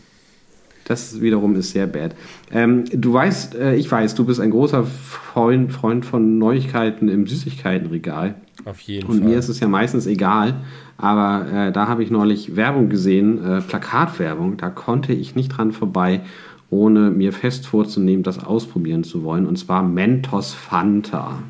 Das 0.89 1.21
wiederum 1.21 1.55
ist 1.55 1.73
sehr 1.73 1.87
bad. 1.87 2.15
Ähm, 2.51 2.85
du 2.91 3.13
weißt, 3.13 3.55
äh, 3.57 3.75
ich 3.75 3.91
weiß, 3.93 4.15
du 4.15 4.25
bist 4.25 4.41
ein 4.41 4.51
großer 4.51 4.85
Freund, 4.85 5.71
Freund 5.71 6.07
von 6.07 6.39
Neuigkeiten 6.39 7.09
im 7.09 7.27
Süßigkeitenregal. 7.27 8.37
Auf 8.65 8.81
jeden 8.81 9.07
Und 9.07 9.19
Fall. 9.19 9.29
mir 9.29 9.39
ist 9.39 9.51
es 9.51 9.61
ja 9.61 9.69
meistens 9.69 10.07
egal, 10.07 10.63
aber 10.97 11.47
äh, 11.53 11.73
da 11.73 11.89
habe 11.89 12.03
ich 12.03 12.11
neulich 12.11 12.57
Werbung 12.57 12.89
gesehen, 12.89 13.45
äh, 13.45 13.61
Plakatwerbung, 13.61 14.57
da 14.57 14.71
konnte 14.71 15.13
ich 15.13 15.35
nicht 15.37 15.51
dran 15.51 15.73
vorbei, 15.73 16.23
ohne 16.71 17.11
mir 17.11 17.35
fest 17.35 17.67
vorzunehmen, 17.67 18.23
das 18.23 18.43
ausprobieren 18.43 19.05
zu 19.05 19.23
wollen, 19.25 19.47
und 19.47 19.57
zwar 19.57 19.83
Mentos 19.83 20.55
Fanta. 20.55 21.43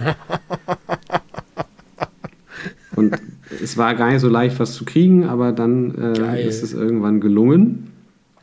und 2.96 3.18
es 3.62 3.76
war 3.76 3.94
gar 3.94 4.10
nicht 4.10 4.20
so 4.20 4.30
leicht, 4.30 4.58
was 4.58 4.72
zu 4.72 4.86
kriegen, 4.86 5.24
aber 5.24 5.52
dann 5.52 5.94
äh, 5.94 6.46
ist 6.46 6.62
es 6.62 6.72
irgendwann 6.72 7.20
gelungen. 7.20 7.92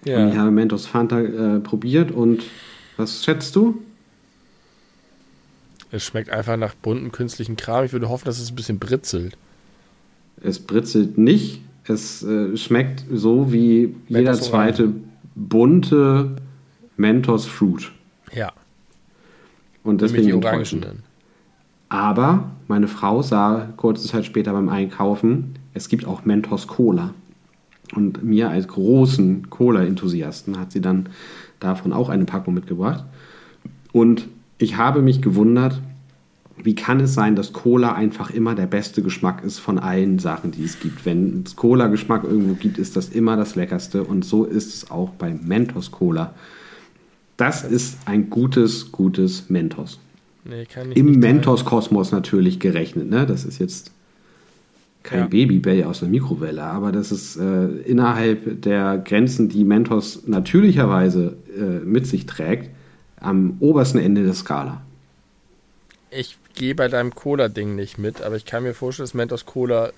Und 0.05 0.29
ich 0.29 0.33
ja. 0.33 0.41
habe 0.41 0.51
Mentos 0.51 0.85
Fanta 0.85 1.19
äh, 1.19 1.59
probiert 1.59 2.11
und 2.11 2.43
was 2.97 3.23
schätzt 3.23 3.55
du? 3.55 3.81
Es 5.91 6.03
schmeckt 6.03 6.29
einfach 6.29 6.57
nach 6.57 6.73
bunten 6.73 7.11
künstlichen 7.11 7.55
Kram. 7.55 7.85
Ich 7.85 7.93
würde 7.93 8.09
hoffen, 8.09 8.25
dass 8.25 8.39
es 8.39 8.51
ein 8.51 8.55
bisschen 8.55 8.79
britzelt. 8.79 9.37
Es 10.41 10.59
britzelt 10.59 11.17
nicht. 11.17 11.61
Es 11.85 12.23
äh, 12.23 12.57
schmeckt 12.57 13.03
so 13.11 13.51
wie 13.51 13.95
jeder 14.07 14.31
Mentos 14.31 14.47
zweite 14.47 14.93
bunte 15.35 16.35
Mentos 16.97 17.45
Fruit. 17.45 17.91
Ja. 18.33 18.51
Und 19.83 20.01
deswegen 20.01 20.25
die 20.25 20.31
enttäuschend. 20.31 20.87
Aber 21.89 22.51
meine 22.67 22.87
Frau 22.87 23.21
sah 23.21 23.67
kurze 23.77 24.07
Zeit 24.07 24.25
später 24.25 24.53
beim 24.53 24.69
Einkaufen, 24.69 25.59
es 25.73 25.89
gibt 25.89 26.05
auch 26.05 26.25
Mentos 26.25 26.67
Cola. 26.67 27.13
Und 27.95 28.23
mir 28.23 28.49
als 28.49 28.67
großen 28.67 29.49
Cola-Enthusiasten 29.49 30.59
hat 30.59 30.71
sie 30.71 30.81
dann 30.81 31.09
davon 31.59 31.93
auch 31.93 32.09
eine 32.09 32.25
Packung 32.25 32.53
mitgebracht. 32.53 33.05
Und 33.91 34.27
ich 34.57 34.77
habe 34.77 35.01
mich 35.01 35.21
gewundert, 35.21 35.81
wie 36.61 36.75
kann 36.75 36.99
es 36.99 37.13
sein, 37.13 37.35
dass 37.35 37.51
Cola 37.51 37.93
einfach 37.93 38.29
immer 38.29 38.55
der 38.55 38.67
beste 38.67 39.01
Geschmack 39.01 39.43
ist 39.43 39.59
von 39.59 39.79
allen 39.79 40.19
Sachen, 40.19 40.51
die 40.51 40.63
es 40.63 40.79
gibt. 40.79 41.05
Wenn 41.05 41.43
es 41.45 41.55
Cola-Geschmack 41.55 42.23
irgendwo 42.23 42.53
gibt, 42.53 42.77
ist 42.77 42.95
das 42.95 43.09
immer 43.09 43.35
das 43.35 43.55
Leckerste. 43.55 44.03
Und 44.03 44.23
so 44.23 44.45
ist 44.45 44.73
es 44.73 44.91
auch 44.91 45.09
bei 45.11 45.33
Mentos 45.33 45.91
Cola. 45.91 46.33
Das 47.37 47.63
ist 47.63 47.97
ein 48.05 48.29
gutes, 48.29 48.91
gutes 48.91 49.49
Mentos. 49.49 49.99
Nee, 50.45 50.67
Im 50.93 51.19
Mentos-Kosmos 51.19 52.11
natürlich 52.11 52.59
gerechnet. 52.59 53.09
Ne? 53.09 53.25
Das 53.25 53.45
ist 53.45 53.59
jetzt 53.59 53.91
kein 55.03 55.19
Ja. 55.19 55.27
Babybell 55.27 55.83
aus 55.83 55.99
der 55.99 56.09
Mikrowelle, 56.09 56.63
aber 56.63 56.91
das 56.91 57.11
ist 57.11 57.35
äh, 57.37 57.65
innerhalb 57.85 58.61
der 58.61 58.97
Grenzen, 58.97 59.49
die 59.49 59.63
Mentos 59.65 60.23
natürlicherweise 60.25 61.35
äh, 61.55 61.85
mit 61.85 62.07
sich 62.07 62.25
trägt, 62.25 62.69
am 63.17 63.57
obersten 63.59 63.99
Ende 63.99 64.23
der 64.23 64.33
Skala. 64.33 64.81
Ich 66.09 66.37
gehe 66.55 66.75
bei 66.75 66.87
deinem 66.87 67.15
Cola-Ding 67.15 67.75
nicht 67.75 67.97
mit, 67.97 68.21
aber 68.21 68.35
ich 68.35 68.45
kann 68.45 68.63
mir 68.63 68.73
vorstellen, 68.73 69.05
dass 69.05 69.13
Mentos 69.13 69.45
Cola. 69.45 69.91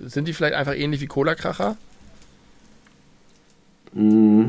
Sind 0.00 0.28
die 0.28 0.32
vielleicht 0.32 0.54
einfach 0.54 0.74
ähnlich 0.74 1.00
wie 1.00 1.06
Cola-Kracher? 1.06 1.76
Mm, 3.94 4.44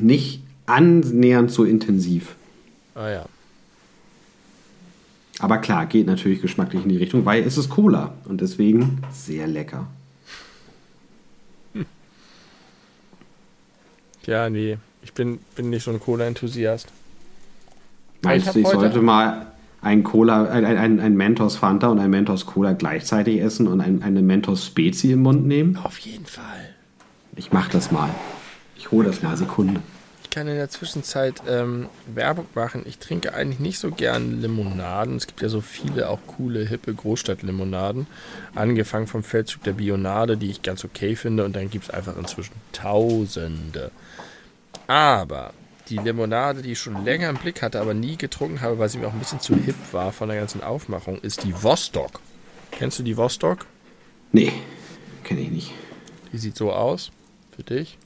nicht 0.00 0.42
annähernd 0.66 1.50
so 1.50 1.64
intensiv. 1.64 2.34
Ah 2.94 3.10
ja. 3.10 3.26
Aber 5.40 5.58
klar, 5.58 5.86
geht 5.86 6.06
natürlich 6.06 6.40
geschmacklich 6.40 6.82
in 6.84 6.88
die 6.88 6.96
Richtung, 6.96 7.24
weil 7.24 7.42
es 7.42 7.58
ist 7.58 7.68
Cola 7.68 8.14
und 8.24 8.40
deswegen 8.40 9.02
sehr 9.10 9.46
lecker. 9.46 9.88
Ja, 14.26 14.48
nee. 14.48 14.78
Ich 15.02 15.12
bin, 15.12 15.38
bin 15.54 15.70
nicht 15.70 15.82
so 15.82 15.90
ein 15.90 16.00
Cola-Enthusiast. 16.00 16.86
Ich 18.16 18.22
Meinst 18.22 18.54
du, 18.54 18.60
ich 18.60 18.68
sollte 18.68 19.02
mal 19.02 19.48
ein 19.82 20.02
Cola, 20.02 20.44
ein, 20.46 20.64
ein, 20.64 21.00
ein 21.00 21.14
Mentos 21.14 21.56
Fanta 21.56 21.88
und 21.88 21.98
ein 21.98 22.08
Mentos 22.08 22.46
Cola 22.46 22.72
gleichzeitig 22.72 23.40
essen 23.40 23.68
und 23.68 23.82
ein, 23.82 24.02
eine 24.02 24.22
Mentos 24.22 24.66
Spezi 24.66 25.12
im 25.12 25.22
Mund 25.22 25.46
nehmen? 25.46 25.76
Auf 25.76 25.98
jeden 25.98 26.24
Fall. 26.24 26.74
Ich 27.36 27.52
mach 27.52 27.68
das 27.68 27.90
mal. 27.90 28.08
Ich 28.76 28.90
hole 28.90 29.06
das 29.06 29.22
mal 29.22 29.36
Sekunde. 29.36 29.80
Ich 30.34 30.36
kann 30.36 30.48
in 30.48 30.56
der 30.56 30.68
Zwischenzeit 30.68 31.44
ähm, 31.48 31.88
Werbung 32.12 32.48
machen. 32.56 32.82
Ich 32.86 32.98
trinke 32.98 33.34
eigentlich 33.34 33.60
nicht 33.60 33.78
so 33.78 33.92
gern 33.92 34.40
Limonaden. 34.40 35.14
Es 35.14 35.28
gibt 35.28 35.42
ja 35.42 35.48
so 35.48 35.60
viele 35.60 36.08
auch 36.08 36.18
coole, 36.26 36.66
hippe 36.66 36.92
Großstadtlimonaden. 36.92 38.08
Angefangen 38.56 39.06
vom 39.06 39.22
Feldzug 39.22 39.62
der 39.62 39.74
Bionade, 39.74 40.36
die 40.36 40.50
ich 40.50 40.62
ganz 40.62 40.84
okay 40.84 41.14
finde. 41.14 41.44
Und 41.44 41.54
dann 41.54 41.70
gibt 41.70 41.84
es 41.84 41.90
einfach 41.90 42.16
inzwischen 42.16 42.54
Tausende. 42.72 43.92
Aber 44.88 45.54
die 45.88 45.98
Limonade, 45.98 46.62
die 46.62 46.72
ich 46.72 46.80
schon 46.80 47.04
länger 47.04 47.28
im 47.28 47.36
Blick 47.36 47.62
hatte, 47.62 47.80
aber 47.80 47.94
nie 47.94 48.16
getrunken 48.16 48.60
habe, 48.60 48.80
weil 48.80 48.88
sie 48.88 48.98
mir 48.98 49.06
auch 49.06 49.12
ein 49.12 49.20
bisschen 49.20 49.38
zu 49.38 49.54
hip 49.54 49.76
war 49.92 50.10
von 50.10 50.28
der 50.28 50.38
ganzen 50.38 50.64
Aufmachung, 50.64 51.20
ist 51.20 51.44
die 51.44 51.54
Vostok. 51.62 52.18
Kennst 52.72 52.98
du 52.98 53.04
die 53.04 53.16
Vostok? 53.16 53.66
Nee, 54.32 54.52
kenne 55.22 55.42
ich 55.42 55.50
nicht. 55.52 55.72
Die 56.32 56.38
sieht 56.38 56.56
so 56.56 56.72
aus 56.72 57.12
für 57.54 57.62
dich. 57.62 57.98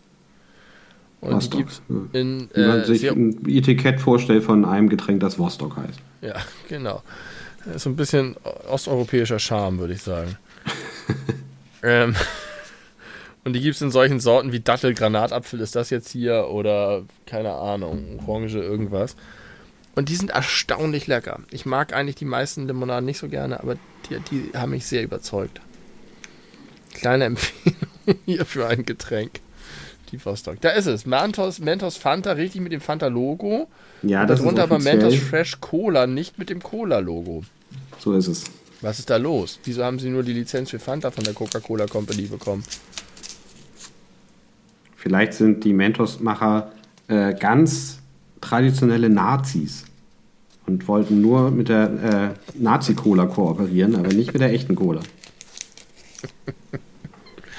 Und 1.21 1.33
Vostok. 1.33 1.51
die 1.51 1.57
gibt's 1.59 1.83
in 2.13 2.49
Wie 2.55 2.67
man 2.67 2.81
äh, 2.81 2.85
sich 2.85 3.11
ein 3.11 3.45
Etikett 3.47 4.01
vorstellt 4.01 4.45
von 4.45 4.65
einem 4.65 4.89
Getränk, 4.89 5.21
das 5.21 5.39
Vostok 5.39 5.77
heißt. 5.77 5.99
Ja, 6.21 6.37
genau. 6.69 7.03
Das 7.65 7.77
ist 7.77 7.87
ein 7.87 7.97
bisschen 7.97 8.37
osteuropäischer 8.69 9.39
Charme, 9.39 9.79
würde 9.79 9.95
ich 9.95 10.03
sagen. 10.03 10.37
ähm, 11.83 12.15
und 13.45 13.53
die 13.55 13.61
gibt 13.61 13.75
es 13.77 13.83
in 13.83 13.91
solchen 13.91 14.21
Sorten 14.21 14.53
wie 14.53 14.61
Dattel, 14.61 14.95
Granatapfel 14.95 15.61
ist 15.61 15.75
das 15.75 15.91
jetzt 15.91 16.11
hier 16.11 16.49
oder 16.49 17.05
keine 17.27 17.53
Ahnung, 17.53 18.21
Orange, 18.27 18.59
irgendwas. 18.59 19.17
Und 19.95 20.09
die 20.09 20.15
sind 20.15 20.31
erstaunlich 20.31 21.09
lecker. 21.09 21.41
Ich 21.51 21.67
mag 21.67 21.93
eigentlich 21.93 22.17
die 22.17 22.25
meisten 22.25 22.69
Limonaden 22.69 23.05
nicht 23.05 23.19
so 23.19 23.29
gerne, 23.29 23.61
aber 23.61 23.77
die, 24.09 24.21
die 24.31 24.57
haben 24.57 24.71
mich 24.71 24.87
sehr 24.87 25.03
überzeugt. 25.03 25.61
Kleine 26.95 27.25
Empfehlung 27.27 28.19
hier 28.25 28.45
für 28.45 28.69
ein 28.69 28.85
Getränk. 28.85 29.41
Die 30.11 30.25
Vostok. 30.25 30.61
Da 30.61 30.71
ist 30.71 30.87
es. 30.87 31.07
Mentos, 31.07 31.59
Mentos 31.59 31.97
Fanta, 31.97 32.33
richtig 32.33 32.61
mit 32.61 32.73
dem 32.73 32.81
Fanta-Logo. 32.81 33.69
Ja, 34.03 34.25
das 34.25 34.41
Darunter 34.41 34.65
ist 34.65 34.71
aber 34.71 34.83
Mentos 34.83 35.15
Fresh 35.17 35.61
Cola, 35.61 36.07
nicht 36.07 36.39
mit 36.39 36.51
dem 36.51 36.63
Cola-Logo. 36.63 37.43
So 37.99 38.15
ist 38.15 38.29
es. 38.29 38.45
Was 38.81 38.99
ist 39.01 39.11
da 39.11 39.17
los? 39.17 39.59
Wieso 39.65 39.85
haben 39.85 39.99
sie 39.99 40.09
nur 40.09 40.23
die 40.23 40.33
Lizenz 40.33 40.71
für 40.71 40.79
Fanta 40.79 41.11
von 41.11 41.25
der 41.25 41.35
Coca-Cola 41.35 41.87
Company 41.87 42.23
bekommen? 42.23 42.63
Vielleicht 44.97 45.35
sind 45.35 45.65
die 45.65 45.73
Mentos-Macher 45.73 46.73
äh, 47.09 47.35
ganz 47.35 47.99
traditionelle 48.41 49.11
Nazis 49.11 49.85
und 50.67 50.87
wollten 50.87 51.21
nur 51.21 51.51
mit 51.51 51.69
der 51.69 52.35
äh, 52.55 52.59
Nazi-Cola 52.59 53.27
kooperieren, 53.27 53.97
aber 53.97 54.09
nicht 54.09 54.33
mit 54.33 54.43
der 54.43 54.53
echten 54.53 54.75
Cola. 54.75 55.01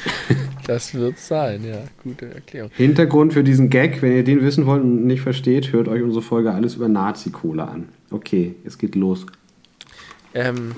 Das 0.68 0.94
wird 0.94 1.18
sein, 1.18 1.66
ja. 1.66 1.82
Gute 2.04 2.32
Erklärung. 2.32 2.70
Hintergrund 2.76 3.34
für 3.34 3.44
diesen 3.44 3.72
Gag, 3.72 4.04
wenn 4.04 4.12
ihr 4.12 4.24
den 4.24 4.44
wissen 4.44 4.68
wollt 4.68 4.84
und 4.84 5.08
nicht 5.08 5.22
versteht, 5.22 5.72
hört 5.72 5.88
euch 5.88 6.04
unsere 6.04 6.22
Folge 6.22 6.52
alles 6.54 6.76
über 6.76 6.88
Nazi-Cola 6.88 7.66
an. 7.66 7.90
Okay, 8.12 8.54
es 8.64 8.78
geht 8.78 8.94
los. 8.94 9.26
Ähm, 10.36 10.76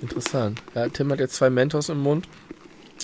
interessant. 0.00 0.60
Ja, 0.74 0.88
Tim 0.88 1.12
hat 1.12 1.20
jetzt 1.20 1.36
zwei 1.36 1.50
Mentos 1.50 1.88
im 1.88 2.00
Mund. 2.00 2.26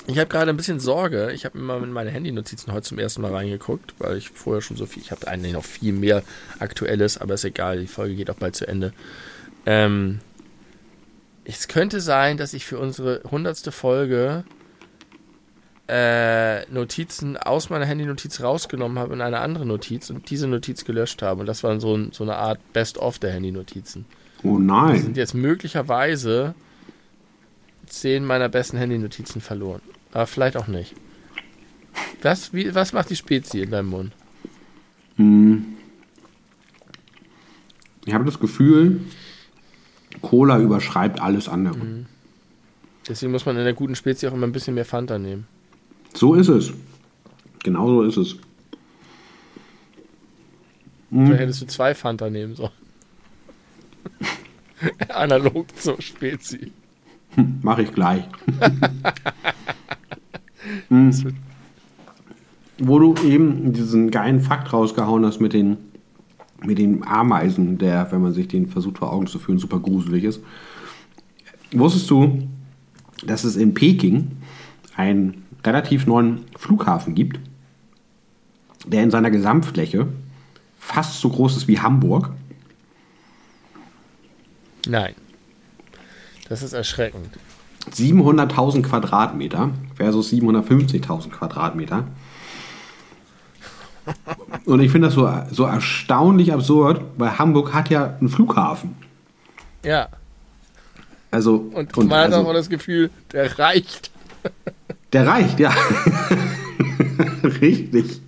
Ich 0.08 0.18
habe 0.18 0.28
gerade 0.28 0.50
ein 0.50 0.56
bisschen 0.56 0.80
Sorge. 0.80 1.30
Ich 1.32 1.44
habe 1.44 1.56
immer 1.56 1.76
in 1.82 1.92
meine 1.92 2.10
Handy-Notizen 2.10 2.72
heute 2.72 2.88
zum 2.88 2.98
ersten 2.98 3.22
Mal 3.22 3.32
reingeguckt, 3.32 3.94
weil 3.98 4.16
ich 4.16 4.30
vorher 4.30 4.60
schon 4.60 4.76
so 4.76 4.86
viel. 4.86 5.02
Ich 5.02 5.12
habe 5.12 5.28
eigentlich 5.28 5.52
noch 5.52 5.64
viel 5.64 5.92
mehr 5.92 6.24
Aktuelles, 6.58 7.18
aber 7.18 7.34
ist 7.34 7.44
egal. 7.44 7.78
Die 7.78 7.86
Folge 7.86 8.16
geht 8.16 8.28
auch 8.28 8.36
bald 8.36 8.56
zu 8.56 8.66
Ende. 8.66 8.92
Ähm, 9.66 10.18
es 11.44 11.68
könnte 11.68 12.00
sein, 12.00 12.38
dass 12.38 12.54
ich 12.54 12.64
für 12.64 12.78
unsere 12.78 13.22
hundertste 13.30 13.70
Folge 13.70 14.44
äh, 15.88 16.70
Notizen 16.70 17.36
aus 17.36 17.70
meiner 17.70 17.86
Handy-Notiz 17.86 18.42
rausgenommen 18.42 18.98
habe 18.98 19.14
in 19.14 19.20
eine 19.20 19.40
andere 19.40 19.64
Notiz 19.64 20.10
und 20.10 20.28
diese 20.30 20.46
Notiz 20.46 20.84
gelöscht 20.84 21.22
habe. 21.22 21.40
Und 21.40 21.46
das 21.46 21.62
war 21.62 21.80
so, 21.80 22.10
so 22.12 22.24
eine 22.24 22.36
Art 22.36 22.60
Best-of 22.72 23.18
der 23.18 23.32
Handy-Notizen. 23.32 24.04
Oh 24.42 24.58
nein. 24.58 24.94
Die 24.94 25.00
sind 25.00 25.16
jetzt 25.16 25.34
möglicherweise 25.34 26.54
zehn 27.86 28.24
meiner 28.24 28.48
besten 28.48 28.76
Handy-Notizen 28.76 29.40
verloren. 29.40 29.80
Aber 30.12 30.26
vielleicht 30.26 30.56
auch 30.56 30.68
nicht. 30.68 30.94
Was, 32.22 32.52
wie, 32.52 32.74
was 32.74 32.92
macht 32.92 33.10
die 33.10 33.16
Spezie 33.16 33.62
in 33.62 33.70
deinem 33.70 33.88
Mund? 33.88 34.12
Hm. 35.16 35.64
Ich 38.04 38.14
habe 38.14 38.24
das 38.24 38.38
Gefühl, 38.40 39.00
Cola 40.22 40.58
überschreibt 40.58 41.20
alles 41.20 41.48
andere. 41.48 41.76
Mhm. 41.76 42.06
Deswegen 43.08 43.32
muss 43.32 43.46
man 43.46 43.56
in 43.56 43.64
der 43.64 43.74
guten 43.74 43.96
Spezie 43.96 44.28
auch 44.28 44.34
immer 44.34 44.46
ein 44.46 44.52
bisschen 44.52 44.74
mehr 44.74 44.84
Fanta 44.84 45.18
nehmen. 45.18 45.46
So 46.14 46.34
ist 46.34 46.48
es. 46.48 46.72
Genau 47.62 47.88
so 47.88 48.02
ist 48.02 48.16
es. 48.16 48.36
Hm. 51.10 51.30
Da 51.30 51.36
hättest 51.36 51.62
du 51.62 51.66
zwei 51.66 51.94
Fanta 51.94 52.30
nehmen 52.30 52.54
sollen. 52.54 52.70
Analog 55.08 55.66
zur 55.76 56.00
Spezie. 56.00 56.72
Hm, 57.34 57.58
mach 57.62 57.78
ich 57.78 57.92
gleich. 57.92 58.24
hm. 60.88 61.34
Wo 62.78 62.98
du 62.98 63.14
eben 63.26 63.72
diesen 63.72 64.10
geilen 64.10 64.40
Fakt 64.40 64.72
rausgehauen 64.72 65.24
hast 65.24 65.40
mit 65.40 65.52
den, 65.52 65.78
mit 66.64 66.78
den 66.78 67.06
Ameisen, 67.06 67.78
der, 67.78 68.10
wenn 68.12 68.22
man 68.22 68.32
sich 68.32 68.48
den 68.48 68.68
versucht 68.68 68.98
vor 68.98 69.12
Augen 69.12 69.26
zu 69.26 69.38
führen, 69.38 69.58
super 69.58 69.80
gruselig 69.80 70.24
ist. 70.24 70.40
Wusstest 71.72 72.10
du, 72.10 72.48
dass 73.26 73.44
es 73.44 73.56
in 73.56 73.74
Peking 73.74 74.30
einen 74.94 75.44
relativ 75.68 76.06
neuen 76.06 76.46
Flughafen 76.56 77.14
gibt, 77.14 77.38
der 78.86 79.02
in 79.02 79.10
seiner 79.10 79.30
Gesamtfläche 79.30 80.06
fast 80.78 81.20
so 81.20 81.28
groß 81.28 81.58
ist 81.58 81.68
wie 81.68 81.78
Hamburg? 81.78 82.30
Nein. 84.86 85.14
Das 86.48 86.62
ist 86.62 86.72
erschreckend. 86.72 87.38
700.000 87.92 88.82
Quadratmeter 88.82 89.70
versus 89.94 90.32
750.000 90.32 91.30
Quadratmeter. 91.30 92.04
Und 94.64 94.80
ich 94.80 94.90
finde 94.90 95.08
das 95.08 95.14
so, 95.14 95.30
so 95.50 95.64
erstaunlich 95.64 96.52
absurd, 96.52 97.02
weil 97.18 97.38
Hamburg 97.38 97.74
hat 97.74 97.90
ja 97.90 98.16
einen 98.18 98.30
Flughafen. 98.30 98.96
Ja. 99.84 100.08
Also, 101.30 101.56
und, 101.74 101.94
und 101.96 102.08
man 102.08 102.20
also, 102.20 102.38
hat 102.38 102.46
auch 102.46 102.52
das 102.54 102.70
Gefühl, 102.70 103.10
der 103.32 103.58
reicht. 103.58 104.10
Der 105.12 105.26
reicht, 105.26 105.60
ja. 105.60 105.72
Richtig. 107.60 108.20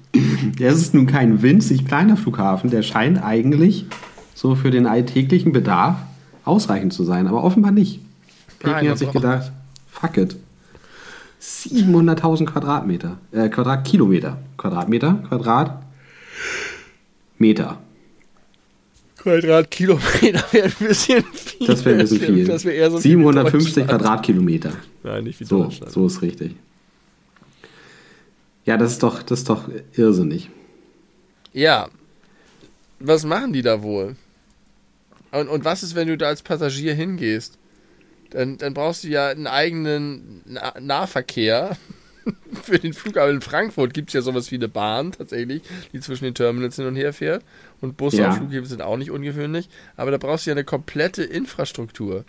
Der 0.59 0.73
ist 0.73 0.95
nun 0.95 1.07
kein 1.07 1.43
winzig 1.43 1.87
kleiner 1.87 2.17
Flughafen, 2.17 2.71
der 2.71 2.83
scheint 2.83 3.23
eigentlich 3.23 3.87
so 4.35 4.55
für 4.55 4.71
den 4.71 4.87
alltäglichen 4.87 5.53
Bedarf 5.53 5.97
ausreichend 6.45 6.93
zu 6.93 7.05
sein, 7.05 7.27
aber 7.27 7.45
offenbar 7.45 7.73
nicht. 7.73 8.01
Peking 8.59 8.91
hat 8.91 8.99
sich 8.99 9.13
gedacht, 9.13 9.53
fuck 9.91 10.17
it. 10.17 10.37
700.000 11.41 12.47
Quadratmeter, 12.47 13.19
äh, 13.33 13.49
Quadratkilometer, 13.49 14.39
Quadratmeter, 14.59 15.23
Quadratmeter. 15.29 17.79
Quadratkilometer 19.17 20.45
wäre 20.53 20.69
ein 20.69 20.87
bisschen 20.87 21.25
viel. 21.33 21.67
Das 21.67 21.85
wäre 21.85 21.97
ein 21.97 22.09
bisschen 22.09 22.35
viel. 22.35 22.47
Das 22.47 22.65
eher 22.65 22.91
so 22.91 22.99
750 22.99 23.87
Quadratkilometer. 23.87 24.73
Nein, 25.03 25.25
nicht 25.25 25.41
wie 25.41 25.45
so, 25.45 25.65
Deutschland. 25.65 25.93
So 25.93 26.07
ist 26.07 26.23
richtig. 26.23 26.57
Ja, 28.71 28.77
das 28.77 28.93
ist 28.93 29.03
doch, 29.03 29.25
das 29.25 29.41
ist 29.41 29.49
doch 29.49 29.69
irrsinnig. 29.97 30.49
Ja. 31.53 31.89
Was 33.01 33.25
machen 33.25 33.53
die 33.53 33.63
da 33.63 33.83
wohl? 33.83 34.15
Und, 35.33 35.49
und 35.49 35.65
was 35.65 35.83
ist, 35.83 35.97
wenn 35.97 36.07
du 36.07 36.17
da 36.17 36.29
als 36.29 36.43
Passagier 36.43 36.95
hingehst? 36.95 37.59
Dann, 38.31 38.59
dann 38.59 38.73
brauchst 38.73 39.03
du 39.03 39.09
ja 39.09 39.27
einen 39.27 39.49
eigenen 39.49 40.45
Nahverkehr 40.79 41.77
für 42.63 42.79
den 42.79 42.93
Flughafen. 42.93 43.35
In 43.35 43.41
Frankfurt 43.41 43.93
gibt 43.93 44.11
es 44.11 44.15
ja 44.15 44.23
sowas 44.23 44.53
wie 44.53 44.55
eine 44.55 44.69
Bahn 44.69 45.11
tatsächlich, 45.11 45.63
die 45.93 45.99
zwischen 45.99 46.27
den 46.27 46.37
Terminals 46.37 46.77
hin 46.77 46.87
und 46.87 46.95
her 46.95 47.13
fährt. 47.13 47.43
Und 47.81 47.97
Busse 47.97 48.19
ja. 48.19 48.29
auf 48.29 48.37
Flughäfen 48.37 48.67
sind 48.67 48.83
auch 48.83 48.99
nicht 48.99 49.11
ungewöhnlich. 49.11 49.69
Aber 49.97 50.13
da 50.13 50.19
brauchst 50.19 50.47
du 50.47 50.51
ja 50.51 50.55
eine 50.55 50.63
komplette 50.63 51.25
Infrastruktur. 51.25 52.25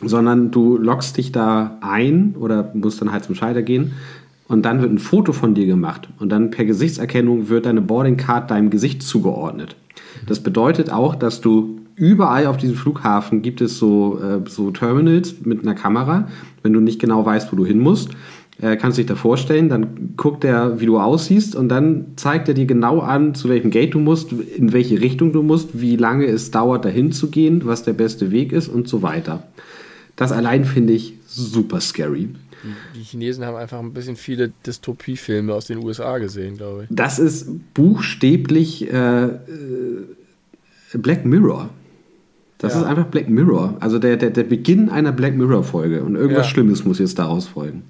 ähm, 0.03 0.09
sondern 0.09 0.51
du 0.51 0.77
loggst 0.77 1.17
dich 1.17 1.33
da 1.33 1.79
ein 1.81 2.35
oder 2.39 2.71
musst 2.75 3.01
dann 3.01 3.13
halt 3.13 3.25
zum 3.25 3.35
Schalter 3.35 3.63
gehen 3.63 3.95
und 4.49 4.65
dann 4.65 4.81
wird 4.81 4.93
ein 4.93 4.99
Foto 4.99 5.33
von 5.33 5.55
dir 5.55 5.67
gemacht 5.67 6.09
und 6.19 6.31
dann 6.31 6.51
per 6.51 6.65
Gesichtserkennung 6.65 7.49
wird 7.49 7.67
deine 7.67 7.83
Boarding 7.83 8.17
Card 8.17 8.51
deinem 8.51 8.71
Gesicht 8.71 9.03
zugeordnet. 9.03 9.77
Das 10.27 10.41
bedeutet 10.41 10.91
auch, 10.91 11.15
dass 11.15 11.41
du 11.41 11.81
überall 11.97 12.47
auf 12.47 12.59
diesem 12.59 12.77
Flughafen 12.77 13.43
gibt 13.43 13.61
es 13.61 13.79
so, 13.79 14.21
äh, 14.21 14.49
so 14.49 14.71
Terminals 14.71 15.35
mit 15.45 15.63
einer 15.63 15.75
Kamera. 15.75 16.29
Wenn 16.63 16.73
du 16.73 16.81
nicht 16.81 17.01
genau 17.01 17.25
weißt, 17.25 17.53
wo 17.53 17.57
du 17.57 17.67
hin 17.67 17.79
musst, 17.79 18.11
äh, 18.61 18.77
kannst 18.77 18.97
du 18.97 19.03
dich 19.03 19.09
da 19.09 19.17
vorstellen, 19.17 19.69
dann 19.69 20.15
guckt 20.17 20.45
er, 20.45 20.81
wie 20.81 20.87
du 20.87 20.99
aussiehst 20.99 21.57
und 21.57 21.69
dann 21.69 22.13
zeigt 22.17 22.49
er 22.49 22.55
dir 22.55 22.67
genau 22.67 23.01
an, 23.01 23.35
zu 23.35 23.49
welchem 23.49 23.71
Gate 23.71 23.95
du 23.95 23.99
musst, 23.99 24.33
in 24.33 24.73
welche 24.73 25.01
Richtung 25.01 25.33
du 25.33 25.43
musst, 25.43 25.81
wie 25.81 25.97
lange 25.97 26.27
es 26.27 26.51
dauert, 26.51 26.85
dahin 26.85 27.13
zu 27.13 27.31
gehen, 27.31 27.63
was 27.65 27.83
der 27.83 27.93
beste 27.93 28.31
Weg 28.31 28.53
ist 28.53 28.69
und 28.69 28.89
so 28.89 29.03
weiter. 29.03 29.43
Das 30.17 30.33
allein 30.33 30.65
finde 30.65 30.95
ich 30.95 31.15
super 31.27 31.81
scary. 31.81 32.31
Die 32.95 33.03
Chinesen 33.03 33.45
haben 33.45 33.57
einfach 33.57 33.79
ein 33.79 33.93
bisschen 33.93 34.17
viele 34.17 34.53
Dystopiefilme 34.67 35.53
aus 35.53 35.67
den 35.67 35.79
USA 35.79 36.19
gesehen, 36.19 36.57
glaube 36.57 36.85
ich. 36.85 36.89
Das 36.91 37.19
ist 37.19 37.49
buchstäblich 37.75 38.91
äh, 38.91 39.29
Black 40.95 41.25
Mirror. 41.27 41.71
Das 42.59 42.73
Ja. 42.75 42.81
ist 42.81 42.87
einfach 42.87 43.07
Black 43.07 43.29
Mirror. 43.29 43.77
Also 43.81 43.99
der, 43.99 44.17
der, 44.17 44.31
der 44.31 44.45
Beginn 44.45 44.89
einer 44.89 45.13
Black 45.13 45.37
Mirror-Folge. 45.37 46.03
Und 46.03 46.17
irgendwas 46.17 46.47
Ja. 46.47 46.51
Schlimmes 46.53 46.85
muss 46.85 46.99
jetzt 46.99 47.19
daraus 47.19 47.47
folgen. 47.47 47.83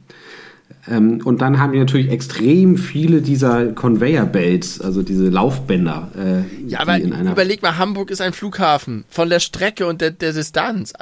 Ähm, 0.88 1.20
und 1.24 1.40
dann 1.40 1.58
haben 1.60 1.72
wir 1.72 1.80
natürlich 1.80 2.10
extrem 2.10 2.76
viele 2.76 3.20
dieser 3.20 3.66
Conveyor 3.72 4.26
Belts, 4.26 4.80
also 4.80 5.02
diese 5.02 5.28
Laufbänder, 5.28 6.10
äh, 6.16 6.68
Ja, 6.68 6.80
aber 6.80 6.96
die 6.96 7.02
in 7.02 7.12
einer. 7.12 7.32
überleg 7.32 7.62
mal, 7.62 7.76
Hamburg 7.76 8.10
ist 8.10 8.20
ein 8.20 8.32
Flughafen. 8.32 9.04
Von 9.08 9.28
der 9.28 9.40
Strecke 9.40 9.86
und 9.86 10.00
der, 10.00 10.10
der 10.12 10.32
Distanz. 10.32 10.92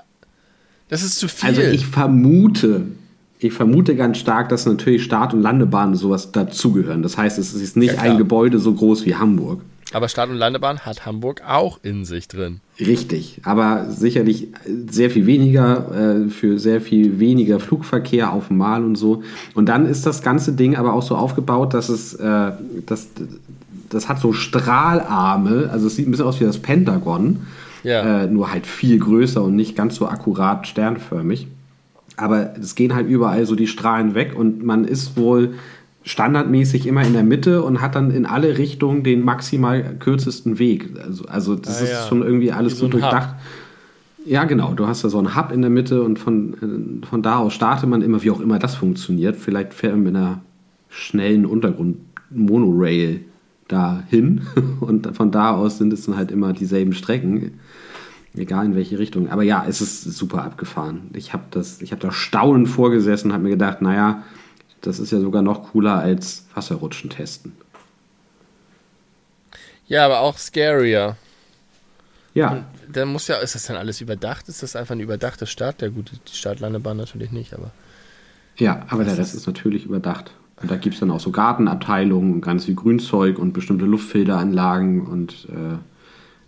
Das 0.89 1.03
ist 1.03 1.19
zu 1.19 1.29
viel. 1.29 1.49
Also 1.49 1.63
ich 1.63 1.87
vermute, 1.87 2.83
ich 3.39 3.53
vermute 3.53 3.95
ganz 3.97 4.19
stark, 4.19 4.49
dass 4.51 4.65
natürlich 4.67 5.03
Start- 5.05 5.35
und 5.35 5.41
Landebahnen 5.43 5.95
sowas 5.97 6.33
dazugehören. 6.33 7.03
Das 7.03 7.17
heißt, 7.19 7.39
es 7.39 7.53
ist 7.55 7.77
nicht 7.77 7.95
Ja, 7.95 8.01
ein 8.03 8.17
Gebäude 8.19 8.59
so 8.59 8.73
groß 8.75 9.05
wie 9.07 9.15
Hamburg. 9.17 9.61
Aber 9.93 10.09
Start- 10.09 10.31
und 10.31 10.37
Landebahn 10.37 10.81
hat 10.81 11.07
Hamburg 11.07 11.43
auch 11.47 11.79
in 11.83 12.05
sich 12.05 12.27
drin. 12.29 12.61
Richtig, 12.81 13.41
aber 13.45 13.87
sicherlich 13.91 14.49
sehr 14.91 15.11
viel 15.11 15.27
weniger, 15.27 16.25
äh, 16.27 16.29
für 16.31 16.59
sehr 16.59 16.81
viel 16.81 17.19
weniger 17.21 17.61
Flugverkehr 17.61 18.33
auf 18.33 18.49
dem 18.49 18.57
Mal 18.57 18.83
und 18.85 18.97
so. 18.97 19.23
Und 19.55 19.69
dann 19.69 19.87
ist 19.87 20.07
das 20.07 20.23
ganze 20.23 20.53
Ding 20.53 20.75
aber 20.77 20.95
auch 20.95 21.03
so 21.03 21.15
aufgebaut, 21.17 21.75
dass 21.75 21.89
es, 21.89 22.15
äh, 22.15 22.53
das, 22.87 23.09
das 23.91 24.09
hat 24.09 24.19
so 24.21 24.33
Strahlarme, 24.33 25.69
also 25.71 25.87
es 25.87 25.97
sieht 25.97 26.09
ein 26.09 26.11
bisschen 26.11 26.27
aus 26.27 26.41
wie 26.41 26.45
das 26.45 26.59
Pentagon, 26.59 27.41
Ja. 27.83 28.23
äh, 28.23 28.27
nur 28.27 28.51
halt 28.51 28.67
viel 28.67 28.99
größer 28.99 29.43
und 29.43 29.55
nicht 29.57 29.77
ganz 29.77 29.97
so 29.97 30.09
akkurat 30.09 30.67
sternförmig. 30.67 31.47
Aber 32.17 32.55
es 32.59 32.75
gehen 32.77 32.95
halt 32.95 33.09
überall 33.09 33.45
so 33.45 33.57
die 33.57 33.67
Strahlen 33.67 34.15
weg 34.15 34.35
und 34.37 34.65
man 34.65 34.85
ist 34.85 35.17
wohl 35.17 35.55
standardmäßig 36.05 36.87
immer 36.87 37.03
in 37.03 37.15
der 37.15 37.25
Mitte 37.25 37.63
und 37.63 37.81
hat 37.81 37.95
dann 37.95 38.11
in 38.11 38.27
alle 38.27 38.59
Richtungen 38.59 39.03
den 39.03 39.25
maximal 39.25 39.97
kürzesten 39.99 40.59
Weg. 40.59 40.91
Also, 41.03 41.25
also 41.27 41.55
das 41.57 41.81
Ah, 41.81 41.85
ist 41.85 41.91
ja. 41.93 42.07
schon 42.09 42.23
irgendwie 42.23 42.53
alles 42.53 42.79
so 42.79 42.87
gut 42.87 42.97
ein 42.97 43.03
Hub. 43.05 43.11
durchdacht. 43.11 43.35
Ja, 44.27 44.45
genau. 44.45 44.73
Du 44.75 44.87
hast 44.87 45.03
da 45.05 45.09
so 45.11 45.19
einen 45.19 45.35
Hub 45.37 45.51
in 45.51 45.61
der 45.63 45.71
Mitte 45.71 46.03
und 46.03 46.19
von, 46.19 47.03
äh, 47.03 47.07
von 47.07 47.23
da 47.23 47.39
aus 47.39 47.55
startet 47.55 47.89
man 47.89 48.03
immer, 48.03 48.23
wie 48.23 48.31
auch 48.31 48.41
immer 48.41 48.59
das 48.59 48.75
funktioniert. 48.75 49.37
Vielleicht 49.37 49.75
fährt 49.75 49.95
man 49.95 50.03
mit 50.05 50.17
einer 50.17 50.41
schnellen 50.89 51.45
Untergrund-Monorail 51.47 53.21
dahin 53.69 54.43
und 54.81 55.15
von 55.17 55.31
da 55.31 55.53
aus 55.53 55.79
sind 55.79 55.93
es 55.93 56.07
dann 56.07 56.17
halt 56.17 56.31
immer 56.31 56.53
dieselben 56.53 56.93
Strecken. 56.93 57.53
Egal 58.37 58.67
in 58.67 58.75
welche 58.75 58.99
Richtung. 58.99 59.29
Aber 59.31 59.43
ja, 59.45 59.65
es 59.69 59.81
ist 59.81 60.03
super 60.03 60.43
abgefahren. 60.45 61.03
Ich 61.15 61.33
habe 61.33 61.45
das, 61.53 61.81
ich 61.81 61.93
habe 61.93 62.03
da 62.03 62.11
staunend 62.11 62.69
vorgesessen 62.69 63.29
und 63.29 63.33
habe 63.35 63.45
mir 63.45 63.51
gedacht, 63.51 63.81
naja, 63.81 64.25
das 64.87 64.99
ist 64.99 65.11
ja 65.13 65.21
sogar 65.21 65.43
noch 65.43 65.71
cooler 65.73 65.99
als 65.99 66.47
Wasserrutschen 66.55 67.11
testen. 67.11 67.53
Ja, 69.87 70.05
aber 70.07 70.21
auch 70.21 70.39
scarier. 70.39 71.17
Ja, 72.35 72.65
Dann 72.91 73.09
muss 73.09 73.29
ja, 73.29 73.37
ist 73.37 73.55
das 73.55 73.67
dann 73.67 73.77
alles 73.77 74.01
überdacht? 74.01 74.49
Ist 74.49 74.63
das 74.63 74.75
einfach 74.75 74.93
eine 74.93 75.05
überdachte 75.05 75.47
Stadt? 75.47 75.83
Ja 75.83 75.89
gut, 75.89 76.11
die 76.11 76.37
Startlandebahn 76.37 76.97
natürlich 76.97 77.31
nicht, 77.31 77.55
aber. 77.55 77.71
ja, 78.57 78.85
aber 78.89 79.05
der 79.05 79.17
Rest 79.17 79.35
ist 79.35 79.47
natürlich 79.47 79.85
überdacht. 79.85 80.33
Und 80.61 80.71
da 80.71 80.77
gibt 80.77 80.95
es 80.95 81.01
dann 81.01 81.11
auch 81.11 81.21
so 81.21 81.31
Gartenabteilungen 81.31 82.33
und 82.35 82.41
ganz 82.41 82.65
viel 82.65 82.75
Grünzeug 82.75 83.39
und 83.39 83.53
bestimmte 83.53 83.85
Luftfilteranlagen 83.85 85.07
und 85.07 85.49
äh, 85.51 85.79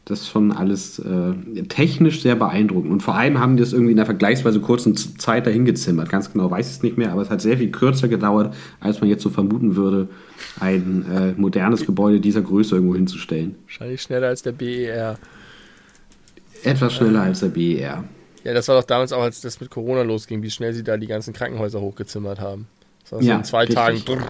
das 0.07 0.21
ist 0.21 0.29
schon 0.29 0.53
alles 0.53 1.01
äh, 1.01 1.33
technisch 1.65 2.23
sehr 2.23 2.37
beeindruckend. 2.37 2.93
Und 2.93 3.03
vor 3.03 3.17
allem 3.17 3.41
haben 3.41 3.57
die 3.57 3.63
das 3.65 3.73
irgendwie 3.73 3.91
in 3.93 3.99
einer 3.99 4.07
vergleichsweise 4.07 4.61
kurzen 4.61 4.97
Zeit 4.97 5.47
dahin 5.47 5.65
gezimmert. 5.65 6.09
Ganz 6.09 6.33
genau 6.33 6.49
weiß 6.49 6.69
ich 6.69 6.77
es 6.77 6.83
nicht 6.85 6.97
mehr, 6.97 7.11
aber 7.11 7.23
es 7.23 7.31
hat 7.31 7.41
sehr 7.41 7.59
viel 7.59 7.73
kürzer 7.73 8.07
gedauert, 8.07 8.55
als 8.79 9.01
man 9.01 9.11
jetzt 9.11 9.25
so 9.25 9.31
vermuten 9.31 9.75
würde, 9.75 10.09
ein 10.61 11.05
äh, 11.11 11.33
modernes 11.41 11.85
Gebäude 11.85 12.21
dieser 12.21 12.41
Größe 12.41 12.77
irgendwo 12.77 12.95
hinzustellen. 12.95 13.57
Wahrscheinlich 13.65 14.01
schneller 14.01 14.29
als 14.29 14.43
der 14.43 14.53
BER. 14.53 15.19
Etwas 16.63 16.95
schneller 16.95 17.23
als 17.23 17.41
der 17.41 17.49
BER. 17.49 18.05
Ja, 18.45 18.55
das 18.55 18.69
war 18.69 18.81
doch 18.81 18.87
damals 18.87 19.13
auch, 19.13 19.23
als 19.23 19.41
das 19.41 19.59
mit 19.59 19.71
Corona 19.71 20.03
losging, 20.03 20.41
wie 20.41 20.51
schnell 20.53 20.73
sie 20.73 20.85
da 20.85 20.97
die 20.97 21.09
ganzen 21.09 21.35
Krankenhäuser 21.35 21.81
hochgezimmert 21.81 22.39
haben. 22.39 22.69
Das 23.03 23.11
war 23.11 23.23
so 23.23 23.29
Ja, 23.29 23.37
in 23.39 23.45
zwei 23.45 23.61
richtig. 23.63 23.75
Tagen 23.75 24.01
brrr, 24.05 24.23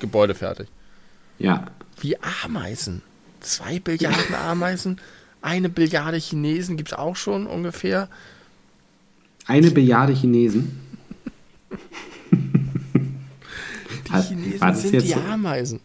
Gebäude 0.00 0.34
fertig. 0.34 0.68
Ja, 1.38 1.64
Wie 2.00 2.14
Ameisen. 2.44 3.00
Zwei 3.40 3.78
Billiarden 3.78 4.34
Ameisen, 4.34 5.00
eine 5.40 5.68
Billiarde 5.68 6.16
Chinesen 6.18 6.76
gibt 6.76 6.90
es 6.92 6.98
auch 6.98 7.16
schon 7.16 7.46
ungefähr. 7.46 8.08
eine 9.46 9.70
Billiarde 9.70 10.12
Chinesen. 10.12 10.80
Die 14.08 14.22
Chinesen 14.22 14.74
sind 14.74 15.02
die? 15.02 15.14
Ameisen. 15.14 15.80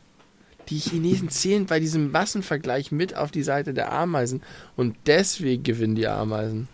Die 0.69 0.80
Chinesen 0.80 1.30
zählen 1.30 1.65
bei 1.65 1.80
diesem 1.80 2.11
Massenvergleich 2.11 2.91
mit 2.91 3.15
auf 3.15 3.31
die 3.31 3.43
Seite 3.43 3.73
der 3.73 3.91
Ameisen 3.91 4.41
und 4.75 4.95
deswegen 5.05 5.63
gewinnen 5.63 5.95
die 5.95 6.07
Ameisen. 6.07 6.67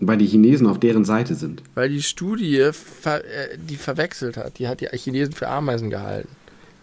Weil 0.00 0.18
die 0.18 0.26
Chinesen 0.26 0.66
auf 0.66 0.80
deren 0.80 1.04
Seite 1.04 1.36
sind. 1.36 1.62
Weil 1.74 1.88
die 1.88 2.02
Studie 2.02 2.70
ver 2.72 3.24
äh, 3.24 3.56
die 3.56 3.76
verwechselt 3.76 4.36
hat. 4.36 4.58
Die 4.58 4.66
hat 4.66 4.80
die 4.80 4.88
Chinesen 4.88 5.32
für 5.32 5.46
Ameisen 5.46 5.90
gehalten. 5.90 6.28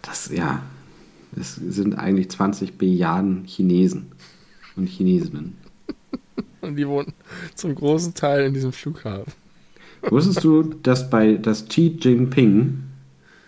Das, 0.00 0.30
ja, 0.32 0.62
es 1.38 1.54
sind 1.54 1.98
eigentlich 1.98 2.30
20 2.30 2.78
Billiarden 2.78 3.44
Chinesen 3.44 4.12
und 4.76 4.86
Chinesinnen. 4.86 5.56
Und 6.60 6.76
die 6.76 6.86
wohnen 6.86 7.14
zum 7.54 7.74
großen 7.74 8.12
Teil 8.12 8.44
in 8.44 8.52
diesem 8.52 8.72
Flughafen. 8.72 9.32
Wusstest 10.02 10.44
du, 10.44 10.62
dass 10.62 11.08
bei 11.08 11.34
das 11.34 11.66
Xi 11.68 11.96
Jinping 11.98 12.82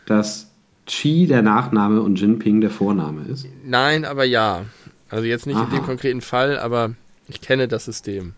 das 0.07 0.51
Xi 0.87 1.27
der 1.27 1.43
Nachname 1.43 2.01
und 2.01 2.19
Jinping 2.21 2.61
der 2.61 2.71
Vorname 2.71 3.25
ist? 3.25 3.47
Nein, 3.65 4.05
aber 4.05 4.25
ja. 4.25 4.65
Also 5.09 5.27
jetzt 5.27 5.47
nicht 5.47 5.57
in 5.57 5.63
Aha. 5.63 5.77
dem 5.77 5.85
konkreten 5.85 6.23
Fall, 6.23 6.59
aber 6.59 6.95
ich 7.29 7.43
kenne 7.43 7.69
das 7.69 7.85
System. 7.85 8.33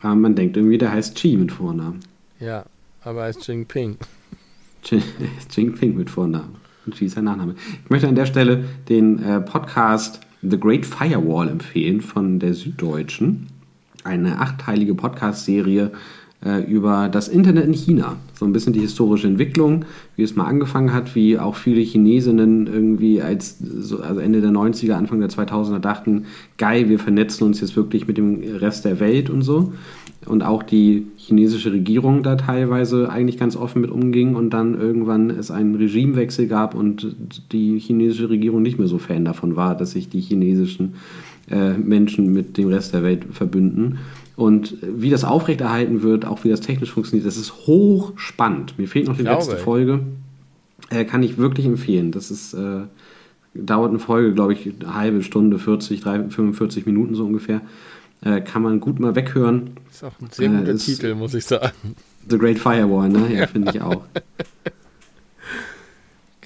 Aber 0.00 0.14
man 0.14 0.34
denkt 0.34 0.56
irgendwie, 0.56 0.78
der 0.78 0.92
heißt 0.92 1.14
Xi 1.14 1.36
mit 1.36 1.52
Vornamen. 1.52 2.00
Ja, 2.40 2.66
aber 3.02 3.22
als 3.22 3.46
Jinping. 3.46 3.96
Xi 4.82 5.02
Jinping 5.50 5.96
mit 5.96 6.10
Vornamen. 6.10 6.56
Ist 6.90 7.14
sein 7.14 7.24
Nachname. 7.24 7.54
Ich 7.84 7.90
möchte 7.90 8.08
an 8.08 8.14
der 8.14 8.26
Stelle 8.26 8.64
den 8.88 9.22
äh, 9.22 9.40
Podcast 9.40 10.20
The 10.42 10.58
Great 10.58 10.86
Firewall 10.86 11.48
empfehlen 11.48 12.00
von 12.00 12.38
der 12.38 12.54
Süddeutschen. 12.54 13.48
Eine 14.04 14.38
achtteilige 14.40 14.94
Podcast-Serie 14.94 15.90
äh, 16.44 16.62
über 16.70 17.08
das 17.08 17.28
Internet 17.28 17.64
in 17.64 17.72
China. 17.72 18.16
So 18.34 18.44
ein 18.44 18.52
bisschen 18.52 18.72
die 18.72 18.80
historische 18.80 19.26
Entwicklung, 19.26 19.84
wie 20.14 20.22
es 20.22 20.36
mal 20.36 20.44
angefangen 20.44 20.92
hat, 20.92 21.14
wie 21.16 21.38
auch 21.38 21.56
viele 21.56 21.80
Chinesinnen 21.80 22.68
irgendwie 22.68 23.20
als 23.20 23.58
so, 23.58 24.00
also 24.00 24.20
Ende 24.20 24.40
der 24.40 24.50
90er, 24.50 24.92
Anfang 24.92 25.18
der 25.18 25.30
2000er 25.30 25.80
dachten, 25.80 26.26
geil, 26.56 26.88
wir 26.88 27.00
vernetzen 27.00 27.44
uns 27.44 27.60
jetzt 27.60 27.74
wirklich 27.74 28.06
mit 28.06 28.18
dem 28.18 28.40
Rest 28.42 28.84
der 28.84 29.00
Welt 29.00 29.30
und 29.30 29.42
so. 29.42 29.72
Und 30.28 30.42
auch 30.42 30.62
die 30.62 31.06
chinesische 31.16 31.72
Regierung 31.72 32.22
da 32.22 32.36
teilweise 32.36 33.10
eigentlich 33.10 33.38
ganz 33.38 33.56
offen 33.56 33.80
mit 33.80 33.90
umging 33.90 34.34
und 34.34 34.50
dann 34.50 34.78
irgendwann 34.78 35.30
es 35.30 35.50
einen 35.50 35.74
Regimewechsel 35.74 36.46
gab 36.48 36.74
und 36.74 37.16
die 37.52 37.78
chinesische 37.78 38.28
Regierung 38.28 38.60
nicht 38.60 38.78
mehr 38.78 38.88
so 38.88 38.98
Fan 38.98 39.24
davon 39.24 39.56
war, 39.56 39.74
dass 39.74 39.92
sich 39.92 40.10
die 40.10 40.20
chinesischen 40.20 40.94
äh, 41.50 41.72
Menschen 41.72 42.32
mit 42.32 42.58
dem 42.58 42.68
Rest 42.68 42.92
der 42.92 43.02
Welt 43.02 43.24
verbünden. 43.30 43.98
Und 44.36 44.76
wie 44.82 45.10
das 45.10 45.24
aufrechterhalten 45.24 46.02
wird, 46.02 46.26
auch 46.26 46.44
wie 46.44 46.48
das 46.48 46.60
technisch 46.60 46.92
funktioniert, 46.92 47.26
das 47.26 47.36
ist 47.36 47.66
hochspannend. 47.66 48.78
Mir 48.78 48.86
fehlt 48.86 49.08
noch 49.08 49.16
die 49.16 49.22
letzte 49.22 49.56
ich. 49.56 49.62
Folge. 49.62 50.00
Äh, 50.90 51.04
kann 51.04 51.22
ich 51.22 51.38
wirklich 51.38 51.66
empfehlen. 51.66 52.12
Das 52.12 52.30
ist, 52.30 52.54
äh, 52.54 52.82
dauert 53.54 53.90
eine 53.90 53.98
Folge, 53.98 54.34
glaube 54.34 54.52
ich, 54.52 54.70
eine 54.80 54.94
halbe 54.94 55.22
Stunde, 55.22 55.58
40, 55.58 56.00
3, 56.02 56.28
45 56.28 56.86
Minuten 56.86 57.14
so 57.14 57.24
ungefähr. 57.24 57.62
Äh, 58.24 58.40
kann 58.40 58.62
man 58.62 58.80
gut 58.80 58.98
mal 58.98 59.14
weghören. 59.14 59.76
Ist 59.90 60.02
auch 60.04 60.12
ein 60.20 60.30
sehr 60.30 60.46
Äh, 60.46 60.56
guter 60.58 60.70
ist- 60.72 60.84
Titel, 60.86 61.14
muss 61.14 61.34
ich 61.34 61.44
sagen. 61.46 61.72
The 62.28 62.36
Great 62.38 62.58
Firewall, 62.58 63.08
ne? 63.08 63.32
Ja, 63.32 63.46
finde 63.46 63.70
ich 63.72 63.80
auch. 63.80 64.02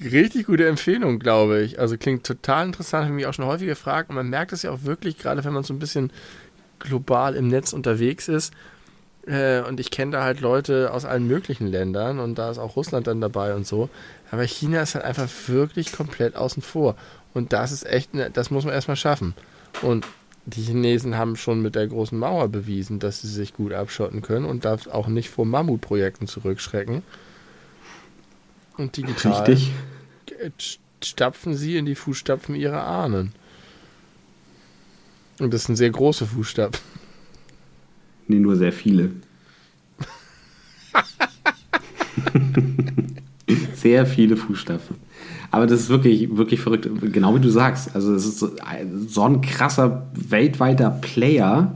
Richtig 0.01 0.47
gute 0.47 0.67
Empfehlung, 0.67 1.19
glaube 1.19 1.61
ich. 1.61 1.79
Also 1.79 1.97
klingt 1.97 2.25
total 2.25 2.65
interessant, 2.65 3.05
habe 3.05 3.13
ich 3.13 3.17
mich 3.17 3.25
auch 3.27 3.33
schon 3.33 3.45
häufig 3.45 3.67
gefragt. 3.67 4.09
Und 4.09 4.15
man 4.15 4.29
merkt 4.29 4.51
es 4.51 4.63
ja 4.63 4.71
auch 4.71 4.83
wirklich, 4.83 5.17
gerade 5.17 5.43
wenn 5.43 5.53
man 5.53 5.63
so 5.63 5.73
ein 5.73 5.79
bisschen 5.79 6.11
global 6.79 7.35
im 7.35 7.47
Netz 7.47 7.73
unterwegs 7.73 8.27
ist. 8.27 8.53
Äh, 9.25 9.61
und 9.61 9.79
ich 9.79 9.91
kenne 9.91 10.11
da 10.11 10.23
halt 10.23 10.41
Leute 10.41 10.91
aus 10.91 11.05
allen 11.05 11.27
möglichen 11.27 11.67
Ländern 11.67 12.19
und 12.19 12.35
da 12.37 12.51
ist 12.51 12.57
auch 12.57 12.75
Russland 12.75 13.07
dann 13.07 13.21
dabei 13.21 13.55
und 13.55 13.65
so. 13.65 13.89
Aber 14.31 14.43
China 14.43 14.81
ist 14.81 14.95
halt 14.95 15.05
einfach 15.05 15.29
wirklich 15.47 15.93
komplett 15.93 16.35
außen 16.35 16.61
vor. 16.61 16.95
Und 17.33 17.53
das 17.53 17.71
ist 17.71 17.85
echt, 17.85 18.13
ne- 18.13 18.29
das 18.33 18.51
muss 18.51 18.65
man 18.65 18.73
erstmal 18.73 18.97
schaffen. 18.97 19.33
Und 19.81 20.05
die 20.45 20.61
Chinesen 20.61 21.17
haben 21.17 21.35
schon 21.35 21.61
mit 21.61 21.75
der 21.75 21.87
großen 21.87 22.17
Mauer 22.17 22.49
bewiesen, 22.49 22.99
dass 22.99 23.21
sie 23.21 23.27
sich 23.27 23.53
gut 23.53 23.71
abschotten 23.71 24.21
können 24.21 24.45
und 24.45 24.65
darf 24.65 24.87
auch 24.87 25.07
nicht 25.07 25.29
vor 25.29 25.45
Mammutprojekten 25.45 26.27
zurückschrecken. 26.27 27.01
Und 28.77 28.97
digital 28.97 29.43
Richtig. 29.43 29.71
stapfen 31.01 31.53
sie 31.55 31.77
in 31.77 31.85
die 31.85 31.95
Fußstapfen 31.95 32.55
ihrer 32.55 32.83
Ahnen. 32.83 33.31
Und 35.39 35.53
das 35.53 35.63
sind 35.65 35.75
sehr 35.75 35.89
große 35.89 36.25
Fußstapfen. 36.25 36.83
Nee, 38.27 38.39
nur 38.39 38.55
sehr 38.55 38.73
viele. 38.73 39.11
sehr 43.75 44.05
viele 44.05 44.37
Fußstapfen. 44.37 44.97
Aber 45.53 45.67
das 45.67 45.81
ist 45.81 45.89
wirklich, 45.89 46.35
wirklich 46.35 46.61
verrückt. 46.61 46.89
Genau 47.13 47.35
wie 47.35 47.39
du 47.39 47.49
sagst. 47.49 47.95
Also, 47.95 48.15
es 48.15 48.25
ist 48.25 48.39
so, 48.39 48.49
so 49.07 49.21
ein 49.21 49.41
krasser 49.41 50.07
weltweiter 50.15 50.89
Player, 50.89 51.75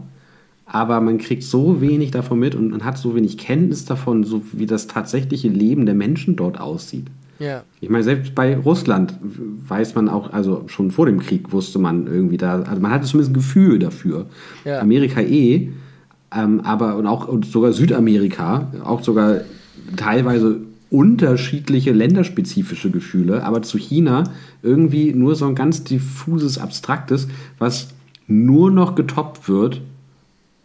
aber 0.66 0.99
man 0.99 1.20
kriegt 1.20 1.44
so 1.44 1.80
wenig 1.80 2.10
davon 2.10 2.40
mit 2.40 2.56
und 2.56 2.72
man 2.72 2.84
hat 2.84 2.98
so 2.98 3.16
wenig 3.16 3.38
Kenntnis 3.38 3.86
davon, 3.86 4.24
so 4.24 4.41
wie 4.52 4.66
das 4.66 4.88
tatsächliche 4.88 5.49
Leben 5.49 5.86
der 5.86 5.94
Menschen 5.94 6.36
dort 6.36 6.60
aussieht. 6.60 7.06
Ja. 7.38 7.66
Ich 7.80 7.91
meine, 7.91 8.04
selbst 8.04 8.34
bei 8.34 8.58
Russland 8.58 9.14
weiß 9.22 9.94
man 9.94 10.10
auch, 10.10 10.34
also 10.34 10.64
schon 10.66 10.90
vor 10.90 11.06
dem 11.06 11.20
Krieg 11.20 11.52
wusste 11.52 11.78
man 11.78 12.08
irgendwie 12.08 12.38
da, 12.38 12.64
also 12.64 12.82
man 12.82 12.90
hatte 12.90 13.06
zumindest 13.06 13.30
ein 13.30 13.36
Gefühl 13.36 13.78
dafür. 13.78 14.26
Ja. 14.66 14.80
Amerika 14.80 15.22
eh, 15.22 15.70
ähm, 16.36 16.62
aber 16.62 16.95
und 16.95 17.06
auch 17.06 17.28
und 17.28 17.45
sogar 17.45 17.74
Südamerika, 17.74 18.72
auch 18.84 19.04
sogar 19.04 19.41
teilweise 19.95 20.62
unterschiedliche 20.90 21.92
länderspezifische 21.92 22.90
Gefühle, 22.92 23.44
aber 23.44 23.62
zu 23.62 23.78
China 23.78 24.24
irgendwie 24.64 25.14
nur 25.14 25.36
so 25.36 25.46
ein 25.46 25.56
ganz 25.56 25.84
diffuses, 25.84 26.58
abstraktes, 26.58 27.28
was 27.60 27.90
nur 28.28 28.72
noch 28.72 28.96
getoppt 28.96 29.50
wird, 29.50 29.82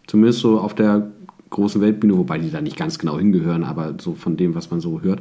zumindest 0.06 0.40
so 0.40 0.60
auf 0.60 0.74
der 0.74 1.08
großen 1.50 1.80
Weltbühne, 1.80 2.16
wobei 2.16 2.38
die 2.38 2.50
da 2.50 2.60
nicht 2.60 2.76
ganz 2.76 2.98
genau 2.98 3.18
hingehören, 3.18 3.64
aber 3.64 3.94
so 4.00 4.14
von 4.14 4.36
dem, 4.36 4.54
was 4.54 4.70
man 4.70 4.80
so 4.80 5.02
hört. 5.02 5.20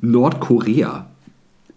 Nordkorea. 0.00 1.06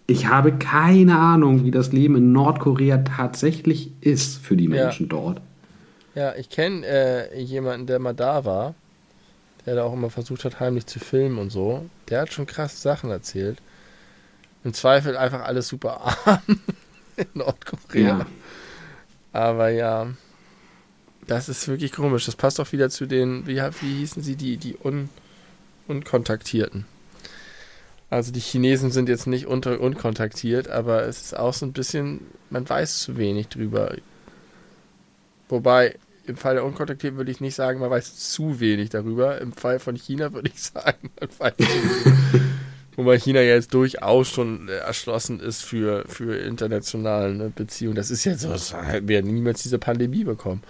Ich 0.07 0.27
habe 0.27 0.53
keine 0.53 1.17
Ahnung, 1.17 1.63
wie 1.63 1.71
das 1.71 1.91
Leben 1.91 2.15
in 2.15 2.31
Nordkorea 2.31 2.97
tatsächlich 2.97 3.91
ist 4.01 4.37
für 4.37 4.57
die 4.57 4.65
Ja. 4.65 4.85
Menschen 4.85 5.07
dort. 5.07 5.39
Ja, 6.15 6.33
ich 6.35 6.49
kenne 6.49 6.85
äh, 6.85 7.41
jemanden, 7.41 7.85
der 7.85 7.99
mal 7.99 8.13
da 8.13 8.43
war, 8.43 8.73
der 9.69 9.75
da 9.75 9.83
auch 9.83 9.93
immer 9.93 10.09
versucht 10.09 10.45
hat, 10.45 10.59
heimlich 10.59 10.87
zu 10.87 10.99
filmen 10.99 11.37
und 11.37 11.51
so. 11.51 11.87
Der 12.09 12.21
hat 12.21 12.33
schon 12.33 12.47
krasse 12.47 12.77
Sachen 12.77 13.11
erzählt. 13.11 13.61
Im 14.63 14.73
Zweifel 14.73 15.15
einfach 15.15 15.41
alles 15.41 15.67
super 15.67 16.01
arm 16.25 16.59
in 17.15 17.27
Nordkorea. 17.35 18.17
Ja. 18.19 18.25
Aber 19.31 19.69
ja, 19.69 20.07
das 21.27 21.49
ist 21.49 21.67
wirklich 21.67 21.91
komisch. 21.91 22.25
Das 22.25 22.35
passt 22.35 22.59
auch 22.59 22.71
wieder 22.71 22.89
zu 22.89 23.05
den, 23.05 23.45
wie, 23.45 23.57
wie 23.57 23.97
hießen 23.97 24.23
sie, 24.23 24.35
die, 24.35 24.57
die 24.57 24.75
Un, 24.83 25.09
Unkontaktierten. 25.87 26.85
Also 28.09 28.31
die 28.31 28.39
Chinesen 28.39 28.89
sind 28.89 29.07
jetzt 29.07 29.27
nicht 29.27 29.45
unter, 29.45 29.79
unkontaktiert, 29.79 30.67
aber 30.67 31.03
es 31.03 31.21
ist 31.21 31.37
auch 31.37 31.53
so 31.53 31.67
ein 31.67 31.73
bisschen, 31.73 32.21
man 32.49 32.67
weiß 32.67 33.01
zu 33.01 33.17
wenig 33.17 33.49
drüber. 33.49 33.95
Wobei, 35.47 35.99
im 36.29 36.37
Fall 36.37 36.55
der 36.55 36.63
Unkontaktierten 36.63 37.17
würde 37.17 37.31
ich 37.31 37.41
nicht 37.41 37.55
sagen, 37.55 37.79
man 37.79 37.89
weiß 37.89 38.31
zu 38.31 38.59
wenig 38.59 38.89
darüber. 38.89 39.41
Im 39.41 39.51
Fall 39.51 39.79
von 39.79 39.95
China 39.95 40.31
würde 40.31 40.51
ich 40.53 40.61
sagen, 40.61 41.09
man 41.19 41.29
weiß 41.37 41.53
zu 41.57 41.63
wenig. 41.63 42.43
Wobei 42.95 43.17
China 43.17 43.41
ja 43.41 43.55
jetzt 43.55 43.73
durchaus 43.73 44.29
schon 44.29 44.67
erschlossen 44.67 45.39
ist 45.39 45.63
für, 45.63 46.03
für 46.07 46.37
internationale 46.37 47.33
ne, 47.33 47.51
Beziehungen. 47.53 47.95
Das 47.95 48.11
ist 48.11 48.25
jetzt 48.25 48.41
so, 48.41 48.49
wir 48.49 49.15
ja 49.15 49.21
niemals 49.21 49.63
diese 49.63 49.79
Pandemie 49.79 50.23
bekommen. 50.23 50.61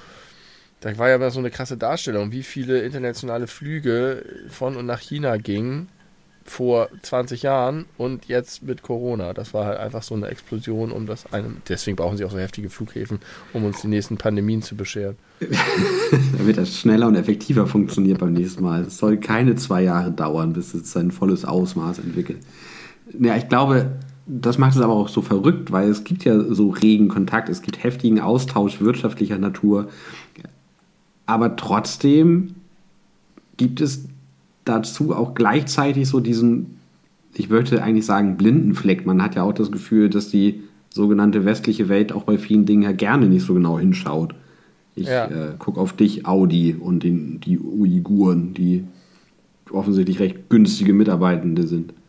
Da 0.80 0.98
war 0.98 1.10
ja 1.10 1.18
mal 1.18 1.32
so 1.32 1.40
eine 1.40 1.50
krasse 1.50 1.76
Darstellung, 1.76 2.32
wie 2.32 2.44
viele 2.44 2.82
internationale 2.82 3.48
Flüge 3.48 4.24
von 4.50 4.78
und 4.78 4.86
nach 4.86 5.02
China 5.02 5.38
gingen 5.38 5.90
vor 6.50 6.90
20 7.02 7.44
Jahren 7.44 7.86
und 7.98 8.26
jetzt 8.26 8.64
mit 8.64 8.82
Corona. 8.82 9.34
Das 9.34 9.54
war 9.54 9.66
halt 9.66 9.80
einfach 9.80 10.04
so 10.04 10.16
eine 10.16 10.28
Explosion, 10.28 10.92
um 10.92 11.06
das 11.06 11.32
einem. 11.32 11.58
Deswegen 11.68 11.96
brauchen 11.96 12.18
sie 12.18 12.26
auch 12.26 12.32
so 12.32 12.40
heftige 12.40 12.70
Flughäfen, 12.70 13.20
um 13.54 13.64
uns 13.64 13.82
die 13.82 13.88
nächsten 13.88 14.18
Pandemien 14.18 14.62
zu 14.62 14.76
bescheren. 14.76 15.16
Damit 16.38 16.58
das 16.58 16.76
schneller 16.76 17.08
und 17.08 17.16
effektiver 17.16 17.68
funktioniert 17.68 18.20
beim 18.20 18.34
nächsten 18.34 18.64
Mal. 18.64 18.82
Es 18.82 18.98
soll 18.98 19.18
keine 19.18 19.56
zwei 19.56 19.84
Jahre 19.84 20.12
dauern, 20.12 20.54
bis 20.54 20.74
es 20.74 20.92
sein 20.92 21.12
volles 21.12 21.46
Ausmaß 21.46 22.00
entwickelt. 22.00 22.40
Ja, 23.18 23.36
ich 23.36 23.48
glaube, 23.48 23.92
das 24.26 24.58
macht 24.58 24.76
es 24.76 24.82
aber 24.82 24.94
auch 24.94 25.10
so 25.10 25.22
verrückt, 25.22 25.72
weil 25.72 25.90
es 25.90 26.04
gibt 26.04 26.26
ja 26.26 26.40
so 26.54 26.70
regen 26.70 27.08
Kontakt, 27.08 27.50
es 27.50 27.62
gibt 27.62 27.84
heftigen 27.84 28.20
Austausch 28.20 28.82
wirtschaftlicher 28.82 29.38
Natur. 29.38 29.90
Aber 31.26 31.56
trotzdem 31.56 32.56
gibt 33.58 33.82
es 33.82 34.06
dazu 34.70 35.16
auch 35.16 35.34
gleichzeitig 35.36 36.08
so 36.08 36.20
diesen, 36.20 36.80
ich 37.34 37.50
würde 37.50 37.82
eigentlich 37.84 38.06
sagen, 38.06 38.38
blinden 38.38 38.74
Fleck. 38.76 39.06
Man 39.06 39.22
hat 39.22 39.36
ja 39.36 39.44
auch 39.44 39.54
das 39.54 39.72
Gefühl, 39.72 40.10
dass 40.10 40.30
die 40.30 40.62
sogenannte 40.90 41.46
westliche 41.46 41.90
Welt 41.90 42.12
auch 42.12 42.24
bei 42.24 42.38
vielen 42.38 42.66
Dingen 42.66 42.84
ja 42.84 42.92
gerne 42.92 43.28
nicht 43.28 43.46
so 43.46 43.54
genau 43.54 43.78
hinschaut. 43.80 44.34
Ich 44.96 45.08
Ja. 45.08 45.26
äh, 45.28 45.54
gucke 45.58 45.80
auf 45.80 45.94
dich, 45.94 46.26
Audi, 46.26 46.74
und 46.74 47.04
den, 47.04 47.40
die 47.40 47.60
Uiguren, 47.60 48.54
die 48.54 48.84
offensichtlich 49.72 50.20
recht 50.20 50.50
günstige 50.50 50.94
Mitarbeitende 50.94 51.68
sind. 51.68 51.94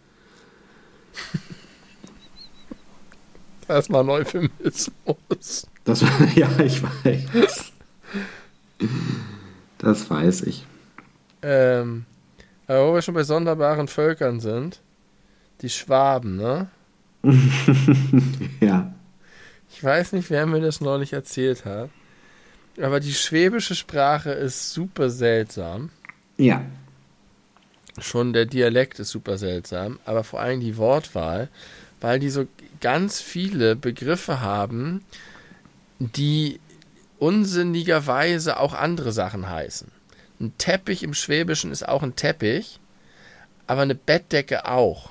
Das 3.68 3.88
war 3.88 4.04
Euphemismus. 4.08 5.68
Das 5.84 6.02
war, 6.02 6.10
ja, 6.34 6.48
ich 6.58 6.82
weiß. 6.82 7.72
Das 9.78 10.10
weiß 10.10 10.42
ich. 10.42 10.66
Ähm, 11.42 12.04
aber 12.70 12.88
wo 12.88 12.94
wir 12.94 13.02
schon 13.02 13.14
bei 13.14 13.24
sonderbaren 13.24 13.88
Völkern 13.88 14.38
sind, 14.38 14.80
die 15.60 15.70
Schwaben, 15.70 16.36
ne? 16.36 16.68
Ja. 18.60 18.94
Ich 19.72 19.82
weiß 19.82 20.12
nicht, 20.12 20.30
wer 20.30 20.46
mir 20.46 20.60
das 20.60 20.80
neulich 20.80 21.12
erzählt 21.12 21.64
hat. 21.64 21.90
Aber 22.80 23.00
die 23.00 23.12
schwäbische 23.12 23.74
Sprache 23.74 24.30
ist 24.30 24.72
super 24.72 25.10
seltsam. 25.10 25.90
Ja. 26.36 26.64
Schon 27.98 28.32
der 28.32 28.46
Dialekt 28.46 29.00
ist 29.00 29.10
super 29.10 29.36
seltsam, 29.36 29.98
aber 30.04 30.22
vor 30.22 30.38
allem 30.38 30.60
die 30.60 30.76
Wortwahl, 30.76 31.48
weil 32.00 32.20
die 32.20 32.30
so 32.30 32.46
ganz 32.80 33.20
viele 33.20 33.74
Begriffe 33.74 34.40
haben, 34.42 35.04
die 35.98 36.60
unsinnigerweise 37.18 38.60
auch 38.60 38.74
andere 38.74 39.10
Sachen 39.10 39.48
heißen. 39.50 39.90
Ein 40.40 40.52
Teppich 40.58 41.02
im 41.02 41.12
Schwäbischen 41.14 41.70
ist 41.70 41.86
auch 41.86 42.02
ein 42.02 42.16
Teppich, 42.16 42.80
aber 43.66 43.82
eine 43.82 43.94
Bettdecke 43.94 44.66
auch. 44.66 45.10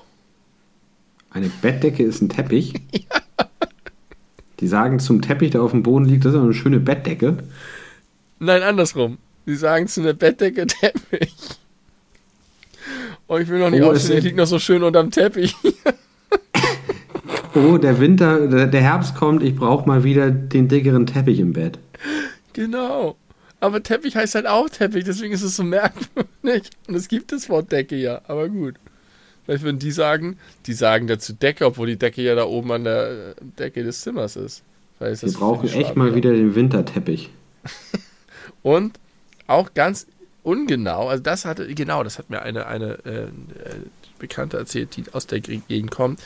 Eine 1.32 1.50
Bettdecke 1.62 2.04
ist 2.04 2.22
ein 2.22 2.30
Teppich. 2.30 2.74
Die 4.60 4.68
sagen 4.68 5.00
zum 5.00 5.22
Teppich, 5.22 5.52
der 5.52 5.62
auf 5.62 5.72
dem 5.72 5.84
Boden 5.84 6.06
liegt, 6.06 6.26
das 6.26 6.34
ist 6.34 6.40
eine 6.40 6.54
schöne 6.54 6.80
Bettdecke. 6.80 7.38
Nein, 8.40 8.62
andersrum. 8.64 9.18
Sie 9.46 9.56
sagen 9.56 9.88
zu 9.88 10.02
einer 10.02 10.14
Bettdecke 10.14 10.66
Teppich. 10.68 11.34
Oh, 13.28 13.38
ich 13.38 13.48
will 13.48 13.60
noch 13.60 13.70
nicht 13.70 13.84
Oh, 13.84 13.92
aufstehen, 13.92 14.12
es- 14.14 14.18
ich 14.18 14.24
liege 14.24 14.38
noch 14.38 14.48
so 14.48 14.58
schön 14.60 14.82
unterm 14.84 15.12
Teppich. 15.12 15.56
Oh, 17.56 17.78
der 17.78 18.00
Winter, 18.00 18.48
der 18.48 18.68
der 18.68 18.82
Herbst 18.82 19.16
kommt, 19.16 19.44
ich 19.44 19.56
brauche 19.56 19.88
mal 19.88 20.04
wieder 20.04 20.30
den 20.32 20.68
dickeren 20.68 21.06
Teppich 21.06 21.40
im 21.40 21.54
Bett. 21.54 21.78
Genau. 22.54 23.16
Aber 23.60 23.84
Teppich 23.84 24.16
heißt 24.16 24.36
halt 24.36 24.48
auch 24.48 24.70
Teppich, 24.70 25.04
deswegen 25.04 25.34
ist 25.34 25.42
es 25.42 25.56
so 25.56 25.64
merkwürdig. 25.64 26.70
Und 26.88 26.96
es 26.96 27.08
gibt 27.08 27.32
das 27.32 27.50
Wort 27.50 27.72
Decke 27.72 27.96
ja, 27.96 28.22
aber 28.28 28.48
gut. 28.48 28.76
Vielleicht 29.46 29.64
würden 29.64 29.80
die 29.80 29.92
sagen, 29.92 30.38
die 30.66 30.74
sagen 30.74 31.08
dazu 31.08 31.34
Decke, 31.34 31.66
obwohl 31.66 31.88
die 31.88 31.98
Decke 31.98 32.22
ja 32.22 32.36
da 32.36 32.46
oben 32.46 32.72
an 32.72 32.84
der 32.84 33.36
Decke 33.58 33.84
des 33.84 34.02
Zimmers 34.02 34.36
ist. 34.36 34.64
Vielleicht 34.98 35.24
ist 35.24 35.34
Wir 35.34 35.40
brauchen 35.40 35.66
echt 35.68 35.76
Schwaben 35.76 36.00
mal 36.00 36.10
ja. 36.10 36.16
wieder 36.16 36.32
den 36.32 36.56
Winterteppich. 36.56 37.30
Und 38.62 39.00
auch 39.48 39.74
ganz 39.74 40.08
ungenau, 40.44 41.08
also 41.08 41.24
das 41.24 41.46
hatte, 41.46 41.74
genau, 41.74 42.04
das 42.04 42.18
hat 42.18 42.30
mir 42.30 42.42
eine, 42.42 42.68
eine 42.68 43.00
äh, 43.06 43.24
äh, 43.24 43.30
Bekannte 44.20 44.58
erzählt, 44.58 44.96
die 44.96 45.04
aus 45.12 45.28
der 45.28 45.40
Gegend 45.42 45.92
kommt, 45.92 46.22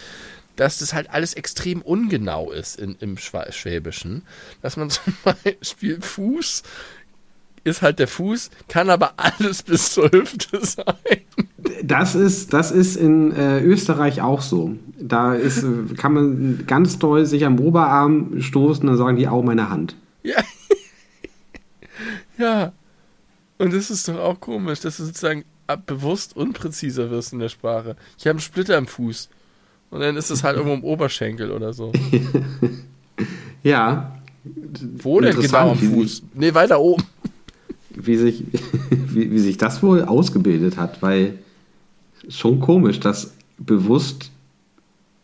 dass 0.56 0.78
das 0.78 0.94
halt 0.94 1.10
alles 1.10 1.34
extrem 1.34 1.82
ungenau 1.82 2.52
ist 2.52 2.80
in, 2.80 2.96
im 3.00 3.18
Schwäbischen. 3.18 4.24
Dass 4.62 4.78
man 4.78 4.90
zum 4.90 5.14
Beispiel 5.24 6.02
Fuß 6.02 6.64
ist 7.64 7.82
halt 7.82 8.00
der 8.00 8.08
Fuß, 8.08 8.50
kann 8.68 8.90
aber 8.90 9.14
alles 9.18 9.64
bis 9.64 9.94
zur 9.94 10.12
Hüfte 10.12 10.66
sein. 10.66 10.96
Das 11.84 12.16
ist, 12.16 12.54
das 12.54 12.72
ist 12.72 12.96
in 12.96 13.32
äh, 13.32 13.62
Österreich 13.62 14.22
auch 14.22 14.42
so. 14.42 14.76
Da 15.00 15.34
ist, 15.34 15.64
äh, 15.64 15.94
kann 15.96 16.14
man 16.14 16.64
ganz 16.68 17.00
doll 17.00 17.26
sich 17.26 17.46
am 17.46 17.60
Oberarm 17.60 18.42
stoßen, 18.42 18.86
dann 18.86 18.98
sagen 18.98 19.18
die, 19.18 19.28
au, 19.28 19.42
meine 19.42 19.70
Hand. 19.70 19.96
Ja. 20.24 20.44
ja. 22.38 22.74
Und 23.58 23.74
das 23.74 23.90
ist 23.90 24.08
doch 24.08 24.20
auch 24.20 24.40
komisch, 24.40 24.82
dass 24.82 24.98
du 24.98 25.06
sozusagen 25.06 25.46
bewusst 25.86 26.36
unpräziser 26.36 27.10
wirst 27.10 27.34
in 27.34 27.40
der 27.40 27.50
Sprache. 27.50 27.96
Ich 28.18 28.26
habe 28.26 28.32
einen 28.32 28.40
Splitter 28.42 28.78
im 28.78 28.88
Fuß. 28.88 29.30
Und 29.90 30.02
dann 30.02 30.18
ist 30.18 30.30
es 30.30 30.44
halt 30.44 30.58
irgendwo 30.58 30.76
im 30.76 30.84
Oberschenkel 30.84 31.52
oder 31.52 31.74
so. 31.74 31.92
Ja, 33.64 34.20
Wo 34.44 35.22
denn 35.22 35.40
genau 35.40 35.72
am 35.72 35.80
Fuß? 35.80 36.24
Nee, 36.34 36.54
weiter 36.54 36.80
oben. 36.82 37.04
Wie 37.96 38.18
sich, 38.18 38.44
wie, 38.90 39.32
wie 39.32 39.40
sich 39.40 39.58
das 39.58 39.84
wohl 39.84 40.04
ausgebildet 40.04 40.78
hat, 40.78 41.02
weil 41.02 41.40
schon 42.30 42.60
komisch, 42.60 43.00
dass 43.00 43.34
bewusst 43.58 44.32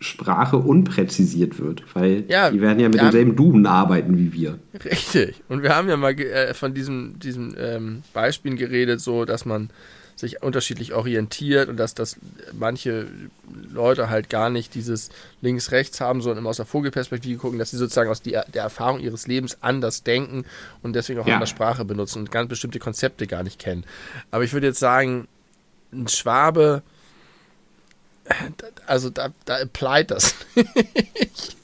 Sprache 0.02 0.58
unpräzisiert 0.58 1.60
wird, 1.60 1.84
weil 1.94 2.24
Ja, 2.30 2.52
die 2.52 2.62
werden 2.62 2.80
ja 2.80 2.88
mit 2.88 3.02
demselben 3.02 3.36
Duden 3.36 3.66
arbeiten 3.66 4.18
wie 4.18 4.32
wir. 4.32 4.58
Richtig. 4.86 5.42
Und 5.50 5.62
wir 5.62 5.76
haben 5.76 5.90
ja 5.90 5.98
mal 5.98 6.18
äh, 6.18 6.54
von 6.54 6.74
diesem, 6.74 7.20
diesem 7.20 7.54
ähm, 7.58 8.04
Beispielen 8.14 8.56
geredet, 8.56 9.02
so 9.02 9.26
dass 9.26 9.46
man 9.46 9.70
sich 10.20 10.44
unterschiedlich 10.44 10.94
orientiert 10.94 11.70
und 11.70 11.78
dass, 11.78 11.96
dass 11.96 12.18
manche 12.52 13.08
Leute 13.72 14.10
halt 14.10 14.30
gar 14.30 14.50
nicht 14.50 14.76
dieses 14.76 15.12
Links-Rechts 15.40 16.02
haben, 16.02 16.22
sondern 16.22 16.40
immer 16.40 16.50
aus 16.50 16.58
der 16.58 16.66
Vogelperspektive 16.66 17.40
gucken, 17.40 17.58
dass 17.58 17.72
sie 17.72 17.78
sozusagen 17.78 18.10
aus 18.10 18.22
die, 18.22 18.32
der 18.32 18.64
Erfahrung 18.64 19.00
ihres 19.00 19.28
Lebens 19.28 19.60
anders 19.62 20.04
denken 20.04 20.44
und 20.84 20.94
deswegen 20.94 21.22
auch 21.22 21.26
ja. 21.26 21.36
andere 21.36 21.48
Sprache 21.48 21.86
benutzen 21.86 22.20
und 22.20 22.32
ganz 22.32 22.50
bestimmte 22.50 22.80
Konzepte 22.80 23.28
gar 23.28 23.44
nicht 23.44 23.60
kennen. 23.60 23.86
Aber 24.30 24.44
ich 24.44 24.52
würde 24.52 24.68
jetzt 24.68 24.80
sagen, 24.80 25.30
ein 25.94 26.10
Schwabe, 26.10 26.84
also 28.88 29.10
da, 29.10 29.30
da 29.46 29.56
applied 29.62 30.12
das 30.12 30.36
nicht. 30.56 31.56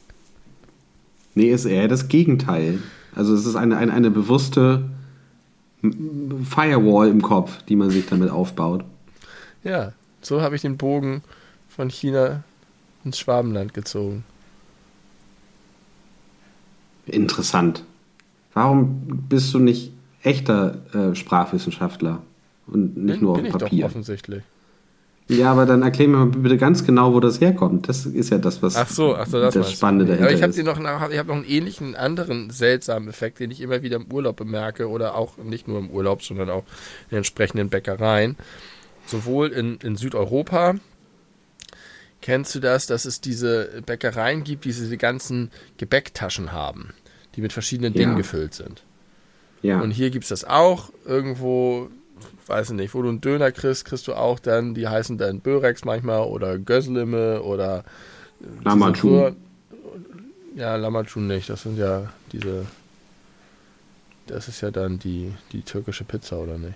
Nee, 1.36 1.52
ist 1.52 1.66
eher 1.66 1.90
das 1.90 2.08
Gegenteil. 2.08 2.80
Also 3.14 3.34
es 3.34 3.46
ist 3.46 3.58
eine, 3.58 3.76
eine, 3.76 3.92
eine 3.92 4.12
bewusste 4.12 4.90
Firewall 6.44 7.10
im 7.10 7.22
Kopf, 7.22 7.62
die 7.64 7.76
man 7.76 7.90
sich 7.90 8.06
damit 8.06 8.30
aufbaut. 8.30 8.84
Ja, 9.64 9.94
so 10.22 10.42
habe 10.42 10.56
ich 10.56 10.62
den 10.62 10.78
Bogen 10.78 11.24
von 11.70 11.90
China 11.90 12.44
ins 13.04 13.20
Schwabenland 13.20 13.74
gezogen. 13.74 14.24
Interessant. 17.06 17.84
Warum 18.54 19.26
bist 19.30 19.54
du 19.54 19.60
nicht 19.60 19.92
echter 20.24 20.78
äh, 20.94 21.16
Sprachwissenschaftler 21.16 22.22
und 22.68 22.98
nicht 22.98 23.20
bin, 23.20 23.24
nur 23.24 23.36
auf 23.36 23.42
bin 23.42 23.52
Papier? 23.52 23.68
Ich 23.72 23.82
doch 23.82 23.90
offensichtlich. 23.90 24.44
Ja, 25.28 25.52
aber 25.52 25.66
dann 25.66 25.82
erklär 25.82 26.08
mir 26.08 26.18
mal 26.18 26.28
bitte 26.28 26.58
ganz 26.58 26.86
genau, 26.86 27.14
wo 27.14 27.20
das 27.20 27.42
herkommt. 27.42 27.90
Das 27.90 28.06
ist 28.06 28.30
ja 28.30 28.38
das, 28.38 28.62
was 28.62 28.76
ach 28.76 28.90
so, 28.90 29.16
ach 29.16 29.26
so, 29.26 29.40
das, 29.40 29.56
das 29.56 29.72
Spannende 29.72 30.06
dahinter 30.06 30.26
aber 30.26 30.36
ich 30.36 30.44
habe 30.44 30.64
noch, 30.64 31.10
ich 31.10 31.18
habe 31.18 31.28
noch 31.30 31.36
einen 31.36 31.46
ähnlichen 31.46 31.96
anderen 31.96 32.52
seltsamen 32.52 33.10
Effekt, 33.10 33.40
den 33.40 33.50
ich 33.50 33.60
immer 33.60 33.82
wieder 33.82 33.96
im 33.96 34.12
Urlaub 34.12 34.36
bemerke 34.36 34.88
oder 34.88 35.16
auch 35.16 35.38
nicht 35.38 35.68
nur 35.68 35.80
im 35.80 35.90
Urlaub, 35.90 36.22
sondern 36.22 36.52
auch 36.52 36.64
in 37.10 37.18
entsprechenden 37.18 37.70
Bäckereien. 37.70 38.36
Sowohl 39.08 39.50
in, 39.50 39.78
in 39.78 39.96
Südeuropa, 39.96 40.76
kennst 42.22 42.54
du 42.54 42.60
das, 42.60 42.86
dass 42.86 43.06
es 43.06 43.20
diese 43.20 43.82
Bäckereien 43.84 44.44
gibt, 44.44 44.66
die 44.66 44.70
diese 44.70 44.98
ganzen 44.98 45.50
Gebäcktaschen 45.78 46.52
haben, 46.52 46.90
die 47.36 47.42
mit 47.42 47.52
verschiedenen 47.52 47.94
ja. 47.94 48.00
Dingen 48.00 48.16
gefüllt 48.16 48.54
sind. 48.54 48.84
Ja. 49.64 49.82
Und 49.82 49.90
hier 49.90 50.12
gibt 50.12 50.26
es 50.26 50.30
das 50.30 50.44
auch 50.44 50.92
irgendwo 51.06 51.90
weiß 52.48 52.70
ich 52.70 52.76
nicht, 52.76 52.94
wo 52.94 53.02
du 53.02 53.10
einen 53.10 53.22
Döner 53.22 53.52
kriegst, 53.52 53.86
kriegst 53.86 54.08
du 54.08 54.14
auch 54.14 54.40
dann, 54.40 54.76
die 54.76 54.88
heißen 54.88 55.18
dann 55.18 55.40
Börex 55.40 55.86
manchmal 55.86 56.22
oder 56.22 56.60
Göslime 56.60 57.42
oder 57.42 57.84
Lamachun. 58.64 59.36
Ja, 60.56 60.76
Lamachun 60.76 61.28
nicht, 61.28 61.50
das 61.50 61.64
sind 61.64 61.78
ja 61.78 62.12
diese, 62.32 62.66
das 64.28 64.48
ist 64.48 64.62
ja 64.62 64.72
dann 64.72 65.00
die, 65.00 65.34
die 65.52 65.62
türkische 65.62 66.04
Pizza, 66.04 66.38
oder 66.38 66.58
nicht? 66.58 66.76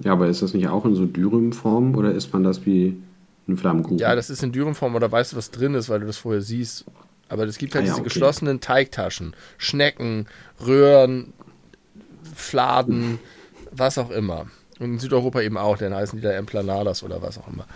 Ja, 0.00 0.12
aber 0.12 0.26
ist 0.26 0.42
das 0.42 0.54
nicht 0.54 0.68
auch 0.68 0.84
in 0.84 0.94
so 0.94 1.06
Dürümform 1.06 1.94
oder 1.94 2.12
isst 2.12 2.32
man 2.32 2.42
das 2.42 2.66
wie 2.66 3.00
ein 3.46 3.56
Flammkuchen? 3.56 3.98
Ja, 3.98 4.14
das 4.14 4.30
ist 4.30 4.42
in 4.42 4.52
Dürümform 4.52 4.94
oder 4.94 5.10
weißt 5.10 5.32
du, 5.32 5.36
was 5.36 5.50
drin 5.50 5.74
ist, 5.74 5.88
weil 5.88 6.00
du 6.00 6.06
das 6.06 6.18
vorher 6.18 6.42
siehst. 6.42 6.84
Aber 7.28 7.44
es 7.44 7.58
gibt 7.58 7.74
halt 7.74 7.84
ah, 7.84 7.86
ja, 7.86 7.92
diese 7.92 8.00
okay. 8.00 8.10
geschlossenen 8.10 8.60
Teigtaschen, 8.60 9.34
Schnecken, 9.56 10.26
Röhren, 10.64 11.32
Fladen, 12.34 13.18
was 13.70 13.98
auch 13.98 14.10
immer. 14.10 14.46
Und 14.78 14.86
in 14.86 14.98
Südeuropa 14.98 15.40
eben 15.40 15.56
auch, 15.56 15.78
dann 15.78 15.94
heißen 15.94 16.18
die 16.18 16.22
da 16.22 16.32
Emplanadas 16.32 17.02
oder 17.02 17.22
was 17.22 17.38
auch 17.38 17.48
immer. 17.48 17.66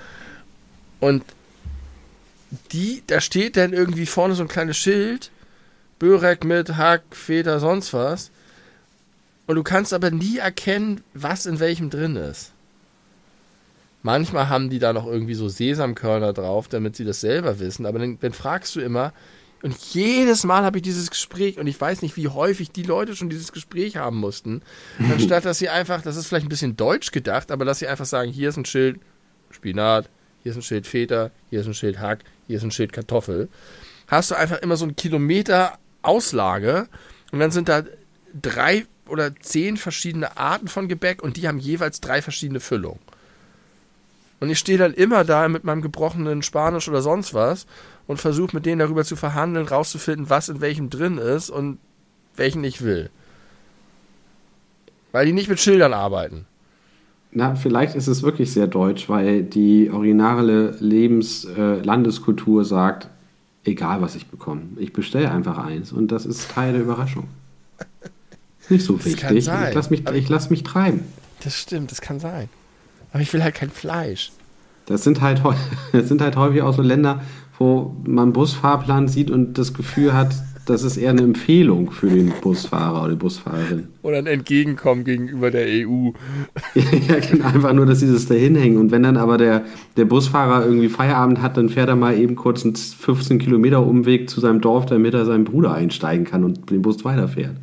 Und 1.00 1.22
die, 2.72 3.02
da 3.06 3.20
steht 3.20 3.56
dann 3.56 3.72
irgendwie 3.72 4.06
vorne 4.06 4.34
so 4.34 4.42
ein 4.42 4.48
kleines 4.48 4.76
Schild, 4.76 5.30
Börek 5.98 6.44
mit 6.44 6.76
Hack, 6.76 7.02
Feder, 7.10 7.60
sonst 7.60 7.92
was. 7.92 8.30
Und 9.46 9.56
du 9.56 9.62
kannst 9.62 9.92
aber 9.92 10.10
nie 10.10 10.38
erkennen, 10.38 11.02
was 11.14 11.46
in 11.46 11.60
welchem 11.60 11.90
drin 11.90 12.16
ist. 12.16 12.52
Manchmal 14.02 14.48
haben 14.48 14.70
die 14.70 14.78
da 14.78 14.92
noch 14.92 15.06
irgendwie 15.06 15.34
so 15.34 15.48
Sesamkörner 15.48 16.32
drauf, 16.32 16.68
damit 16.68 16.96
sie 16.96 17.04
das 17.04 17.20
selber 17.20 17.58
wissen. 17.58 17.84
Aber 17.84 17.98
dann, 17.98 18.18
dann 18.20 18.32
fragst 18.32 18.74
du 18.76 18.80
immer, 18.80 19.12
und 19.62 19.76
jedes 19.92 20.44
Mal 20.44 20.62
habe 20.62 20.78
ich 20.78 20.82
dieses 20.82 21.10
Gespräch 21.10 21.58
und 21.58 21.66
ich 21.66 21.80
weiß 21.80 22.02
nicht, 22.02 22.16
wie 22.16 22.28
häufig 22.28 22.70
die 22.70 22.84
Leute 22.84 23.16
schon 23.16 23.28
dieses 23.28 23.52
Gespräch 23.52 23.96
haben 23.96 24.16
mussten. 24.16 24.62
Anstatt 24.98 25.44
dass 25.44 25.58
sie 25.58 25.68
einfach, 25.68 26.02
das 26.02 26.16
ist 26.16 26.26
vielleicht 26.26 26.46
ein 26.46 26.50
bisschen 26.50 26.76
deutsch 26.76 27.10
gedacht, 27.10 27.50
aber 27.50 27.64
dass 27.64 27.80
sie 27.80 27.88
einfach 27.88 28.06
sagen, 28.06 28.30
hier 28.30 28.50
ist 28.50 28.56
ein 28.56 28.64
Schild 28.64 29.00
Spinat, 29.50 30.08
hier 30.42 30.52
ist 30.52 30.58
ein 30.58 30.62
Schild 30.62 30.86
Feta, 30.86 31.30
hier 31.50 31.60
ist 31.60 31.66
ein 31.66 31.74
Schild 31.74 31.98
Hack, 31.98 32.20
hier 32.46 32.58
ist 32.58 32.62
ein 32.62 32.70
Schild 32.70 32.92
Kartoffel. 32.92 33.48
Hast 34.06 34.30
du 34.30 34.36
einfach 34.36 34.58
immer 34.58 34.76
so 34.76 34.84
einen 34.84 34.96
Kilometer 34.96 35.78
Auslage 36.02 36.88
und 37.32 37.40
dann 37.40 37.50
sind 37.50 37.68
da 37.68 37.82
drei 38.40 38.86
oder 39.08 39.34
zehn 39.36 39.76
verschiedene 39.76 40.36
Arten 40.36 40.68
von 40.68 40.86
Gebäck 40.88 41.22
und 41.22 41.36
die 41.36 41.48
haben 41.48 41.58
jeweils 41.58 42.00
drei 42.00 42.22
verschiedene 42.22 42.60
Füllungen. 42.60 43.00
Und 44.40 44.50
ich 44.50 44.58
stehe 44.58 44.78
dann 44.78 44.94
immer 44.94 45.24
da 45.24 45.48
mit 45.48 45.64
meinem 45.64 45.82
gebrochenen 45.82 46.42
Spanisch 46.42 46.88
oder 46.88 47.02
sonst 47.02 47.34
was 47.34 47.66
und 48.08 48.16
versuche 48.16 48.56
mit 48.56 48.66
denen 48.66 48.80
darüber 48.80 49.04
zu 49.04 49.14
verhandeln, 49.14 49.68
rauszufinden, 49.68 50.28
was 50.28 50.48
in 50.48 50.60
welchem 50.60 50.90
drin 50.90 51.18
ist 51.18 51.50
und 51.50 51.78
welchen 52.34 52.64
ich 52.64 52.82
will. 52.82 53.10
Weil 55.12 55.26
die 55.26 55.32
nicht 55.32 55.48
mit 55.48 55.60
Schildern 55.60 55.92
arbeiten. 55.92 56.46
Na, 57.30 57.54
vielleicht 57.54 57.94
ist 57.94 58.08
es 58.08 58.22
wirklich 58.22 58.52
sehr 58.52 58.66
deutsch, 58.66 59.08
weil 59.08 59.42
die 59.42 59.90
originale 59.92 60.76
Lebens-Landeskultur 60.80 62.62
äh, 62.62 62.64
sagt, 62.64 63.08
egal 63.64 64.00
was 64.00 64.16
ich 64.16 64.26
bekomme, 64.28 64.62
ich 64.78 64.94
bestelle 64.94 65.30
einfach 65.30 65.58
eins 65.58 65.92
und 65.92 66.10
das 66.10 66.24
ist 66.24 66.50
Teil 66.50 66.72
der 66.72 66.82
Überraschung. 66.82 67.28
Nicht 68.70 68.84
so 68.84 68.96
das 68.96 69.04
wichtig. 69.04 69.30
Ich 69.30 69.46
lasse 69.46 69.90
mich, 69.90 70.28
lass 70.28 70.50
mich 70.50 70.62
treiben. 70.62 71.02
Das 71.44 71.54
stimmt, 71.54 71.90
das 71.90 72.00
kann 72.00 72.18
sein. 72.18 72.48
Aber 73.12 73.22
ich 73.22 73.32
will 73.32 73.42
halt 73.42 73.54
kein 73.54 73.70
Fleisch. 73.70 74.32
Das 74.86 75.04
sind 75.04 75.20
halt, 75.20 75.42
das 75.92 76.08
sind 76.08 76.22
halt 76.22 76.36
häufig 76.36 76.62
auch 76.62 76.74
so 76.74 76.80
Länder, 76.80 77.22
wo 77.58 77.96
man 78.06 78.32
Busfahrplan 78.32 79.08
sieht 79.08 79.30
und 79.30 79.58
das 79.58 79.74
Gefühl 79.74 80.12
hat, 80.12 80.34
das 80.68 80.82
ist 80.82 80.98
eher 80.98 81.10
eine 81.10 81.22
Empfehlung 81.22 81.90
für 81.90 82.08
den 82.08 82.32
Busfahrer 82.42 83.02
oder 83.04 83.10
die 83.12 83.16
Busfahrerin. 83.16 83.88
Oder 84.02 84.18
ein 84.18 84.26
Entgegenkommen 84.26 85.04
gegenüber 85.04 85.50
der 85.50 85.66
EU. 85.66 86.10
ja, 86.74 87.18
genau, 87.20 87.46
einfach 87.46 87.72
nur, 87.72 87.86
dass 87.86 88.00
sie 88.00 88.12
das 88.12 88.26
da 88.26 88.34
hinhängen. 88.34 88.78
Und 88.78 88.90
wenn 88.90 89.02
dann 89.02 89.16
aber 89.16 89.38
der, 89.38 89.64
der 89.96 90.04
Busfahrer 90.04 90.66
irgendwie 90.66 90.88
Feierabend 90.88 91.40
hat, 91.40 91.56
dann 91.56 91.70
fährt 91.70 91.88
er 91.88 91.96
mal 91.96 92.18
eben 92.18 92.36
kurz 92.36 92.64
einen 92.64 92.76
15 92.76 93.38
Kilometer 93.38 93.84
Umweg 93.84 94.28
zu 94.28 94.40
seinem 94.40 94.60
Dorf, 94.60 94.86
damit 94.86 95.14
er 95.14 95.24
seinen 95.24 95.44
Bruder 95.44 95.72
einsteigen 95.72 96.26
kann 96.26 96.44
und 96.44 96.70
den 96.70 96.82
Bus 96.82 97.04
weiterfährt. 97.04 97.56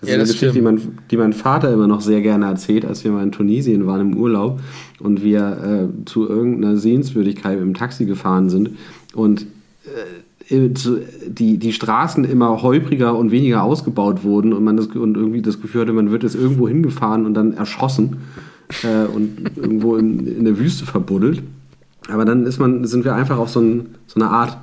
Das 0.00 0.10
ja, 0.10 0.16
ist 0.16 0.20
eine 0.20 0.28
Geschichte, 0.28 0.52
die 0.52 0.60
mein, 0.60 0.80
die 1.10 1.16
mein 1.16 1.32
Vater 1.32 1.72
immer 1.72 1.88
noch 1.88 2.00
sehr 2.00 2.20
gerne 2.20 2.46
erzählt, 2.46 2.84
als 2.84 3.02
wir 3.02 3.10
mal 3.10 3.22
in 3.22 3.32
Tunesien 3.32 3.86
waren 3.86 4.12
im 4.12 4.16
Urlaub 4.16 4.60
und 5.00 5.24
wir 5.24 5.90
äh, 5.90 6.04
zu 6.04 6.28
irgendeiner 6.28 6.76
Sehenswürdigkeit 6.76 7.58
im 7.58 7.74
Taxi 7.74 8.04
gefahren 8.04 8.48
sind 8.48 8.70
und 9.14 9.42
äh, 9.84 10.28
die, 10.50 11.58
die 11.58 11.72
Straßen 11.72 12.24
immer 12.24 12.62
holpriger 12.62 13.16
und 13.16 13.30
weniger 13.30 13.62
ausgebaut 13.64 14.24
wurden 14.24 14.52
und 14.52 14.64
man 14.64 14.76
das 14.76 14.86
und 14.86 15.16
irgendwie 15.16 15.42
das 15.42 15.60
Gefühl 15.60 15.82
hatte, 15.82 15.92
man 15.92 16.10
wird 16.10 16.22
jetzt 16.22 16.36
irgendwo 16.36 16.68
hingefahren 16.68 17.26
und 17.26 17.34
dann 17.34 17.52
erschossen 17.52 18.18
äh, 18.82 19.06
und 19.06 19.50
irgendwo 19.56 19.96
in, 19.96 20.26
in 20.26 20.44
der 20.44 20.58
Wüste 20.58 20.86
verbuddelt. 20.86 21.42
Aber 22.10 22.24
dann 22.24 22.46
ist 22.46 22.58
man, 22.58 22.86
sind 22.86 23.04
wir 23.04 23.14
einfach 23.14 23.36
auf 23.36 23.50
so, 23.50 23.60
ein, 23.60 23.88
so 24.06 24.20
eine 24.20 24.30
Art 24.30 24.58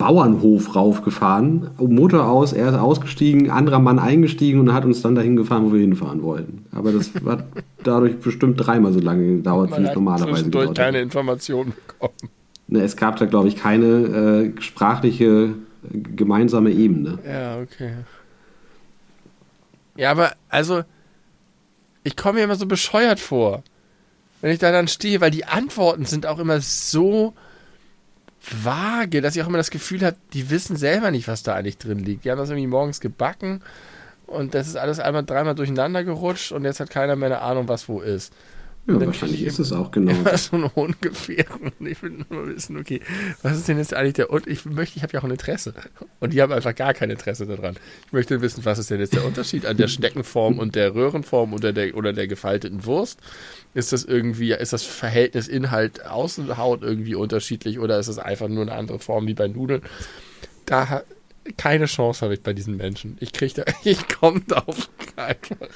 Bauernhof 0.00 0.74
raufgefahren, 0.74 1.72
Motor 1.76 2.26
aus, 2.26 2.54
er 2.54 2.70
ist 2.70 2.74
ausgestiegen, 2.74 3.50
anderer 3.50 3.80
Mann 3.80 3.98
eingestiegen 3.98 4.58
und 4.58 4.72
hat 4.72 4.86
uns 4.86 5.02
dann 5.02 5.14
dahin 5.14 5.36
gefahren, 5.36 5.66
wo 5.66 5.74
wir 5.74 5.80
hinfahren 5.80 6.22
wollten. 6.22 6.64
Aber 6.72 6.90
das 6.90 7.10
hat 7.26 7.44
dadurch 7.84 8.18
bestimmt 8.18 8.56
dreimal 8.56 8.94
so 8.94 8.98
lange 8.98 9.36
gedauert, 9.36 9.76
wie 9.76 9.82
es 9.82 9.94
normalerweise 9.94 10.44
gedauert 10.44 10.78
keine 10.78 11.02
Informationen 11.02 11.74
bekommen. 11.86 12.14
Ne, 12.66 12.80
es 12.80 12.96
gab 12.96 13.16
da, 13.16 13.26
glaube 13.26 13.48
ich, 13.48 13.56
keine 13.56 14.54
äh, 14.56 14.62
sprachliche 14.62 15.50
gemeinsame 15.92 16.70
Ebene. 16.70 17.18
Ja, 17.26 17.60
okay. 17.60 17.92
Ja, 19.96 20.12
aber 20.12 20.32
also, 20.48 20.82
ich 22.04 22.16
komme 22.16 22.38
mir 22.38 22.44
immer 22.44 22.56
so 22.56 22.64
bescheuert 22.64 23.20
vor, 23.20 23.62
wenn 24.40 24.50
ich 24.50 24.60
da 24.60 24.72
dann 24.72 24.88
stehe, 24.88 25.20
weil 25.20 25.30
die 25.30 25.44
Antworten 25.44 26.06
sind 26.06 26.24
auch 26.24 26.38
immer 26.38 26.62
so 26.62 27.34
vage, 28.40 29.20
dass 29.20 29.36
ich 29.36 29.42
auch 29.42 29.48
immer 29.48 29.58
das 29.58 29.70
Gefühl 29.70 30.04
habe, 30.04 30.16
die 30.32 30.50
wissen 30.50 30.76
selber 30.76 31.10
nicht, 31.10 31.28
was 31.28 31.42
da 31.42 31.54
eigentlich 31.54 31.78
drin 31.78 31.98
liegt. 31.98 32.24
Die 32.24 32.30
haben 32.30 32.38
das 32.38 32.50
irgendwie 32.50 32.66
morgens 32.66 33.00
gebacken 33.00 33.62
und 34.26 34.54
das 34.54 34.68
ist 34.68 34.76
alles 34.76 35.00
einmal 35.00 35.24
dreimal 35.24 35.54
durcheinander 35.54 36.04
gerutscht 36.04 36.52
und 36.52 36.64
jetzt 36.64 36.80
hat 36.80 36.90
keiner 36.90 37.16
mehr 37.16 37.26
eine 37.26 37.42
Ahnung, 37.42 37.68
was 37.68 37.88
wo 37.88 38.00
ist. 38.00 38.32
Ja, 38.98 39.06
wahrscheinlich 39.06 39.42
ist 39.42 39.58
es 39.58 39.72
auch 39.72 39.90
genau. 39.90 40.12
Immer 40.12 40.36
so 40.36 40.70
ungefähr. 40.74 41.44
Und 41.60 41.86
ich 41.86 42.02
will 42.02 42.24
nur 42.28 42.48
wissen, 42.48 42.76
okay, 42.76 43.00
was 43.42 43.56
ist 43.56 43.68
denn 43.68 43.78
jetzt 43.78 43.94
eigentlich 43.94 44.14
der 44.14 44.30
und 44.30 44.46
ich 44.46 44.64
möchte, 44.64 44.96
ich 44.96 45.02
habe 45.02 45.12
ja 45.12 45.20
auch 45.20 45.24
ein 45.24 45.30
Interesse. 45.30 45.74
Und 46.18 46.32
die 46.32 46.42
haben 46.42 46.52
einfach 46.52 46.74
gar 46.74 46.94
kein 46.94 47.10
Interesse 47.10 47.46
daran. 47.46 47.76
Ich 48.06 48.12
möchte 48.12 48.40
wissen, 48.40 48.64
was 48.64 48.78
ist 48.78 48.90
denn 48.90 49.00
jetzt 49.00 49.14
der 49.14 49.24
Unterschied 49.24 49.66
an 49.66 49.76
der 49.76 49.88
Schneckenform 49.88 50.58
und 50.58 50.74
der 50.74 50.94
Röhrenform 50.94 51.52
oder 51.52 51.72
der 51.72 51.96
oder 51.96 52.12
der 52.12 52.26
gefalteten 52.26 52.84
Wurst? 52.84 53.18
Ist 53.74 53.92
das 53.92 54.04
irgendwie, 54.04 54.52
ist 54.52 54.72
das 54.72 54.82
Verhältnis 54.82 55.46
Inhalt 55.46 56.04
Außenhaut 56.04 56.82
irgendwie 56.82 57.14
unterschiedlich 57.14 57.78
oder 57.78 57.98
ist 57.98 58.08
es 58.08 58.18
einfach 58.18 58.48
nur 58.48 58.62
eine 58.62 58.72
andere 58.72 58.98
Form 58.98 59.26
wie 59.26 59.34
bei 59.34 59.48
Nudeln? 59.48 59.82
Da 60.66 61.02
keine 61.56 61.86
Chance 61.86 62.22
habe 62.22 62.34
ich 62.34 62.42
bei 62.42 62.52
diesen 62.52 62.76
Menschen. 62.76 63.16
Ich 63.20 63.32
kriege 63.32 63.54
da, 63.54 63.72
ich 63.84 64.08
komme 64.08 64.42
da 64.46 64.58
auf 64.66 64.88
einfach. 65.16 65.68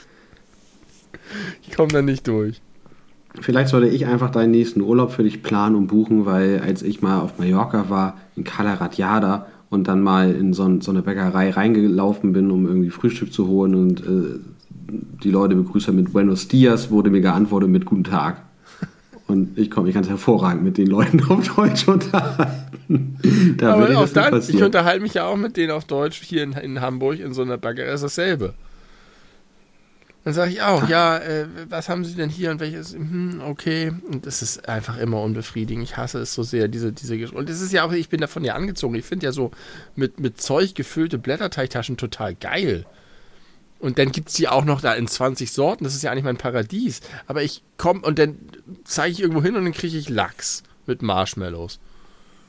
Ich 1.63 1.75
komme 1.75 1.93
da 1.93 2.03
nicht 2.03 2.27
durch. 2.27 2.61
Vielleicht 3.41 3.69
sollte 3.69 3.89
ich 3.89 4.07
einfach 4.07 4.31
deinen 4.31 4.53
nächsten 4.53 4.81
Urlaub 4.81 5.11
für 5.11 5.25
dich 5.25 5.43
planen 5.43 5.75
und 5.75 5.89
buchen, 5.89 6.25
weil 6.25 6.61
als 6.61 6.83
ich 6.83 7.03
mal 7.03 7.21
auf 7.21 7.39
Mallorca 7.39 7.91
war, 7.91 8.17
in 8.37 8.45
Calaratiada 8.45 9.47
und 9.71 9.89
dann 9.89 10.03
mal 10.03 10.33
in 10.33 10.53
so, 10.53 10.81
so, 10.81 10.93
eine 10.93 11.03
Bäckerei 11.03 11.51
reingelaufen 11.51 12.33
bin, 12.33 12.51
um 12.51 12.67
irgendwie 12.67 12.91
Frühstück 12.91 13.33
zu 13.33 13.49
holen 13.49 13.75
und 13.75 14.01
äh, 14.01 14.39
die 15.25 15.31
Leute 15.31 15.57
begrüßt 15.57 15.93
mit 15.93 16.13
Buenos 16.13 16.47
Dias, 16.47 16.91
wurde 16.91 17.11
mir 17.11 17.21
geantwortet 17.21 17.71
mit 17.71 17.85
Guten 17.85 18.05
Tag. 18.05 18.43
Und 19.27 19.59
ich 19.59 19.71
komme 19.71 19.87
mich 19.87 19.95
ganz 19.95 20.09
hervorragend 20.09 20.63
mit 20.63 20.77
den 20.77 20.87
Leuten 20.87 21.23
auf 21.29 21.57
Deutsch 21.57 21.89
unterhalten. 21.89 23.17
da 23.57 23.75
Aber 23.75 23.99
auch 23.99 24.09
dann, 24.11 24.43
ich 24.47 24.63
unterhalte 24.63 25.03
mich 25.03 25.15
ja 25.15 25.27
auch 25.27 25.37
mit 25.37 25.57
denen 25.57 25.73
auf 25.73 25.87
Deutsch 25.87 26.23
hier 26.23 26.43
in, 26.43 26.53
in 26.53 26.81
Hamburg 26.81 27.19
in 27.19 27.33
so 27.33 27.43
einer 27.43 27.57
Bäckerei, 27.57 27.93
ist 27.93 28.05
dasselbe. 28.05 28.53
Dann 30.25 30.33
sage 30.33 30.53
ich 30.53 30.63
auch, 30.63 30.89
ja, 30.89 31.19
äh, 31.19 31.47
was 31.69 31.91
haben 31.91 32.05
Sie 32.05 32.15
denn 32.15 32.31
hier 32.31 32.51
und 32.51 32.59
welches? 32.59 32.95
Hm, 32.95 33.43
okay. 33.47 33.93
Und 34.11 34.25
das 34.25 34.41
ist 34.41 34.69
einfach 34.69 34.97
immer 34.97 35.21
unbefriedigend. 35.21 35.85
Ich 35.85 35.99
hasse 35.99 36.19
es 36.19 36.33
so 36.33 36.43
sehr, 36.43 36.67
diese, 36.67 36.93
diese 36.93 37.19
Gesch 37.19 37.33
Und 37.33 37.51
es 37.51 37.61
ist 37.61 37.73
ja 37.73 37.85
auch, 37.85 37.93
ich 37.93 38.09
bin 38.09 38.23
davon 38.23 38.43
ja 38.43 38.55
angezogen. 38.55 38.95
Ich 38.95 39.05
finde 39.05 39.27
ja 39.27 39.33
so 39.33 39.51
mit, 39.97 40.21
mit 40.21 40.41
Zeug 40.41 40.75
gefüllte 40.75 41.19
Blätterteigtaschen 41.19 41.99
total 41.99 42.35
geil. 42.35 42.87
Und 43.81 43.99
dann 43.99 44.13
gibt 44.13 44.29
es 44.31 44.35
die 44.35 44.49
auch 44.49 44.65
noch 44.65 44.81
da 44.81 44.95
in 44.95 45.07
20 45.07 45.53
Sorten. 45.53 45.85
Das 45.85 45.95
ist 45.95 46.03
ja 46.03 46.11
eigentlich 46.11 46.25
mein 46.25 46.39
Paradies. 46.39 47.03
Aber 47.27 47.43
ich 47.43 47.63
komme 47.77 48.01
und 48.01 48.19
dann 48.19 48.39
zeige 48.85 49.13
ich 49.13 49.21
irgendwo 49.21 49.43
hin 49.43 49.57
und 49.57 49.65
dann 49.65 49.75
kriege 49.75 49.99
ich 49.99 50.09
Lachs 50.09 50.63
mit 50.87 51.03
Marshmallows. 51.03 51.81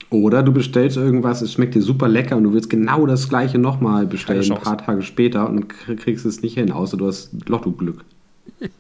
Oder 0.10 0.44
du 0.44 0.52
bestellst 0.52 0.98
irgendwas, 0.98 1.42
es 1.42 1.54
schmeckt 1.54 1.76
dir 1.76 1.82
super 1.82 2.08
lecker 2.08 2.38
und 2.38 2.44
du 2.44 2.54
willst 2.54 2.70
genau 2.70 3.06
das 3.06 3.28
gleiche 3.28 3.58
nochmal 3.58 4.06
bestellen, 4.06 4.50
ein 4.52 4.62
paar 4.62 4.78
Tage 4.78 5.02
später 5.02 5.50
und 5.50 5.68
kriegst 5.68 6.26
es 6.26 6.42
nicht 6.42 6.54
hin, 6.54 6.72
außer 6.72 6.96
du 6.96 7.08
hast 7.08 7.32
Lotto-Glück. 7.48 8.04
Ja. 8.60 8.68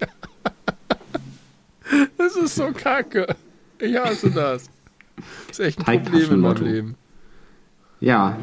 Das 2.18 2.35
ist 2.35 2.56
so 2.56 2.72
kacke. 2.73 3.35
Ich 3.80 3.95
hasse 3.95 4.31
das. 4.31 4.69
Das 5.47 5.60
ist 5.60 5.65
echt 5.65 5.88
ein 5.88 6.03
Problem 6.03 6.31
in 6.31 6.39
meinem 6.39 6.64
Leben. 6.64 6.95
Ja, 7.99 8.38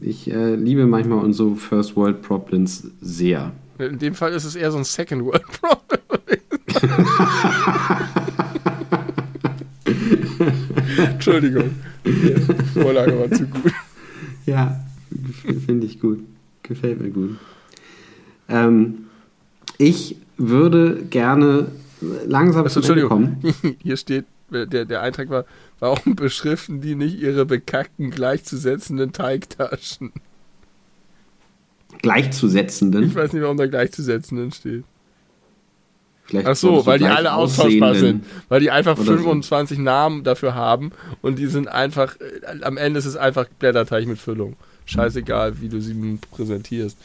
ich 0.00 0.30
äh, 0.30 0.54
liebe 0.54 0.86
manchmal 0.86 1.24
unsere 1.24 1.54
First 1.56 1.96
World 1.96 2.22
Problems 2.22 2.88
sehr. 3.00 3.52
In 3.78 3.98
dem 3.98 4.14
Fall 4.14 4.32
ist 4.32 4.44
es 4.44 4.56
eher 4.56 4.70
so 4.70 4.78
ein 4.78 4.84
Second 4.84 5.24
World 5.24 5.44
Problem. 5.60 6.40
Entschuldigung. 11.12 11.70
Die 12.04 12.80
Vorlage 12.80 13.18
war 13.18 13.30
zu 13.30 13.46
gut. 13.46 13.72
Ja, 14.46 14.84
finde 15.66 15.86
ich 15.86 16.00
gut. 16.00 16.20
Gefällt 16.62 17.00
mir 17.00 17.10
gut. 17.10 17.36
Ähm, 18.48 19.06
ich 19.78 20.16
würde 20.36 21.02
gerne 21.10 21.68
langsam 22.26 22.64
also, 22.64 22.80
zum 22.80 23.08
kommen. 23.08 23.38
Hier 23.82 23.96
steht, 23.96 24.26
der, 24.50 24.84
der 24.84 25.02
Eintrag 25.02 25.30
war, 25.30 25.44
warum 25.78 26.16
beschriften 26.16 26.80
die 26.80 26.94
nicht 26.94 27.20
ihre 27.20 27.44
bekackten 27.46 28.10
gleichzusetzenden 28.10 29.12
Teigtaschen? 29.12 30.12
Gleichzusetzenden? 32.02 33.04
Ich 33.04 33.14
weiß 33.14 33.32
nicht, 33.32 33.42
warum 33.42 33.56
da 33.56 33.66
gleichzusetzenden 33.66 34.52
steht. 34.52 34.84
Vielleicht 36.28 36.46
Ach 36.46 36.56
so, 36.56 36.84
weil 36.84 36.98
die 36.98 37.06
alle 37.06 37.32
austauschbar 37.32 37.94
sind. 37.94 38.24
Weil 38.50 38.60
die 38.60 38.70
einfach 38.70 38.98
25 38.98 39.78
so. 39.78 39.82
Namen 39.82 40.24
dafür 40.24 40.54
haben 40.54 40.92
und 41.22 41.38
die 41.38 41.46
sind 41.46 41.68
einfach, 41.68 42.16
äh, 42.20 42.62
am 42.62 42.76
Ende 42.76 42.98
ist 42.98 43.06
es 43.06 43.16
einfach 43.16 43.46
Blätterteig 43.58 44.06
mit 44.06 44.18
Füllung. 44.18 44.56
Scheißegal, 44.84 45.60
wie 45.60 45.68
du 45.68 45.80
sie 45.80 46.18
präsentierst. 46.30 46.98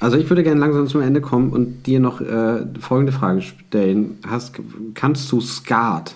Also 0.00 0.18
ich 0.18 0.28
würde 0.28 0.42
gerne 0.42 0.60
langsam 0.60 0.86
zum 0.88 1.00
Ende 1.00 1.22
kommen 1.22 1.52
und 1.52 1.86
dir 1.86 2.00
noch 2.00 2.20
äh, 2.20 2.66
folgende 2.80 3.12
Frage 3.12 3.40
stellen. 3.40 4.18
Hast, 4.26 4.60
kannst 4.92 5.32
du 5.32 5.40
Skat? 5.40 6.14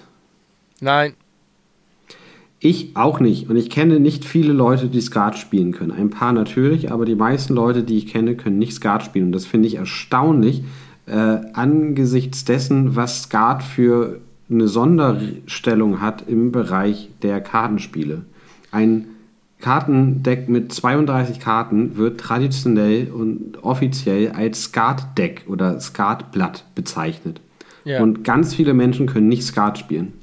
Nein. 0.81 1.15
Ich 2.59 2.95
auch 2.95 3.21
nicht. 3.21 3.49
Und 3.49 3.57
ich 3.57 3.71
kenne 3.71 4.01
nicht 4.01 4.27
viele 4.27 4.53
Leute, 4.53 4.89
die 4.89 5.01
Skat 5.01 5.39
spielen 5.39 5.73
können. 5.73 5.93
Ein 5.93 6.11
paar 6.11 6.35
natürlich, 6.35 6.93
aber 6.93 7.07
die 7.07 7.15
meisten 7.15 7.55
Leute, 7.55 7.83
die 7.83 7.97
ich 7.97 8.07
kenne, 8.07 8.35
können 8.35 8.59
nicht 8.59 8.75
Skat 8.75 9.03
spielen. 9.03 9.27
Und 9.27 9.33
das 9.33 9.47
finde 9.47 9.67
ich 9.67 9.77
erstaunlich, 9.77 10.63
äh, 11.07 11.39
angesichts 11.53 12.45
dessen, 12.45 12.97
was 12.97 13.25
Skat 13.25 13.63
für 13.63 14.21
eine 14.51 14.69
Sonderstellung 14.69 16.01
hat 16.01 16.29
im 16.29 16.53
Bereich 16.53 17.09
der 17.23 17.41
Kartenspiele. 17.41 18.23
Ein 18.73 19.07
Kartendeck 19.61 20.49
mit 20.49 20.73
32 20.73 21.39
Karten 21.39 21.97
wird 21.97 22.21
traditionell 22.21 23.11
und 23.11 23.63
offiziell 23.63 24.31
als 24.33 24.65
Skat-Deck 24.65 25.45
oder 25.49 25.79
Skatblatt 25.81 26.65
bezeichnet. 26.75 27.41
Ja. 27.85 28.03
Und 28.03 28.25
ganz 28.25 28.55
viele 28.55 28.75
Menschen 28.75 29.07
können 29.07 29.29
nicht 29.29 29.45
Skat 29.45 29.79
spielen. 29.79 30.15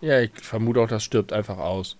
Ja, 0.00 0.20
ich 0.20 0.30
vermute 0.34 0.80
auch, 0.80 0.88
das 0.88 1.04
stirbt 1.04 1.32
einfach 1.32 1.58
aus. 1.58 1.96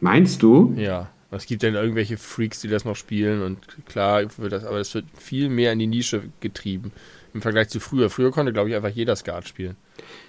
Meinst 0.00 0.42
du? 0.42 0.74
Ja. 0.76 1.08
Es 1.36 1.46
gibt 1.46 1.62
dann 1.62 1.74
irgendwelche 1.74 2.16
Freaks, 2.16 2.60
die 2.60 2.68
das 2.68 2.84
noch 2.84 2.96
spielen 2.96 3.42
und 3.42 3.58
klar, 3.86 4.22
wird 4.38 4.52
das, 4.52 4.64
aber 4.64 4.78
es 4.78 4.94
wird 4.94 5.06
viel 5.18 5.48
mehr 5.48 5.72
in 5.72 5.78
die 5.78 5.86
Nische 5.86 6.22
getrieben 6.40 6.92
im 7.34 7.42
Vergleich 7.42 7.68
zu 7.68 7.80
früher. 7.80 8.08
Früher 8.10 8.30
konnte, 8.30 8.52
glaube 8.52 8.70
ich, 8.70 8.76
einfach 8.76 8.90
jeder 8.90 9.16
Skat 9.16 9.48
spielen. 9.48 9.76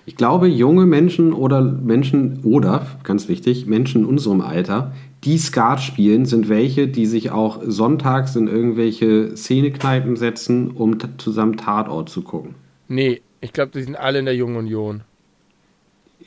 Ich 0.06 0.16
glaube, 0.16 0.48
junge 0.48 0.86
Menschen 0.86 1.34
oder 1.34 1.62
Menschen 1.62 2.42
oder, 2.44 2.88
ganz 3.04 3.30
wichtig, 3.30 3.68
Menschen 3.68 4.02
in 4.02 4.08
unserem 4.08 4.42
Alter, 4.42 4.94
die 5.24 5.38
Skat 5.38 5.82
spielen, 5.82 6.26
sind 6.26 6.50
welche, 6.50 6.88
die 6.88 7.06
sich 7.06 7.32
auch 7.32 7.62
sonntags 7.66 8.36
in 8.36 8.48
irgendwelche 8.48 9.38
Szenekneipen 9.38 10.16
setzen, 10.16 10.72
um 10.72 10.98
zusammen 11.20 11.58
Tatort 11.58 12.10
zu 12.10 12.24
gucken. 12.24 12.56
Nee, 12.88 13.22
ich 13.42 13.54
glaube, 13.54 13.72
die 13.74 13.84
sind 13.84 13.96
alle 13.96 14.20
in 14.20 14.26
der 14.26 14.36
Jungen 14.36 14.56
Union. 14.56 15.02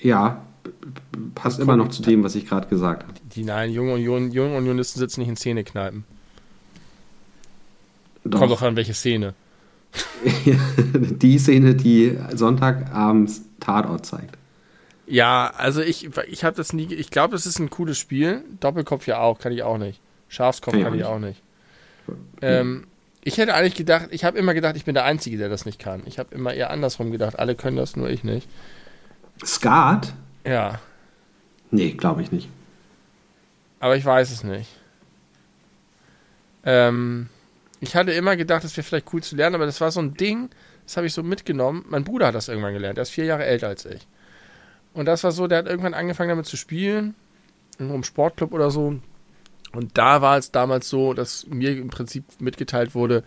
Ja, 0.01 0.43
passt 1.35 1.61
immer 1.61 1.77
noch 1.77 1.89
zu 1.89 2.03
dem, 2.03 2.25
was 2.25 2.35
ich 2.35 2.47
gerade 2.47 2.69
gesagt 2.69 3.05
habe. 3.05 3.15
Die, 3.35 3.45
nein, 3.45 3.71
junge 3.71 3.95
Union, 3.95 4.31
junge 4.31 4.57
Unionisten 4.57 5.01
sitzen 5.01 5.21
nicht 5.21 5.29
in 5.29 5.37
Szenekneipen. 5.37 6.05
Doch. 8.25 8.41
Kommt 8.41 8.53
doch 8.53 8.63
an, 8.63 8.77
welche 8.77 8.95
Szene. 8.95 9.35
die 10.85 11.39
Szene, 11.39 11.75
die 11.75 12.19
Sonntagabends 12.35 13.43
Tatort 13.61 14.05
zeigt. 14.05 14.37
Ja, 15.07 15.53
also 15.57 15.81
ich, 15.81 16.09
ich 16.29 16.45
habe 16.45 16.57
das 16.57 16.73
nie. 16.73 16.93
Ich 16.93 17.11
glaube, 17.11 17.35
es 17.35 17.47
ist 17.47 17.59
ein 17.59 17.71
cooles 17.71 17.99
Spiel. 17.99 18.45
Doppelkopf 18.61 19.07
ja 19.07 19.19
auch, 19.21 19.39
kann 19.39 19.53
ich 19.53 19.63
auch 19.63 19.79
nicht. 19.79 20.01
Schafskopf 20.29 20.75
kann, 20.75 20.83
kann 20.83 20.95
ich 20.95 21.05
auch 21.05 21.19
nicht. 21.19 21.43
Ähm, 22.43 22.87
ich 23.23 23.39
hätte 23.39 23.55
eigentlich 23.55 23.75
gedacht, 23.75 24.09
ich 24.11 24.25
habe 24.25 24.39
immer 24.39 24.55
gedacht, 24.55 24.77
ich 24.77 24.85
bin 24.85 24.95
der 24.95 25.05
Einzige, 25.05 25.39
der 25.39 25.49
das 25.49 25.65
nicht 25.65 25.79
kann. 25.79 26.03
Ich 26.07 26.19
habe 26.19 26.35
immer 26.35 26.53
eher 26.53 26.71
andersrum 26.71 27.11
gedacht, 27.11 27.39
alle 27.39 27.55
können 27.55 27.77
das, 27.77 27.97
nur 27.97 28.11
ich 28.11 28.25
nicht. 28.25 28.49
Skat? 29.45 30.13
Ja. 30.49 30.81
Nee, 31.71 31.93
glaube 31.93 32.23
ich 32.23 32.33
nicht. 32.33 32.49
Aber 33.81 33.97
ich 33.97 34.05
weiß 34.05 34.31
es 34.31 34.43
nicht. 34.43 34.69
Ähm, 36.65 37.29
ich 37.81 37.95
hatte 37.95 38.13
immer 38.13 38.37
gedacht, 38.37 38.65
das 38.65 38.77
wäre 38.77 38.85
vielleicht 38.85 39.13
cool 39.13 39.23
zu 39.23 39.37
lernen, 39.37 39.55
aber 39.55 39.67
das 39.67 39.81
war 39.81 39.91
so 39.91 40.01
ein 40.01 40.15
Ding, 40.15 40.51
das 40.85 40.97
habe 40.97 41.07
ich 41.07 41.13
so 41.13 41.23
mitgenommen. 41.23 41.85
Mein 41.89 42.05
Bruder 42.05 42.29
hat 42.29 42.35
das 42.35 42.49
irgendwann 42.49 42.73
gelernt, 42.73 42.99
er 42.99 43.03
ist 43.03 43.11
vier 43.11 43.25
Jahre 43.25 43.45
älter 43.45 43.69
als 43.69 43.85
ich. 43.85 44.07
Und 44.95 45.07
das 45.07 45.23
war 45.23 45.33
so, 45.33 45.47
der 45.47 45.59
hat 45.59 45.67
irgendwann 45.67 45.95
angefangen 45.95 46.31
damit 46.31 46.47
zu 46.47 46.57
spielen, 46.57 47.15
in 47.79 47.91
einem 47.91 48.03
Sportclub 48.03 48.53
oder 48.53 48.71
so. 48.71 48.99
Und 49.73 49.99
da 49.99 50.23
war 50.23 50.39
es 50.39 50.51
damals 50.51 50.89
so, 50.89 51.13
dass 51.13 51.47
mir 51.47 51.77
im 51.77 51.91
Prinzip 51.91 52.25
mitgeteilt 52.41 52.95
wurde, 52.95 53.23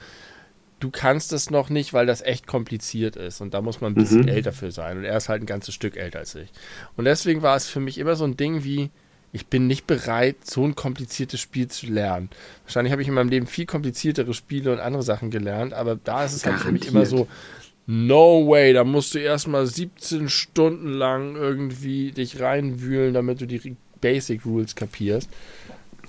du 0.81 0.89
kannst 0.89 1.31
es 1.31 1.49
noch 1.49 1.69
nicht, 1.69 1.93
weil 1.93 2.05
das 2.05 2.21
echt 2.21 2.47
kompliziert 2.47 3.15
ist 3.15 3.39
und 3.39 3.53
da 3.53 3.61
muss 3.61 3.79
man 3.79 3.93
ein 3.93 3.95
bisschen 3.95 4.23
mhm. 4.23 4.27
älter 4.27 4.51
für 4.51 4.71
sein. 4.71 4.97
Und 4.97 5.05
er 5.05 5.15
ist 5.15 5.29
halt 5.29 5.43
ein 5.43 5.45
ganzes 5.45 5.73
Stück 5.73 5.95
älter 5.95 6.19
als 6.19 6.35
ich. 6.35 6.49
Und 6.97 7.05
deswegen 7.05 7.41
war 7.41 7.55
es 7.55 7.67
für 7.67 7.79
mich 7.79 7.97
immer 7.97 8.15
so 8.15 8.25
ein 8.25 8.35
Ding 8.35 8.63
wie, 8.63 8.89
ich 9.31 9.47
bin 9.47 9.67
nicht 9.67 9.87
bereit, 9.87 10.37
so 10.43 10.65
ein 10.65 10.75
kompliziertes 10.75 11.39
Spiel 11.39 11.67
zu 11.69 11.85
lernen. 11.87 12.29
Wahrscheinlich 12.65 12.91
habe 12.91 13.01
ich 13.01 13.07
in 13.07 13.13
meinem 13.13 13.29
Leben 13.29 13.47
viel 13.47 13.65
kompliziertere 13.65 14.33
Spiele 14.33 14.73
und 14.73 14.79
andere 14.79 15.03
Sachen 15.03 15.31
gelernt, 15.31 15.73
aber 15.73 15.95
da 15.95 16.25
ist 16.25 16.33
es 16.33 16.45
halt 16.45 16.59
für 16.59 16.71
mich 16.71 16.87
immer 16.87 17.05
so, 17.05 17.27
no 17.85 18.47
way, 18.47 18.73
da 18.73 18.83
musst 18.83 19.13
du 19.13 19.19
erstmal 19.19 19.67
17 19.67 20.29
Stunden 20.29 20.89
lang 20.89 21.35
irgendwie 21.35 22.11
dich 22.11 22.41
reinwühlen, 22.41 23.13
damit 23.13 23.39
du 23.39 23.47
die 23.47 23.75
Basic 24.01 24.45
Rules 24.45 24.75
kapierst. 24.75 25.29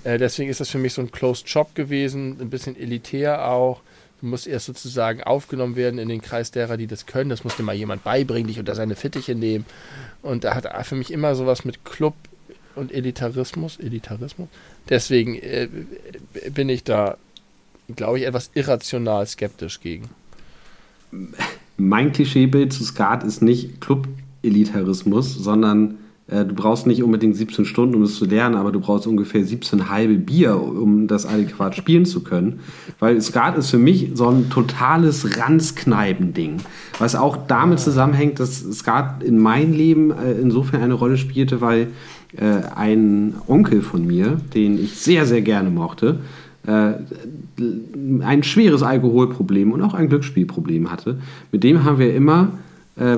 Äh, 0.03 0.17
deswegen 0.17 0.49
ist 0.49 0.59
das 0.59 0.69
für 0.69 0.79
mich 0.79 0.93
so 0.93 1.01
ein 1.01 1.11
Closed 1.11 1.47
Shop 1.47 1.75
gewesen, 1.75 2.37
ein 2.41 2.49
bisschen 2.49 2.75
elitär 2.75 3.47
auch. 3.47 3.81
Du 4.23 4.29
musst 4.29 4.47
erst 4.47 4.67
sozusagen 4.67 5.21
aufgenommen 5.21 5.75
werden 5.75 5.99
in 5.99 6.07
den 6.07 6.21
Kreis 6.21 6.49
derer, 6.49 6.77
die 6.77 6.87
das 6.87 7.05
können. 7.05 7.29
Das 7.29 7.43
muss 7.43 7.57
dir 7.57 7.63
mal 7.63 7.75
jemand 7.75 8.05
beibringen, 8.05 8.47
dich 8.47 8.57
unter 8.57 8.73
seine 8.73 8.95
Fittiche 8.95 9.35
nehmen. 9.35 9.65
Und 10.21 10.45
da 10.45 10.55
hat 10.55 10.87
für 10.87 10.95
mich 10.95 11.11
immer 11.11 11.35
sowas 11.35 11.65
mit 11.65 11.83
Club 11.83 12.13
und 12.75 12.93
Elitarismus. 12.93 13.77
Elitarismus. 13.81 14.47
Deswegen 14.87 15.35
äh, 15.35 15.67
bin 16.51 16.69
ich 16.69 16.85
da, 16.85 17.17
glaube 17.93 18.19
ich, 18.19 18.25
etwas 18.25 18.49
irrational 18.53 19.27
skeptisch 19.27 19.81
gegen. 19.81 20.07
Mein 21.75 22.13
Klischeebild 22.13 22.71
zu 22.71 22.85
Skat 22.85 23.25
ist 23.25 23.41
nicht 23.41 23.81
Club-Elitarismus, 23.81 25.33
sondern 25.33 25.97
du 26.33 26.55
brauchst 26.55 26.87
nicht 26.87 27.03
unbedingt 27.03 27.35
17 27.35 27.65
Stunden, 27.65 27.95
um 27.95 28.03
es 28.03 28.15
zu 28.15 28.25
lernen, 28.25 28.55
aber 28.55 28.71
du 28.71 28.79
brauchst 28.79 29.07
ungefähr 29.07 29.43
17 29.43 29.89
halbe 29.89 30.15
Bier, 30.15 30.59
um 30.59 31.07
das 31.07 31.25
adäquat 31.25 31.75
spielen 31.75 32.05
zu 32.05 32.23
können. 32.23 32.61
Weil 32.99 33.21
Skat 33.21 33.57
ist 33.57 33.69
für 33.69 33.77
mich 33.77 34.11
so 34.13 34.27
ein 34.29 34.49
totales 34.49 35.37
Ranzkneipen-Ding. 35.37 36.57
Was 36.99 37.15
auch 37.15 37.37
damit 37.47 37.79
zusammenhängt, 37.79 38.39
dass 38.39 38.61
Skat 38.73 39.23
in 39.23 39.37
meinem 39.39 39.73
Leben 39.73 40.11
äh, 40.11 40.33
insofern 40.33 40.81
eine 40.81 40.93
Rolle 40.93 41.17
spielte, 41.17 41.61
weil 41.61 41.87
äh, 42.37 42.61
ein 42.75 43.35
Onkel 43.47 43.81
von 43.81 44.05
mir, 44.05 44.37
den 44.53 44.81
ich 44.81 44.95
sehr, 44.95 45.25
sehr 45.25 45.41
gerne 45.41 45.69
mochte, 45.69 46.19
äh, 46.65 46.93
ein 48.21 48.43
schweres 48.43 48.83
Alkoholproblem 48.83 49.71
und 49.71 49.81
auch 49.81 49.93
ein 49.93 50.09
Glücksspielproblem 50.09 50.91
hatte. 50.91 51.19
Mit 51.51 51.63
dem 51.63 51.83
haben 51.83 51.99
wir 51.99 52.15
immer, 52.15 52.43
äh, 52.43 52.72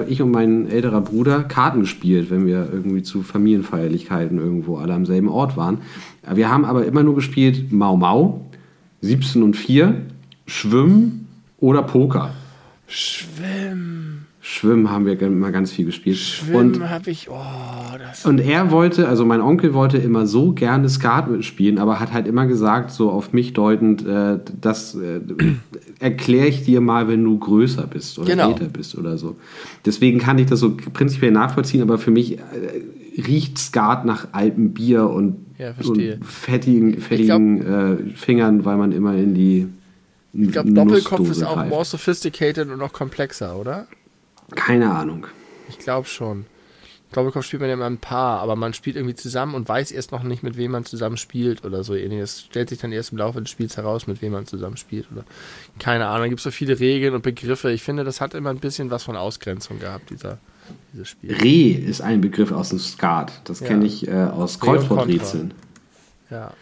ich 0.08 0.22
und 0.22 0.32
mein 0.32 0.68
älterer 0.68 1.02
Bruder, 1.02 1.44
Karten 1.44 1.82
gespielt, 1.82 2.30
wenn 2.30 2.46
wir 2.46 2.70
irgendwie 2.72 3.04
zu 3.04 3.24
Familienfeierlichkeiten 3.24 4.38
irgendwo 4.38 4.78
alle 4.78 4.94
am 4.94 5.06
selben 5.06 5.28
Ort 5.28 5.58
waren. 5.58 5.80
Wir 6.34 6.50
haben 6.50 6.64
aber 6.64 6.86
immer 6.86 7.04
nur 7.04 7.16
gespielt 7.16 7.74
Mau 7.74 7.98
Mau, 7.98 8.46
17 9.02 9.44
und 9.44 9.56
4, 9.56 10.02
Schwimmen 10.48 11.28
oder 11.60 11.84
Poker. 11.84 12.34
Schwimmen. 12.88 13.95
Schwimmen 14.48 14.92
haben 14.92 15.08
wir 15.08 15.20
immer 15.20 15.52
ganz 15.52 15.72
viel 15.72 15.86
gespielt. 15.86 16.18
Schwimmen 16.18 16.88
habe 16.88 17.10
ich. 17.10 17.30
Oh, 17.32 17.34
das 17.98 18.28
und 18.28 18.38
er 18.40 18.70
wollte, 18.70 19.08
also 19.08 19.26
mein 19.26 19.42
Onkel 19.42 19.74
wollte 19.74 19.98
immer 19.98 20.28
so 20.28 20.52
gerne 20.52 20.88
Skat 20.88 21.44
spielen, 21.44 21.80
aber 21.80 22.00
hat 22.00 22.14
halt 22.14 22.28
immer 22.28 22.46
gesagt, 22.46 22.92
so 22.92 23.10
auf 23.10 23.34
mich 23.34 23.54
deutend, 23.54 24.06
äh, 24.06 24.38
das 24.62 24.94
äh, 24.94 25.20
erkläre 26.00 26.46
ich 26.46 26.64
dir 26.64 26.80
mal, 26.80 27.08
wenn 27.08 27.24
du 27.24 27.40
größer 27.40 27.88
bist 27.88 28.20
oder 28.20 28.30
Genau. 28.30 28.50
älter 28.52 28.66
bist 28.66 28.96
oder 28.96 29.18
so. 29.18 29.36
Deswegen 29.84 30.20
kann 30.20 30.38
ich 30.38 30.46
das 30.46 30.60
so 30.60 30.78
prinzipiell 30.94 31.32
nachvollziehen, 31.32 31.82
aber 31.82 31.98
für 31.98 32.12
mich 32.12 32.38
äh, 32.38 32.42
riecht 33.26 33.58
Skat 33.58 34.06
nach 34.06 34.28
altem 34.34 34.74
Bier 34.74 35.10
und, 35.10 35.38
Ja, 35.58 35.74
und 35.84 36.24
fettigen, 36.24 37.00
fettigen 37.02 37.66
äh, 37.66 37.98
Fingern, 38.16 38.64
weil 38.64 38.78
man 38.78 38.92
immer 38.92 39.16
in 39.16 39.34
die 39.34 39.68
Ich 40.34 40.52
glaube, 40.52 40.72
Doppelkopf 40.72 41.32
ist 41.32 41.42
auch 41.42 41.66
more 41.66 41.84
sophisticated 41.84 42.70
und 42.70 42.78
noch 42.78 42.94
komplexer, 42.94 43.58
oder? 43.60 43.88
Keine 44.54 44.92
Ahnung. 44.94 45.28
Ich 45.70 45.80
glaube 45.80 46.08
schon. 46.08 46.46
Doppelkopf 47.12 47.46
spielt 47.46 47.62
man 47.62 47.70
ja 47.70 47.76
immer 47.76 47.86
ein 47.86 48.00
Paar, 48.00 48.42
aber 48.42 48.56
man 48.58 48.74
spielt 48.74 48.98
irgendwie 48.98 49.16
zusammen 49.16 49.56
und 49.56 49.70
weiß 49.70 49.92
erst 49.92 50.12
noch 50.12 50.24
nicht, 50.24 50.44
mit 50.44 50.58
wem 50.58 50.72
man 50.72 50.84
zusammen 50.86 51.16
spielt 51.18 51.64
oder 51.64 51.84
so 51.84 51.96
ähnlich. 51.96 52.20
Das 52.20 52.42
stellt 52.42 52.68
sich 52.70 52.80
dann 52.80 52.92
erst 52.92 53.14
im 53.14 53.20
Laufe 53.20 53.40
des 53.42 53.50
Spiels 53.50 53.78
heraus, 53.78 54.06
mit 54.06 54.22
wem 54.22 54.34
man 54.34 54.46
zusammen 54.48 54.76
spielt 54.76 55.08
oder 55.12 55.24
keine 55.80 56.08
Ahnung. 56.08 56.24
Da 56.24 56.28
gibt 56.28 56.40
es 56.40 56.44
so 56.44 56.52
viele 56.52 56.78
Regeln 56.80 57.14
und 57.14 57.22
Begriffe. 57.22 57.72
Ich 57.72 57.84
finde, 57.84 58.04
das 58.04 58.20
hat 58.20 58.34
immer 58.34 58.50
ein 58.50 58.60
bisschen 58.60 58.92
was 58.92 59.04
von 59.04 59.16
Ausgrenzung 59.16 59.80
gehabt, 59.80 60.10
dieser, 60.10 60.40
dieses 60.94 61.10
Spiel. 61.10 61.34
Reh 61.36 61.72
ist 61.72 62.02
ein 62.02 62.20
Begriff 62.20 62.52
aus 62.52 62.70
dem 62.70 62.80
Skat. 62.80 63.32
Das 63.46 63.62
Ja. 63.62 63.68
kenne 63.68 63.86
ich 63.86 64.08
äh, 64.08 64.12
aus 64.12 64.60
Kreuzworträtseln. 64.60 65.54
Ja. 66.30 66.54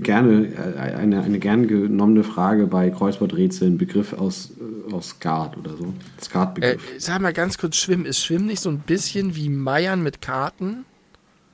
Gerne, 0.00 0.46
äh, 0.46 0.78
eine, 0.78 1.22
eine 1.22 1.38
gern 1.38 1.66
genommene 1.66 2.22
Frage 2.22 2.66
bei 2.66 2.90
Kreuzworträtseln, 2.90 3.78
Begriff 3.78 4.12
aus, 4.12 4.52
äh, 4.88 4.92
aus 4.92 5.10
Skat 5.10 5.56
oder 5.56 5.76
so. 5.76 5.84
Äh, 5.84 6.22
Skatbegriff. 6.22 6.82
sag 6.98 7.20
mal 7.20 7.32
ganz 7.32 7.58
kurz, 7.58 7.76
Schwimmen. 7.76 8.06
Ist 8.06 8.24
Schwimmen 8.24 8.46
nicht 8.46 8.60
so 8.60 8.70
ein 8.70 8.78
bisschen 8.78 9.34
wie 9.34 9.48
Meiern 9.48 10.02
mit 10.02 10.20
Karten? 10.20 10.84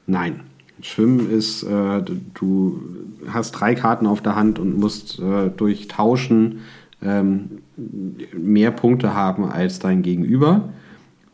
Nein. 0.06 0.40
Schwimmen 0.82 1.30
ist, 1.30 1.62
äh, 1.62 2.02
du 2.34 2.82
hast 3.28 3.52
drei 3.52 3.74
Karten 3.74 4.06
auf 4.06 4.20
der 4.20 4.36
Hand 4.36 4.58
und 4.58 4.78
musst 4.78 5.18
äh, 5.18 5.48
durch 5.48 5.88
Tauschen 5.88 6.60
ähm, 7.02 7.62
mehr 8.36 8.70
Punkte 8.70 9.14
haben 9.14 9.44
als 9.44 9.78
dein 9.78 10.02
Gegenüber. 10.02 10.68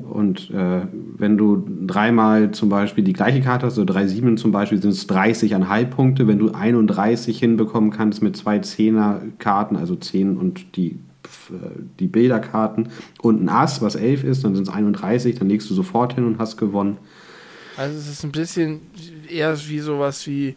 Und 0.03 0.51
äh, 0.51 0.83
wenn 0.93 1.37
du 1.37 1.65
dreimal 1.87 2.51
zum 2.51 2.69
Beispiel 2.69 3.05
die 3.05 3.13
gleiche 3.13 3.41
Karte 3.41 3.67
hast, 3.67 3.75
also 3.75 3.85
drei 3.85 4.07
Sieben 4.07 4.37
zum 4.37 4.53
Beispiel, 4.53 4.81
sind 4.81 4.91
es 4.91 5.09
30,5 5.09 5.85
Punkte. 5.87 6.27
Wenn 6.27 6.39
du 6.39 6.53
31 6.53 7.39
hinbekommen 7.39 7.91
kannst 7.91 8.23
mit 8.23 8.37
zwei 8.37 8.59
Zehner-Karten, 8.59 9.77
also 9.77 9.97
10 9.97 10.37
und 10.37 10.77
die, 10.77 10.99
äh, 11.51 11.81
die 11.99 12.07
Bilderkarten 12.07 12.89
und 13.21 13.43
ein 13.43 13.49
Ass, 13.49 13.83
was 13.83 13.95
11 13.95 14.25
ist, 14.25 14.45
dann 14.45 14.55
sind 14.55 14.69
es 14.69 14.75
31, 14.75 15.39
dann 15.39 15.49
legst 15.49 15.71
du 15.71 15.75
sofort 15.75 16.15
hin 16.15 16.25
und 16.25 16.39
hast 16.39 16.57
gewonnen. 16.57 16.99
Also 17.77 17.97
es 17.97 18.09
ist 18.09 18.25
ein 18.25 18.33
bisschen 18.33 18.81
eher 19.29 19.57
wie 19.69 19.79
sowas 19.79 20.27
wie, 20.27 20.57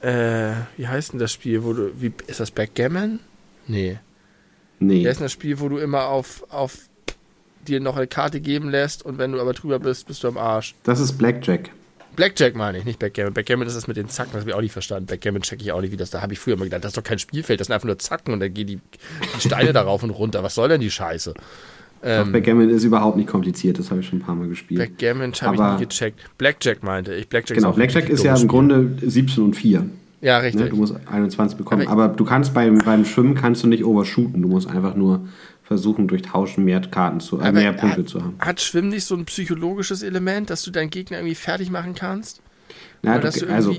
äh, 0.00 0.52
wie 0.76 0.86
heißt 0.86 1.12
denn 1.12 1.18
das 1.18 1.32
Spiel, 1.32 1.64
wo 1.64 1.72
du, 1.72 1.90
wie, 2.00 2.12
ist 2.26 2.40
das 2.40 2.50
Backgammon? 2.50 3.20
Nee. 3.66 3.98
Nee. 4.80 5.02
Das 5.02 5.16
ist 5.16 5.22
ein 5.22 5.28
Spiel, 5.28 5.58
wo 5.60 5.68
du 5.68 5.78
immer 5.78 6.06
auf, 6.06 6.44
auf 6.50 6.87
dir 7.68 7.80
noch 7.80 7.96
eine 7.96 8.06
Karte 8.06 8.40
geben 8.40 8.70
lässt 8.70 9.04
und 9.04 9.18
wenn 9.18 9.32
du 9.32 9.40
aber 9.40 9.52
drüber 9.52 9.78
bist, 9.78 10.06
bist 10.08 10.24
du 10.24 10.28
am 10.28 10.38
Arsch. 10.38 10.74
Das 10.84 11.00
ist 11.00 11.18
Blackjack. 11.18 11.70
Blackjack 12.16 12.56
meine 12.56 12.78
ich, 12.78 12.84
nicht 12.84 12.98
Backgammon. 12.98 13.32
Backgammon 13.32 13.68
ist 13.68 13.76
das 13.76 13.86
mit 13.86 13.96
den 13.96 14.08
Zacken, 14.08 14.32
das 14.32 14.40
habe 14.40 14.50
ich 14.50 14.56
auch 14.56 14.60
nicht 14.60 14.72
verstanden. 14.72 15.06
Backgammon 15.06 15.42
check 15.42 15.62
ich 15.62 15.70
auch 15.70 15.80
nicht, 15.80 15.92
wie 15.92 15.96
das, 15.96 16.10
da 16.10 16.20
habe 16.20 16.32
ich 16.32 16.40
früher 16.40 16.54
immer 16.54 16.64
gedacht, 16.64 16.82
das 16.82 16.90
ist 16.90 16.96
doch 16.96 17.04
kein 17.04 17.20
Spielfeld, 17.20 17.60
das 17.60 17.68
sind 17.68 17.74
einfach 17.74 17.86
nur 17.86 17.98
Zacken 17.98 18.34
und 18.34 18.40
dann 18.40 18.52
gehen 18.52 18.66
die, 18.66 18.80
die 19.36 19.40
Steine 19.40 19.72
darauf 19.72 20.02
und 20.02 20.10
runter. 20.10 20.42
Was 20.42 20.56
soll 20.56 20.68
denn 20.68 20.80
die 20.80 20.90
Scheiße? 20.90 21.34
Ähm, 22.02 22.32
Backgammon 22.32 22.70
ist 22.70 22.84
überhaupt 22.84 23.16
nicht 23.16 23.28
kompliziert, 23.28 23.78
das 23.78 23.90
habe 23.90 24.00
ich 24.00 24.08
schon 24.08 24.18
ein 24.18 24.22
paar 24.22 24.34
Mal 24.34 24.48
gespielt. 24.48 24.80
Backgammon 24.80 25.32
habe 25.32 25.54
ich 25.54 25.60
nie 25.60 25.86
gecheckt. 25.86 26.20
Blackjack 26.38 26.82
meinte 26.82 27.14
ich. 27.14 27.28
Blackjack 27.28 27.56
genau, 27.56 27.70
ist 27.70 27.76
Blackjack 27.76 28.08
ist 28.08 28.24
ja 28.24 28.36
im. 28.36 28.48
Grunde 28.48 28.96
17 29.00 29.44
und 29.44 29.54
4. 29.54 29.84
Ja, 30.20 30.38
richtig. 30.38 30.64
Ne? 30.64 30.70
Du 30.70 30.76
musst 30.76 30.94
21 31.06 31.56
bekommen. 31.56 31.86
Aber 31.86 32.04
Aber, 32.04 32.16
du 32.16 32.24
kannst 32.24 32.54
beim, 32.54 32.78
beim 32.78 33.04
Schwimmen 33.04 33.34
kannst 33.34 33.62
du 33.62 33.68
nicht 33.68 33.84
overshooten. 33.84 34.42
Du 34.42 34.48
musst 34.48 34.68
einfach 34.68 34.96
nur 34.96 35.28
versuchen, 35.68 36.08
durch 36.08 36.22
Tauschen 36.22 36.64
mehr 36.64 36.80
Karten 36.80 37.20
zu, 37.20 37.38
äh, 37.40 37.52
mehr 37.52 37.74
Punkte 37.74 38.00
hat, 38.00 38.08
zu 38.08 38.22
haben. 38.22 38.36
Hat 38.38 38.58
Schwimmen 38.58 38.88
nicht 38.88 39.04
so 39.04 39.14
ein 39.14 39.26
psychologisches 39.26 40.02
Element, 40.02 40.48
dass 40.48 40.62
du 40.62 40.70
deinen 40.70 40.88
Gegner 40.88 41.18
irgendwie 41.18 41.34
fertig 41.34 41.70
machen 41.70 41.94
kannst? 41.94 42.40
Na, 43.02 43.18
du, 43.18 43.30
du 43.30 43.46
also, 43.52 43.76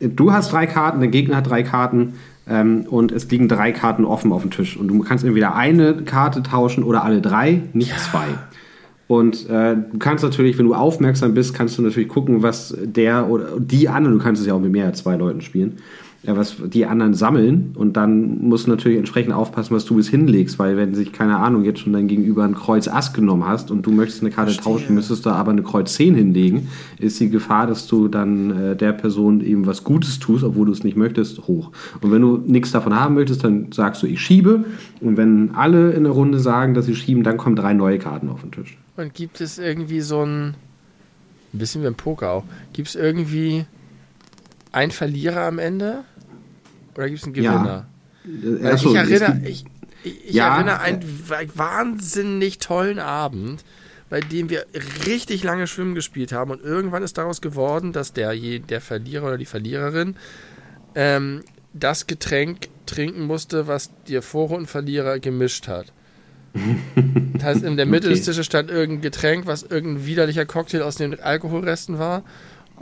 du 0.00 0.32
hast 0.32 0.52
drei 0.52 0.66
Karten, 0.66 1.00
der 1.00 1.10
Gegner 1.10 1.36
hat 1.36 1.50
drei 1.50 1.64
Karten 1.64 2.14
ähm, 2.48 2.86
und 2.88 3.12
es 3.12 3.30
liegen 3.30 3.46
drei 3.46 3.72
Karten 3.72 4.06
offen 4.06 4.32
auf 4.32 4.40
dem 4.40 4.50
Tisch. 4.50 4.78
Und 4.78 4.88
du 4.88 5.00
kannst 5.00 5.22
entweder 5.22 5.54
eine 5.54 6.02
Karte 6.02 6.42
tauschen 6.42 6.82
oder 6.82 7.04
alle 7.04 7.20
drei, 7.20 7.60
nicht 7.74 7.92
zwei. 8.00 8.28
Und 9.06 9.50
äh, 9.50 9.76
du 9.76 9.98
kannst 9.98 10.24
natürlich, 10.24 10.56
wenn 10.56 10.64
du 10.64 10.74
aufmerksam 10.74 11.34
bist, 11.34 11.52
kannst 11.52 11.76
du 11.76 11.82
natürlich 11.82 12.08
gucken, 12.08 12.42
was 12.42 12.74
der 12.80 13.28
oder 13.28 13.60
die 13.60 13.90
anderen, 13.90 14.16
du 14.16 14.24
kannst 14.24 14.40
es 14.40 14.48
ja 14.48 14.54
auch 14.54 14.60
mit 14.60 14.72
mehr 14.72 14.86
als 14.86 15.00
zwei 15.00 15.16
Leuten 15.16 15.42
spielen, 15.42 15.76
ja, 16.24 16.36
was 16.36 16.56
die 16.64 16.86
anderen 16.86 17.14
sammeln. 17.14 17.72
Und 17.74 17.96
dann 17.96 18.46
musst 18.46 18.66
du 18.66 18.70
natürlich 18.70 18.98
entsprechend 18.98 19.32
aufpassen, 19.32 19.74
was 19.74 19.84
du 19.84 19.96
bis 19.96 20.08
hinlegst, 20.08 20.58
weil 20.58 20.76
wenn 20.76 20.94
sich, 20.94 21.12
keine 21.12 21.38
Ahnung, 21.38 21.64
jetzt 21.64 21.80
schon 21.80 21.92
dein 21.92 22.06
Gegenüber 22.06 22.44
ein 22.44 22.54
Kreuz 22.54 22.86
Ass 22.86 23.12
genommen 23.12 23.44
hast 23.44 23.72
und 23.72 23.84
du 23.84 23.90
möchtest 23.90 24.22
eine 24.22 24.30
Karte 24.30 24.52
Verstehe. 24.52 24.72
tauschen, 24.72 24.94
müsstest 24.94 25.26
du 25.26 25.30
aber 25.30 25.50
eine 25.50 25.62
Kreuz 25.62 25.94
10 25.94 26.14
hinlegen, 26.14 26.68
ist 26.98 27.18
die 27.18 27.28
Gefahr, 27.28 27.66
dass 27.66 27.88
du 27.88 28.06
dann 28.06 28.50
äh, 28.50 28.76
der 28.76 28.92
Person 28.92 29.40
eben 29.40 29.66
was 29.66 29.82
Gutes 29.82 30.20
tust, 30.20 30.44
obwohl 30.44 30.66
du 30.66 30.72
es 30.72 30.84
nicht 30.84 30.96
möchtest, 30.96 31.48
hoch. 31.48 31.72
Und 32.00 32.12
wenn 32.12 32.22
du 32.22 32.36
nichts 32.36 32.70
davon 32.70 32.94
haben 32.94 33.14
möchtest, 33.14 33.42
dann 33.42 33.72
sagst 33.72 34.02
du, 34.02 34.06
ich 34.06 34.20
schiebe. 34.20 34.64
Und 35.00 35.16
wenn 35.16 35.54
alle 35.56 35.90
in 35.90 36.04
der 36.04 36.12
Runde 36.12 36.38
sagen, 36.38 36.74
dass 36.74 36.86
sie 36.86 36.94
schieben, 36.94 37.24
dann 37.24 37.36
kommen 37.36 37.56
drei 37.56 37.74
neue 37.74 37.98
Karten 37.98 38.28
auf 38.28 38.42
den 38.42 38.52
Tisch. 38.52 38.78
Und 38.96 39.12
gibt 39.14 39.40
es 39.40 39.58
irgendwie 39.58 40.00
so 40.00 40.24
ein. 40.24 40.54
Ein 41.54 41.58
bisschen 41.58 41.82
wie 41.82 41.86
im 41.86 41.94
Poker 41.94 42.30
auch. 42.30 42.44
Gibt 42.72 42.88
es 42.88 42.94
irgendwie 42.94 43.66
einen 44.72 44.90
Verlierer 44.90 45.42
am 45.42 45.58
Ende? 45.58 46.04
Oder 46.96 47.06
gibt 47.08 47.18
es 47.20 47.24
einen 47.24 47.34
Ja. 47.34 47.52
Gewinner? 47.56 47.86
Äh, 48.24 48.62
Weil 48.64 48.72
achso, 48.74 48.90
ich 48.90 48.96
erinnere, 48.96 49.40
ich, 49.44 49.64
ich, 50.04 50.24
ich 50.28 50.34
Ja. 50.34 50.56
erinnere 50.56 50.80
einen 50.80 51.02
wa- 51.28 51.42
wahnsinnig 51.54 52.58
tollen 52.58 52.98
Abend, 52.98 53.64
bei 54.10 54.20
dem 54.20 54.50
wir 54.50 54.66
richtig 55.06 55.42
lange 55.42 55.66
Schwimmen 55.66 55.94
gespielt 55.94 56.32
haben 56.32 56.50
und 56.50 56.62
irgendwann 56.62 57.02
ist 57.02 57.16
daraus 57.18 57.40
geworden, 57.40 57.92
dass 57.92 58.12
der, 58.12 58.34
der 58.36 58.80
Verlierer 58.80 59.26
oder 59.28 59.38
die 59.38 59.46
Verliererin 59.46 60.16
ähm, 60.94 61.42
das 61.72 62.06
Getränk 62.06 62.68
trinken 62.84 63.22
musste, 63.26 63.66
was 63.66 63.90
der 64.08 64.20
Vorrundenverlierer 64.22 65.18
gemischt 65.18 65.68
hat. 65.68 65.92
Das 67.34 67.44
heißt, 67.44 67.64
in 67.64 67.76
der 67.76 67.86
Mitte 67.86 68.06
Okay. 68.08 68.14
des 68.16 68.24
Tisches 68.26 68.46
stand 68.46 68.70
irgendein 68.70 69.00
Getränk, 69.02 69.46
was 69.46 69.62
irgendein 69.64 70.06
widerlicher 70.06 70.44
Cocktail 70.46 70.82
aus 70.82 70.94
den 70.96 71.18
Alkoholresten 71.18 71.98
war. 71.98 72.22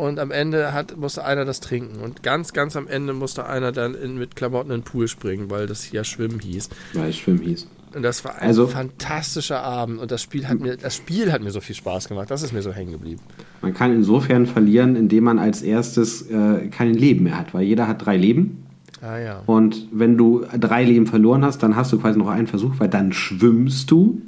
Und 0.01 0.18
am 0.18 0.31
Ende 0.31 0.72
hat, 0.72 0.97
musste 0.97 1.24
einer 1.24 1.44
das 1.44 1.60
trinken. 1.60 2.01
Und 2.01 2.22
ganz, 2.22 2.52
ganz 2.52 2.74
am 2.77 2.89
Ende 2.89 3.12
musste 3.12 3.47
einer 3.47 3.70
dann 3.72 3.94
in, 3.94 4.16
mit 4.18 4.35
Klamotten 4.36 4.70
in 4.70 4.78
den 4.81 4.85
Pool 4.85 5.09
springen, 5.09 5.51
weil 5.51 5.66
das 5.66 5.90
ja 5.93 6.05
Schwimmen 6.05 6.40
hieß. 6.40 6.68
weil 6.94 7.10
es 7.10 7.16
Schwimmen 7.18 7.40
hieß. 7.43 7.66
Und 7.94 8.02
das 8.02 8.24
war 8.24 8.36
ein 8.36 8.47
Also- 8.48 8.66
fantastischer 8.68 9.62
Abend. 9.62 9.98
Und 9.98 10.10
das 10.10 10.22
Spiel 10.22 10.47
hat 10.48 10.60
mir, 10.60 10.77
das 10.77 10.97
Spiel 10.97 11.32
hat 11.32 11.43
mir 11.43 11.51
so 11.51 11.60
viel 11.60 11.74
Spaß 11.74 12.09
gemacht. 12.09 12.31
Das 12.31 12.43
ist 12.43 12.52
mir 12.52 12.62
so 12.62 12.72
hängen 12.72 12.93
geblieben. 12.93 13.20
Man 13.62 13.74
kann 13.74 13.93
insofern 13.93 14.47
verlieren, 14.47 14.97
indem 14.97 15.24
man 15.24 15.39
als 15.39 15.60
erstes 15.62 16.22
äh, 16.31 16.68
kein 16.68 16.94
Leben 16.94 17.24
mehr 17.24 17.36
hat, 17.36 17.52
weil 17.52 17.64
jeder 17.64 17.89
hat 17.89 18.05
drei 18.06 18.16
Leben. 18.16 18.64
Ah 19.02 19.18
ja. 19.18 19.43
Und 19.47 19.86
wenn 19.93 20.16
du 20.16 20.47
drei 20.59 20.85
Leben 20.85 21.06
verloren 21.06 21.44
hast, 21.44 21.62
dann 21.62 21.74
hast 21.74 21.93
du 21.93 21.98
quasi 21.98 22.18
noch 22.18 22.28
einen 22.28 22.47
Versuch, 22.47 22.74
weil 22.78 22.89
dann 22.89 23.12
schwimmst 23.12 23.90
du. 23.90 24.22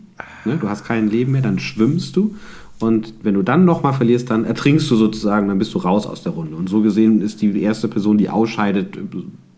Ne? 0.45 0.57
Du 0.61 0.69
hast 0.69 0.85
kein 0.85 1.09
Leben 1.09 1.33
mehr, 1.33 1.43
dann 1.43 1.59
schwimmst 1.59 2.17
du. 2.17 2.35
Und 2.83 3.15
wenn 3.23 3.35
du 3.35 3.43
dann 3.43 3.65
nochmal 3.65 3.93
verlierst, 3.93 4.31
dann 4.31 4.45
ertrinkst 4.45 4.91
du 4.91 4.97
sozusagen, 4.97 5.49
dann 5.49 5.59
bist 5.59 5.73
du 5.75 5.79
raus 5.79 6.07
aus 6.07 6.23
der 6.23 6.33
Runde. 6.33 6.57
Und 6.57 6.69
so 6.69 6.83
gesehen 6.83 7.23
ist 7.23 7.41
die 7.41 7.63
erste 7.63 7.89
Person, 7.89 8.19
die 8.19 8.29
ausscheidet, 8.29 8.99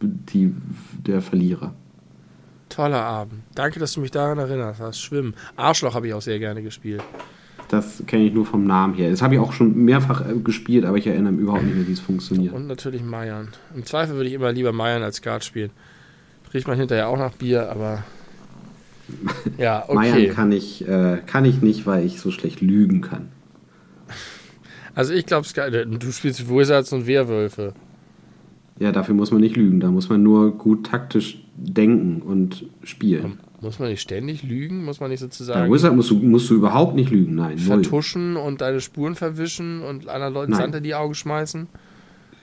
die, 0.02 0.52
der 1.06 1.22
Verlierer. 1.22 1.72
Toller 2.68 3.02
Abend. 3.02 3.40
Danke, 3.54 3.78
dass 3.80 3.92
du 3.92 4.00
mich 4.00 4.10
daran 4.10 4.38
erinnert 4.38 4.76
hast. 4.78 5.00
Schwimmen. 5.00 5.34
Arschloch 5.56 5.94
habe 5.94 6.08
ich 6.08 6.14
auch 6.14 6.22
sehr 6.22 6.38
gerne 6.38 6.62
gespielt. 6.62 7.02
das 7.68 8.02
kenne 8.06 8.24
ich 8.24 8.34
nur 8.34 8.46
vom 8.46 8.64
Namen 8.66 8.94
her. 8.94 9.10
Das 9.10 9.22
habe 9.22 9.34
ich 9.34 9.40
auch 9.40 9.52
schon 9.52 9.74
mehrfach 9.84 10.28
äh, 10.28 10.34
gespielt, 10.34 10.84
aber 10.84 10.98
ich 10.98 11.06
erinnere 11.06 11.32
mich 11.32 11.42
überhaupt 11.42 11.64
nicht 11.64 11.76
mehr, 11.76 11.86
wie 11.86 11.92
es 11.92 12.00
funktioniert. 12.00 12.52
Und 12.52 12.66
natürlich 12.66 13.02
Meiern. 13.02 13.48
Im 13.74 13.84
Zweifel 13.84 14.16
würde 14.16 14.28
ich 14.28 14.34
immer 14.34 14.52
lieber 14.52 14.72
Meiern 14.72 15.02
als 15.02 15.16
Skat 15.16 15.44
spielen. 15.44 15.70
Riecht 16.52 16.68
man 16.68 16.78
hinterher 16.78 17.08
auch 17.08 17.18
nach 17.18 17.32
Bier, 17.32 17.70
aber. 17.70 18.04
Ja, 19.58 19.84
okay. 19.88 19.94
Meiern 19.94 20.34
kann 20.34 20.52
ich, 20.52 20.86
äh, 20.86 21.18
kann 21.26 21.44
ich 21.44 21.62
nicht, 21.62 21.86
weil 21.86 22.04
ich 22.04 22.20
so 22.20 22.30
schlecht 22.30 22.60
lügen 22.60 23.00
kann. 23.00 23.28
Also 24.94 25.12
ich 25.12 25.26
glaube, 25.26 25.46
du 25.86 26.12
spielst 26.12 26.48
Wizards 26.48 26.92
und 26.92 27.06
Werwölfe. 27.06 27.74
Ja, 28.78 28.92
dafür 28.92 29.14
muss 29.14 29.30
man 29.30 29.40
nicht 29.40 29.56
lügen. 29.56 29.80
Da 29.80 29.90
muss 29.90 30.08
man 30.08 30.22
nur 30.22 30.56
gut 30.56 30.86
taktisch 30.86 31.42
denken 31.56 32.22
und 32.22 32.66
spielen. 32.82 33.38
Muss 33.60 33.78
man 33.78 33.88
nicht 33.88 34.02
ständig 34.02 34.42
lügen? 34.42 34.84
Muss 34.84 35.00
man 35.00 35.10
nicht 35.10 35.20
sozusagen. 35.20 35.68
Bei 35.68 35.74
Wizard 35.74 35.96
musst 35.96 36.10
du, 36.10 36.16
musst 36.16 36.50
du 36.50 36.54
überhaupt 36.54 36.94
nicht 36.94 37.10
lügen, 37.10 37.34
nein. 37.36 37.58
Vertuschen 37.58 38.34
null. 38.34 38.42
und 38.42 38.60
deine 38.60 38.80
Spuren 38.80 39.14
verwischen 39.14 39.82
und 39.82 40.08
anderen 40.08 40.34
Leuten 40.34 40.52
nein. 40.52 40.60
Sand 40.60 40.74
in 40.74 40.82
die 40.82 40.94
Augen 40.94 41.14
schmeißen? 41.14 41.66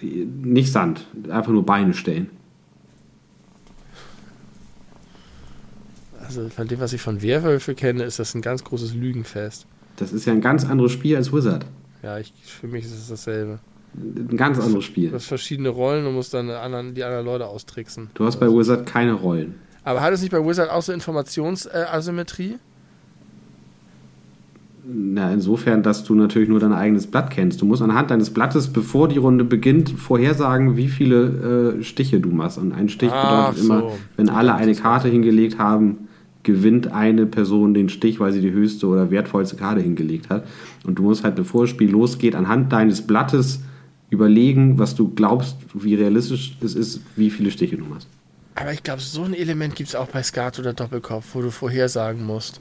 Nicht 0.01 0.71
Sand, 0.71 1.05
einfach 1.29 1.51
nur 1.51 1.65
Beine 1.65 1.93
stellen. 1.93 2.31
Also 6.37 6.49
von 6.49 6.67
dem, 6.67 6.79
was 6.79 6.93
ich 6.93 7.01
von 7.01 7.21
Werwölfe 7.21 7.75
kenne, 7.75 8.03
ist 8.03 8.19
das 8.19 8.33
ein 8.35 8.41
ganz 8.41 8.63
großes 8.63 8.93
Lügenfest. 8.93 9.65
Das 9.97 10.13
ist 10.13 10.25
ja 10.25 10.33
ein 10.33 10.41
ganz 10.41 10.65
anderes 10.65 10.93
Spiel 10.93 11.17
als 11.17 11.33
Wizard. 11.33 11.65
Ja, 12.03 12.17
ich, 12.19 12.33
für 12.45 12.67
mich 12.67 12.85
ist 12.85 12.93
es 12.93 13.09
dasselbe. 13.09 13.59
Ein 13.95 14.37
ganz 14.37 14.57
anderes 14.57 14.85
Spiel. 14.85 15.09
Du 15.09 15.15
hast 15.15 15.25
verschiedene 15.25 15.69
Rollen 15.69 16.05
und 16.05 16.13
musst 16.13 16.33
dann 16.33 16.49
anderen, 16.49 16.95
die 16.95 17.03
anderen 17.03 17.25
Leute 17.25 17.47
austricksen. 17.47 18.09
Du 18.13 18.25
hast 18.25 18.39
bei 18.39 18.47
Wizard 18.47 18.85
keine 18.85 19.13
Rollen. 19.13 19.55
Aber 19.83 20.01
hat 20.01 20.13
es 20.13 20.21
nicht 20.21 20.31
bei 20.31 20.45
Wizard 20.45 20.69
auch 20.69 20.81
so 20.81 20.93
Informationsasymmetrie? 20.93 22.57
Na, 24.83 25.31
insofern, 25.33 25.83
dass 25.83 26.05
du 26.05 26.15
natürlich 26.15 26.47
nur 26.47 26.59
dein 26.59 26.73
eigenes 26.73 27.07
Blatt 27.07 27.29
kennst. 27.29 27.61
Du 27.61 27.65
musst 27.65 27.81
anhand 27.81 28.09
deines 28.09 28.31
Blattes, 28.31 28.71
bevor 28.71 29.09
die 29.09 29.17
Runde 29.17 29.43
beginnt, 29.43 29.89
vorhersagen, 29.91 30.77
wie 30.77 30.87
viele 30.87 31.75
äh, 31.79 31.83
Stiche 31.83 32.19
du 32.19 32.29
machst. 32.29 32.57
Und 32.57 32.71
ein 32.71 32.89
Stich 32.89 33.11
Ach, 33.11 33.49
bedeutet 33.49 33.63
so. 33.63 33.73
immer, 33.73 33.91
wenn 34.15 34.29
alle 34.29 34.55
eine 34.55 34.73
Karte 34.73 35.09
hingelegt 35.09 35.59
haben, 35.59 36.07
gewinnt 36.43 36.91
eine 36.91 37.25
Person 37.25 37.73
den 37.73 37.89
Stich, 37.89 38.19
weil 38.19 38.31
sie 38.31 38.41
die 38.41 38.51
höchste 38.51 38.87
oder 38.87 39.11
wertvollste 39.11 39.55
Karte 39.55 39.81
hingelegt 39.81 40.29
hat. 40.29 40.45
Und 40.83 40.95
du 40.95 41.03
musst 41.03 41.23
halt, 41.23 41.35
bevor 41.35 41.61
das 41.61 41.69
Spiel 41.69 41.91
losgeht, 41.91 42.35
anhand 42.35 42.71
deines 42.71 43.05
Blattes 43.05 43.61
überlegen, 44.09 44.77
was 44.77 44.95
du 44.95 45.09
glaubst, 45.09 45.57
wie 45.73 45.95
realistisch 45.95 46.57
es 46.61 46.75
ist, 46.75 47.01
wie 47.15 47.29
viele 47.29 47.51
Stiche 47.51 47.77
du 47.77 47.85
machst. 47.85 48.07
Aber 48.55 48.73
ich 48.73 48.83
glaube, 48.83 49.01
so 49.01 49.23
ein 49.23 49.33
Element 49.33 49.75
gibt 49.75 49.89
es 49.89 49.95
auch 49.95 50.07
bei 50.07 50.21
Skat 50.21 50.59
oder 50.59 50.73
Doppelkopf, 50.73 51.33
wo 51.33 51.41
du 51.41 51.51
vorhersagen 51.51 52.23
musst. 52.23 52.59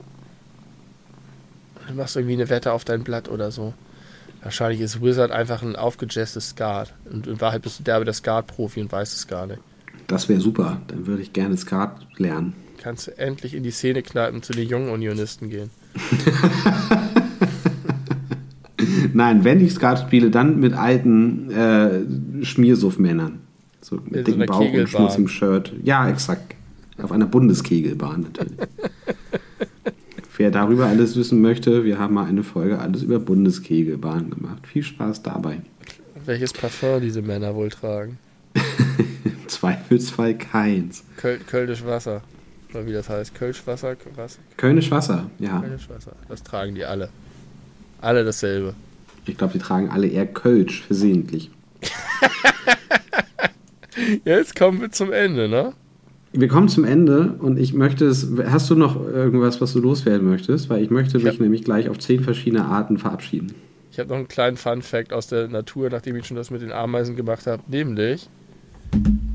Du 1.89 1.95
machst 1.95 2.17
irgendwie 2.17 2.35
eine 2.35 2.49
Wette 2.49 2.73
auf 2.73 2.85
dein 2.85 3.03
Blatt 3.03 3.29
oder 3.29 3.51
so. 3.51 3.75
Wahrscheinlich 4.43 4.81
ist 4.81 5.03
Wizard 5.03 5.33
einfach 5.33 5.63
ein 5.63 5.77
aufgejazztes 5.77 6.51
Skat. 6.51 6.95
Und 7.11 7.27
in 7.27 7.41
Wahrheit 7.41 7.63
bist 7.63 7.81
du 7.81 7.83
derbe 7.83 8.05
der 8.05 8.15
Skat-Profi 8.15 8.81
und 8.81 8.93
weißt 8.93 9.15
es 9.15 9.27
gar 9.27 9.47
nicht. 9.47 9.61
Das 10.07 10.29
wäre 10.29 10.41
super. 10.41 10.81
Dann 10.87 11.07
würde 11.07 11.23
ich 11.23 11.33
gerne 11.33 11.57
Skat 11.57 12.07
lernen. 12.17 12.55
Kannst 12.81 13.09
du 13.09 13.19
endlich 13.19 13.55
in 13.55 13.63
die 13.63 13.73
Szene 13.73 14.03
kneipen 14.03 14.43
zu 14.43 14.55
den 14.55 14.67
jungen 14.67 14.89
Unionisten 14.89 15.51
gehen. 15.51 15.69
Nein, 19.13 19.45
wenn 19.45 19.61
ich 19.61 19.75
Skat 19.75 20.01
spiele, 20.01 20.31
dann 20.31 20.61
mit 20.61 20.73
alten 20.73 21.51
äh, 21.51 22.43
Schmiersuff-Männern. 22.43 23.41
So 23.83 23.97
mit 23.97 24.15
in 24.15 24.25
dicken 24.25 24.41
so 24.41 24.47
Bauch 24.47 24.73
und 24.73 24.89
schmutzigem 24.89 25.29
Shirt. 25.29 25.75
Ja, 25.85 26.09
exakt. 26.09 26.55
Auf 27.03 27.13
einer 27.13 27.27
Bundeskegelbahn 27.27 28.23
natürlich. 28.23 28.57
Wer 30.39 30.51
darüber 30.51 30.87
alles 30.87 31.17
wissen 31.17 31.43
möchte, 31.43 31.85
wir 31.85 31.99
haben 31.99 32.15
mal 32.15 32.25
eine 32.25 32.43
Folge 32.43 32.79
alles 32.79 33.03
über 33.03 33.19
Bundeskegelbahn 33.19 34.31
gemacht. 34.31 34.67
Viel 34.67 34.85
Spaß 34.85 35.23
dabei. 35.23 35.61
Welches 36.25 36.55
Parfum 36.55 37.03
diese 37.03 37.21
Männer 37.21 37.55
wohl 37.55 37.69
tragen? 37.69 38.17
Zweifelsfall 39.49 40.39
keins. 40.39 41.05
Köl 41.19 41.41
Kölnisch 41.47 41.85
Wasser. 41.85 42.23
Oder 42.73 42.87
wie 42.87 42.93
das 42.93 43.09
heißt. 43.09 43.35
Kölsch 43.35 43.67
Wasser? 43.67 43.97
Was? 44.15 44.39
Kölnisch 44.57 44.91
Wasser, 44.91 45.31
ja. 45.39 45.61
Kölnisch 45.61 45.89
Wasser. 45.89 46.13
Das 46.29 46.43
tragen 46.43 46.75
die 46.75 46.85
alle. 46.85 47.09
Alle 48.01 48.25
dasselbe. 48.25 48.75
Ich 49.27 49.37
glaube, 49.37 49.53
die 49.53 49.59
tragen 49.59 49.91
alle 49.91 50.07
eher 50.07 50.27
Kölsch 50.27 50.83
versehentlich. 50.83 51.51
Jetzt 54.25 54.57
kommen 54.57 54.81
wir 54.81 54.91
zum 54.91 55.13
Ende, 55.13 55.49
ne? 55.49 55.75
Wir 56.33 56.49
kommen 56.49 56.69
zum 56.69 56.85
Ende 56.85 57.35
und 57.41 57.59
ich 57.59 57.75
möchte 57.75 58.07
es. 58.07 58.29
Hast 58.47 58.71
du 58.71 58.77
noch 58.77 59.05
irgendwas, 59.05 59.61
was 59.61 59.73
du 59.73 59.81
loswerden 59.81 60.29
möchtest? 60.29 60.71
Weil 60.71 60.83
ich 60.83 60.91
möchte 60.91 61.19
ich 61.19 61.25
mich 61.25 61.35
hab, 61.35 61.41
nämlich 61.41 61.65
gleich 61.65 61.89
auf 61.89 61.99
zehn 61.99 62.23
verschiedene 62.23 62.67
Arten 62.67 62.99
verabschieden. 62.99 63.53
Ich 63.91 63.99
habe 63.99 64.11
noch 64.11 64.17
einen 64.17 64.29
kleinen 64.29 64.57
Fun-Fact 64.57 65.13
aus 65.13 65.27
der 65.27 65.49
Natur, 65.49 65.91
nachdem 65.91 66.15
ich 66.15 66.27
schon 66.27 66.37
das 66.37 66.51
mit 66.51 66.63
den 66.63 66.71
Ameisen 66.71 67.17
gemacht 67.17 67.49
habe. 67.49 67.63
Nämlich, 67.67 68.29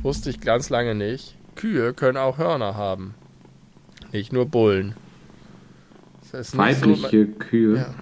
wusste 0.02 0.30
ich 0.30 0.40
ganz 0.40 0.70
lange 0.70 0.96
nicht, 0.96 1.36
Kühe 1.56 1.94
können 1.94 2.18
auch 2.18 2.38
Hörner 2.38 2.76
haben. 2.76 3.14
Nicht 4.16 4.34
nur 4.34 4.46
Bullen. 4.46 4.96
Das 6.22 6.34
heißt 6.34 6.58
Weibliche 6.58 7.28
so, 7.28 7.40
Kühe. 7.40 7.78
Ja 7.78 7.96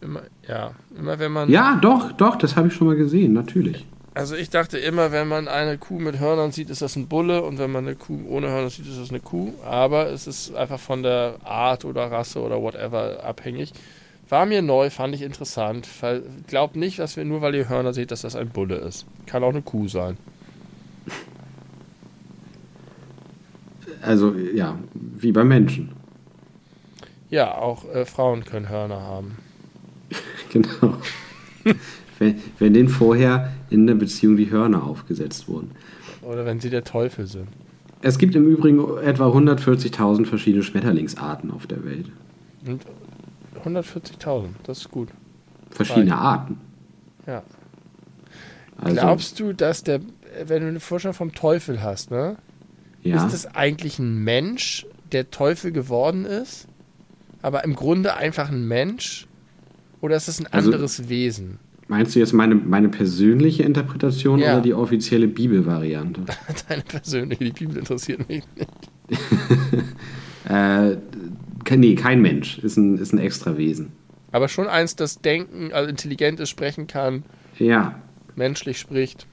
immer, 0.00 0.22
ja, 0.46 0.72
immer 0.96 1.18
wenn 1.18 1.32
man. 1.32 1.50
Ja, 1.50 1.78
doch, 1.80 2.12
doch, 2.12 2.36
das 2.36 2.56
habe 2.56 2.68
ich 2.68 2.74
schon 2.74 2.86
mal 2.86 2.96
gesehen, 2.96 3.32
natürlich. 3.32 3.84
Also 4.14 4.34
ich 4.34 4.50
dachte 4.50 4.78
immer, 4.78 5.12
wenn 5.12 5.28
man 5.28 5.46
eine 5.46 5.78
Kuh 5.78 6.00
mit 6.00 6.18
Hörnern 6.18 6.50
sieht, 6.50 6.70
ist 6.70 6.82
das 6.82 6.96
ein 6.96 7.06
Bulle 7.06 7.42
und 7.42 7.58
wenn 7.58 7.70
man 7.70 7.86
eine 7.86 7.94
Kuh 7.94 8.18
ohne 8.28 8.48
Hörner 8.48 8.68
sieht, 8.68 8.88
ist 8.88 8.98
das 8.98 9.10
eine 9.10 9.20
Kuh. 9.20 9.52
Aber 9.64 10.08
es 10.08 10.26
ist 10.26 10.56
einfach 10.56 10.80
von 10.80 11.04
der 11.04 11.36
Art 11.44 11.84
oder 11.84 12.10
Rasse 12.10 12.40
oder 12.40 12.60
whatever 12.60 13.22
abhängig. 13.22 13.72
War 14.28 14.44
mir 14.44 14.60
neu, 14.60 14.90
fand 14.90 15.14
ich 15.14 15.22
interessant. 15.22 15.88
Glaubt 16.48 16.74
nicht, 16.74 16.98
dass 16.98 17.16
wir 17.16 17.24
nur 17.24 17.42
weil 17.42 17.54
ihr 17.54 17.68
Hörner 17.68 17.94
seht, 17.94 18.10
dass 18.10 18.22
das 18.22 18.34
ein 18.34 18.48
Bulle 18.48 18.76
ist. 18.76 19.06
Kann 19.26 19.44
auch 19.44 19.50
eine 19.50 19.62
Kuh 19.62 19.86
sein. 19.86 20.16
Also 24.02 24.34
ja, 24.34 24.78
wie 24.94 25.32
bei 25.32 25.44
Menschen. 25.44 25.92
Ja, 27.30 27.54
auch 27.56 27.84
äh, 27.92 28.04
Frauen 28.04 28.44
können 28.44 28.68
Hörner 28.68 29.00
haben. 29.00 29.36
genau. 30.52 30.94
wenn, 32.18 32.40
wenn 32.58 32.74
denen 32.74 32.88
vorher 32.88 33.52
in 33.70 33.86
der 33.86 33.94
Beziehung 33.94 34.36
die 34.36 34.50
Hörner 34.50 34.84
aufgesetzt 34.84 35.48
wurden. 35.48 35.72
Oder 36.22 36.46
wenn 36.46 36.60
sie 36.60 36.70
der 36.70 36.84
Teufel 36.84 37.26
sind. 37.26 37.48
Es 38.00 38.18
gibt 38.18 38.34
im 38.34 38.48
Übrigen 38.48 38.78
etwa 38.98 39.28
140.000 39.28 40.24
verschiedene 40.24 40.62
Schmetterlingsarten 40.62 41.50
auf 41.50 41.66
der 41.66 41.84
Welt. 41.84 42.06
140.000, 43.64 44.46
das 44.62 44.78
ist 44.78 44.90
gut. 44.90 45.08
Verschiedene 45.70 46.12
Weil, 46.12 46.18
Arten. 46.18 46.60
Ja. 47.26 47.42
Also, 48.78 48.94
Glaubst 48.94 49.40
du, 49.40 49.52
dass 49.52 49.82
der, 49.82 50.00
wenn 50.44 50.62
du 50.62 50.68
eine 50.68 50.80
Vorstellung 50.80 51.14
vom 51.14 51.32
Teufel 51.32 51.82
hast, 51.82 52.10
ne? 52.10 52.36
Ja. 53.02 53.24
Ist 53.24 53.32
das 53.32 53.54
eigentlich 53.54 53.98
ein 53.98 54.22
Mensch, 54.24 54.86
der 55.12 55.30
Teufel 55.30 55.72
geworden 55.72 56.24
ist? 56.24 56.66
Aber 57.42 57.64
im 57.64 57.74
Grunde 57.74 58.16
einfach 58.16 58.50
ein 58.50 58.66
Mensch? 58.66 59.26
Oder 60.00 60.16
ist 60.16 60.28
das 60.28 60.40
ein 60.40 60.46
also, 60.46 60.70
anderes 60.70 61.08
Wesen? 61.08 61.58
Meinst 61.88 62.14
du 62.14 62.18
jetzt 62.18 62.34
meine, 62.34 62.54
meine 62.54 62.88
persönliche 62.90 63.62
Interpretation 63.62 64.38
ja. 64.38 64.54
oder 64.54 64.62
die 64.62 64.74
offizielle 64.74 65.26
Bibelvariante? 65.26 66.22
Deine 66.68 66.82
persönliche, 66.82 67.44
die 67.44 67.52
Bibel 67.52 67.78
interessiert 67.78 68.28
mich 68.28 68.44
nicht. 68.56 68.90
äh, 70.48 71.76
nee, 71.76 71.94
kein 71.94 72.20
Mensch. 72.20 72.58
Ist 72.58 72.76
ein, 72.76 72.98
ist 72.98 73.12
ein 73.12 73.18
extra 73.18 73.56
Wesen. 73.56 73.92
Aber 74.32 74.48
schon 74.48 74.66
eins, 74.66 74.96
das 74.96 75.20
denken, 75.20 75.72
also 75.72 75.88
intelligent 75.88 76.40
ist, 76.40 76.50
sprechen 76.50 76.86
kann. 76.86 77.22
Ja. 77.58 77.98
Menschlich 78.36 78.78
spricht. 78.78 79.26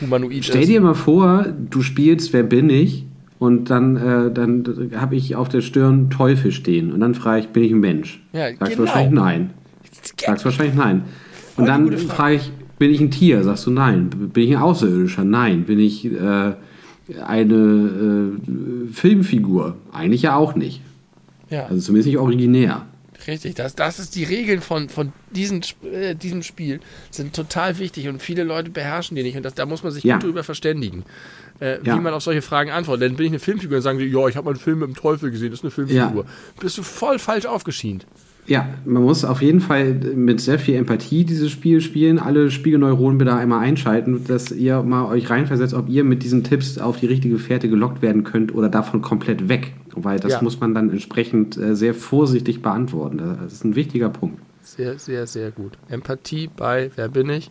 Humanoid 0.00 0.44
Stell 0.44 0.66
dir 0.66 0.80
mal 0.80 0.94
vor, 0.94 1.46
du 1.70 1.82
spielst 1.82 2.32
Wer 2.32 2.42
bin 2.42 2.70
ich? 2.70 3.06
Und 3.38 3.70
dann, 3.70 3.96
äh, 3.96 4.30
dann 4.32 4.92
habe 4.94 5.16
ich 5.16 5.34
auf 5.34 5.48
der 5.48 5.62
Stirn 5.62 6.10
Teufel 6.10 6.52
stehen. 6.52 6.92
Und 6.92 7.00
dann 7.00 7.16
frage 7.16 7.40
ich, 7.40 7.48
bin 7.48 7.64
ich 7.64 7.72
ein 7.72 7.80
Mensch? 7.80 8.22
Ja, 8.32 8.50
Sagst 8.56 8.76
genau. 8.76 8.86
wahrscheinlich 8.86 9.12
nein. 9.12 9.50
Sagst 10.24 10.44
wahrscheinlich 10.44 10.76
nein. 10.76 11.02
Und 11.56 11.66
dann 11.66 11.90
frage 11.98 12.36
ich, 12.36 12.52
bin 12.78 12.92
ich 12.92 13.00
ein 13.00 13.10
Tier? 13.10 13.42
Sagst 13.42 13.66
du 13.66 13.72
nein. 13.72 14.10
Bin 14.10 14.44
ich 14.44 14.56
ein 14.56 14.62
Außerirdischer? 14.62 15.24
Nein. 15.24 15.64
Bin 15.64 15.80
ich 15.80 16.04
äh, 16.04 16.52
eine 17.26 17.54
äh, 17.54 18.92
Filmfigur? 18.92 19.76
Eigentlich 19.92 20.22
ja 20.22 20.36
auch 20.36 20.54
nicht. 20.54 20.80
Ja. 21.50 21.66
Also 21.66 21.80
zumindest 21.80 22.06
nicht 22.06 22.18
originär. 22.18 22.86
Richtig, 23.26 23.54
das, 23.54 23.74
das 23.74 23.98
ist 23.98 24.14
die 24.14 24.24
Regeln 24.24 24.60
von, 24.60 24.88
von 24.88 25.12
diesen, 25.30 25.62
äh, 25.84 26.14
diesem 26.14 26.42
Spiel 26.42 26.80
sind 27.10 27.34
total 27.34 27.78
wichtig 27.78 28.08
und 28.08 28.22
viele 28.22 28.42
Leute 28.42 28.70
beherrschen 28.70 29.16
die 29.16 29.22
nicht 29.22 29.36
und 29.36 29.42
das, 29.42 29.54
da 29.54 29.66
muss 29.66 29.82
man 29.82 29.92
sich 29.92 30.04
ja. 30.04 30.14
gut 30.14 30.24
drüber 30.24 30.44
verständigen, 30.44 31.04
äh, 31.60 31.78
ja. 31.82 31.96
wie 31.96 32.00
man 32.00 32.14
auf 32.14 32.22
solche 32.22 32.42
Fragen 32.42 32.70
antwortet. 32.70 33.02
Denn 33.02 33.16
bin 33.16 33.26
ich 33.26 33.32
eine 33.32 33.38
Filmfigur 33.38 33.76
und 33.76 33.82
sagen 33.82 33.98
die, 33.98 34.06
ja, 34.06 34.26
ich 34.28 34.36
habe 34.36 34.46
mal 34.46 34.52
einen 34.52 34.60
Film 34.60 34.80
mit 34.80 34.88
dem 34.88 34.96
Teufel 34.96 35.30
gesehen, 35.30 35.50
das 35.50 35.60
ist 35.60 35.64
eine 35.64 35.70
Filmfigur. 35.70 36.24
Ja. 36.24 36.30
Bist 36.60 36.78
du 36.78 36.82
voll 36.82 37.18
falsch 37.18 37.46
aufgeschient. 37.46 38.06
Ja, 38.46 38.68
man 38.84 39.04
muss 39.04 39.24
auf 39.24 39.40
jeden 39.40 39.60
Fall 39.60 39.94
mit 39.94 40.40
sehr 40.40 40.58
viel 40.58 40.74
Empathie 40.74 41.24
dieses 41.24 41.52
Spiel 41.52 41.80
spielen, 41.80 42.18
alle 42.18 42.50
Spiegelneuronen 42.50 43.16
bitte 43.16 43.34
einmal 43.34 43.60
einschalten, 43.60 44.24
dass 44.26 44.50
ihr 44.50 44.82
mal 44.82 45.04
euch 45.06 45.30
reinversetzt, 45.30 45.74
ob 45.74 45.88
ihr 45.88 46.02
mit 46.02 46.24
diesen 46.24 46.42
Tipps 46.42 46.76
auf 46.78 46.98
die 46.98 47.06
richtige 47.06 47.38
Fährte 47.38 47.68
gelockt 47.68 48.02
werden 48.02 48.24
könnt 48.24 48.52
oder 48.52 48.68
davon 48.68 49.00
komplett 49.00 49.48
weg. 49.48 49.74
Weil 49.94 50.18
das 50.18 50.32
ja. 50.32 50.42
muss 50.42 50.58
man 50.58 50.74
dann 50.74 50.90
entsprechend 50.90 51.56
äh, 51.56 51.76
sehr 51.76 51.94
vorsichtig 51.94 52.62
beantworten. 52.62 53.18
Das 53.18 53.52
ist 53.52 53.64
ein 53.64 53.76
wichtiger 53.76 54.08
Punkt. 54.08 54.40
Sehr, 54.62 54.98
sehr, 54.98 55.28
sehr 55.28 55.52
gut. 55.52 55.72
Empathie 55.88 56.48
bei 56.48 56.90
Wer 56.96 57.08
bin 57.08 57.30
ich? 57.30 57.48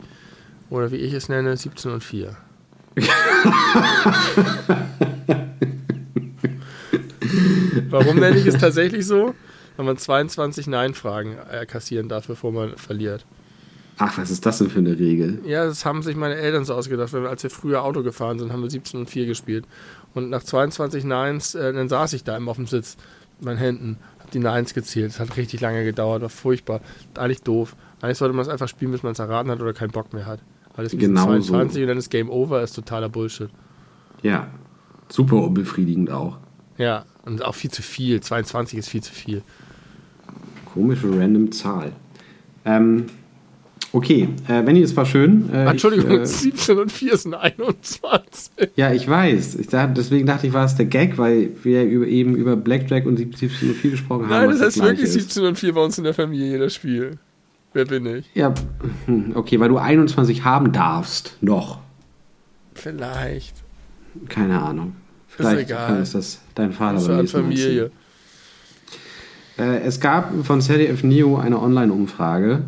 Oder 0.69 0.91
wie 0.91 0.97
ich 0.97 1.13
es 1.13 1.29
nenne, 1.29 1.55
17 1.55 1.91
und 1.91 2.03
4. 2.03 2.35
Warum 7.89 8.17
nenne 8.17 8.37
ich 8.37 8.45
es 8.45 8.57
tatsächlich 8.57 9.05
so? 9.05 9.33
Weil 9.77 9.85
man 9.85 9.97
22 9.97 10.67
Nein-Fragen 10.67 11.37
äh, 11.51 11.65
kassieren 11.65 12.09
darf, 12.09 12.27
bevor 12.27 12.51
man 12.51 12.77
verliert. 12.77 13.25
Ach, 13.97 14.17
was 14.17 14.31
ist 14.31 14.45
das 14.45 14.57
denn 14.57 14.69
für 14.69 14.79
eine 14.79 14.97
Regel? 14.97 15.39
Ja, 15.45 15.65
das 15.65 15.85
haben 15.85 16.01
sich 16.01 16.15
meine 16.15 16.35
Eltern 16.35 16.65
so 16.65 16.73
ausgedacht. 16.73 17.13
Weil 17.13 17.23
wir, 17.23 17.29
als 17.29 17.43
wir 17.43 17.49
früher 17.49 17.83
Auto 17.83 18.03
gefahren 18.03 18.39
sind, 18.39 18.51
haben 18.51 18.61
wir 18.63 18.69
17 18.69 18.99
und 19.01 19.09
4 19.09 19.25
gespielt. 19.25 19.65
Und 20.13 20.29
nach 20.29 20.43
22 20.43 21.03
Neins, 21.03 21.55
äh, 21.55 21.71
dann 21.71 21.87
saß 21.87 22.13
ich 22.13 22.23
da 22.23 22.35
immer 22.35 22.51
auf 22.51 22.57
dem 22.57 22.67
Sitz 22.67 22.97
mit 23.37 23.45
meinen 23.45 23.57
Händen, 23.57 23.97
hab 24.19 24.31
die 24.31 24.39
Neins 24.39 24.73
gezählt. 24.73 25.11
Das 25.11 25.19
hat 25.19 25.37
richtig 25.37 25.61
lange 25.61 25.83
gedauert, 25.83 26.21
war 26.21 26.29
furchtbar. 26.29 26.81
Eigentlich 27.15 27.43
doof. 27.43 27.75
Eigentlich 28.01 28.17
sollte 28.17 28.35
man 28.35 28.43
es 28.43 28.49
einfach 28.49 28.67
spielen, 28.67 28.91
bis 28.91 29.03
man 29.03 29.11
es 29.11 29.19
erraten 29.19 29.51
hat 29.51 29.61
oder 29.61 29.73
keinen 29.73 29.91
Bock 29.91 30.13
mehr 30.13 30.25
hat. 30.25 30.39
Weil 30.75 30.85
es 30.85 30.97
Genau 30.97 31.25
22 31.25 31.73
so. 31.75 31.81
und 31.81 31.87
dann 31.87 31.97
ist 31.97 32.09
Game 32.09 32.29
Over, 32.29 32.61
ist 32.63 32.73
totaler 32.73 33.09
Bullshit. 33.09 33.49
Ja, 34.23 34.47
super 35.09 35.35
unbefriedigend 35.35 36.09
auch. 36.11 36.37
Ja, 36.77 37.05
und 37.25 37.43
auch 37.43 37.55
viel 37.55 37.69
zu 37.69 37.81
viel. 37.81 38.21
22 38.21 38.79
ist 38.79 38.89
viel 38.89 39.03
zu 39.03 39.13
viel. 39.13 39.43
Komische 40.73 41.07
random 41.09 41.51
Zahl. 41.51 41.91
Ähm, 42.65 43.05
okay, 43.93 44.29
äh, 44.47 44.61
Benny, 44.61 44.81
es 44.81 44.95
war 44.95 45.05
schön. 45.05 45.49
Äh, 45.51 45.65
Entschuldigung, 45.69 46.11
Ich, 46.11 46.19
äh, 46.21 46.25
17 46.25 46.77
und 46.77 46.91
4 46.91 47.17
sind 47.17 47.33
21. 47.33 48.51
ja, 48.75 48.91
ich 48.93 49.07
weiß. 49.07 49.55
Ich 49.55 49.67
dachte, 49.67 49.93
deswegen 49.95 50.25
dachte 50.27 50.47
ich, 50.47 50.53
war 50.53 50.65
es 50.65 50.75
der 50.75 50.85
Gag, 50.85 51.17
weil 51.17 51.49
wir 51.63 51.83
über, 51.83 52.05
eben 52.07 52.35
über 52.35 52.55
Blackjack 52.55 53.05
und 53.05 53.19
1704 53.19 53.91
gesprochen 53.91 54.23
haben. 54.23 54.29
Nein, 54.29 54.49
das 54.51 54.61
heißt 54.61 54.75
Gleiche 54.75 54.89
wirklich 54.91 55.07
ist. 55.09 55.13
17 55.13 55.45
und 55.45 55.57
4 55.59 55.73
bei 55.73 55.83
uns 55.83 55.97
in 55.97 56.03
der 56.03 56.13
Familie, 56.13 56.57
das 56.59 56.75
Spiel. 56.75 57.17
Wer 57.73 57.85
bin 57.85 58.05
ich? 58.05 58.25
Ja, 58.33 58.53
hm, 59.05 59.31
okay, 59.35 59.59
weil 59.59 59.69
du 59.69 59.77
21 59.77 60.43
haben 60.43 60.71
darfst. 60.73 61.37
Noch. 61.41 61.79
Vielleicht. 62.73 63.55
Keine 64.27 64.61
Ahnung. 64.61 64.93
Vielleicht 65.27 65.69
egal. 65.69 65.87
kann 65.87 66.01
es 66.01 66.11
das 66.11 66.41
dein 66.55 66.73
Vater 66.73 66.95
Das 66.95 67.05
beim 67.07 67.15
war 67.15 67.21
nächsten 67.21 67.37
Mal 67.37 67.43
Familie. 67.43 67.65
erzählen. 67.83 67.91
Äh, 69.61 69.81
es 69.81 69.99
gab 69.99 70.33
von 70.43 70.61
ZDF 70.61 71.03
Neo 71.03 71.37
eine 71.37 71.61
Online-Umfrage. 71.61 72.63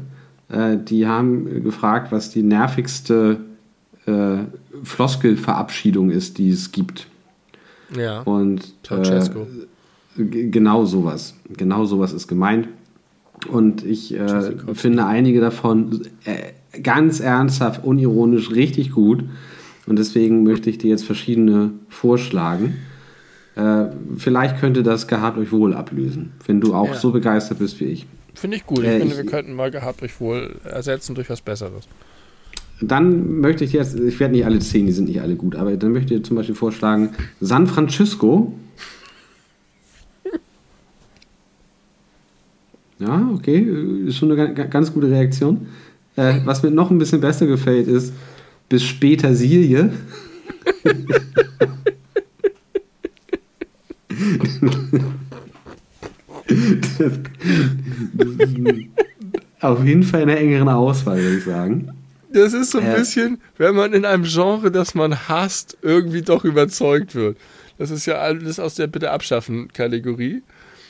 Äh, 0.50 0.78
die 0.78 1.08
haben 1.08 1.64
gefragt, 1.64 2.12
was 2.12 2.30
die 2.30 2.44
nervigste 2.44 3.38
äh, 4.06 4.38
Floskelverabschiedung 4.84 6.12
ist, 6.12 6.38
die 6.38 6.50
es 6.50 6.72
gibt. 6.72 7.08
Ja. 7.98 8.22
Und 8.22 8.62
äh, 8.90 9.04
Ceausescu. 9.04 9.48
genau 10.18 10.86
sowas. 10.86 11.36
Genau 11.50 11.86
sowas 11.86 12.14
ist 12.14 12.28
gemeint. 12.28 12.68
Und 13.50 13.84
ich 13.84 14.14
äh, 14.14 14.52
finde 14.74 15.06
einige 15.06 15.42
davon 15.42 16.02
äh, 16.26 16.80
ganz 16.82 17.20
ernsthaft, 17.20 17.84
unironisch 17.84 18.52
richtig 18.52 18.92
gut. 18.92 19.24
Und 19.86 20.00
deswegen 20.00 20.44
möchte 20.44 20.70
ich 20.70 20.78
dir 20.78 20.92
jetzt 20.92 21.06
verschiedene 21.06 21.72
vorschlagen. 21.90 22.76
Äh, 23.56 23.86
vielleicht 24.18 24.60
könnte 24.60 24.82
das 24.84 25.08
Gehabt 25.08 25.38
euch 25.38 25.52
wohl 25.52 25.74
ablösen, 25.76 26.32
wenn 26.48 26.60
du 26.60 26.74
auch 26.74 26.88
Ja. 26.88 26.94
so 26.96 27.12
begeistert 27.12 27.60
bist 27.60 27.80
wie 27.80 27.86
ich. 27.86 28.08
Finde 28.34 28.58
ich 28.58 28.66
gut. 28.66 28.80
Äh, 28.84 28.96
ich 28.96 29.00
finde, 29.02 29.14
ich- 29.16 29.18
wir 29.24 29.26
könnten 29.30 29.54
mal 29.54 29.70
gehabt 29.70 30.02
euch 30.02 30.20
wohl 30.20 30.56
ersetzen 30.64 31.14
durch 31.16 31.30
was 31.30 31.42
Besseres. 31.42 31.88
Dann 32.82 33.40
möchte 33.40 33.64
ich 33.64 33.72
jetzt, 33.74 33.98
ich 34.00 34.20
werde 34.20 34.34
nicht 34.34 34.46
alle 34.46 34.60
zehn, 34.60 34.88
die 34.88 34.92
sind 34.92 35.08
nicht 35.08 35.22
alle 35.22 35.36
gut, 35.36 35.56
aber 35.56 35.78
dann 35.78 35.92
möchte 35.94 36.16
ich 36.16 36.24
zum 36.26 36.36
Beispiel 36.36 36.56
vorschlagen, 36.56 37.10
San 37.40 37.68
Francisco. 37.68 38.54
Ja, 43.00 43.30
okay, 43.34 43.60
ist 44.08 44.18
schon 44.18 44.32
eine 44.32 44.54
ga- 44.54 44.64
ganz 44.66 44.94
gute 44.94 45.10
Reaktion. 45.10 45.68
Äh, 46.16 46.36
was 46.46 46.64
mir 46.64 46.72
noch 46.72 46.90
ein 46.92 46.98
bisschen 46.98 47.22
besser 47.22 47.46
gefällt, 47.48 47.88
ist 47.88 48.14
bis 48.70 48.84
später 48.84 49.36
Silje. 49.36 49.92
das, 56.48 57.12
das 58.14 58.28
ist 58.28 58.58
ein- 58.58 58.90
auf 59.62 59.84
jeden 59.86 60.04
Fall 60.04 60.22
in 60.24 60.28
der 60.28 60.40
engeren 60.40 60.70
Auswahl, 60.70 61.18
würde 61.22 61.38
ich 61.38 61.46
sagen. 61.46 61.90
Das 62.34 62.54
ist 62.54 62.72
so 62.72 62.80
ein 62.80 62.86
Ja. 62.88 62.96
bisschen, 62.96 63.40
wenn 63.58 63.76
man 63.76 63.94
in 63.94 64.06
einem 64.06 64.24
Genre, 64.24 64.72
das 64.72 64.96
man 64.96 65.28
hasst, 65.30 65.78
irgendwie 65.82 66.22
doch 66.22 66.44
überzeugt 66.44 67.16
wird. 67.16 67.38
Das 67.78 67.92
ist 67.92 68.06
ja 68.06 68.16
alles 68.16 68.60
aus 68.60 68.76
der 68.76 68.88
Bitte 68.88 69.12
abschaffen 69.12 69.70
Kategorie. 69.72 70.42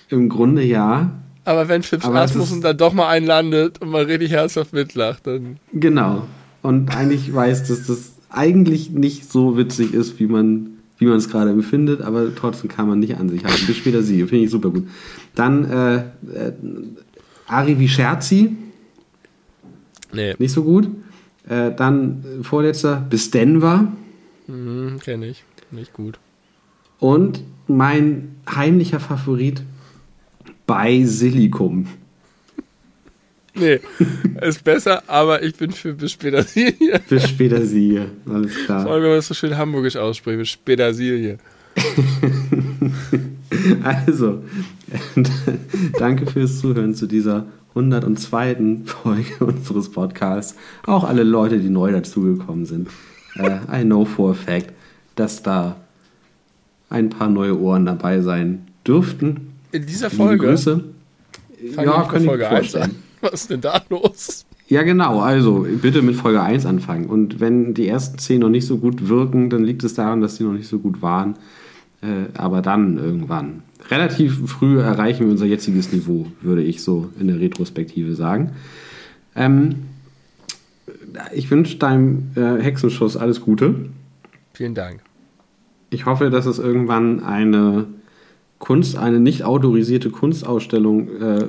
Im 0.10 0.30
Grunde 0.30 0.64
ja. 0.64 1.12
Aber 1.46 1.68
wenn 1.68 1.84
Fips 1.84 2.06
Asmussen 2.06 2.62
dann 2.62 2.78
doch 2.78 2.94
mal 2.94 3.10
einlandet 3.10 3.82
und 3.82 3.90
mal 3.90 4.04
richtig 4.06 4.32
herzhaft 4.32 4.72
mitlacht, 4.74 5.28
dann. 5.28 5.58
Genau. 5.74 6.26
Und 6.62 6.96
eigentlich 6.96 7.34
weiß, 7.34 7.68
dass 7.68 7.88
das 7.88 8.14
eigentlich 8.30 8.92
nicht 8.92 9.30
so 9.30 9.58
witzig 9.58 9.94
ist, 9.94 10.20
wie 10.20 10.28
man 10.28 10.73
wie 10.98 11.06
man 11.06 11.18
es 11.18 11.30
gerade 11.30 11.52
empfindet, 11.52 12.02
aber 12.02 12.34
trotzdem 12.36 12.70
kann 12.70 12.88
man 12.88 13.00
nicht 13.00 13.18
an 13.18 13.30
sich 13.30 13.44
haben. 13.44 13.66
Bis 13.68 13.78
später 13.78 14.02
sie, 14.04 14.20
finde 14.26 14.46
ich 14.46 14.52
super 14.52 14.70
gut. 14.70 14.88
Dann 15.36 15.66
äh, 15.66 15.96
äh, 15.98 16.04
Ari 17.48 17.80
Vischerzi, 17.80 18.56
Nee, 20.14 20.36
nicht 20.38 20.52
so 20.52 20.64
gut. 20.64 20.88
Äh, 21.50 21.72
dann 21.76 22.24
vorletzter 22.44 23.06
bis 23.10 23.32
Denver. 23.32 23.92
mhm, 24.48 25.00
kenne 25.04 25.28
ich. 25.28 25.44
Nicht 25.72 25.94
gut. 25.94 26.20
Und 27.00 27.44
mein 27.68 28.36
heimlicher 28.48 29.00
Favorit 29.00 29.64
bei 30.68 31.04
Silicum. 31.04 31.88
Nee, 33.56 33.80
ist 34.42 34.64
besser, 34.64 35.04
aber 35.08 35.44
ich 35.44 35.56
bin 35.56 35.72
für 35.72 35.94
bis 35.94 36.16
Petersilie. 36.16 37.00
Bis 37.08 37.28
später 37.30 37.64
sie. 37.66 38.02
Alles 38.28 38.54
Vor 38.54 38.66
klar. 38.66 38.88
allem, 38.88 39.04
wenn 39.04 39.10
man 39.10 39.18
das 39.20 39.28
so 39.28 39.34
schön 39.36 39.56
hamburgisch 39.58 39.96
ausspricht, 39.96 40.40
bis 40.40 40.58
Petersilie. 40.58 41.38
Also, 43.84 44.44
danke 46.00 46.26
fürs 46.26 46.60
Zuhören 46.60 46.96
zu 46.96 47.08
dieser 47.08 47.46
102. 47.76 48.78
Folge 48.86 49.46
unseres 49.46 49.90
Podcasts. 49.92 50.56
Auch 50.86 51.04
alle 51.04 51.24
Leute, 51.24 51.60
die 51.60 51.70
neu 51.70 51.92
dazugekommen 51.92 52.66
sind. 52.66 52.90
Äh, 53.36 53.82
I 53.82 53.84
know 53.84 54.06
for 54.06 54.32
a 54.32 54.34
fact, 54.34 54.74
dass 55.16 55.44
da 55.44 55.78
ein 56.90 57.10
paar 57.10 57.30
neue 57.30 57.58
Ohren 57.60 57.86
dabei 57.86 58.22
sein 58.22 58.68
dürften. 58.86 59.54
In 59.72 59.86
dieser 59.86 60.10
Liebe 60.10 60.24
Folge 60.24 60.48
Grüße. 60.48 60.84
fangen 61.76 61.88
Ja, 61.90 62.04
ich 62.04 62.24
Folge 62.24 62.44
mir 62.44 62.50
1 62.50 62.58
vorstellen. 62.58 62.84
an. 62.84 62.96
Was 63.32 63.34
ist 63.34 63.50
denn 63.50 63.62
da 63.62 63.82
los? 63.90 64.46
Ja, 64.68 64.84
genau. 64.84 65.20
Also 65.20 65.66
bitte 65.82 66.02
mit 66.02 66.16
Folge 66.16 66.42
1 66.42 66.66
anfangen. 66.66 67.06
Und 67.06 67.40
wenn 67.40 67.74
die 67.74 67.88
ersten 67.88 68.18
10 68.18 68.42
noch 68.42 68.50
nicht 68.50 68.68
so 68.68 68.78
gut 68.78 69.08
wirken, 69.08 69.50
dann 69.50 69.64
liegt 69.64 69.84
es 69.84 69.94
daran, 69.94 70.22
dass 70.22 70.38
die 70.38 70.44
noch 70.44 70.54
nicht 70.54 70.68
so 70.68 70.80
gut 70.80 71.02
waren. 71.02 71.36
Äh, 72.02 72.38
aber 72.38 72.62
dann 72.62 72.98
irgendwann. 72.98 73.64
Relativ 73.90 74.50
früh 74.50 74.80
erreichen 74.80 75.26
wir 75.26 75.32
unser 75.32 75.46
jetziges 75.46 75.92
Niveau, 75.94 76.28
würde 76.42 76.64
ich 76.64 76.84
so 76.84 77.10
in 77.20 77.28
der 77.28 77.40
Retrospektive 77.40 78.16
sagen. 78.16 78.52
Ähm, 79.36 79.76
ich 81.34 81.50
wünsche 81.50 81.78
deinem 81.78 82.32
äh, 82.36 82.62
Hexenschuss 82.62 83.16
alles 83.16 83.42
Gute. 83.42 83.90
Vielen 84.54 84.76
Dank. 84.76 85.02
Ich 85.92 86.06
hoffe, 86.06 86.30
dass 86.30 86.46
es 86.46 86.60
irgendwann 86.60 87.24
eine 87.24 87.86
Kunst, 88.60 88.98
eine 88.98 89.20
nicht 89.20 89.44
autorisierte 89.44 90.10
Kunstausstellung 90.10 91.10
äh, 91.22 91.46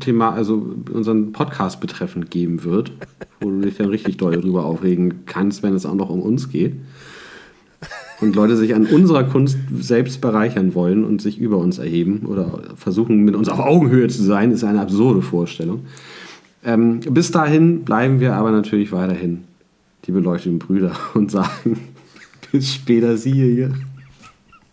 Thema, 0.00 0.30
also 0.30 0.74
unseren 0.92 1.32
Podcast 1.32 1.80
betreffend 1.80 2.30
geben 2.30 2.64
wird, 2.64 2.92
wo 3.40 3.50
du 3.50 3.60
dich 3.60 3.76
dann 3.76 3.88
richtig 3.88 4.16
doll 4.16 4.32
darüber 4.32 4.64
aufregen 4.64 5.26
kannst, 5.26 5.62
wenn 5.62 5.74
es 5.74 5.86
auch 5.86 5.94
noch 5.94 6.10
um 6.10 6.20
uns 6.20 6.50
geht. 6.50 6.74
Und 8.20 8.34
Leute 8.34 8.56
sich 8.56 8.74
an 8.74 8.86
unserer 8.86 9.24
Kunst 9.24 9.58
selbst 9.78 10.20
bereichern 10.20 10.74
wollen 10.74 11.04
und 11.04 11.22
sich 11.22 11.38
über 11.38 11.58
uns 11.58 11.78
erheben 11.78 12.26
oder 12.26 12.62
versuchen, 12.74 13.24
mit 13.24 13.36
uns 13.36 13.48
auf 13.48 13.60
Augenhöhe 13.60 14.08
zu 14.08 14.24
sein, 14.24 14.50
ist 14.50 14.64
eine 14.64 14.80
absurde 14.80 15.22
Vorstellung. 15.22 15.82
Ähm, 16.64 17.00
bis 17.00 17.30
dahin 17.30 17.84
bleiben 17.84 18.18
wir 18.18 18.34
aber 18.34 18.50
natürlich 18.50 18.90
weiterhin 18.90 19.44
die 20.06 20.12
beleuchteten 20.12 20.58
Brüder 20.58 20.92
und 21.14 21.30
sagen 21.30 21.78
bis 22.52 22.74
später, 22.74 23.16
siehe 23.16 23.54
hier. 23.54 23.70